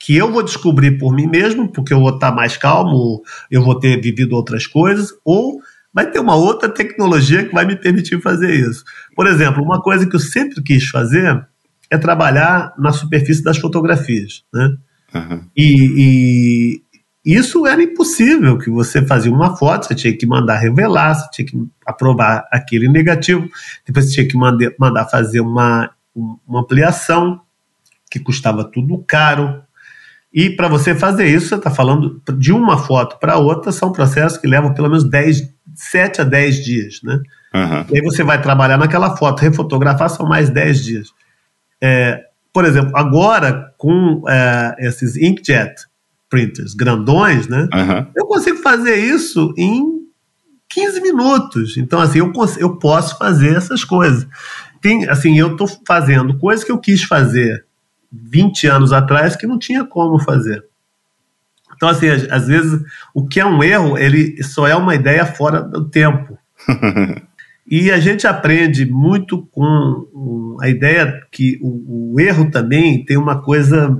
que 0.00 0.16
eu 0.16 0.32
vou 0.32 0.42
descobrir 0.42 0.98
por 0.98 1.14
mim 1.14 1.26
mesmo, 1.26 1.68
porque 1.68 1.92
eu 1.92 2.00
vou 2.00 2.14
estar 2.14 2.32
mais 2.32 2.56
calmo, 2.56 3.22
eu 3.50 3.62
vou 3.62 3.78
ter 3.78 4.00
vivido 4.00 4.34
outras 4.34 4.66
coisas, 4.66 5.10
ou 5.22 5.60
vai 5.92 6.10
ter 6.10 6.18
uma 6.18 6.34
outra 6.34 6.70
tecnologia 6.70 7.44
que 7.44 7.52
vai 7.52 7.66
me 7.66 7.76
permitir 7.76 8.20
fazer 8.22 8.54
isso. 8.54 8.82
Por 9.14 9.26
exemplo, 9.26 9.62
uma 9.62 9.80
coisa 9.82 10.06
que 10.06 10.16
eu 10.16 10.20
sempre 10.20 10.62
quis 10.62 10.88
fazer 10.88 11.46
é 11.90 11.98
trabalhar 11.98 12.72
na 12.78 12.92
superfície 12.92 13.42
das 13.42 13.58
fotografias, 13.58 14.42
né? 14.52 14.74
Uhum. 15.14 15.44
E, 15.54 16.82
e, 17.26 17.34
isso 17.38 17.66
era 17.66 17.82
impossível, 17.82 18.56
que 18.56 18.70
você 18.70 19.04
fazia 19.04 19.30
uma 19.30 19.56
foto, 19.56 19.86
você 19.86 19.94
tinha 19.94 20.16
que 20.16 20.26
mandar 20.26 20.56
revelar, 20.56 21.14
você 21.14 21.28
tinha 21.32 21.46
que 21.46 21.56
aprovar 21.90 22.46
aquele 22.50 22.88
negativo, 22.88 23.48
depois 23.86 24.06
você 24.06 24.14
tinha 24.14 24.28
que 24.28 24.36
mandar, 24.36 24.72
mandar 24.78 25.06
fazer 25.06 25.40
uma, 25.40 25.90
uma 26.14 26.60
ampliação, 26.60 27.40
que 28.10 28.18
custava 28.18 28.64
tudo 28.64 29.04
caro, 29.06 29.62
e 30.32 30.48
para 30.50 30.68
você 30.68 30.94
fazer 30.94 31.26
isso, 31.26 31.48
você 31.48 31.54
está 31.56 31.70
falando 31.70 32.22
de 32.38 32.52
uma 32.52 32.78
foto 32.78 33.18
para 33.18 33.36
outra, 33.36 33.72
são 33.72 33.92
processos 33.92 34.38
que 34.38 34.46
levam 34.46 34.72
pelo 34.72 34.88
menos 34.88 35.08
10, 35.08 35.52
7 35.74 36.20
a 36.20 36.24
10 36.24 36.64
dias. 36.64 37.00
Né? 37.02 37.20
Uhum. 37.54 37.84
E 37.90 37.96
aí 37.96 38.02
você 38.02 38.22
vai 38.22 38.40
trabalhar 38.40 38.78
naquela 38.78 39.16
foto, 39.16 39.40
refotografar 39.40 40.08
são 40.08 40.26
mais 40.26 40.48
10 40.48 40.84
dias. 40.84 41.08
É, 41.82 42.22
por 42.52 42.64
exemplo, 42.64 42.96
agora 42.96 43.74
com 43.76 44.22
é, 44.28 44.76
esses 44.80 45.16
inkjet 45.16 45.74
printers 46.28 46.74
grandões, 46.74 47.48
né, 47.48 47.68
uhum. 47.74 48.06
eu 48.14 48.24
consigo 48.26 48.58
fazer 48.58 48.96
isso 48.96 49.52
em 49.58 49.99
15 50.70 51.00
minutos. 51.00 51.76
Então, 51.76 52.00
assim, 52.00 52.20
eu, 52.20 52.32
eu 52.58 52.76
posso 52.76 53.18
fazer 53.18 53.56
essas 53.56 53.84
coisas. 53.84 54.26
Tem, 54.80 55.08
assim, 55.08 55.38
eu 55.38 55.52
estou 55.52 55.68
fazendo 55.86 56.38
coisas 56.38 56.64
que 56.64 56.72
eu 56.72 56.78
quis 56.78 57.02
fazer 57.02 57.64
20 58.10 58.66
anos 58.66 58.92
atrás 58.92 59.36
que 59.36 59.46
não 59.46 59.58
tinha 59.58 59.84
como 59.84 60.18
fazer. 60.18 60.64
Então, 61.76 61.88
assim, 61.88 62.08
às, 62.08 62.46
vezes, 62.46 62.80
o 63.14 63.26
que 63.26 63.40
é 63.40 63.46
um 63.46 63.62
erro, 63.62 63.98
ele 63.98 64.42
só 64.42 64.66
é 64.66 64.76
uma 64.76 64.94
ideia 64.94 65.24
fora 65.24 65.62
do 65.62 65.88
tempo. 65.88 66.38
e 67.66 67.90
a 67.90 67.98
gente 67.98 68.26
aprende 68.26 68.84
muito 68.86 69.46
com 69.50 70.56
a 70.60 70.68
ideia 70.68 71.22
que 71.30 71.58
o, 71.62 72.12
o, 72.14 72.20
erro 72.20 72.50
também 72.50 73.04
tem 73.04 73.16
uma 73.16 73.40
coisa, 73.40 73.98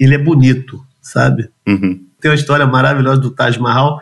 ele 0.00 0.14
é 0.14 0.18
bonito, 0.18 0.84
sabe? 1.00 1.48
Uhum. 1.66 2.04
Tem 2.20 2.30
uma 2.30 2.36
história 2.36 2.66
maravilhosa 2.66 3.20
do 3.20 3.30
Taj 3.30 3.60
Mahal, 3.60 4.00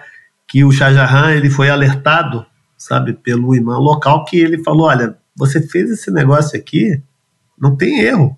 que 0.52 0.62
o 0.62 0.70
Shah 0.70 0.92
Jahan, 0.92 1.32
ele 1.32 1.48
foi 1.48 1.70
alertado, 1.70 2.44
sabe, 2.76 3.14
pelo 3.14 3.54
imã 3.54 3.78
local, 3.78 4.22
que 4.26 4.36
ele 4.36 4.62
falou, 4.62 4.86
olha, 4.86 5.16
você 5.34 5.66
fez 5.66 5.90
esse 5.90 6.10
negócio 6.10 6.58
aqui, 6.58 7.02
não 7.58 7.74
tem 7.74 8.00
erro. 8.00 8.36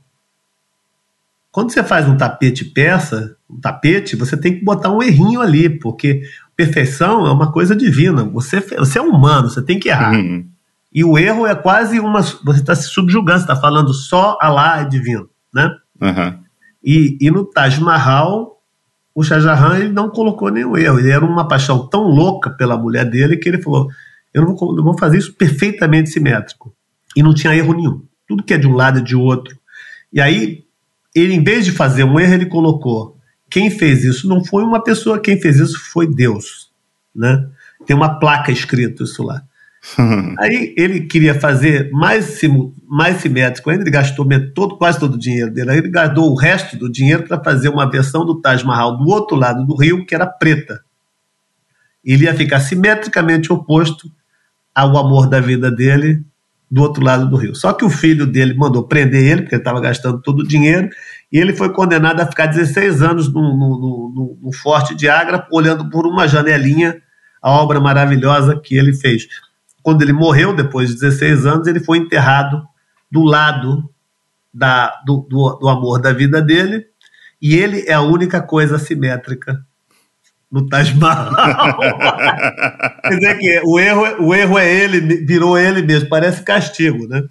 Quando 1.51 1.73
você 1.73 1.83
faz 1.83 2.09
um 2.09 2.17
tapete 2.17 2.65
peça, 2.67 3.37
um 3.51 3.59
tapete, 3.61 4.15
você 4.15 4.37
tem 4.37 4.57
que 4.57 4.65
botar 4.65 4.93
um 4.93 5.03
errinho 5.03 5.41
ali, 5.41 5.69
porque 5.69 6.23
perfeição 6.55 7.27
é 7.27 7.33
uma 7.33 7.51
coisa 7.51 7.75
divina. 7.75 8.23
Você, 8.27 8.61
você 8.61 9.01
é 9.01 9.03
humano, 9.03 9.51
você 9.51 9.61
tem 9.61 9.81
que 9.81 9.89
errar. 9.89 10.15
Uhum. 10.15 10.47
E 10.93 11.03
o 11.03 11.19
erro 11.19 11.49
é 11.49 11.55
quase 11.57 11.99
uma. 11.99 12.23
Você 12.23 12.61
está 12.61 12.77
se 12.77 12.91
subjugando, 12.91 13.41
você 13.41 13.45
está 13.45 13.57
falando 13.57 13.93
só 13.93 14.39
Allah 14.41 14.83
é 14.83 14.85
divino. 14.85 15.29
Né? 15.53 15.69
Uhum. 16.01 16.39
E, 16.85 17.19
e 17.21 17.29
no 17.29 17.45
Taj 17.45 17.81
Mahal, 17.81 18.54
o 19.15 19.23
Shah 19.23 19.39
Jahan 19.39 19.79
ele 19.79 19.93
não 19.93 20.11
colocou 20.11 20.51
nenhum 20.51 20.77
erro. 20.77 20.99
Ele 20.99 21.11
era 21.11 21.25
uma 21.25 21.47
paixão 21.47 21.87
tão 21.87 22.03
louca 22.03 22.51
pela 22.51 22.77
mulher 22.77 23.09
dele 23.09 23.37
que 23.37 23.49
ele 23.49 23.63
falou: 23.63 23.89
Eu 24.33 24.43
não 24.43 24.57
vou, 24.57 24.83
vou 24.83 24.99
fazer 24.99 25.19
isso 25.19 25.33
perfeitamente 25.35 26.11
simétrico. 26.11 26.75
E 27.15 27.23
não 27.23 27.33
tinha 27.33 27.55
erro 27.55 27.75
nenhum. 27.75 28.03
Tudo 28.27 28.43
que 28.43 28.53
é 28.53 28.59
de 28.59 28.67
um 28.67 28.75
lado 28.75 28.99
é 28.99 29.03
de 29.03 29.15
outro. 29.15 29.57
E 30.13 30.21
aí, 30.21 30.65
ele, 31.15 31.35
em 31.35 31.45
vez 31.45 31.65
de 31.65 31.71
fazer 31.71 32.03
um 32.03 32.19
erro, 32.19 32.35
ele 32.35 32.47
colocou: 32.47 33.17
quem 33.49 33.71
fez 33.71 34.05
isso 34.05 34.29
não 34.29 34.45
foi 34.45 34.65
uma 34.65 34.83
pessoa, 34.83 35.21
quem 35.21 35.41
fez 35.41 35.61
isso 35.61 35.79
foi 35.79 36.13
Deus. 36.13 36.73
Né? 37.15 37.49
Tem 37.87 37.95
uma 37.95 38.19
placa 38.19 38.51
escrito 38.51 39.05
isso 39.05 39.23
lá. 39.23 39.43
Aí 40.39 40.75
ele 40.77 41.03
queria 41.03 41.39
fazer 41.39 41.91
mais, 41.93 42.41
mais 42.89 43.19
simétrico 43.19 43.69
ainda, 43.69 43.83
ele 43.83 43.91
gastou 43.91 44.27
todo, 44.55 44.79
quase 44.79 44.99
todo 44.99 45.15
o 45.15 45.19
dinheiro 45.19 45.53
dele. 45.53 45.71
Aí 45.71 45.79
ele 45.79 45.91
gastou 45.91 46.31
o 46.31 46.35
resto 46.35 46.77
do 46.77 46.91
dinheiro 46.91 47.25
para 47.25 47.43
fazer 47.43 47.69
uma 47.69 47.91
versão 47.91 48.25
do 48.25 48.41
Taj 48.41 48.65
Mahal 48.65 48.97
do 48.97 49.09
outro 49.09 49.37
lado 49.37 49.65
do 49.67 49.77
rio, 49.77 50.07
que 50.07 50.15
era 50.15 50.27
preta. 50.27 50.81
Ele 52.05 52.25
ia 52.25 52.35
ficar 52.35 52.61
simetricamente 52.61 53.53
oposto 53.53 54.11
ao 54.75 54.97
amor 54.97 55.29
da 55.29 55.41
vida 55.41 55.71
dele, 55.71 56.23
do 56.71 56.83
outro 56.83 57.05
lado 57.05 57.29
do 57.29 57.37
rio. 57.37 57.55
Só 57.55 57.73
que 57.73 57.85
o 57.85 57.91
filho 57.91 58.27
dele 58.27 58.55
mandou 58.55 58.83
prender 58.83 59.23
ele, 59.23 59.43
porque 59.43 59.55
ele 59.55 59.61
estava 59.61 59.81
gastando 59.81 60.21
todo 60.21 60.41
o 60.41 60.47
dinheiro, 60.47 60.89
e 61.31 61.39
ele 61.39 61.55
foi 61.55 61.73
condenado 61.73 62.21
a 62.21 62.27
ficar 62.27 62.47
16 62.47 63.03
anos 63.03 63.33
no, 63.33 63.43
no, 63.43 63.79
no, 63.79 64.39
no, 64.43 64.53
Forte 64.53 64.95
de 64.95 65.09
Agra, 65.09 65.47
olhando 65.53 65.89
por 65.89 66.07
uma 66.07 66.27
janelinha 66.27 67.01
a 67.41 67.51
obra 67.53 67.81
maravilhosa 67.81 68.59
que 68.59 68.77
ele 68.77 68.93
fez. 68.93 69.29
Quando 69.85 70.01
ele 70.01 70.15
morreu, 70.15 70.57
depois 70.57 70.89
de 70.89 70.95
16 70.95 71.45
anos, 71.45 71.67
ele 71.67 71.79
foi 71.79 71.99
enterrado 71.99 72.67
do 73.13 73.23
lado 73.23 73.89
da, 74.53 74.99
do, 75.05 75.27
do, 75.29 75.59
do 75.61 75.69
amor 75.69 76.01
da 76.01 76.11
vida 76.11 76.41
dele, 76.41 76.87
e 77.41 77.55
ele 77.55 77.85
é 77.87 77.93
a 77.93 78.01
única 78.01 78.41
coisa 78.41 78.79
simétrica 78.79 79.63
no 80.51 80.67
Taj 80.67 80.95
Mahal. 80.95 81.77
Quer 83.03 83.17
dizer 83.17 83.39
que 83.39 83.61
o 83.67 83.79
erro, 83.79 84.25
o 84.25 84.35
erro 84.35 84.59
é 84.59 84.73
ele, 84.73 85.01
virou 85.27 85.59
ele 85.59 85.83
mesmo, 85.83 86.09
parece 86.09 86.43
castigo, 86.43 87.07
né? 87.07 87.23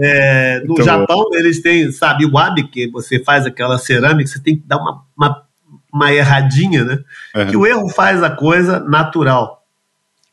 É, 0.00 0.64
no 0.64 0.82
Japão, 0.82 1.28
bom. 1.30 1.36
eles 1.36 1.62
têm, 1.62 1.92
sabe, 1.92 2.26
o 2.26 2.32
wabi, 2.32 2.64
que 2.64 2.90
você 2.90 3.22
faz 3.22 3.46
aquela 3.46 3.78
cerâmica, 3.78 4.28
você 4.28 4.42
tem 4.42 4.56
que 4.56 4.66
dar 4.66 4.78
uma, 4.78 5.04
uma, 5.16 5.42
uma 5.94 6.12
erradinha, 6.12 6.82
né? 6.82 6.98
Uhum. 7.36 7.46
Que 7.46 7.56
o 7.56 7.66
erro 7.66 7.88
faz 7.88 8.20
a 8.20 8.30
coisa 8.30 8.80
natural. 8.80 9.61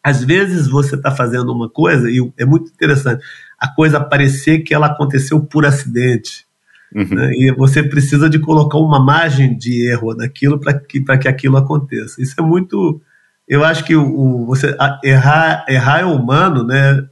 Às 0.03 0.23
vezes 0.23 0.67
você 0.67 0.95
está 0.95 1.11
fazendo 1.11 1.51
uma 1.51 1.69
coisa, 1.69 2.09
e 2.09 2.19
é 2.37 2.45
muito 2.45 2.71
interessante, 2.71 3.23
a 3.59 3.67
coisa 3.67 3.99
parecer 3.99 4.59
que 4.59 4.73
ela 4.73 4.87
aconteceu 4.87 5.41
por 5.41 5.65
acidente. 5.65 6.45
Uhum. 6.95 7.15
Né? 7.15 7.31
E 7.33 7.51
você 7.51 7.83
precisa 7.83 8.29
de 8.29 8.39
colocar 8.39 8.77
uma 8.77 9.03
margem 9.03 9.55
de 9.57 9.87
erro 9.87 10.15
naquilo 10.15 10.59
para 10.59 10.73
que, 10.73 11.01
que 11.01 11.27
aquilo 11.27 11.57
aconteça. 11.57 12.21
Isso 12.21 12.35
é 12.39 12.41
muito. 12.41 13.01
Eu 13.47 13.63
acho 13.63 13.83
que 13.83 13.95
o, 13.95 14.03
o 14.03 14.45
você 14.45 14.75
errar, 15.03 15.65
errar 15.67 15.99
é 15.99 16.05
humano, 16.05 16.63
né? 16.63 17.05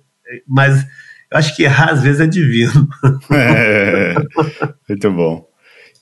Mas 0.48 0.86
eu 1.32 1.38
acho 1.38 1.56
que 1.56 1.64
errar 1.64 1.92
às 1.92 2.02
vezes 2.02 2.22
é 2.22 2.28
divino. 2.28 2.88
É, 3.32 4.16
muito 4.88 5.12
bom. 5.12 5.46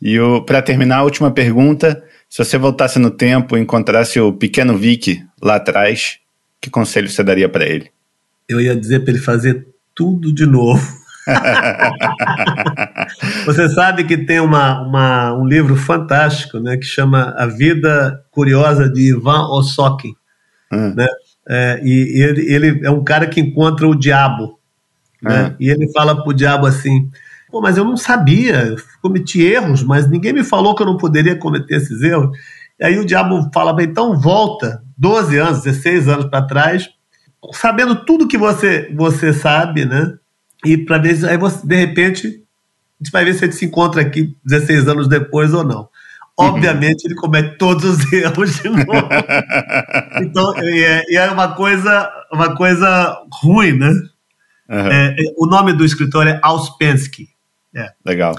E 0.01 0.17
para 0.45 0.61
terminar, 0.61 0.97
a 0.97 1.03
última 1.03 1.31
pergunta: 1.31 2.03
se 2.29 2.43
você 2.43 2.57
voltasse 2.57 2.99
no 2.99 3.09
tempo 3.09 3.57
e 3.57 3.61
encontrasse 3.61 4.19
o 4.19 4.31
pequeno 4.31 4.77
Vic 4.77 5.23
lá 5.41 5.55
atrás, 5.55 6.19
que 6.61 6.69
conselho 6.69 7.09
você 7.09 7.23
daria 7.23 7.49
para 7.49 7.65
ele? 7.65 7.91
Eu 8.47 8.61
ia 8.61 8.75
dizer 8.75 9.01
para 9.01 9.11
ele 9.11 9.21
fazer 9.21 9.67
tudo 9.93 10.33
de 10.33 10.45
novo. 10.45 10.81
Você 13.45 13.67
sabe 13.69 14.03
que 14.03 14.17
tem 14.17 14.39
uma, 14.39 14.81
uma, 14.81 15.33
um 15.33 15.47
livro 15.47 15.75
fantástico 15.75 16.59
né, 16.59 16.77
que 16.77 16.85
chama 16.85 17.33
A 17.37 17.47
Vida 17.47 18.23
Curiosa 18.29 18.87
de 18.87 19.09
Ivan 19.09 19.47
Ossokin. 19.49 20.13
Hum. 20.71 20.93
Né? 20.95 21.07
É, 21.47 21.81
e, 21.83 22.21
ele, 22.21 22.53
ele, 22.53 22.85
é 22.85 22.91
um 22.91 23.03
cara 23.03 23.27
que 23.27 23.41
encontra 23.41 23.87
o 23.87 23.95
diabo. 23.95 24.59
Né? 25.21 25.47
Hum. 25.47 25.55
E 25.59 25.69
ele 25.69 25.91
fala 25.91 26.23
pro 26.23 26.33
diabo 26.33 26.67
assim: 26.67 27.09
Pô, 27.49 27.61
mas 27.61 27.77
eu 27.77 27.85
não 27.85 27.97
sabia, 27.97 28.65
eu 28.65 28.77
cometi 29.01 29.41
erros, 29.41 29.81
mas 29.81 30.09
ninguém 30.09 30.33
me 30.33 30.43
falou 30.43 30.75
que 30.75 30.83
eu 30.83 30.87
não 30.87 30.97
poderia 30.97 31.35
cometer 31.35 31.77
esses 31.77 32.01
erros. 32.01 32.37
E 32.79 32.85
aí 32.85 32.99
o 32.99 33.05
diabo 33.05 33.49
fala: 33.53 33.75
então 33.81 34.19
volta 34.19 34.83
12 34.97 35.37
anos, 35.37 35.63
16 35.63 36.07
anos 36.07 36.25
para 36.25 36.45
trás, 36.45 36.89
sabendo 37.53 38.05
tudo 38.05 38.27
que 38.27 38.37
você, 38.37 38.91
você 38.95 39.33
sabe, 39.33 39.85
né? 39.85 40.17
E 40.65 40.77
para 40.77 40.97
ver, 40.97 41.25
aí 41.27 41.37
você, 41.37 41.65
de 41.65 41.75
repente, 41.75 42.45
gente 43.05 43.11
vai 43.11 43.23
ver 43.23 43.33
se 43.33 43.43
a 43.43 43.47
gente 43.47 43.57
se 43.57 43.65
encontra 43.65 44.01
aqui 44.01 44.35
16 44.43 44.87
anos 44.87 45.07
depois 45.07 45.53
ou 45.53 45.63
não. 45.63 45.87
Obviamente, 46.37 47.05
ele 47.05 47.15
comete 47.15 47.57
todos 47.57 47.83
os 47.85 48.11
erros 48.11 48.55
de 48.55 48.69
novo. 48.69 48.83
então, 50.21 50.53
é, 50.57 51.15
é 51.15 51.31
uma 51.31 51.53
coisa, 51.53 52.11
uma 52.31 52.55
coisa 52.55 53.21
ruim, 53.41 53.73
né? 53.73 53.89
Uhum. 54.67 54.91
É, 54.91 55.15
o 55.37 55.45
nome 55.45 55.73
do 55.73 55.85
escritor 55.85 56.27
é 56.27 56.39
Auspensky. 56.41 57.29
É. 57.73 57.91
Legal. 58.03 58.35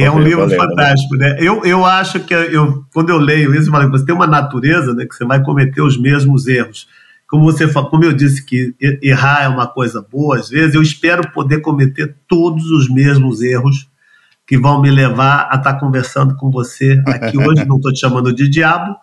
É 0.00 0.10
um 0.10 0.20
livro 0.20 0.48
fantástico, 0.48 1.16
né? 1.16 1.36
Eu, 1.40 1.64
eu 1.64 1.84
acho 1.84 2.20
que 2.20 2.32
eu, 2.32 2.84
quando 2.94 3.10
eu 3.10 3.18
leio 3.18 3.52
isso, 3.54 3.68
eu 3.68 3.72
falo, 3.72 3.90
você 3.90 4.04
tem 4.04 4.14
uma 4.14 4.28
natureza 4.28 4.94
né, 4.94 5.04
que 5.04 5.14
você 5.14 5.24
vai 5.24 5.42
cometer 5.42 5.82
os 5.82 5.98
mesmos 5.98 6.46
erros. 6.46 6.86
Como 7.26 7.44
você 7.44 7.66
como 7.70 8.04
eu 8.04 8.12
disse 8.12 8.44
que 8.44 8.74
errar 9.02 9.42
é 9.42 9.48
uma 9.48 9.66
coisa 9.66 10.00
boa, 10.00 10.38
às 10.38 10.48
vezes 10.48 10.74
eu 10.74 10.80
espero 10.80 11.30
poder 11.32 11.60
cometer 11.60 12.16
todos 12.26 12.70
os 12.70 12.88
mesmos 12.88 13.42
erros 13.42 13.88
que 14.46 14.56
vão 14.56 14.80
me 14.80 14.90
levar 14.90 15.48
a 15.50 15.56
estar 15.56 15.74
conversando 15.74 16.36
com 16.36 16.50
você 16.50 17.02
aqui 17.06 17.36
hoje. 17.36 17.66
Não 17.66 17.76
estou 17.76 17.92
te 17.92 18.00
chamando 18.00 18.32
de 18.32 18.48
diabo, 18.48 18.96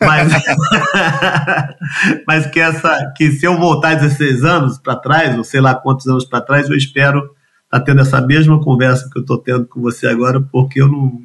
mas, 0.00 0.32
mas 2.26 2.46
que 2.46 2.58
essa 2.58 3.12
que 3.14 3.30
se 3.30 3.46
eu 3.46 3.56
voltar 3.58 3.94
16 3.94 4.42
anos 4.42 4.78
para 4.78 4.96
trás, 4.96 5.36
ou 5.36 5.44
sei 5.44 5.60
lá 5.60 5.74
quantos 5.74 6.06
anos 6.06 6.24
para 6.24 6.40
trás, 6.40 6.68
eu 6.68 6.76
espero 6.76 7.30
tá 7.70 7.78
tendo 7.78 8.00
essa 8.00 8.20
mesma 8.20 8.60
conversa 8.60 9.08
que 9.10 9.18
eu 9.18 9.22
estou 9.22 9.38
tendo 9.38 9.64
com 9.66 9.80
você 9.80 10.08
agora, 10.08 10.40
porque 10.40 10.80
eu 10.80 10.88
não, 10.88 11.20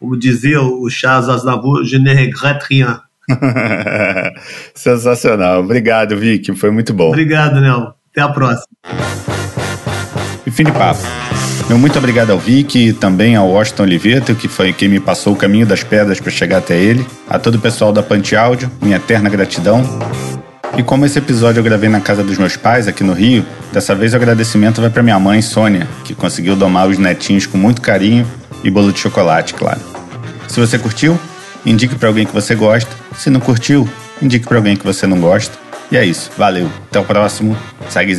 como 0.00 0.18
dizia 0.18 0.60
o 0.60 0.90
Charles 0.90 1.28
Aznavour, 1.28 1.84
je 1.84 1.98
ne 1.98 2.12
regrette 2.12 2.66
rien. 2.68 2.98
Sensacional. 4.74 5.60
Obrigado, 5.60 6.16
Vicky. 6.16 6.54
Foi 6.54 6.70
muito 6.70 6.92
bom. 6.92 7.08
Obrigado, 7.08 7.60
Nel. 7.60 7.94
Até 8.10 8.20
a 8.20 8.28
próxima. 8.28 8.66
E 10.46 10.50
fim 10.50 10.64
de 10.64 10.72
papo. 10.72 11.00
Meu 11.68 11.76
muito 11.76 11.98
obrigado 11.98 12.30
ao 12.30 12.38
Vicky 12.38 12.88
e 12.88 12.92
também 12.92 13.34
ao 13.34 13.48
Washington 13.48 13.82
Oliveto, 13.82 14.34
que 14.36 14.46
foi 14.46 14.72
quem 14.72 14.88
me 14.88 15.00
passou 15.00 15.32
o 15.32 15.36
caminho 15.36 15.66
das 15.66 15.82
pedras 15.82 16.20
para 16.20 16.30
chegar 16.30 16.58
até 16.58 16.78
ele. 16.78 17.04
A 17.28 17.40
todo 17.40 17.56
o 17.56 17.60
pessoal 17.60 17.92
da 17.92 18.02
Pante 18.04 18.36
Áudio, 18.36 18.70
minha 18.80 18.96
eterna 18.96 19.28
gratidão. 19.28 19.82
E 20.76 20.82
como 20.82 21.06
esse 21.06 21.18
episódio 21.18 21.60
eu 21.60 21.64
gravei 21.64 21.88
na 21.88 22.00
casa 22.00 22.22
dos 22.22 22.36
meus 22.36 22.56
pais, 22.56 22.86
aqui 22.86 23.02
no 23.02 23.14
Rio, 23.14 23.44
dessa 23.72 23.94
vez 23.94 24.12
o 24.12 24.16
agradecimento 24.16 24.80
vai 24.80 24.90
para 24.90 25.02
minha 25.02 25.18
mãe, 25.18 25.40
Sônia, 25.40 25.88
que 26.04 26.14
conseguiu 26.14 26.54
domar 26.54 26.86
os 26.86 26.98
netinhos 26.98 27.46
com 27.46 27.56
muito 27.56 27.80
carinho 27.80 28.26
e 28.62 28.70
bolo 28.70 28.92
de 28.92 28.98
chocolate, 28.98 29.54
claro. 29.54 29.80
Se 30.46 30.60
você 30.60 30.78
curtiu, 30.78 31.18
indique 31.64 31.94
para 31.94 32.08
alguém 32.08 32.26
que 32.26 32.32
você 32.32 32.54
gosta. 32.54 32.90
Se 33.16 33.30
não 33.30 33.40
curtiu, 33.40 33.88
indique 34.20 34.46
para 34.46 34.58
alguém 34.58 34.76
que 34.76 34.84
você 34.84 35.06
não 35.06 35.18
gosta. 35.18 35.56
E 35.90 35.96
é 35.96 36.04
isso. 36.04 36.30
Valeu. 36.36 36.70
Até 36.90 37.00
o 37.00 37.04
próximo. 37.04 37.56
Segue. 37.88 38.14